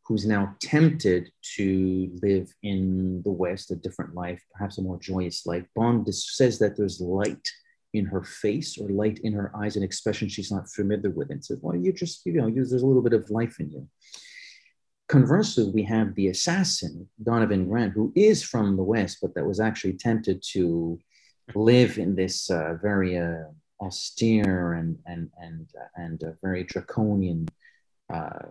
who's 0.10 0.26
now 0.26 0.56
tempted 0.60 1.32
to 1.56 2.10
live 2.24 2.52
in 2.64 3.22
the 3.22 3.32
West, 3.32 3.70
a 3.70 3.76
different 3.76 4.16
life, 4.16 4.44
perhaps 4.52 4.80
a 4.80 4.82
more 4.82 5.00
joyous 5.00 5.46
life. 5.46 5.64
Bond 5.76 6.12
says 6.14 6.58
that 6.58 6.76
there's 6.76 7.00
light 7.00 7.48
in 7.94 8.06
her 8.08 8.24
face 8.24 8.80
or 8.80 8.90
light 8.90 9.20
in 9.20 9.34
her 9.34 9.56
eyes, 9.56 9.76
an 9.76 9.84
expression 9.84 10.28
she's 10.28 10.52
not 10.52 10.68
familiar 10.68 11.12
with, 11.12 11.30
and 11.30 11.46
says, 11.46 11.60
"Well, 11.62 11.76
you 11.76 11.94
just, 11.94 12.26
you 12.26 12.34
know, 12.34 12.50
there's 12.50 12.72
a 12.74 12.86
little 12.86 13.04
bit 13.04 13.14
of 13.14 13.30
life 13.30 13.60
in 13.60 13.70
you." 13.70 13.88
Conversely, 15.08 15.70
we 15.72 15.84
have 15.84 16.16
the 16.16 16.30
assassin, 16.30 17.08
Donovan 17.22 17.70
Grant, 17.70 17.94
who 17.94 18.12
is 18.16 18.42
from 18.42 18.78
the 18.78 18.84
West, 18.84 19.20
but 19.22 19.36
that 19.36 19.46
was 19.46 19.60
actually 19.60 19.94
tempted 19.94 20.42
to 20.54 21.00
live 21.54 22.00
in 22.00 22.16
this 22.16 22.50
uh, 22.50 22.76
very 22.82 23.16
uh, 23.18 23.46
austere 23.80 24.74
and, 24.74 24.98
and, 25.06 25.30
and, 25.38 25.68
uh, 25.80 26.02
and 26.04 26.36
very 26.42 26.64
draconian 26.64 27.48
uh, 28.12 28.48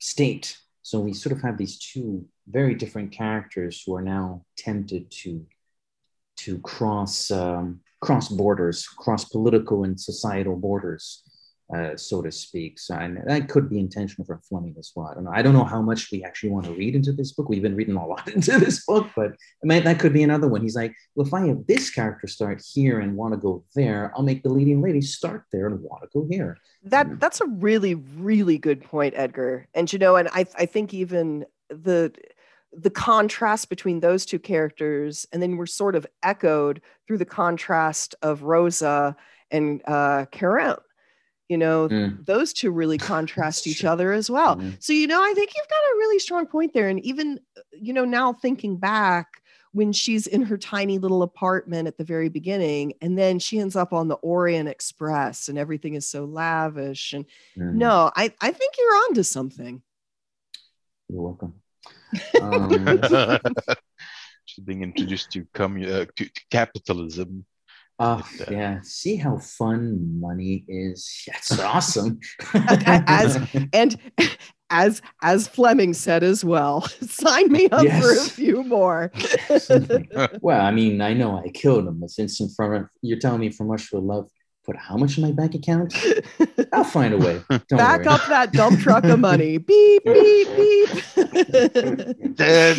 state. 0.00 0.58
So 0.86 1.00
we 1.00 1.14
sort 1.14 1.32
of 1.32 1.42
have 1.42 1.58
these 1.58 1.80
two 1.80 2.26
very 2.46 2.76
different 2.76 3.10
characters 3.10 3.82
who 3.84 3.96
are 3.96 4.02
now 4.02 4.44
tempted 4.56 5.10
to, 5.10 5.44
to 6.36 6.60
cross, 6.60 7.28
um, 7.32 7.80
cross 8.00 8.28
borders, 8.28 8.86
cross 8.86 9.24
political 9.24 9.82
and 9.82 10.00
societal 10.00 10.54
borders 10.54 11.24
uh, 11.74 11.96
so 11.96 12.22
to 12.22 12.30
speak. 12.30 12.78
So 12.78 12.94
and 12.94 13.20
that 13.26 13.48
could 13.48 13.68
be 13.68 13.78
intentional 13.78 14.24
from 14.24 14.40
Fleming 14.40 14.76
as 14.78 14.92
well. 14.94 15.08
I 15.08 15.14
don't 15.14 15.24
know. 15.24 15.32
I 15.32 15.42
don't 15.42 15.52
know 15.52 15.64
how 15.64 15.82
much 15.82 16.10
we 16.12 16.22
actually 16.22 16.50
want 16.50 16.66
to 16.66 16.72
read 16.72 16.94
into 16.94 17.12
this 17.12 17.32
book. 17.32 17.48
We've 17.48 17.62
been 17.62 17.74
reading 17.74 17.96
a 17.96 18.06
lot 18.06 18.28
into 18.34 18.58
this 18.58 18.84
book, 18.84 19.08
but 19.16 19.32
I 19.32 19.64
mean, 19.66 19.84
that 19.84 19.98
could 19.98 20.12
be 20.12 20.22
another 20.22 20.48
one. 20.48 20.62
He's 20.62 20.76
like, 20.76 20.94
well, 21.14 21.26
if 21.26 21.34
I 21.34 21.46
have 21.46 21.66
this 21.66 21.90
character 21.90 22.26
start 22.28 22.62
here 22.74 23.00
and 23.00 23.16
want 23.16 23.34
to 23.34 23.38
go 23.38 23.64
there, 23.74 24.12
I'll 24.14 24.22
make 24.22 24.42
the 24.42 24.48
leading 24.48 24.80
lady 24.80 25.00
start 25.00 25.44
there 25.52 25.66
and 25.66 25.80
want 25.80 26.02
to 26.02 26.08
go 26.12 26.26
here. 26.30 26.56
That 26.84 27.18
that's 27.18 27.40
a 27.40 27.46
really 27.46 27.94
really 27.94 28.58
good 28.58 28.82
point, 28.82 29.14
Edgar. 29.16 29.66
And 29.74 29.92
you 29.92 29.98
know, 29.98 30.16
and 30.16 30.28
I 30.32 30.46
I 30.56 30.66
think 30.66 30.94
even 30.94 31.46
the 31.68 32.12
the 32.72 32.90
contrast 32.90 33.70
between 33.70 34.00
those 34.00 34.26
two 34.26 34.38
characters, 34.38 35.26
and 35.32 35.42
then 35.42 35.56
we're 35.56 35.66
sort 35.66 35.96
of 35.96 36.06
echoed 36.22 36.82
through 37.06 37.18
the 37.18 37.24
contrast 37.24 38.14
of 38.22 38.42
Rosa 38.42 39.16
and 39.50 39.80
uh, 39.86 40.26
Kerim 40.30 40.76
you 41.48 41.56
know 41.56 41.88
mm. 41.88 42.24
those 42.26 42.52
two 42.52 42.70
really 42.70 42.98
contrast 42.98 43.66
each 43.66 43.84
other 43.92 44.12
as 44.12 44.30
well 44.30 44.56
mm. 44.56 44.76
so 44.80 44.92
you 44.92 45.06
know 45.06 45.22
i 45.22 45.32
think 45.34 45.50
you've 45.54 45.68
got 45.68 45.76
a 45.76 45.98
really 45.98 46.18
strong 46.18 46.46
point 46.46 46.72
there 46.72 46.88
and 46.88 47.00
even 47.04 47.38
uh, 47.56 47.60
you 47.72 47.92
know 47.92 48.04
now 48.04 48.32
thinking 48.32 48.76
back 48.76 49.42
when 49.72 49.92
she's 49.92 50.26
in 50.26 50.40
her 50.40 50.56
tiny 50.56 50.96
little 50.96 51.22
apartment 51.22 51.86
at 51.86 51.98
the 51.98 52.04
very 52.04 52.28
beginning 52.28 52.94
and 53.02 53.18
then 53.18 53.38
she 53.38 53.58
ends 53.58 53.76
up 53.76 53.92
on 53.92 54.08
the 54.08 54.14
orient 54.16 54.68
express 54.68 55.48
and 55.48 55.58
everything 55.58 55.94
is 55.94 56.08
so 56.08 56.24
lavish 56.24 57.12
and 57.12 57.26
mm. 57.56 57.74
no 57.74 58.10
i 58.16 58.32
i 58.40 58.50
think 58.50 58.74
you're 58.78 58.96
on 58.96 59.14
to 59.14 59.24
something 59.24 59.82
you're 61.08 61.22
welcome 61.22 61.54
um, 62.42 63.00
she's 64.44 64.64
being 64.64 64.82
introduced 64.82 65.30
to, 65.32 65.46
commun- 65.52 65.84
uh, 65.84 66.04
to, 66.16 66.24
to 66.24 66.40
capitalism 66.50 67.44
Oh 67.98 68.22
yeah, 68.50 68.80
see 68.82 69.16
how 69.16 69.38
fun 69.38 70.20
money 70.20 70.64
is. 70.68 71.24
That's 71.26 71.58
awesome. 71.60 72.20
as 72.54 73.38
and 73.72 73.96
as 74.70 75.00
as 75.22 75.48
Fleming 75.48 75.94
said 75.94 76.22
as 76.22 76.44
well, 76.44 76.82
sign 77.08 77.50
me 77.50 77.68
up 77.70 77.84
yes. 77.84 78.02
for 78.02 78.12
a 78.12 78.24
few 78.30 78.62
more. 78.64 79.10
well, 80.42 80.60
I 80.60 80.70
mean, 80.72 81.00
I 81.00 81.14
know 81.14 81.38
I 81.38 81.48
killed 81.48 81.86
him. 81.86 82.06
Since 82.06 82.40
in 82.40 82.50
front 82.50 82.74
of 82.74 82.88
you're 83.00 83.18
telling 83.18 83.40
me 83.40 83.50
from 83.50 83.68
much 83.68 83.84
for 83.84 83.98
love, 83.98 84.28
put 84.66 84.76
how 84.76 84.98
much 84.98 85.16
in 85.16 85.24
my 85.24 85.32
bank 85.32 85.54
account? 85.54 85.94
I'll 86.74 86.84
find 86.84 87.14
a 87.14 87.18
way. 87.18 87.40
Don't 87.48 87.78
Back 87.78 88.00
worry. 88.00 88.08
up 88.08 88.26
that 88.26 88.52
dump 88.52 88.78
truck 88.80 89.04
of 89.04 89.20
money. 89.20 89.56
beep 89.56 90.04
beep 90.04 90.48
beep. 90.54 92.36
Dead. 92.36 92.76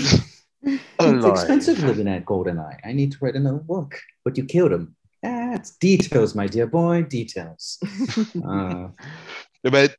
It's 0.64 1.26
expensive 1.26 1.84
living 1.84 2.08
at 2.08 2.26
Goldeneye. 2.26 2.80
I 2.84 2.92
need 2.92 3.14
to 3.14 3.18
write 3.22 3.36
another 3.36 3.60
book, 3.60 4.00
but 4.24 4.38
you 4.38 4.44
killed 4.44 4.74
him. 4.74 4.97
That's 5.52 5.78
details, 5.78 6.36
my 6.36 6.48
dear 6.48 6.68
boy, 6.68 7.04
details. 7.04 7.80
uh, 8.46 8.90
but 9.64 9.96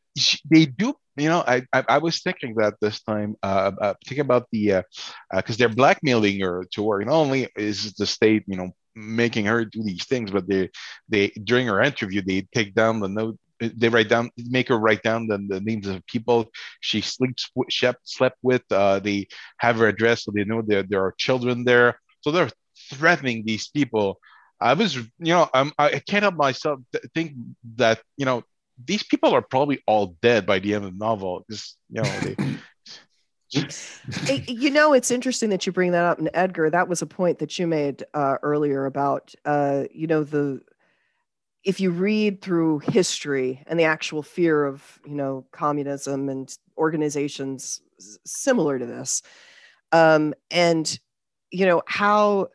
they 0.50 0.66
do 0.66 0.94
you 1.18 1.28
know, 1.28 1.42
I, 1.46 1.62
I, 1.72 1.84
I 1.88 1.98
was 1.98 2.22
thinking 2.22 2.54
that 2.56 2.74
this 2.80 3.02
time, 3.02 3.36
uh, 3.42 3.72
uh 3.80 3.94
thinking 4.06 4.20
about 4.20 4.46
the, 4.52 4.66
because 4.68 4.84
uh, 5.32 5.36
uh, 5.36 5.54
they're 5.58 5.68
blackmailing 5.68 6.40
her 6.40 6.64
to 6.72 6.82
work. 6.82 7.04
Not 7.04 7.14
only 7.14 7.48
is 7.56 7.92
the 7.94 8.06
state, 8.06 8.44
you 8.46 8.56
know, 8.56 8.70
making 8.94 9.46
her 9.46 9.64
do 9.64 9.82
these 9.82 10.04
things, 10.04 10.30
but 10.30 10.48
they, 10.48 10.70
they 11.08 11.28
during 11.42 11.66
her 11.66 11.82
interview, 11.82 12.22
they 12.22 12.46
take 12.54 12.74
down 12.74 13.00
the 13.00 13.08
note. 13.08 13.36
They 13.60 13.88
write 13.88 14.08
down, 14.08 14.30
make 14.36 14.68
her 14.68 14.78
write 14.78 15.02
down 15.02 15.26
the, 15.26 15.38
the 15.48 15.60
names 15.60 15.88
of 15.88 16.06
people 16.06 16.48
she 16.80 17.00
sleeps, 17.00 17.50
slept, 17.70 18.00
slept 18.04 18.38
with. 18.42 18.62
Uh, 18.70 19.00
they 19.00 19.26
have 19.58 19.78
her 19.78 19.88
address, 19.88 20.24
so 20.24 20.30
they 20.32 20.44
know 20.44 20.62
there 20.62 20.84
there 20.84 21.02
are 21.02 21.14
children 21.18 21.64
there. 21.64 21.98
So 22.20 22.30
they're 22.30 22.50
threatening 22.94 23.44
these 23.44 23.66
people. 23.68 24.20
I 24.60 24.74
was, 24.74 24.96
you 24.96 25.06
know, 25.20 25.48
I'm, 25.54 25.72
I 25.78 26.00
can't 26.00 26.22
help 26.22 26.34
myself 26.34 26.80
think 27.14 27.34
that, 27.76 28.00
you 28.16 28.26
know, 28.26 28.42
these 28.84 29.02
people 29.02 29.34
are 29.34 29.42
probably 29.42 29.82
all 29.86 30.16
dead 30.22 30.46
by 30.46 30.58
the 30.58 30.74
end 30.74 30.84
of 30.84 30.92
the 30.92 30.98
novel. 30.98 31.44
Just 31.50 31.76
you 31.90 32.02
know, 32.02 32.20
they, 32.20 32.36
you 34.46 34.70
know, 34.70 34.92
it's 34.92 35.10
interesting 35.10 35.50
that 35.50 35.66
you 35.66 35.72
bring 35.72 35.92
that 35.92 36.04
up. 36.04 36.18
And 36.18 36.30
Edgar, 36.34 36.70
that 36.70 36.88
was 36.88 37.02
a 37.02 37.06
point 37.06 37.38
that 37.38 37.58
you 37.58 37.66
made 37.66 38.04
uh, 38.14 38.36
earlier 38.42 38.86
about, 38.86 39.34
uh, 39.44 39.84
you 39.92 40.06
know, 40.06 40.22
the 40.24 40.60
if 41.64 41.80
you 41.80 41.90
read 41.90 42.40
through 42.40 42.78
history 42.78 43.62
and 43.66 43.78
the 43.78 43.84
actual 43.84 44.22
fear 44.22 44.64
of, 44.64 45.00
you 45.04 45.14
know, 45.14 45.44
communism 45.50 46.28
and 46.28 46.56
organizations 46.78 47.80
similar 48.24 48.78
to 48.78 48.86
this, 48.86 49.22
um, 49.92 50.34
and 50.50 50.98
you 51.50 51.66
know 51.66 51.82
how 51.86 52.48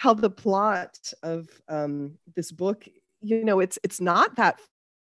how 0.00 0.14
the 0.14 0.30
plot 0.30 1.12
of 1.22 1.46
um, 1.68 2.16
this 2.34 2.50
book, 2.50 2.88
you 3.20 3.44
know, 3.44 3.60
it's 3.60 3.78
it's 3.82 4.00
not 4.00 4.34
that 4.36 4.58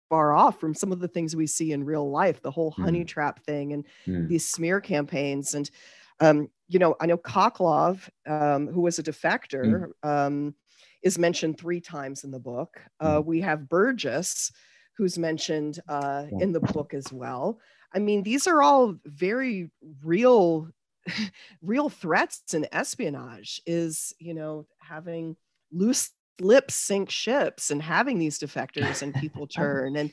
far 0.08 0.32
off 0.32 0.60
from 0.60 0.74
some 0.74 0.92
of 0.92 1.00
the 1.00 1.08
things 1.08 1.34
we 1.34 1.48
see 1.48 1.72
in 1.72 1.82
real 1.82 2.08
life 2.08 2.40
the 2.40 2.52
whole 2.52 2.70
honey 2.70 3.02
mm. 3.02 3.08
trap 3.08 3.42
thing 3.42 3.72
and 3.72 3.84
mm. 4.06 4.28
these 4.28 4.46
smear 4.46 4.80
campaigns 4.80 5.54
and 5.54 5.72
um, 6.20 6.48
you 6.68 6.78
know 6.78 6.94
i 7.00 7.06
know 7.06 7.18
Khokhlov, 7.18 8.08
um, 8.28 8.68
who 8.68 8.80
was 8.80 9.00
a 9.00 9.02
defector 9.02 9.88
mm. 10.04 10.08
um, 10.08 10.54
is 11.02 11.18
mentioned 11.18 11.58
three 11.58 11.80
times 11.80 12.22
in 12.22 12.30
the 12.30 12.38
book 12.38 12.80
uh, 13.00 13.20
hmm. 13.20 13.26
we 13.26 13.40
have 13.40 13.68
burgess 13.68 14.52
who's 14.96 15.18
mentioned 15.18 15.80
uh, 15.88 16.26
in 16.38 16.52
the 16.52 16.60
book 16.60 16.94
as 16.94 17.12
well 17.12 17.58
i 17.92 17.98
mean 17.98 18.22
these 18.22 18.46
are 18.46 18.62
all 18.62 18.94
very 19.04 19.68
real 20.04 20.68
real 21.62 21.88
threats 21.88 22.54
and 22.54 22.68
espionage 22.72 23.60
is 23.66 24.14
you 24.18 24.34
know 24.34 24.66
having 24.78 25.36
loose 25.72 26.10
lips 26.40 26.74
sink 26.74 27.10
ships 27.10 27.70
and 27.70 27.82
having 27.82 28.18
these 28.18 28.38
defectors 28.38 29.02
and 29.02 29.14
people 29.14 29.46
turn 29.46 29.96
and 29.96 30.12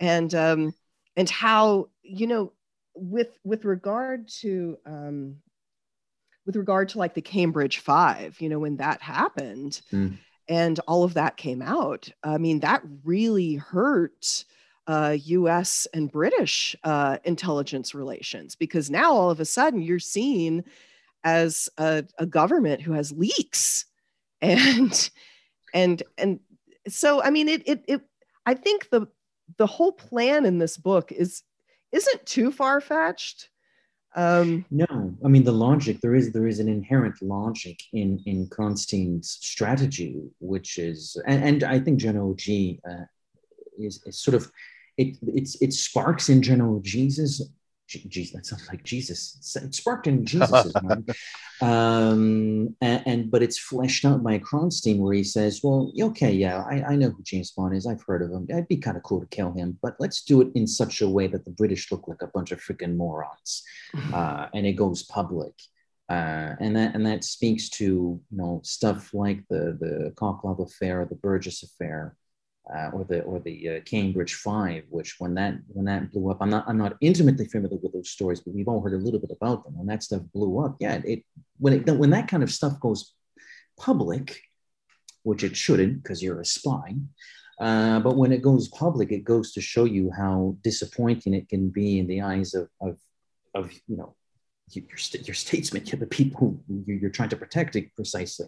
and 0.00 0.34
um 0.34 0.74
and 1.16 1.28
how 1.30 1.88
you 2.02 2.26
know 2.26 2.52
with 2.94 3.38
with 3.44 3.64
regard 3.64 4.28
to 4.28 4.76
um 4.86 5.36
with 6.44 6.56
regard 6.56 6.88
to 6.88 6.98
like 6.98 7.14
the 7.14 7.22
cambridge 7.22 7.78
five 7.78 8.40
you 8.40 8.48
know 8.48 8.58
when 8.58 8.76
that 8.76 9.00
happened 9.00 9.80
mm. 9.92 10.16
and 10.48 10.80
all 10.80 11.04
of 11.04 11.14
that 11.14 11.36
came 11.36 11.62
out 11.62 12.08
i 12.22 12.36
mean 12.36 12.60
that 12.60 12.82
really 13.04 13.54
hurt 13.54 14.44
uh, 14.86 15.16
us 15.26 15.86
and 15.94 16.10
british 16.10 16.74
uh, 16.84 17.18
intelligence 17.24 17.94
relations 17.94 18.54
because 18.54 18.90
now 18.90 19.12
all 19.12 19.30
of 19.30 19.40
a 19.40 19.44
sudden 19.44 19.80
you're 19.80 19.98
seen 19.98 20.64
as 21.24 21.68
a, 21.78 22.04
a 22.18 22.26
government 22.26 22.80
who 22.80 22.92
has 22.92 23.12
leaks 23.12 23.86
and 24.42 25.10
and 25.72 26.02
and 26.18 26.40
so 26.88 27.22
i 27.22 27.30
mean 27.30 27.48
it 27.48 27.62
it, 27.66 27.84
it 27.86 28.00
i 28.44 28.54
think 28.54 28.90
the 28.90 29.06
the 29.58 29.66
whole 29.66 29.92
plan 29.92 30.44
in 30.44 30.58
this 30.58 30.76
book 30.76 31.12
is 31.12 31.42
isn't 31.92 32.26
too 32.26 32.50
far-fetched 32.50 33.50
um 34.16 34.64
no 34.70 35.14
i 35.24 35.28
mean 35.28 35.44
the 35.44 35.52
logic 35.52 36.00
there 36.00 36.14
is 36.14 36.32
there 36.32 36.46
is 36.46 36.58
an 36.58 36.68
inherent 36.68 37.22
logic 37.22 37.78
in 37.92 38.20
in 38.26 38.48
Kronstein's 38.48 39.38
strategy 39.40 40.20
which 40.40 40.78
is 40.78 41.16
and, 41.26 41.44
and 41.44 41.64
i 41.64 41.78
think 41.78 41.98
general 42.00 42.34
g 42.34 42.80
uh, 42.88 43.04
is, 43.78 44.02
is 44.04 44.18
sort 44.18 44.34
of 44.34 44.50
it 44.96 45.16
it's 45.22 45.60
it 45.60 45.72
sparks 45.72 46.28
in 46.28 46.42
general 46.42 46.80
Jesus. 46.80 47.42
Jesus, 47.88 48.32
that 48.32 48.46
sounds 48.46 48.66
like 48.68 48.84
Jesus. 48.84 49.54
It 49.62 49.74
sparked 49.74 50.06
in 50.06 50.24
Jesus' 50.24 50.72
mind. 50.82 51.14
Um, 51.60 52.74
and, 52.80 53.02
and, 53.06 53.30
but 53.30 53.42
it's 53.42 53.58
fleshed 53.58 54.06
out 54.06 54.22
by 54.22 54.38
Kronstein, 54.38 54.98
where 54.98 55.12
he 55.12 55.22
says, 55.22 55.60
"Well, 55.62 55.92
okay, 56.00 56.32
yeah, 56.32 56.62
I, 56.62 56.82
I 56.92 56.96
know 56.96 57.10
who 57.10 57.22
James 57.22 57.50
Bond 57.50 57.76
is. 57.76 57.86
I've 57.86 58.02
heard 58.02 58.22
of 58.22 58.30
him. 58.30 58.46
It'd 58.48 58.68
be 58.68 58.78
kind 58.78 58.96
of 58.96 59.02
cool 59.02 59.20
to 59.20 59.26
kill 59.26 59.52
him, 59.52 59.78
but 59.82 59.96
let's 60.00 60.24
do 60.24 60.40
it 60.40 60.48
in 60.54 60.66
such 60.66 61.02
a 61.02 61.08
way 61.08 61.26
that 61.26 61.44
the 61.44 61.50
British 61.50 61.92
look 61.92 62.08
like 62.08 62.22
a 62.22 62.28
bunch 62.28 62.50
of 62.50 62.60
freaking 62.60 62.96
morons, 62.96 63.62
uh, 64.14 64.46
and 64.54 64.66
it 64.66 64.72
goes 64.72 65.02
public." 65.02 65.52
Uh, 66.08 66.56
and 66.60 66.76
that 66.76 66.94
and 66.94 67.06
that 67.06 67.24
speaks 67.24 67.68
to 67.68 67.84
you 67.84 68.20
know 68.36 68.60
stuff 68.64 69.14
like 69.14 69.46
the 69.48 69.76
the 69.80 70.12
Khokhlov 70.16 70.60
affair, 70.60 71.06
the 71.08 71.14
Burgess 71.14 71.62
affair, 71.62 72.16
uh, 72.72 72.90
or 72.92 73.04
the 73.04 73.22
or 73.22 73.40
the 73.40 73.68
uh, 73.68 73.80
Cambridge 73.80 74.34
Five, 74.34 74.84
which 74.88 75.16
when 75.18 75.34
that 75.34 75.54
when 75.68 75.84
that 75.86 76.12
blew 76.12 76.30
up, 76.30 76.38
I'm 76.40 76.50
not 76.50 76.64
I'm 76.68 76.78
not 76.78 76.96
intimately 77.00 77.46
familiar 77.46 77.78
with 77.82 77.92
those 77.92 78.10
stories, 78.10 78.40
but 78.40 78.54
we've 78.54 78.68
all 78.68 78.80
heard 78.80 78.94
a 78.94 79.04
little 79.04 79.20
bit 79.20 79.32
about 79.32 79.64
them. 79.64 79.76
When 79.76 79.86
that 79.88 80.02
stuff 80.02 80.22
blew 80.32 80.64
up, 80.64 80.76
yeah, 80.78 81.00
it 81.04 81.24
when 81.58 81.72
it 81.72 81.90
when 81.90 82.10
that 82.10 82.28
kind 82.28 82.42
of 82.42 82.50
stuff 82.50 82.78
goes 82.78 83.14
public, 83.76 84.42
which 85.24 85.42
it 85.42 85.56
shouldn't 85.56 86.02
because 86.02 86.22
you're 86.22 86.40
a 86.40 86.44
spy. 86.44 86.94
Uh, 87.60 88.00
but 88.00 88.16
when 88.16 88.32
it 88.32 88.42
goes 88.42 88.68
public, 88.68 89.12
it 89.12 89.24
goes 89.24 89.52
to 89.52 89.60
show 89.60 89.84
you 89.84 90.10
how 90.10 90.56
disappointing 90.62 91.34
it 91.34 91.48
can 91.48 91.68
be 91.68 91.98
in 91.98 92.06
the 92.06 92.22
eyes 92.22 92.54
of 92.54 92.68
of, 92.80 92.96
of 93.54 93.72
you 93.88 93.96
know 93.96 94.14
your, 94.70 94.84
your 95.24 95.34
statesmen, 95.34 95.84
the 95.98 96.06
people 96.06 96.62
you're 96.86 97.10
trying 97.10 97.28
to 97.28 97.36
protect 97.36 97.74
it 97.74 97.94
precisely. 97.96 98.46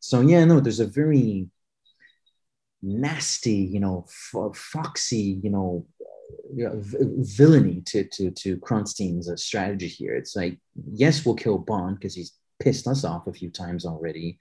So 0.00 0.20
yeah, 0.20 0.44
no, 0.44 0.58
there's 0.58 0.80
a 0.80 0.86
very 0.86 1.48
nasty, 2.82 3.52
you 3.52 3.80
know, 3.80 4.04
f- 4.08 4.56
foxy, 4.56 5.40
you 5.42 5.50
know, 5.50 5.86
v- 6.54 6.98
villainy 7.18 7.82
to 7.86 8.04
to 8.04 8.30
to 8.30 8.56
Kronstein's 8.58 9.28
uh, 9.28 9.36
strategy 9.36 9.88
here. 9.88 10.14
It's 10.14 10.36
like, 10.36 10.58
yes, 10.92 11.24
we'll 11.24 11.34
kill 11.34 11.58
Bond 11.58 11.98
because 11.98 12.14
he's 12.14 12.32
pissed 12.60 12.86
us 12.86 13.04
off 13.04 13.26
a 13.26 13.32
few 13.32 13.50
times 13.50 13.84
already. 13.84 14.38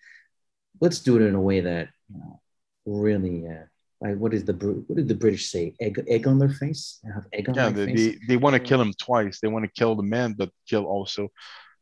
Let's 0.79 0.99
do 0.99 1.17
it 1.17 1.23
in 1.23 1.35
a 1.35 1.41
way 1.41 1.61
that 1.61 1.89
you 2.09 2.19
know 2.19 2.41
really. 2.85 3.47
Uh, 3.47 3.65
like 4.03 4.17
what 4.17 4.33
is 4.33 4.43
the 4.43 4.53
what 4.53 4.95
did 4.95 5.07
the 5.07 5.13
British 5.13 5.51
say? 5.51 5.75
Egg 5.79 6.03
egg 6.07 6.27
on 6.27 6.39
their 6.39 6.49
face? 6.49 6.99
Have 7.13 7.27
egg 7.33 7.49
on 7.49 7.55
yeah, 7.55 7.69
their 7.69 7.85
they, 7.85 7.93
face. 7.93 8.19
they, 8.21 8.25
they 8.29 8.37
want 8.37 8.55
to 8.55 8.59
kill 8.59 8.81
him 8.81 8.93
twice. 8.99 9.39
They 9.39 9.47
want 9.47 9.63
to 9.63 9.71
kill 9.71 9.95
the 9.95 10.01
man, 10.01 10.33
but 10.33 10.49
kill 10.67 10.85
also 10.85 11.29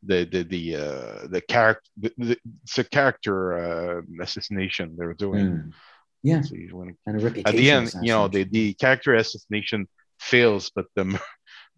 the 0.02 0.24
the 0.24 0.42
the 0.42 0.76
uh, 0.76 1.26
the 1.28 1.40
character. 1.40 1.90
The, 1.98 2.12
the, 2.18 2.36
it's 2.64 2.78
a 2.78 2.84
character 2.84 3.36
uh, 3.58 4.02
assassination 4.22 4.96
they're 4.98 5.14
doing. 5.14 5.46
Mm. 5.46 5.72
Yeah. 6.22 6.42
So 6.42 6.54
winning. 6.72 6.96
And 7.06 7.20
a 7.20 7.24
reputation 7.24 7.46
At 7.46 7.56
the 7.56 7.70
end, 7.70 7.94
you 8.02 8.12
know, 8.12 8.28
the, 8.28 8.44
the 8.44 8.74
character 8.74 9.14
assassination 9.14 9.88
fails, 10.18 10.70
but 10.74 10.86
the 10.94 11.20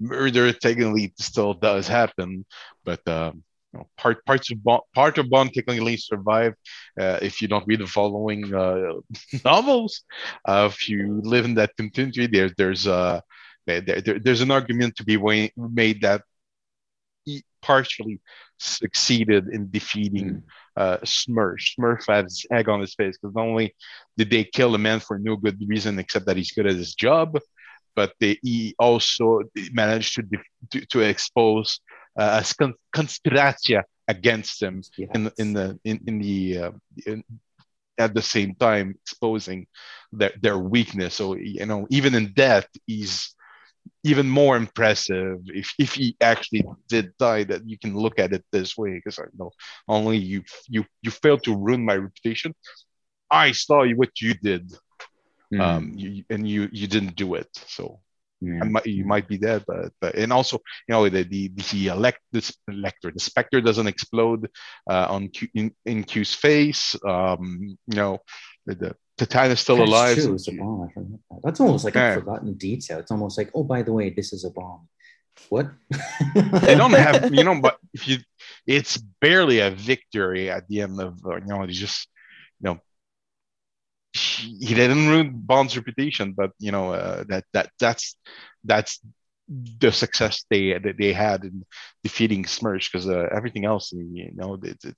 murder 0.00 0.52
technically 0.52 1.12
still 1.18 1.54
does 1.54 1.86
happen. 1.86 2.44
But 2.84 3.06
um, 3.08 3.44
you 3.72 3.80
know, 3.80 3.88
part 3.96 4.24
parts 4.24 4.50
of 4.50 4.62
Bond, 4.62 4.82
part 4.94 5.18
of 5.18 5.30
Bond 5.30 5.54
technically 5.54 5.96
survive 5.96 6.54
uh, 7.00 7.18
if 7.22 7.40
you 7.40 7.48
don't 7.48 7.66
read 7.66 7.80
the 7.80 7.86
following 7.86 8.52
uh, 8.54 8.94
novels. 9.44 10.02
Uh, 10.44 10.68
if 10.70 10.88
you 10.88 11.20
live 11.22 11.44
in 11.44 11.54
that 11.54 11.76
continuity, 11.76 12.26
there 12.26 12.50
there's 12.56 12.86
uh, 12.86 13.20
there, 13.66 13.80
there, 13.80 14.18
there's 14.18 14.40
an 14.40 14.50
argument 14.50 14.96
to 14.96 15.04
be 15.04 15.16
made 15.56 16.02
that 16.02 16.22
he 17.24 17.44
partially 17.62 18.20
succeeded 18.58 19.48
in 19.48 19.70
defeating 19.70 20.26
mm 20.26 20.42
uh, 20.76 20.98
Smersh. 20.98 21.74
Smersh 21.78 22.06
has 22.08 22.44
egg 22.50 22.68
on 22.68 22.80
his 22.80 22.94
face 22.94 23.18
because 23.18 23.34
not 23.34 23.46
only 23.46 23.74
did 24.16 24.30
they 24.30 24.44
kill 24.44 24.74
a 24.74 24.78
man 24.78 25.00
for 25.00 25.18
no 25.18 25.36
good 25.36 25.60
reason 25.66 25.98
except 25.98 26.26
that 26.26 26.36
he's 26.36 26.52
good 26.52 26.66
at 26.66 26.76
his 26.76 26.94
job, 26.94 27.38
but 27.94 28.12
they, 28.20 28.38
he 28.42 28.74
also 28.78 29.42
managed 29.72 30.14
to 30.14 30.22
to, 30.70 30.86
to 30.86 31.00
expose 31.00 31.80
uh, 32.18 32.42
a 32.42 32.72
conspiratia 32.94 33.82
against 34.08 34.62
him 34.62 34.82
yes. 34.96 35.08
in 35.14 35.30
in 35.38 35.52
the 35.52 35.78
in, 35.84 36.00
in 36.06 36.18
the 36.18 36.58
uh, 36.58 36.70
in, 37.06 37.24
at 37.98 38.14
the 38.14 38.22
same 38.22 38.54
time 38.54 38.94
exposing 39.02 39.66
their, 40.12 40.32
their 40.40 40.58
weakness. 40.58 41.14
So 41.14 41.36
you 41.36 41.66
know, 41.66 41.86
even 41.90 42.14
in 42.14 42.32
death, 42.32 42.66
he's 42.86 43.34
even 44.04 44.28
more 44.28 44.56
impressive 44.56 45.38
if, 45.46 45.72
if 45.78 45.94
he 45.94 46.16
actually 46.20 46.64
did 46.88 47.16
die 47.18 47.44
that 47.44 47.68
you 47.68 47.78
can 47.78 47.96
look 47.96 48.18
at 48.18 48.32
it 48.32 48.44
this 48.52 48.76
way 48.76 48.94
because 48.94 49.18
i 49.18 49.24
know 49.38 49.50
only 49.88 50.16
you 50.16 50.42
you 50.68 50.84
you 51.02 51.10
failed 51.10 51.42
to 51.42 51.56
ruin 51.56 51.84
my 51.84 51.96
reputation 51.96 52.54
i 53.30 53.52
saw 53.52 53.86
what 53.94 54.20
you 54.20 54.34
did 54.34 54.72
mm. 55.52 55.60
um 55.60 55.92
you, 55.96 56.24
and 56.30 56.48
you 56.48 56.68
you 56.72 56.86
didn't 56.86 57.16
do 57.16 57.34
it 57.34 57.48
so 57.54 58.00
yeah. 58.40 58.64
might, 58.64 58.86
you 58.86 59.04
might 59.04 59.28
be 59.28 59.38
dead 59.38 59.62
but, 59.66 59.92
but 60.00 60.14
and 60.16 60.32
also 60.32 60.58
you 60.88 60.92
know 60.92 61.08
the 61.08 61.22
the, 61.22 61.48
the 61.70 61.86
elect 61.86 62.18
this 62.32 62.56
elector 62.68 63.12
the 63.12 63.20
Spektor 63.20 63.64
doesn't 63.64 63.86
explode 63.86 64.50
uh, 64.90 65.06
on 65.08 65.28
Q, 65.28 65.48
in, 65.54 65.74
in 65.86 66.02
q's 66.02 66.34
face 66.34 66.96
um 67.06 67.76
you 67.86 67.96
know 67.96 68.18
the 68.66 68.96
Tatiana's 69.18 69.60
still 69.60 69.76
That's 69.76 69.90
alive. 69.90 70.16
True, 70.16 70.34
it's 70.34 70.48
a 70.48 70.52
bomb. 70.52 70.82
I 70.82 70.92
forgot 70.92 71.18
that. 71.30 71.40
That's 71.44 71.60
almost 71.60 71.84
like 71.84 71.96
a 71.96 72.14
forgotten 72.14 72.54
detail. 72.54 72.98
It's 72.98 73.10
almost 73.10 73.36
like, 73.38 73.50
oh, 73.54 73.64
by 73.64 73.82
the 73.82 73.92
way, 73.92 74.10
this 74.10 74.32
is 74.32 74.44
a 74.44 74.50
bomb. 74.50 74.88
What? 75.48 75.70
they 76.34 76.74
don't 76.74 76.92
have, 76.92 77.32
you 77.32 77.44
know, 77.44 77.60
but 77.62 77.78
if 77.92 78.08
you, 78.08 78.18
it's 78.66 78.96
barely 78.96 79.60
a 79.60 79.70
victory 79.70 80.50
at 80.50 80.66
the 80.68 80.82
end 80.82 81.00
of, 81.00 81.18
you 81.24 81.46
know, 81.46 81.62
he's 81.64 81.78
just, 81.78 82.08
you 82.60 82.70
know, 82.70 82.80
he 84.14 84.74
didn't 84.74 85.08
ruin 85.08 85.32
Bond's 85.34 85.76
reputation, 85.76 86.32
but 86.32 86.50
you 86.58 86.70
know 86.70 86.92
uh, 86.92 87.24
that 87.28 87.44
that 87.52 87.70
that's 87.78 88.16
that's 88.64 89.00
the 89.48 89.90
success 89.90 90.44
they 90.50 90.78
that 90.78 90.96
they 90.98 91.12
had 91.12 91.44
in 91.44 91.64
defeating 92.02 92.44
Smersh 92.44 92.90
because 92.90 93.08
uh, 93.08 93.28
everything 93.34 93.64
else, 93.64 93.92
you 93.92 94.30
know, 94.34 94.54
it, 94.54 94.84
it, 94.84 94.96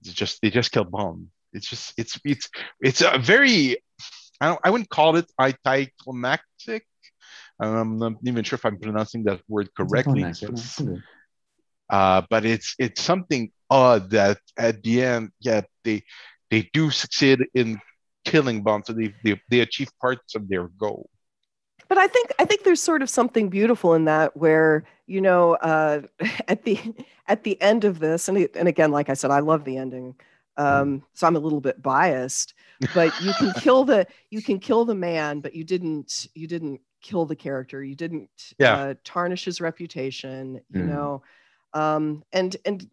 it's 0.00 0.12
just 0.12 0.40
they 0.42 0.50
just 0.50 0.70
killed 0.70 0.90
Bond. 0.90 1.28
It's 1.52 1.68
just 1.68 1.94
it's 1.96 2.18
it's 2.24 2.48
it's 2.80 3.00
a 3.00 3.18
very 3.18 3.78
I 4.40 4.46
don't 4.48 4.60
I 4.64 4.70
wouldn't 4.70 4.90
call 4.90 5.16
it 5.16 5.30
anticlimactic. 5.38 6.86
I'm 7.58 7.98
not 7.98 8.14
even 8.24 8.44
sure 8.44 8.56
if 8.56 8.64
I'm 8.66 8.78
pronouncing 8.78 9.24
that 9.24 9.40
word 9.48 9.70
correctly. 9.74 10.22
Uh, 11.88 12.22
but 12.28 12.44
it's 12.44 12.74
it's 12.78 13.00
something 13.00 13.50
odd 13.70 14.10
that 14.10 14.38
at 14.58 14.82
the 14.82 15.02
end, 15.02 15.30
yeah, 15.40 15.62
they 15.84 16.02
they 16.50 16.68
do 16.72 16.90
succeed 16.90 17.46
in 17.54 17.80
killing 18.24 18.62
Bond, 18.62 18.84
so 18.86 18.92
they, 18.92 19.14
they 19.24 19.40
they 19.48 19.60
achieve 19.60 19.88
parts 20.00 20.34
of 20.34 20.48
their 20.48 20.68
goal. 20.68 21.08
But 21.88 21.98
I 21.98 22.08
think 22.08 22.32
I 22.38 22.44
think 22.44 22.64
there's 22.64 22.82
sort 22.82 23.02
of 23.02 23.08
something 23.08 23.48
beautiful 23.48 23.94
in 23.94 24.04
that, 24.06 24.36
where 24.36 24.84
you 25.06 25.20
know, 25.20 25.54
uh, 25.54 26.02
at 26.48 26.64
the 26.64 26.78
at 27.28 27.44
the 27.44 27.60
end 27.62 27.84
of 27.84 28.00
this, 28.00 28.28
and 28.28 28.48
and 28.54 28.68
again, 28.68 28.90
like 28.90 29.08
I 29.08 29.14
said, 29.14 29.30
I 29.30 29.40
love 29.40 29.64
the 29.64 29.76
ending. 29.76 30.16
Um, 30.56 31.02
so 31.12 31.26
I'm 31.26 31.36
a 31.36 31.40
little 31.40 31.60
bit 31.60 31.82
biased, 31.82 32.54
but 32.94 33.12
you 33.20 33.32
can 33.34 33.52
kill 33.60 33.84
the 33.84 34.06
you 34.30 34.42
can 34.42 34.58
kill 34.58 34.84
the 34.84 34.94
man, 34.94 35.40
but 35.40 35.54
you 35.54 35.64
didn't 35.64 36.28
you 36.34 36.46
didn't 36.46 36.80
kill 37.02 37.26
the 37.26 37.36
character. 37.36 37.82
You 37.82 37.94
didn't 37.94 38.30
yeah. 38.58 38.74
uh, 38.74 38.94
tarnish 39.04 39.44
his 39.44 39.60
reputation. 39.60 40.60
You 40.70 40.82
mm. 40.82 40.88
know, 40.88 41.22
um, 41.74 42.22
and 42.32 42.56
and 42.64 42.88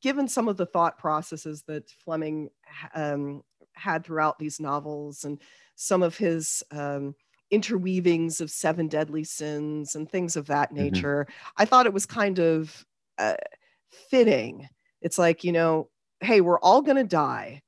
given 0.00 0.28
some 0.28 0.48
of 0.48 0.56
the 0.56 0.66
thought 0.66 0.98
processes 0.98 1.62
that 1.66 1.90
Fleming 2.04 2.50
um, 2.94 3.42
had 3.74 4.04
throughout 4.04 4.38
these 4.38 4.60
novels 4.60 5.24
and 5.24 5.40
some 5.74 6.02
of 6.02 6.16
his 6.16 6.62
um, 6.70 7.14
interweavings 7.52 8.40
of 8.40 8.50
seven 8.50 8.88
deadly 8.88 9.24
sins 9.24 9.94
and 9.94 10.10
things 10.10 10.36
of 10.36 10.46
that 10.46 10.72
mm-hmm. 10.72 10.84
nature, 10.84 11.26
mm-hmm. 11.28 11.62
I 11.62 11.64
thought 11.64 11.86
it 11.86 11.92
was 11.92 12.06
kind 12.06 12.38
of 12.38 12.86
uh, 13.18 13.34
fitting. 14.10 14.68
It's 15.00 15.18
like, 15.18 15.44
you 15.44 15.52
know, 15.52 15.88
hey, 16.20 16.40
we're 16.40 16.60
all 16.60 16.82
going 16.82 16.96
to 16.96 17.04
die, 17.04 17.62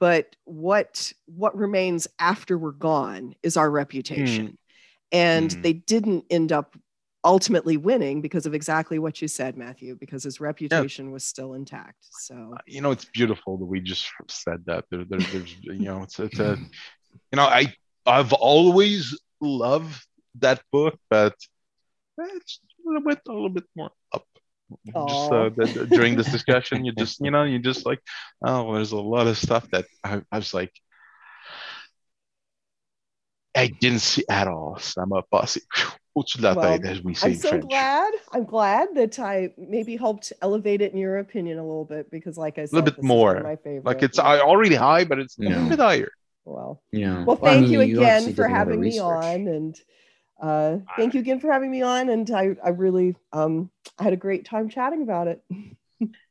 but 0.00 0.34
what 0.44 1.12
what 1.26 1.56
remains 1.56 2.08
after 2.18 2.58
we're 2.58 2.72
gone 2.72 3.34
is 3.42 3.56
our 3.56 3.70
reputation. 3.70 4.46
Mm. 4.46 4.56
And 5.12 5.50
mm. 5.50 5.62
they 5.62 5.74
didn't 5.74 6.24
end 6.30 6.52
up 6.52 6.76
ultimately 7.24 7.76
winning 7.76 8.20
because 8.20 8.46
of 8.46 8.54
exactly 8.54 8.98
what 8.98 9.22
you 9.22 9.28
said, 9.28 9.56
Matthew, 9.56 9.94
because 9.94 10.24
his 10.24 10.40
reputation 10.40 11.06
yeah. 11.06 11.12
was 11.12 11.24
still 11.24 11.54
intact. 11.54 11.98
So 12.20 12.56
you 12.66 12.80
know, 12.80 12.90
it's 12.90 13.04
beautiful 13.04 13.58
that 13.58 13.64
we 13.64 13.80
just 13.80 14.10
said 14.28 14.64
that. 14.66 14.84
There, 14.90 15.04
there, 15.04 15.20
there's 15.20 15.56
you 15.62 15.78
know, 15.78 16.02
it's 16.02 16.18
it's 16.18 16.38
a 16.38 16.58
you 17.30 17.36
know, 17.36 17.44
I 17.44 17.74
I've 18.06 18.32
always 18.32 19.18
loved 19.40 20.04
that 20.40 20.62
book, 20.72 20.98
but 21.10 21.34
it's 22.18 22.60
a 22.84 22.88
little 22.88 23.08
bit 23.08 23.20
a 23.28 23.32
little 23.32 23.50
bit 23.50 23.64
more. 23.76 23.90
Just 24.86 25.32
uh, 25.32 25.50
the, 25.56 25.86
during 25.90 26.16
this 26.16 26.30
discussion, 26.30 26.84
you 26.84 26.92
just 26.98 27.20
you 27.20 27.30
know 27.30 27.44
you 27.44 27.58
just 27.58 27.86
like 27.86 28.00
oh, 28.44 28.74
there's 28.74 28.92
a 28.92 28.96
lot 28.96 29.26
of 29.26 29.38
stuff 29.38 29.68
that 29.70 29.86
I, 30.04 30.22
I 30.30 30.38
was 30.38 30.54
like. 30.54 30.72
I 33.54 33.66
didn't 33.66 33.98
see 33.98 34.24
at 34.30 34.48
all. 34.48 34.78
So 34.78 35.02
I'm 35.02 35.12
a 35.12 35.22
bossy 35.30 35.60
well, 36.14 36.80
as 36.84 37.02
we 37.02 37.14
say 37.14 37.28
I'm 37.28 37.34
so 37.36 37.48
French. 37.50 37.68
glad. 37.68 38.12
I'm 38.32 38.44
glad 38.44 38.88
that 38.94 39.18
I 39.18 39.52
maybe 39.56 39.96
helped 39.96 40.32
elevate 40.42 40.82
it 40.82 40.92
in 40.92 40.98
your 40.98 41.18
opinion 41.18 41.58
a 41.58 41.62
little 41.62 41.84
bit 41.84 42.10
because, 42.10 42.36
like 42.36 42.58
I 42.58 42.66
said, 42.66 42.72
a 42.72 42.76
little 42.76 42.94
bit 42.94 43.02
more. 43.02 43.40
My 43.42 43.56
favorite. 43.56 43.84
Like 43.84 44.02
it's 44.02 44.18
already 44.18 44.74
high, 44.74 45.04
but 45.04 45.18
it's 45.18 45.36
yeah. 45.38 45.48
a 45.48 45.50
little 45.50 45.68
bit 45.70 45.78
higher. 45.78 46.10
Well, 46.44 46.82
yeah. 46.90 47.24
Well, 47.24 47.36
thank 47.36 47.42
well, 47.42 47.56
I 47.56 47.60
mean, 47.60 47.70
you 47.70 47.80
again 47.80 48.28
you 48.28 48.34
for 48.34 48.48
having 48.48 48.80
me 48.80 48.98
on, 48.98 49.46
and 49.46 49.76
uh, 50.42 50.78
thank 50.96 51.14
you 51.14 51.20
again 51.20 51.40
for 51.40 51.50
having 51.50 51.70
me 51.70 51.82
on. 51.82 52.08
And 52.10 52.28
I, 52.30 52.56
I 52.62 52.70
really, 52.70 53.16
um, 53.32 53.70
I 53.98 54.02
had 54.02 54.12
a 54.12 54.16
great 54.16 54.44
time 54.44 54.68
chatting 54.68 55.02
about 55.02 55.28
it. 55.28 55.42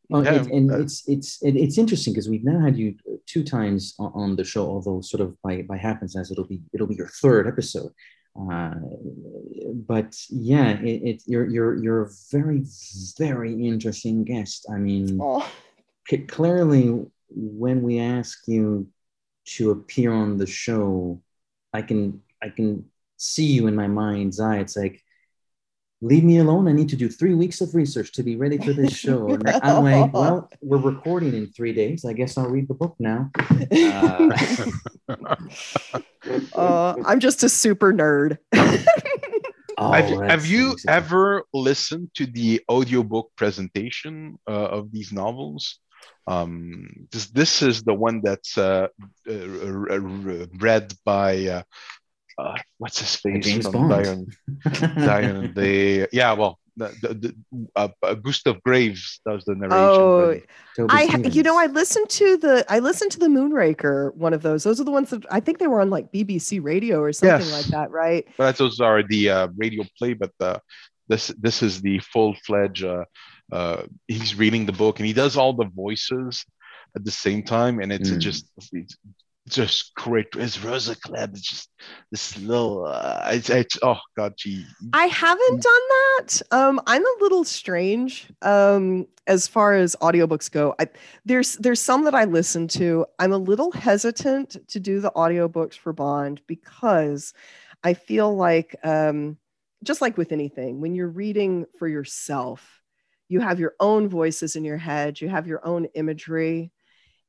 Well, 0.10 0.26
yeah, 0.26 0.42
it, 0.42 0.48
and 0.48 0.70
it's 0.70 1.08
it's 1.08 1.42
it, 1.42 1.56
it's 1.56 1.78
interesting 1.78 2.12
because 2.12 2.28
we've 2.28 2.44
now 2.44 2.60
had 2.60 2.76
you 2.76 2.96
two 3.26 3.46
times 3.46 3.96
on 3.98 4.36
the 4.36 4.44
show, 4.44 4.68
although 4.68 5.00
sort 5.00 5.22
of 5.22 5.42
by 5.42 5.62
by 5.62 5.78
happenstance, 5.78 6.30
it'll 6.30 6.44
be 6.44 6.62
it'll 6.74 6.86
be 6.86 6.96
your 6.96 7.08
third 7.08 7.48
episode. 7.48 7.94
Uh, 8.38 8.74
but 9.88 10.18
yeah, 10.30 10.72
it, 10.82 11.02
it, 11.02 11.24
you're 11.28 11.48
you're 11.48 11.82
you're 11.82 12.02
a 12.02 12.10
very 12.30 12.66
very 13.18 13.54
interesting 13.66 14.26
guest. 14.26 14.68
I 14.70 14.80
mean, 14.80 15.18
oh. 15.22 15.50
clearly, 16.28 17.06
when 17.30 17.82
we 17.82 18.00
ask 18.00 18.46
you 18.48 18.90
to 19.56 19.72
appear 19.72 20.12
on 20.12 20.36
the 20.36 20.46
show, 20.46 21.22
I 21.74 21.84
can 21.84 22.22
I 22.44 22.50
can 22.50 22.84
see 23.22 23.46
you 23.46 23.68
in 23.68 23.76
my 23.76 23.88
mind's 23.88 24.40
eye. 24.40 24.58
It's 24.58 24.76
like 24.76 25.04
leave 26.02 26.24
me 26.24 26.40
alone. 26.40 26.68
I 26.68 26.72
need 26.72 26.90
to 26.90 26.96
do 26.96 27.08
three 27.08 27.36
weeks 27.36 27.62
of 27.62 27.76
research 27.76 28.12
to 28.14 28.24
be 28.24 28.36
ready 28.36 28.58
for 28.58 28.74
this 28.74 28.94
show. 28.94 29.30
And 29.34 29.48
I'm 29.48 29.84
like, 29.84 30.14
well, 30.14 30.50
we're 30.62 30.80
recording 30.80 31.36
in 31.36 31.48
three 31.48 31.74
days. 31.74 32.04
I 32.04 32.14
guess 32.14 32.38
I'll 32.38 32.50
read 32.50 32.68
the 32.68 32.74
book 32.74 32.96
now. 33.00 33.30
Uh, 33.72 34.30
uh, 36.56 36.96
I'm 37.06 37.20
just 37.20 37.44
a 37.44 37.50
super 37.50 37.94
nerd. 37.94 38.38
oh, 39.78 39.92
have, 39.92 40.10
have 40.28 40.46
you 40.48 40.76
ever 40.88 41.44
listened 41.54 42.10
to 42.16 42.26
the 42.26 42.62
audiobook 42.70 43.32
presentation 43.36 44.40
uh, 44.50 44.70
of 44.78 44.92
these 44.92 45.14
novels? 45.14 45.80
Um, 46.28 47.08
this, 47.12 47.28
this 47.28 47.62
is 47.62 47.84
the 47.84 47.94
one 47.94 48.22
that's 48.24 48.58
uh, 48.58 48.88
uh, 49.30 50.00
read 50.00 50.94
by 51.06 51.64
uh, 52.38 52.58
what's 52.78 53.00
his 53.00 53.16
face 53.16 53.46
James 53.46 53.68
from 53.68 53.90
Bond. 53.90 54.04
Dion, 54.04 54.96
Dion 54.96 55.54
the 55.56 56.08
yeah 56.12 56.34
well 56.34 56.60
the, 56.78 56.88
the, 57.02 57.36
the 57.52 57.68
uh, 57.76 58.14
Gustav 58.16 58.62
Graves 58.64 59.20
does 59.26 59.44
the 59.46 59.56
narration. 59.56 59.78
Oh, 59.78 60.40
I 60.90 61.04
you 61.32 61.44
know 61.44 61.58
I 61.58 61.68
listened 61.68 62.10
to 62.10 62.38
the 62.38 62.66
I 62.70 62.80
listened 62.80 63.12
to 63.12 63.20
the 63.20 63.28
Moonraker 63.28 64.16
one 64.16 64.34
of 64.34 64.42
those. 64.42 64.64
Those 64.64 64.80
are 64.80 64.84
the 64.84 64.92
ones 64.92 65.10
that 65.10 65.26
I 65.30 65.40
think 65.40 65.60
they 65.60 65.68
were 65.68 65.82
on 65.82 65.90
like 65.90 66.12
BBC 66.12 66.64
Radio 66.64 67.02
or 67.02 67.12
something 67.12 67.40
yes. 67.40 67.52
like 67.52 67.66
that, 67.68 67.92
right? 67.92 68.28
But 68.38 68.58
those 68.58 68.80
are 68.80 69.04
the 69.04 69.30
uh, 69.30 69.48
radio 69.58 69.84
play, 69.98 70.14
but 70.14 70.32
the, 70.40 70.62
this 71.08 71.28
this 71.40 71.62
is 71.62 71.82
the 71.82 72.00
full 72.00 72.36
fledged. 72.46 72.86
Uh, 72.86 73.06
uh, 73.52 73.84
he's 74.08 74.36
reading 74.36 74.66
the 74.66 74.72
book 74.72 75.00
and 75.00 75.06
he 75.06 75.12
does 75.14 75.36
all 75.36 75.52
the 75.52 75.70
voices 75.76 76.46
at 76.96 77.04
the 77.04 77.12
same 77.12 77.44
time, 77.44 77.80
and 77.80 77.92
it's 77.92 78.10
mm. 78.10 78.20
just 78.20 78.50
it's 78.72 78.98
just 79.50 79.96
great. 79.96 80.28
It's 80.36 80.64
Rosa 80.64 80.96
Klebb. 80.96 81.32
It's 81.32 81.42
just 81.42 81.70
this 82.12 82.38
little. 82.38 82.86
Uh, 82.86 83.30
it's, 83.32 83.50
it's 83.50 83.78
oh 83.82 84.00
god, 84.16 84.34
gee. 84.38 84.66
I 84.94 85.08
haven't 85.08 85.62
done 85.62 85.82
that. 85.90 86.42
Um, 86.52 86.82
I'm 86.86 87.06
a 87.06 87.16
little 87.22 87.44
strange. 87.44 88.32
Um, 88.42 89.08
as 89.28 89.48
far 89.48 89.74
as 89.74 89.96
audiobooks 90.02 90.52
go, 90.52 90.76
I, 90.80 90.88
there's 91.26 91.56
there's 91.58 91.82
some 91.82 92.04
that 92.06 92.16
I 92.16 92.26
listen 92.26 92.68
to. 92.70 93.06
I'm 93.20 93.34
a 93.34 93.38
little 93.38 93.72
hesitant 93.72 94.58
to 94.68 94.80
do 94.80 95.00
the 95.00 95.12
audiobooks 95.12 95.76
for 95.76 95.94
Bond 95.94 96.42
because 96.48 97.34
I 97.84 97.94
feel 97.96 98.36
like, 98.36 98.76
um, 98.84 99.38
just 99.84 100.02
like 100.02 100.18
with 100.18 100.32
anything, 100.32 100.82
when 100.82 100.94
you're 100.94 101.10
reading 101.10 101.66
for 101.80 101.88
yourself, 101.88 102.82
you 103.28 103.40
have 103.40 103.60
your 103.60 103.74
own 103.80 104.08
voices 104.08 104.56
in 104.56 104.64
your 104.64 104.78
head. 104.78 105.20
You 105.20 105.30
have 105.30 105.48
your 105.48 105.66
own 105.66 105.86
imagery 105.96 106.72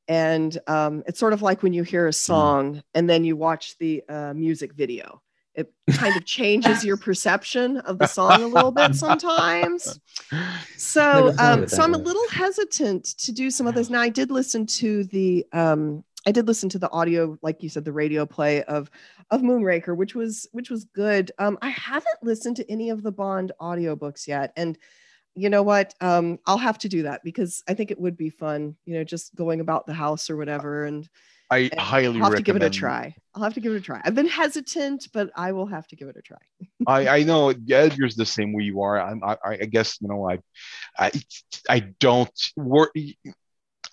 and 0.07 0.57
um, 0.67 1.03
it's 1.07 1.19
sort 1.19 1.33
of 1.33 1.41
like 1.41 1.63
when 1.63 1.73
you 1.73 1.83
hear 1.83 2.07
a 2.07 2.11
mm. 2.11 2.15
song 2.15 2.83
and 2.93 3.09
then 3.09 3.23
you 3.23 3.35
watch 3.35 3.77
the 3.77 4.03
uh, 4.09 4.33
music 4.33 4.73
video. 4.73 5.21
It 5.55 5.71
kind 5.91 6.17
of 6.17 6.25
changes 6.25 6.83
your 6.83 6.97
perception 7.09 7.77
of 7.77 7.99
the 7.99 8.07
song 8.07 8.41
a 8.41 8.47
little 8.47 8.71
bit 8.71 8.95
sometimes. 8.95 9.99
So 10.77 11.33
um, 11.37 11.67
so 11.67 11.81
i'm 11.81 11.93
a 11.93 11.97
little 11.97 12.27
hesitant 12.29 13.05
to 13.19 13.31
do 13.31 13.49
some 13.49 13.67
of 13.67 13.75
this 13.75 13.89
now 13.89 14.01
i 14.01 14.09
did 14.09 14.31
listen 14.31 14.65
to 14.65 15.03
the 15.05 15.45
um, 15.53 16.03
i 16.27 16.31
did 16.31 16.47
listen 16.47 16.69
to 16.69 16.79
the 16.79 16.89
audio 16.91 17.37
like 17.41 17.63
you 17.63 17.69
said 17.69 17.85
the 17.85 17.93
radio 17.93 18.25
play 18.25 18.63
of 18.63 18.89
of 19.31 19.41
moonraker 19.41 19.95
which 19.95 20.15
was 20.15 20.47
which 20.51 20.69
was 20.69 20.85
good. 20.85 21.31
Um, 21.39 21.57
i 21.61 21.69
haven't 21.69 22.23
listened 22.23 22.55
to 22.57 22.71
any 22.71 22.89
of 22.89 23.03
the 23.03 23.11
bond 23.11 23.51
audiobooks 23.61 24.27
yet. 24.27 24.53
And 24.57 24.77
you 25.35 25.49
know 25.49 25.63
what 25.63 25.93
um, 26.01 26.39
i'll 26.45 26.57
have 26.57 26.77
to 26.77 26.89
do 26.89 27.03
that 27.03 27.21
because 27.23 27.63
i 27.67 27.73
think 27.73 27.91
it 27.91 27.99
would 27.99 28.17
be 28.17 28.29
fun 28.29 28.75
you 28.85 28.95
know 28.95 29.03
just 29.03 29.35
going 29.35 29.59
about 29.59 29.85
the 29.85 29.93
house 29.93 30.29
or 30.29 30.37
whatever 30.37 30.85
and 30.85 31.09
i 31.51 31.69
and 31.71 31.79
highly 31.79 32.19
I'll 32.19 32.25
have 32.25 32.33
recommend... 32.33 32.37
to 32.37 32.43
give 32.43 32.55
it 32.55 32.63
a 32.63 32.69
try 32.69 33.15
i'll 33.35 33.43
have 33.43 33.53
to 33.55 33.59
give 33.59 33.73
it 33.73 33.77
a 33.77 33.81
try 33.81 34.01
i've 34.03 34.15
been 34.15 34.27
hesitant 34.27 35.07
but 35.13 35.29
i 35.35 35.51
will 35.51 35.65
have 35.65 35.87
to 35.87 35.95
give 35.95 36.07
it 36.07 36.17
a 36.17 36.21
try 36.21 36.37
i 36.87 37.07
i 37.19 37.23
know 37.23 37.53
edgar's 37.69 38.15
the 38.15 38.25
same 38.25 38.53
way 38.53 38.63
you 38.63 38.81
are 38.81 38.99
I'm, 38.99 39.23
I, 39.23 39.37
I 39.43 39.65
guess 39.65 39.97
you 40.01 40.07
know 40.07 40.29
i 40.29 40.39
i 40.97 41.11
i 41.69 41.79
don't 41.99 42.31
work 42.55 42.91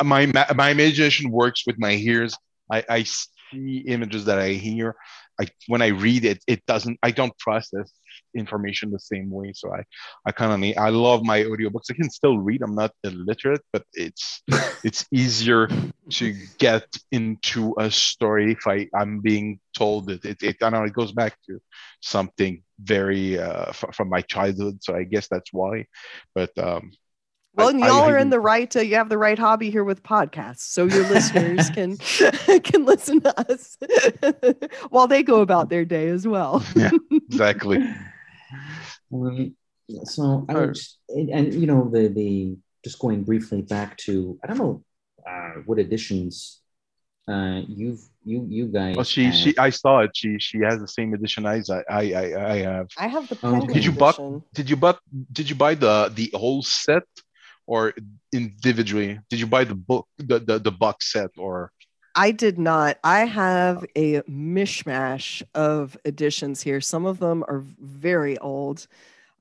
my 0.02 0.26
my 0.54 0.70
imagination 0.70 1.30
works 1.30 1.64
with 1.66 1.78
my 1.78 1.92
ears 1.92 2.36
i 2.70 2.84
i 2.88 3.04
see 3.50 3.78
images 3.86 4.26
that 4.26 4.38
I 4.38 4.50
hear. 4.50 4.94
I 5.40 5.46
when 5.66 5.82
I 5.82 5.88
read 5.88 6.24
it, 6.24 6.42
it 6.46 6.64
doesn't. 6.66 6.98
I 7.02 7.10
don't 7.10 7.36
process 7.38 7.90
information 8.35 8.90
the 8.90 8.98
same 8.98 9.31
way. 9.31 9.52
So 9.55 9.73
I, 9.73 9.82
I 10.27 10.32
kind 10.32 10.52
of 10.52 10.61
need. 10.61 10.77
I 10.77 10.90
love 10.90 11.24
my 11.24 11.43
audiobooks. 11.43 11.90
I 11.90 11.94
can 11.94 12.11
still 12.11 12.39
read. 12.39 12.62
I'm 12.62 12.74
not 12.74 12.93
illiterate, 13.05 13.62
but 13.73 13.85
it's 13.94 14.43
it's 14.85 15.07
easier 15.12 15.69
to 16.11 16.35
get 16.59 16.86
into 17.12 17.74
a 17.78 17.90
story 17.90 18.52
if 18.52 18.66
I 18.66 18.89
I'm 18.94 19.20
being 19.20 19.61
told 19.77 20.11
it. 20.11 20.24
It, 20.24 20.43
it 20.43 20.57
I 20.62 20.70
know. 20.70 20.85
It 20.85 20.93
goes 20.93 21.12
back 21.12 21.36
to 21.47 21.61
something 22.01 22.62
very 22.81 23.39
uh, 23.39 23.66
f- 23.69 23.94
from 23.94 24.09
my 24.09 24.23
childhood. 24.23 24.82
So 24.82 24.94
I 24.94 25.05
guess 25.05 25.28
that's 25.28 25.52
why. 25.52 25.86
But 26.35 26.57
um, 26.59 26.93
well, 27.55 27.69
and 27.69 27.81
y'all 27.81 28.05
I, 28.05 28.11
are 28.11 28.19
in 28.19 28.31
the 28.31 28.40
right. 28.40 28.74
Uh, 28.74 28.81
you 28.81 28.94
have 28.94 29.09
the 29.09 29.19
right 29.19 29.39
hobby 29.39 29.70
here 29.70 29.85
with 29.85 30.02
podcasts, 30.02 30.61
so 30.61 30.86
your 30.86 31.05
listeners 31.09 31.69
can 31.74 31.97
can 32.62 32.85
listen 32.85 33.20
to 33.23 33.51
us 33.51 33.77
while 34.90 35.07
they 35.07 35.23
go 35.23 35.40
about 35.40 35.69
their 35.69 35.85
day 35.85 36.09
as 36.09 36.27
well. 36.27 36.65
yeah, 36.77 36.90
exactly. 37.11 37.85
Um, 39.12 39.56
so 40.05 40.47
I 40.48 40.55
would, 40.55 40.78
and 41.09 41.52
you 41.55 41.66
know, 41.66 41.89
the 41.93 42.09
the 42.09 42.56
just 42.85 42.98
going 42.98 43.24
briefly 43.24 43.62
back 43.62 43.97
to 43.98 44.39
I 44.43 44.47
don't 44.47 44.59
know 44.59 44.85
uh, 45.28 45.60
what 45.66 45.78
editions 45.78 46.60
uh, 47.28 47.62
you've 47.68 48.01
you 48.24 48.47
you 48.48 48.66
guys. 48.66 48.97
Well, 48.97 49.05
she 49.05 49.24
have. 49.24 49.35
she 49.35 49.59
I 49.59 49.70
saw 49.70 50.01
it. 50.01 50.10
She 50.14 50.39
she 50.39 50.59
has 50.60 50.78
the 50.81 50.89
same 50.89 51.14
edition 51.14 51.47
as 51.47 51.70
I 51.70 51.82
I 51.90 52.12
I, 52.12 52.52
I 52.52 52.56
have. 52.59 52.89
I 52.98 53.09
have 53.09 53.28
the. 53.28 53.39
Oh, 53.43 53.66
did 53.66 53.85
you 53.85 53.93
buy? 53.93 54.14
Did 54.55 54.70
you 54.70 54.77
buy? 54.77 54.94
Did 55.32 55.51
you 55.51 55.56
buy 55.56 55.74
the 55.74 56.12
the 56.14 56.31
whole 56.35 56.62
set? 56.62 57.05
or 57.70 57.94
individually? 58.32 59.20
Did 59.31 59.39
you 59.39 59.47
buy 59.47 59.62
the 59.62 59.77
book, 59.77 60.09
the, 60.18 60.40
the, 60.40 60.59
the 60.59 60.72
box 60.72 61.12
set, 61.12 61.31
or? 61.39 61.70
I 62.14 62.30
did 62.30 62.58
not. 62.58 62.98
I 63.04 63.24
have 63.24 63.84
a 63.96 64.20
mishmash 64.22 65.42
of 65.54 65.96
editions 66.04 66.62
here. 66.62 66.80
Some 66.80 67.06
of 67.06 67.18
them 67.18 67.44
are 67.48 67.64
very 67.80 68.38
old, 68.38 68.86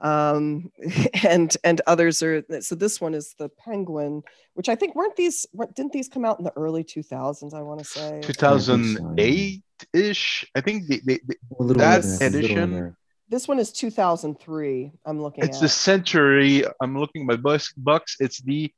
um, 0.02 0.72
and 1.24 1.56
and 1.64 1.82
others 1.88 2.22
are. 2.24 2.44
So 2.62 2.76
this 2.76 3.02
one 3.02 3.14
is 3.14 3.34
the 3.38 3.50
Penguin, 3.50 4.24
which 4.54 4.70
I 4.70 4.76
think 4.76 4.96
weren't 4.96 5.16
these 5.16 5.46
didn't 5.74 5.94
these 5.94 6.10
come 6.10 6.26
out 6.26 6.40
in 6.40 6.46
the 6.46 6.54
early 6.56 6.84
two 6.84 7.04
thousands? 7.04 7.54
I 7.54 7.62
want 7.62 7.80
to 7.80 7.86
say 7.86 8.22
two 8.22 8.34
thousand 8.34 9.20
eight 9.20 9.64
ish. 9.94 10.46
I 10.56 10.62
think 10.62 10.88
the, 10.88 11.02
the, 11.06 11.22
the 11.60 11.74
that 11.76 12.22
edition 12.22 12.96
this 13.30 13.48
one 13.48 13.60
is 13.60 13.72
2003. 13.72 14.92
I'm 15.06 15.22
looking 15.22 15.44
it's 15.44 15.58
at. 15.58 15.62
the 15.62 15.70
century. 15.70 16.64
I'm 16.82 16.98
looking 16.98 17.30
at 17.30 17.42
my 17.42 17.54
bucks. 17.78 18.16
It's 18.20 18.42
the 18.42 18.74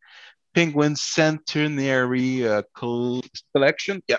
Penguin 0.53 0.95
Centenary 0.95 2.47
uh, 2.47 2.63
collection. 2.75 4.01
Yeah. 4.07 4.17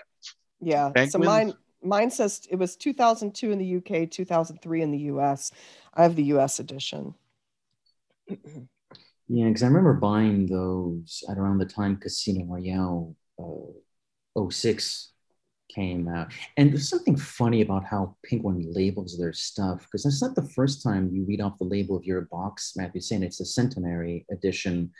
Yeah. 0.60 0.90
Penguins. 0.94 1.12
So 1.12 1.18
mine 1.18 1.54
mine 1.82 2.10
says 2.10 2.46
it 2.50 2.56
was 2.56 2.76
2002 2.76 3.50
in 3.50 3.58
the 3.58 3.76
UK, 3.76 4.10
2003 4.10 4.82
in 4.82 4.90
the 4.90 4.98
US. 4.98 5.50
I 5.94 6.02
have 6.02 6.16
the 6.16 6.24
US 6.24 6.60
edition. 6.60 7.14
yeah, 8.28 8.36
because 9.28 9.62
I 9.62 9.66
remember 9.66 9.94
buying 9.94 10.46
those 10.46 11.22
at 11.28 11.38
around 11.38 11.58
the 11.58 11.66
time 11.66 11.96
Casino 11.96 12.44
Royale 12.44 13.14
uh, 13.38 14.50
06 14.50 15.12
came 15.74 16.08
out. 16.08 16.32
And 16.56 16.70
there's 16.70 16.88
something 16.88 17.16
funny 17.16 17.62
about 17.62 17.84
how 17.84 18.16
Penguin 18.24 18.72
labels 18.72 19.18
their 19.18 19.32
stuff, 19.32 19.82
because 19.82 20.06
it's 20.06 20.22
not 20.22 20.34
the 20.34 20.48
first 20.50 20.82
time 20.82 21.10
you 21.12 21.24
read 21.24 21.40
off 21.40 21.58
the 21.58 21.64
label 21.64 21.96
of 21.96 22.04
your 22.04 22.22
box, 22.22 22.74
Matthew, 22.76 23.00
saying 23.00 23.22
it's 23.22 23.40
a 23.40 23.46
centenary 23.46 24.26
edition. 24.30 24.90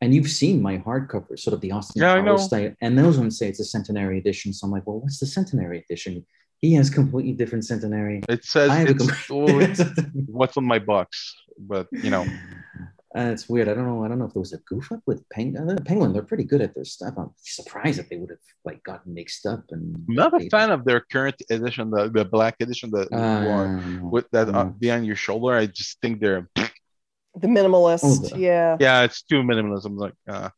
And 0.00 0.14
you've 0.14 0.30
seen 0.30 0.62
my 0.62 0.78
hardcover, 0.78 1.38
sort 1.38 1.54
of 1.54 1.60
the 1.60 1.72
Austin 1.72 2.02
yeah, 2.02 2.20
Powers 2.22 2.44
style. 2.44 2.74
And 2.80 2.98
those 2.98 3.18
ones 3.18 3.38
say 3.38 3.48
it's 3.48 3.60
a 3.60 3.64
centenary 3.64 4.18
edition. 4.18 4.52
So 4.52 4.66
I'm 4.66 4.72
like, 4.72 4.86
well, 4.86 5.00
what's 5.00 5.18
the 5.18 5.26
centenary 5.26 5.84
edition? 5.88 6.24
He 6.60 6.74
has 6.74 6.88
completely 6.90 7.32
different 7.32 7.64
centenary. 7.64 8.22
It 8.28 8.44
says 8.44 8.70
it's, 8.88 9.30
well, 9.30 9.60
it's 9.60 9.82
what's 10.26 10.56
on 10.56 10.64
my 10.64 10.78
box, 10.78 11.34
but 11.58 11.86
you 11.92 12.10
know. 12.10 12.26
Uh, 13.16 13.30
it's 13.32 13.48
weird. 13.48 13.68
I 13.68 13.74
don't 13.74 13.86
know. 13.86 14.04
I 14.04 14.08
don't 14.08 14.20
know 14.20 14.26
if 14.26 14.34
there 14.34 14.40
was 14.40 14.52
a 14.52 14.58
goof 14.58 14.92
up 14.92 15.00
with 15.04 15.28
Penguin. 15.30 15.68
Uh, 15.68 15.80
Penguin, 15.84 16.12
they're 16.12 16.22
pretty 16.22 16.44
good 16.44 16.60
at 16.60 16.76
their 16.76 16.84
stuff. 16.84 17.14
I'm 17.18 17.30
surprised 17.38 17.98
that 17.98 18.08
they 18.08 18.16
would 18.16 18.30
have 18.30 18.38
like 18.64 18.84
gotten 18.84 19.14
mixed 19.14 19.46
up. 19.46 19.64
And 19.70 19.96
I'm 20.08 20.14
not 20.14 20.40
a 20.40 20.48
fan 20.48 20.70
of 20.70 20.84
their 20.84 21.00
current 21.00 21.34
edition, 21.50 21.90
the, 21.90 22.08
the 22.08 22.24
black 22.24 22.54
edition 22.60 22.92
that 22.92 23.12
uh, 23.12 24.06
with 24.06 24.30
that 24.30 24.48
uh, 24.48 24.64
behind 24.64 25.06
your 25.06 25.16
shoulder. 25.16 25.54
I 25.54 25.66
just 25.66 26.00
think 26.00 26.20
they're 26.20 26.48
the 27.34 27.48
minimalist. 27.48 28.00
Oh, 28.04 28.14
the, 28.16 28.38
yeah, 28.38 28.76
yeah, 28.80 29.02
it's 29.02 29.22
too 29.22 29.42
minimalist. 29.42 29.84
I'm 29.84 29.96
like, 29.96 30.14
uh, 30.28 30.50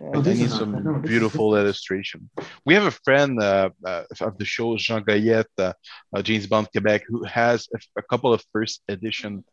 yeah. 0.00 0.10
I 0.14 0.22
need 0.22 0.50
some 0.50 0.82
no, 0.82 0.94
beautiful 0.94 1.56
illustration. 1.56 2.30
We 2.64 2.74
have 2.74 2.84
a 2.84 2.90
friend 2.90 3.40
uh, 3.42 3.70
uh, 3.84 4.04
of 4.20 4.38
the 4.38 4.44
show, 4.44 4.76
Jean 4.76 5.04
Goyette, 5.04 5.44
uh, 5.58 5.72
uh, 6.14 6.22
James 6.22 6.46
Bond 6.46 6.68
Quebec, 6.72 7.02
who 7.06 7.24
has 7.24 7.68
a, 7.74 7.78
a 7.98 8.02
couple 8.02 8.32
of 8.32 8.42
first 8.52 8.82
edition 8.88 9.44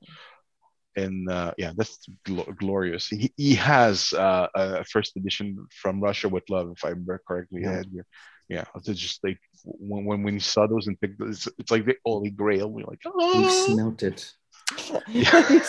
and 0.98 1.30
uh, 1.30 1.54
yeah, 1.58 1.72
that's 1.78 2.00
gl- 2.26 2.58
glorious. 2.58 3.08
He, 3.08 3.32
he 3.38 3.56
has 3.56 4.12
uh, 4.14 4.48
a 4.56 4.84
first 4.84 5.16
edition 5.16 5.68
from 5.72 6.02
Russia 6.02 6.28
with 6.28 6.50
Love, 6.50 6.74
if 6.76 6.84
I 6.84 6.90
remember 6.90 7.22
correctly. 7.26 7.62
Yeah, 7.62 7.84
yeah, 7.92 8.02
yeah. 8.50 8.66
It's 8.76 9.00
just 9.00 9.24
like 9.24 9.40
when 9.64 10.06
when 10.06 10.24
we 10.24 10.40
saw 10.40 10.66
those 10.68 10.88
and 10.88 11.00
picked, 11.00 11.22
it's, 11.22 11.48
it's 11.60 11.72
like 11.72 11.86
the 11.86 11.96
holy 12.04 12.32
grail. 12.32 12.70
We're 12.70 12.86
like, 12.86 13.02
oh, 13.06 13.42
we 13.42 13.48
smelt 13.48 14.04
it. 14.04 14.34
Yeah. 15.08 15.62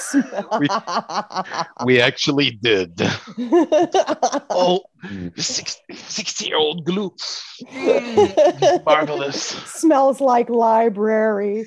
we, 0.61 0.69
we, 1.85 2.01
actually 2.01 2.51
did. 2.51 3.01
oh, 4.51 4.83
60, 5.37 5.95
60 5.95 6.47
year 6.47 6.57
old 6.57 6.85
glue. 6.85 7.15
Mm, 7.65 8.85
marvelous. 8.85 9.41
Smells 9.41 10.21
like 10.21 10.51
library. 10.51 11.67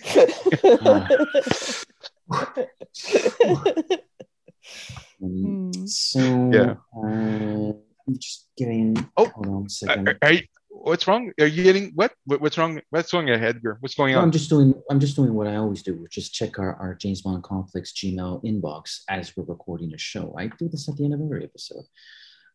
um, 5.22 5.88
so 5.88 6.52
yeah. 6.54 6.76
Uh, 6.96 7.74
I'm 8.08 8.18
just 8.18 8.48
getting. 8.58 9.10
Oh, 9.18 9.26
hold 9.26 9.48
on 9.48 9.66
a 9.66 9.70
second. 9.70 10.10
Are, 10.10 10.18
are 10.22 10.34
you, 10.34 10.42
what's 10.72 11.08
wrong? 11.08 11.32
Are 11.40 11.48
you 11.48 11.64
getting 11.64 11.92
what? 11.96 12.14
What's 12.26 12.58
wrong? 12.58 12.80
What's 12.90 13.14
wrong 13.14 13.30
ahead, 13.30 13.58
Edgar? 13.58 13.78
What's 13.82 13.96
going 13.96 14.16
on? 14.16 14.24
I'm 14.24 14.32
just 14.32 14.50
doing. 14.50 14.74
I'm 14.90 15.00
just 15.00 15.16
doing 15.16 15.34
what 15.34 15.48
I 15.48 15.56
always 15.56 15.84
do, 15.84 15.96
which 15.96 16.18
is 16.18 16.30
check 16.30 16.60
our, 16.60 16.76
our 16.76 16.96
James 16.96 17.22
Bond 17.22 17.44
Complex 17.44 17.94
Gmail 17.94 18.44
inbox 18.44 19.02
as 19.10 19.36
we're 19.36 19.44
recording 19.46 19.94
a 19.94 19.98
show. 19.98 20.34
I 20.38 20.48
do 20.48 20.68
this 20.70 20.90
at 20.90 20.98
the 20.98 21.06
end 21.06 21.14
of 21.14 21.22
every 21.22 21.44
episode. 21.44 21.84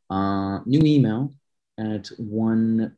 Uh, 0.09 0.61
new 0.67 0.81
email 0.85 1.35
at 1.79 2.07
1 2.19 2.97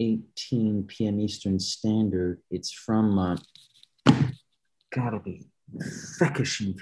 18 0.00 0.84
p.m. 0.84 1.20
Eastern 1.20 1.58
Standard. 1.58 2.40
It's 2.50 2.72
from. 2.72 3.18
Uh, 3.18 3.36
gotta 4.94 5.20
be 5.20 5.46
Fekishin 6.18 6.74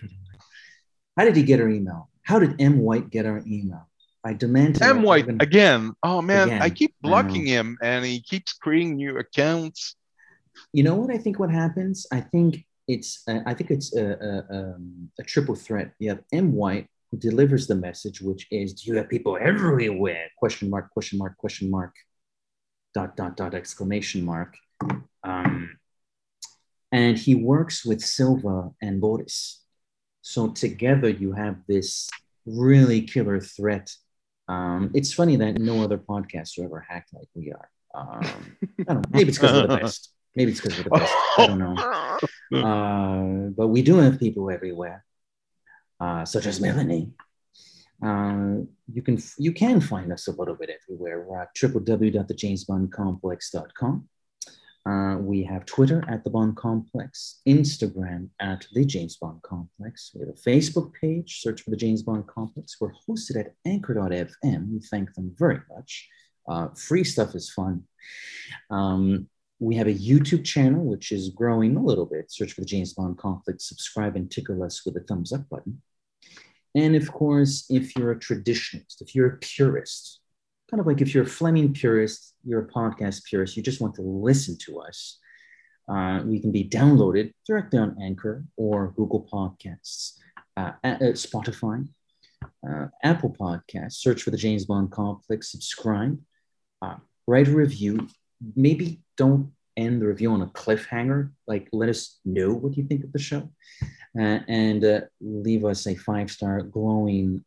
How 1.16 1.24
did 1.24 1.36
he 1.36 1.42
get 1.42 1.60
our 1.60 1.68
email? 1.68 2.10
How 2.22 2.38
did 2.38 2.60
M. 2.60 2.78
White 2.78 3.10
get 3.10 3.26
our 3.26 3.42
email? 3.46 3.88
I 4.27 4.32
demand 4.32 4.82
M. 4.82 5.03
White 5.03 5.24
even... 5.24 5.40
again. 5.40 5.94
Oh 6.03 6.20
man, 6.20 6.48
again. 6.48 6.62
I 6.62 6.70
keep 6.70 6.94
blocking 7.01 7.47
I 7.48 7.51
him 7.51 7.78
and 7.81 8.05
he 8.05 8.20
keeps 8.20 8.53
creating 8.53 8.97
new 8.97 9.19
accounts. 9.19 9.94
You 10.73 10.82
know 10.82 10.97
what 10.97 11.11
I 11.15 11.19
think 11.19 11.39
what 11.39 11.51
happens? 11.51 12.07
I 12.11 12.20
think 12.20 12.66
it's 12.89 13.23
uh, 13.28 13.40
I 13.47 13.55
think 13.55 13.70
it's 13.70 13.94
a, 13.94 14.05
a, 14.31 14.57
um, 14.57 15.11
a, 15.20 15.23
triple 15.23 15.55
threat. 15.55 15.93
You 16.01 16.09
have 16.11 16.23
M. 16.32 16.53
White 16.53 16.89
who 17.11 17.19
delivers 17.19 17.69
the 17.69 17.77
message, 17.77 18.20
which 18.20 18.48
is, 18.51 18.74
"Do 18.74 18.90
you 18.90 18.97
have 18.97 19.09
people 19.09 19.39
everywhere?" 19.40 20.27
Question 20.39 20.70
mark? 20.70 20.90
Question 20.90 21.19
mark? 21.19 21.36
Question 21.36 21.70
mark? 21.70 21.94
Dot 22.94 23.16
dot 23.16 23.36
dot 23.36 23.55
exclamation 23.55 24.24
mark. 24.24 24.57
Um, 25.23 25.78
and 26.90 27.16
he 27.16 27.35
works 27.36 27.85
with 27.85 28.01
Silva 28.01 28.70
and 28.82 29.01
Boris. 29.01 29.62
So 30.23 30.48
together 30.48 31.09
you 31.09 31.32
have 31.32 31.57
this 31.69 32.09
really 32.44 33.03
killer 33.03 33.40
threat. 33.40 33.94
Um, 34.48 34.90
it's 34.94 35.12
funny 35.12 35.35
that 35.36 35.59
no 35.59 35.82
other 35.82 35.98
podcaster 35.98 36.64
ever 36.64 36.85
hacked 36.89 37.12
like 37.14 37.28
we 37.35 37.52
are. 37.52 37.68
Um, 37.94 38.56
I 38.81 38.93
don't 38.93 39.02
know. 39.02 39.10
Maybe 39.10 39.28
it's 39.31 39.39
because 39.39 39.52
we're 39.52 39.66
the 39.66 39.77
best. 39.82 40.12
Maybe 40.35 40.52
it's 40.52 40.60
because 40.60 40.78
we're 40.78 40.85
the 40.85 40.90
best. 40.90 41.12
I 41.39 41.47
don't 41.47 41.59
know. 41.59 41.74
Uh, 42.55 43.51
but 43.56 43.68
we 43.68 43.82
do 43.82 43.97
have 43.97 44.20
people 44.20 44.51
everywhere, 44.51 45.05
uh, 45.98 46.24
such 46.24 46.47
as 46.47 46.60
Melanie. 46.60 47.10
Uh, 48.02 48.59
you 48.93 49.02
can 49.02 49.18
you 49.39 49.52
can 49.52 49.81
find 49.81 50.12
us 50.12 50.28
a 50.28 50.32
little 50.32 50.55
bit 50.55 50.70
everywhere. 50.70 51.27
We're 51.27 51.43
at 51.43 51.56
www.thejamesbondcomplex.com. 51.56 54.09
Uh, 54.86 55.16
we 55.18 55.42
have 55.42 55.66
Twitter 55.66 56.04
at 56.08 56.22
the 56.22 56.30
Bond 56.30 56.56
Complex, 56.56 57.40
Instagram 57.48 58.28
at 58.40 58.64
the 58.72 58.84
James 58.84 59.16
Bond 59.16 59.42
Complex. 59.42 60.12
We 60.14 60.20
have 60.20 60.28
a 60.28 60.48
Facebook 60.48 60.92
page, 60.92 61.40
search 61.40 61.62
for 61.62 61.70
the 61.70 61.76
James 61.76 62.02
Bond 62.02 62.28
Complex. 62.28 62.76
We're 62.80 62.92
hosted 63.08 63.36
at 63.40 63.54
anchor.fm. 63.64 64.72
We 64.72 64.80
thank 64.88 65.12
them 65.14 65.34
very 65.36 65.60
much. 65.74 66.08
Uh, 66.48 66.68
free 66.76 67.02
stuff 67.02 67.34
is 67.34 67.50
fun. 67.50 67.82
Um, 68.70 69.28
we 69.58 69.74
have 69.74 69.88
a 69.88 69.94
YouTube 69.94 70.44
channel, 70.44 70.84
which 70.84 71.10
is 71.10 71.30
growing 71.30 71.76
a 71.76 71.82
little 71.82 72.06
bit. 72.06 72.30
Search 72.30 72.52
for 72.52 72.60
the 72.60 72.66
James 72.66 72.92
Bond 72.92 73.18
Complex, 73.18 73.68
subscribe 73.68 74.14
and 74.14 74.30
tickle 74.30 74.62
us 74.62 74.86
with 74.86 74.96
a 74.96 75.00
thumbs 75.00 75.32
up 75.32 75.48
button. 75.48 75.82
And 76.76 76.94
of 76.94 77.10
course, 77.10 77.66
if 77.70 77.96
you're 77.96 78.12
a 78.12 78.20
traditionalist, 78.20 79.00
if 79.00 79.14
you're 79.14 79.34
a 79.34 79.38
purist, 79.38 80.20
kind 80.70 80.80
of 80.80 80.86
like 80.86 81.01
if 81.01 81.14
you're 81.14 81.24
a 81.24 81.28
Fleming 81.28 81.72
purist, 81.72 82.34
you're 82.44 82.62
a 82.62 82.68
podcast 82.68 83.24
purist, 83.24 83.56
you 83.56 83.62
just 83.62 83.80
want 83.80 83.94
to 83.94 84.02
listen 84.02 84.56
to 84.66 84.80
us, 84.80 85.18
uh, 85.88 86.20
we 86.24 86.40
can 86.40 86.51
be 86.51 86.68
downloaded 86.68 87.32
directly 87.47 87.78
on 87.78 87.97
Anchor 88.02 88.44
or 88.56 88.93
Google 88.97 89.28
Podcasts, 89.32 90.14
uh, 90.56 90.72
uh, 90.82 90.97
Spotify, 91.12 91.86
uh, 92.68 92.86
Apple 93.05 93.34
Podcasts. 93.38 93.94
Search 93.94 94.22
for 94.22 94.30
the 94.30 94.36
James 94.36 94.64
Bond 94.64 94.90
Complex, 94.90 95.52
subscribe, 95.52 96.18
uh, 96.82 96.97
write 97.26 97.48
a 97.48 97.52
review. 97.52 98.09
Maybe 98.56 99.01
don't 99.16 99.52
end 99.76 100.02
the 100.02 100.06
review 100.06 100.32
on 100.32 100.43
a 100.43 100.47
cliffhanger. 100.47 101.30
Like, 101.47 101.68
let 101.72 101.88
us 101.88 102.18
know 102.24 102.52
what 102.52 102.76
you 102.76 102.84
think 102.84 103.05
of 103.05 103.12
the 103.12 103.18
show. 103.18 103.48
Uh, 104.18 104.40
and 104.48 105.05
leave 105.20 105.64
us 105.64 105.86
a 105.86 105.94
five 105.94 106.30
star 106.30 106.62
glowing 106.62 107.44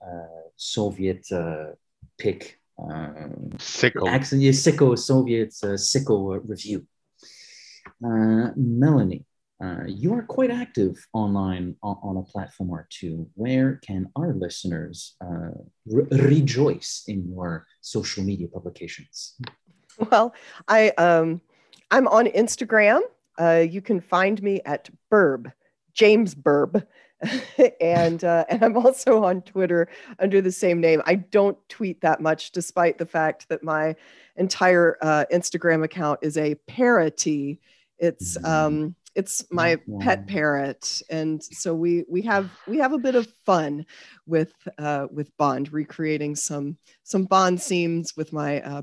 Soviet 0.55 1.27
pick. 2.17 2.58
Um, 2.89 3.49
Sicko. 3.57 4.07
Accent, 4.07 4.41
yeah, 4.41 4.51
Sicko, 4.51 4.97
Soviet 4.97 5.53
uh, 5.63 5.75
Sicko 5.75 6.39
review. 6.47 6.85
Melanie, 8.01 9.25
you 9.87 10.13
are 10.13 10.23
quite 10.23 10.51
active 10.51 10.95
online 11.11 11.75
on, 11.83 11.97
on, 12.01 12.17
a 12.17 12.23
platform 12.23 12.69
or 12.69 12.87
two. 12.89 13.27
Where 13.35 13.79
can 13.85 14.09
our 14.15 14.33
listeners 14.33 15.17
re- 15.85 16.07
rejoice 16.11 17.03
in 17.07 17.27
your 17.29 17.65
social 17.81 18.23
media 18.23 18.47
publications? 18.47 19.35
Well, 20.11 20.33
I 20.67 20.89
um, 20.91 21.41
I'm 21.91 22.07
on 22.07 22.27
Instagram. 22.27 23.01
Uh, 23.39 23.65
you 23.69 23.81
can 23.81 23.99
find 23.99 24.41
me 24.41 24.61
at 24.65 24.89
Birb, 25.09 25.51
James 25.93 26.35
Birb. 26.35 26.85
and 27.81 28.23
uh, 28.23 28.45
and 28.49 28.63
I'm 28.63 28.77
also 28.77 29.23
on 29.23 29.41
Twitter 29.41 29.87
under 30.19 30.41
the 30.41 30.51
same 30.51 30.79
name. 30.79 31.01
I 31.05 31.15
don't 31.15 31.57
tweet 31.69 32.01
that 32.01 32.21
much, 32.21 32.51
despite 32.51 32.97
the 32.97 33.05
fact 33.05 33.49
that 33.49 33.63
my 33.63 33.95
entire 34.35 34.97
uh, 35.01 35.25
Instagram 35.31 35.83
account 35.83 36.19
is 36.21 36.37
a 36.37 36.55
parody. 36.67 37.59
It's 37.97 38.37
mm-hmm. 38.37 38.45
um, 38.45 38.95
it's 39.15 39.45
my 39.51 39.77
pet 39.99 40.27
parrot, 40.27 41.01
and 41.09 41.43
so 41.43 41.73
we 41.73 42.05
we 42.07 42.21
have 42.21 42.49
we 42.67 42.77
have 42.77 42.93
a 42.93 42.97
bit 42.97 43.15
of 43.15 43.27
fun 43.45 43.85
with 44.25 44.53
uh, 44.77 45.07
with 45.11 45.35
Bond, 45.37 45.73
recreating 45.73 46.35
some 46.35 46.77
some 47.03 47.25
Bond 47.25 47.61
scenes 47.61 48.15
with 48.15 48.31
my 48.31 48.61
uh, 48.61 48.81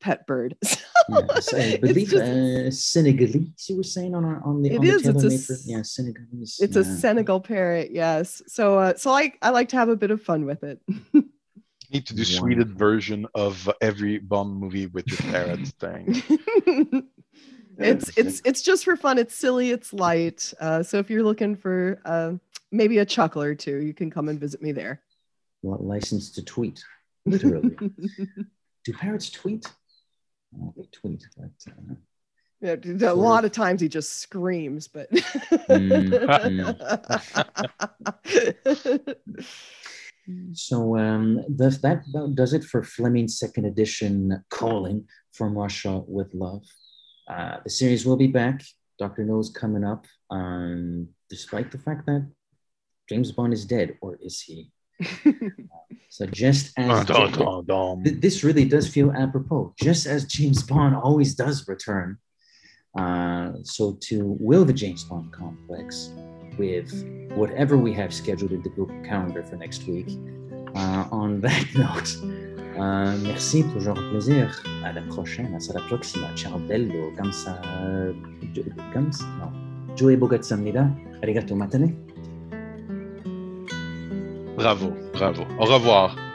pet 0.00 0.26
bird. 0.26 0.56
yes, 0.62 1.54
I 1.54 1.76
believe 1.76 2.10
just, 2.10 2.22
uh, 2.22 2.70
Senegalese. 2.70 3.68
You 3.68 3.76
were 3.76 3.82
saying 3.82 4.14
on 4.14 4.24
our 4.24 4.42
on 4.44 4.62
the 4.62 4.70
it 4.70 4.78
on 4.78 4.84
is, 4.84 5.02
the 5.02 5.10
it's 5.10 5.50
a, 5.50 5.70
yeah 5.70 5.82
Senegalese. 5.82 6.58
It's 6.60 6.76
yeah. 6.76 6.82
a 6.82 6.84
Senegal 6.84 7.40
parrot. 7.40 7.90
Yes. 7.90 8.42
So 8.46 8.78
uh, 8.78 8.96
so 8.96 9.10
I 9.10 9.32
I 9.42 9.50
like 9.50 9.68
to 9.70 9.76
have 9.76 9.88
a 9.88 9.96
bit 9.96 10.10
of 10.10 10.22
fun 10.22 10.44
with 10.44 10.62
it. 10.64 10.80
need 11.92 12.06
to 12.06 12.14
do 12.14 12.24
Sweden 12.24 12.74
version 12.74 13.26
of 13.34 13.68
every 13.80 14.18
Bond 14.18 14.56
movie 14.56 14.86
with 14.86 15.06
the 15.06 15.22
parrot 15.22 15.66
thing. 15.80 17.08
it's 17.78 18.16
it's 18.16 18.42
it's 18.44 18.62
just 18.62 18.84
for 18.84 18.96
fun. 18.96 19.18
It's 19.18 19.34
silly. 19.34 19.70
It's 19.70 19.92
light. 19.92 20.52
Uh, 20.60 20.82
so 20.82 20.98
if 20.98 21.10
you're 21.10 21.22
looking 21.22 21.56
for 21.56 22.00
uh, 22.04 22.32
maybe 22.70 22.98
a 22.98 23.06
chuckle 23.06 23.42
or 23.42 23.54
two, 23.54 23.78
you 23.78 23.94
can 23.94 24.10
come 24.10 24.28
and 24.28 24.38
visit 24.38 24.62
me 24.62 24.72
there. 24.72 25.02
Well, 25.62 25.78
license 25.80 26.30
to 26.32 26.44
tweet, 26.44 26.84
literally. 27.26 27.76
Do 28.84 28.92
parrots 28.92 29.30
tweet? 29.30 29.66
Tweet. 30.92 31.26
But, 31.36 31.50
uh, 31.68 31.94
yeah, 32.60 32.76
a 33.10 33.14
lot 33.14 33.44
of 33.44 33.52
times 33.52 33.80
he 33.80 33.88
just 33.88 34.18
screams, 34.18 34.88
but. 34.88 35.08
so 40.52 40.96
um, 40.96 41.44
does 41.54 41.80
that 41.82 42.02
does 42.34 42.52
it 42.52 42.64
for 42.64 42.82
Fleming's 42.82 43.38
second 43.38 43.66
edition 43.66 44.42
calling 44.50 45.06
from 45.32 45.56
Russia 45.56 46.02
with 46.06 46.34
love? 46.34 46.64
Uh, 47.28 47.58
the 47.62 47.70
series 47.70 48.04
will 48.04 48.16
be 48.16 48.26
back. 48.26 48.62
Doctor 48.98 49.24
No's 49.24 49.50
coming 49.50 49.84
up, 49.84 50.06
um, 50.30 51.08
despite 51.30 51.70
the 51.70 51.78
fact 51.78 52.06
that 52.06 52.28
James 53.08 53.30
Bond 53.30 53.52
is 53.52 53.64
dead, 53.64 53.96
or 54.00 54.18
is 54.20 54.40
he? 54.40 54.72
so 56.08 56.26
just 56.26 56.72
as 56.76 57.04
dun, 57.06 57.32
dun, 57.32 57.64
dun, 57.66 58.02
th- 58.04 58.20
this 58.20 58.42
really 58.42 58.64
does 58.64 58.88
feel 58.88 59.12
apropos, 59.12 59.72
just 59.80 60.06
as 60.06 60.24
James 60.24 60.62
Bond 60.62 60.96
always 60.96 61.34
does 61.34 61.66
return. 61.68 62.18
Uh, 62.98 63.52
so 63.62 63.96
to 64.00 64.36
will 64.40 64.64
the 64.64 64.72
James 64.72 65.04
Bond 65.04 65.32
complex 65.32 66.10
with 66.58 66.90
whatever 67.36 67.76
we 67.76 67.92
have 67.92 68.12
scheduled 68.12 68.52
in 68.52 68.62
the 68.62 68.70
Google 68.70 69.00
calendar 69.04 69.42
for 69.44 69.56
next 69.56 69.86
week. 69.86 70.08
Uh, 70.74 71.06
on 71.12 71.40
that 71.40 71.64
note, 71.74 72.10
uh, 72.78 73.16
merci, 73.18 73.62
toujours 73.62 73.98
un 73.98 74.10
plaisir. 74.10 74.50
À 74.84 74.92
la 74.92 75.02
prochaine, 75.02 75.54
à 75.54 75.74
la 75.74 75.80
prochaine. 75.86 76.36
Ciao 76.36 76.58
bello, 76.58 77.10
gamsa, 77.16 77.60
gamsa, 78.92 79.24
no. 79.38 79.94
Joey 79.96 80.16
Bogat 80.16 80.44
Samnida, 80.44 80.90
arigato 81.22 81.54
matane. 81.56 82.07
Bravo, 84.58 84.92
bravo. 85.14 85.46
Au 85.60 85.66
revoir. 85.66 86.27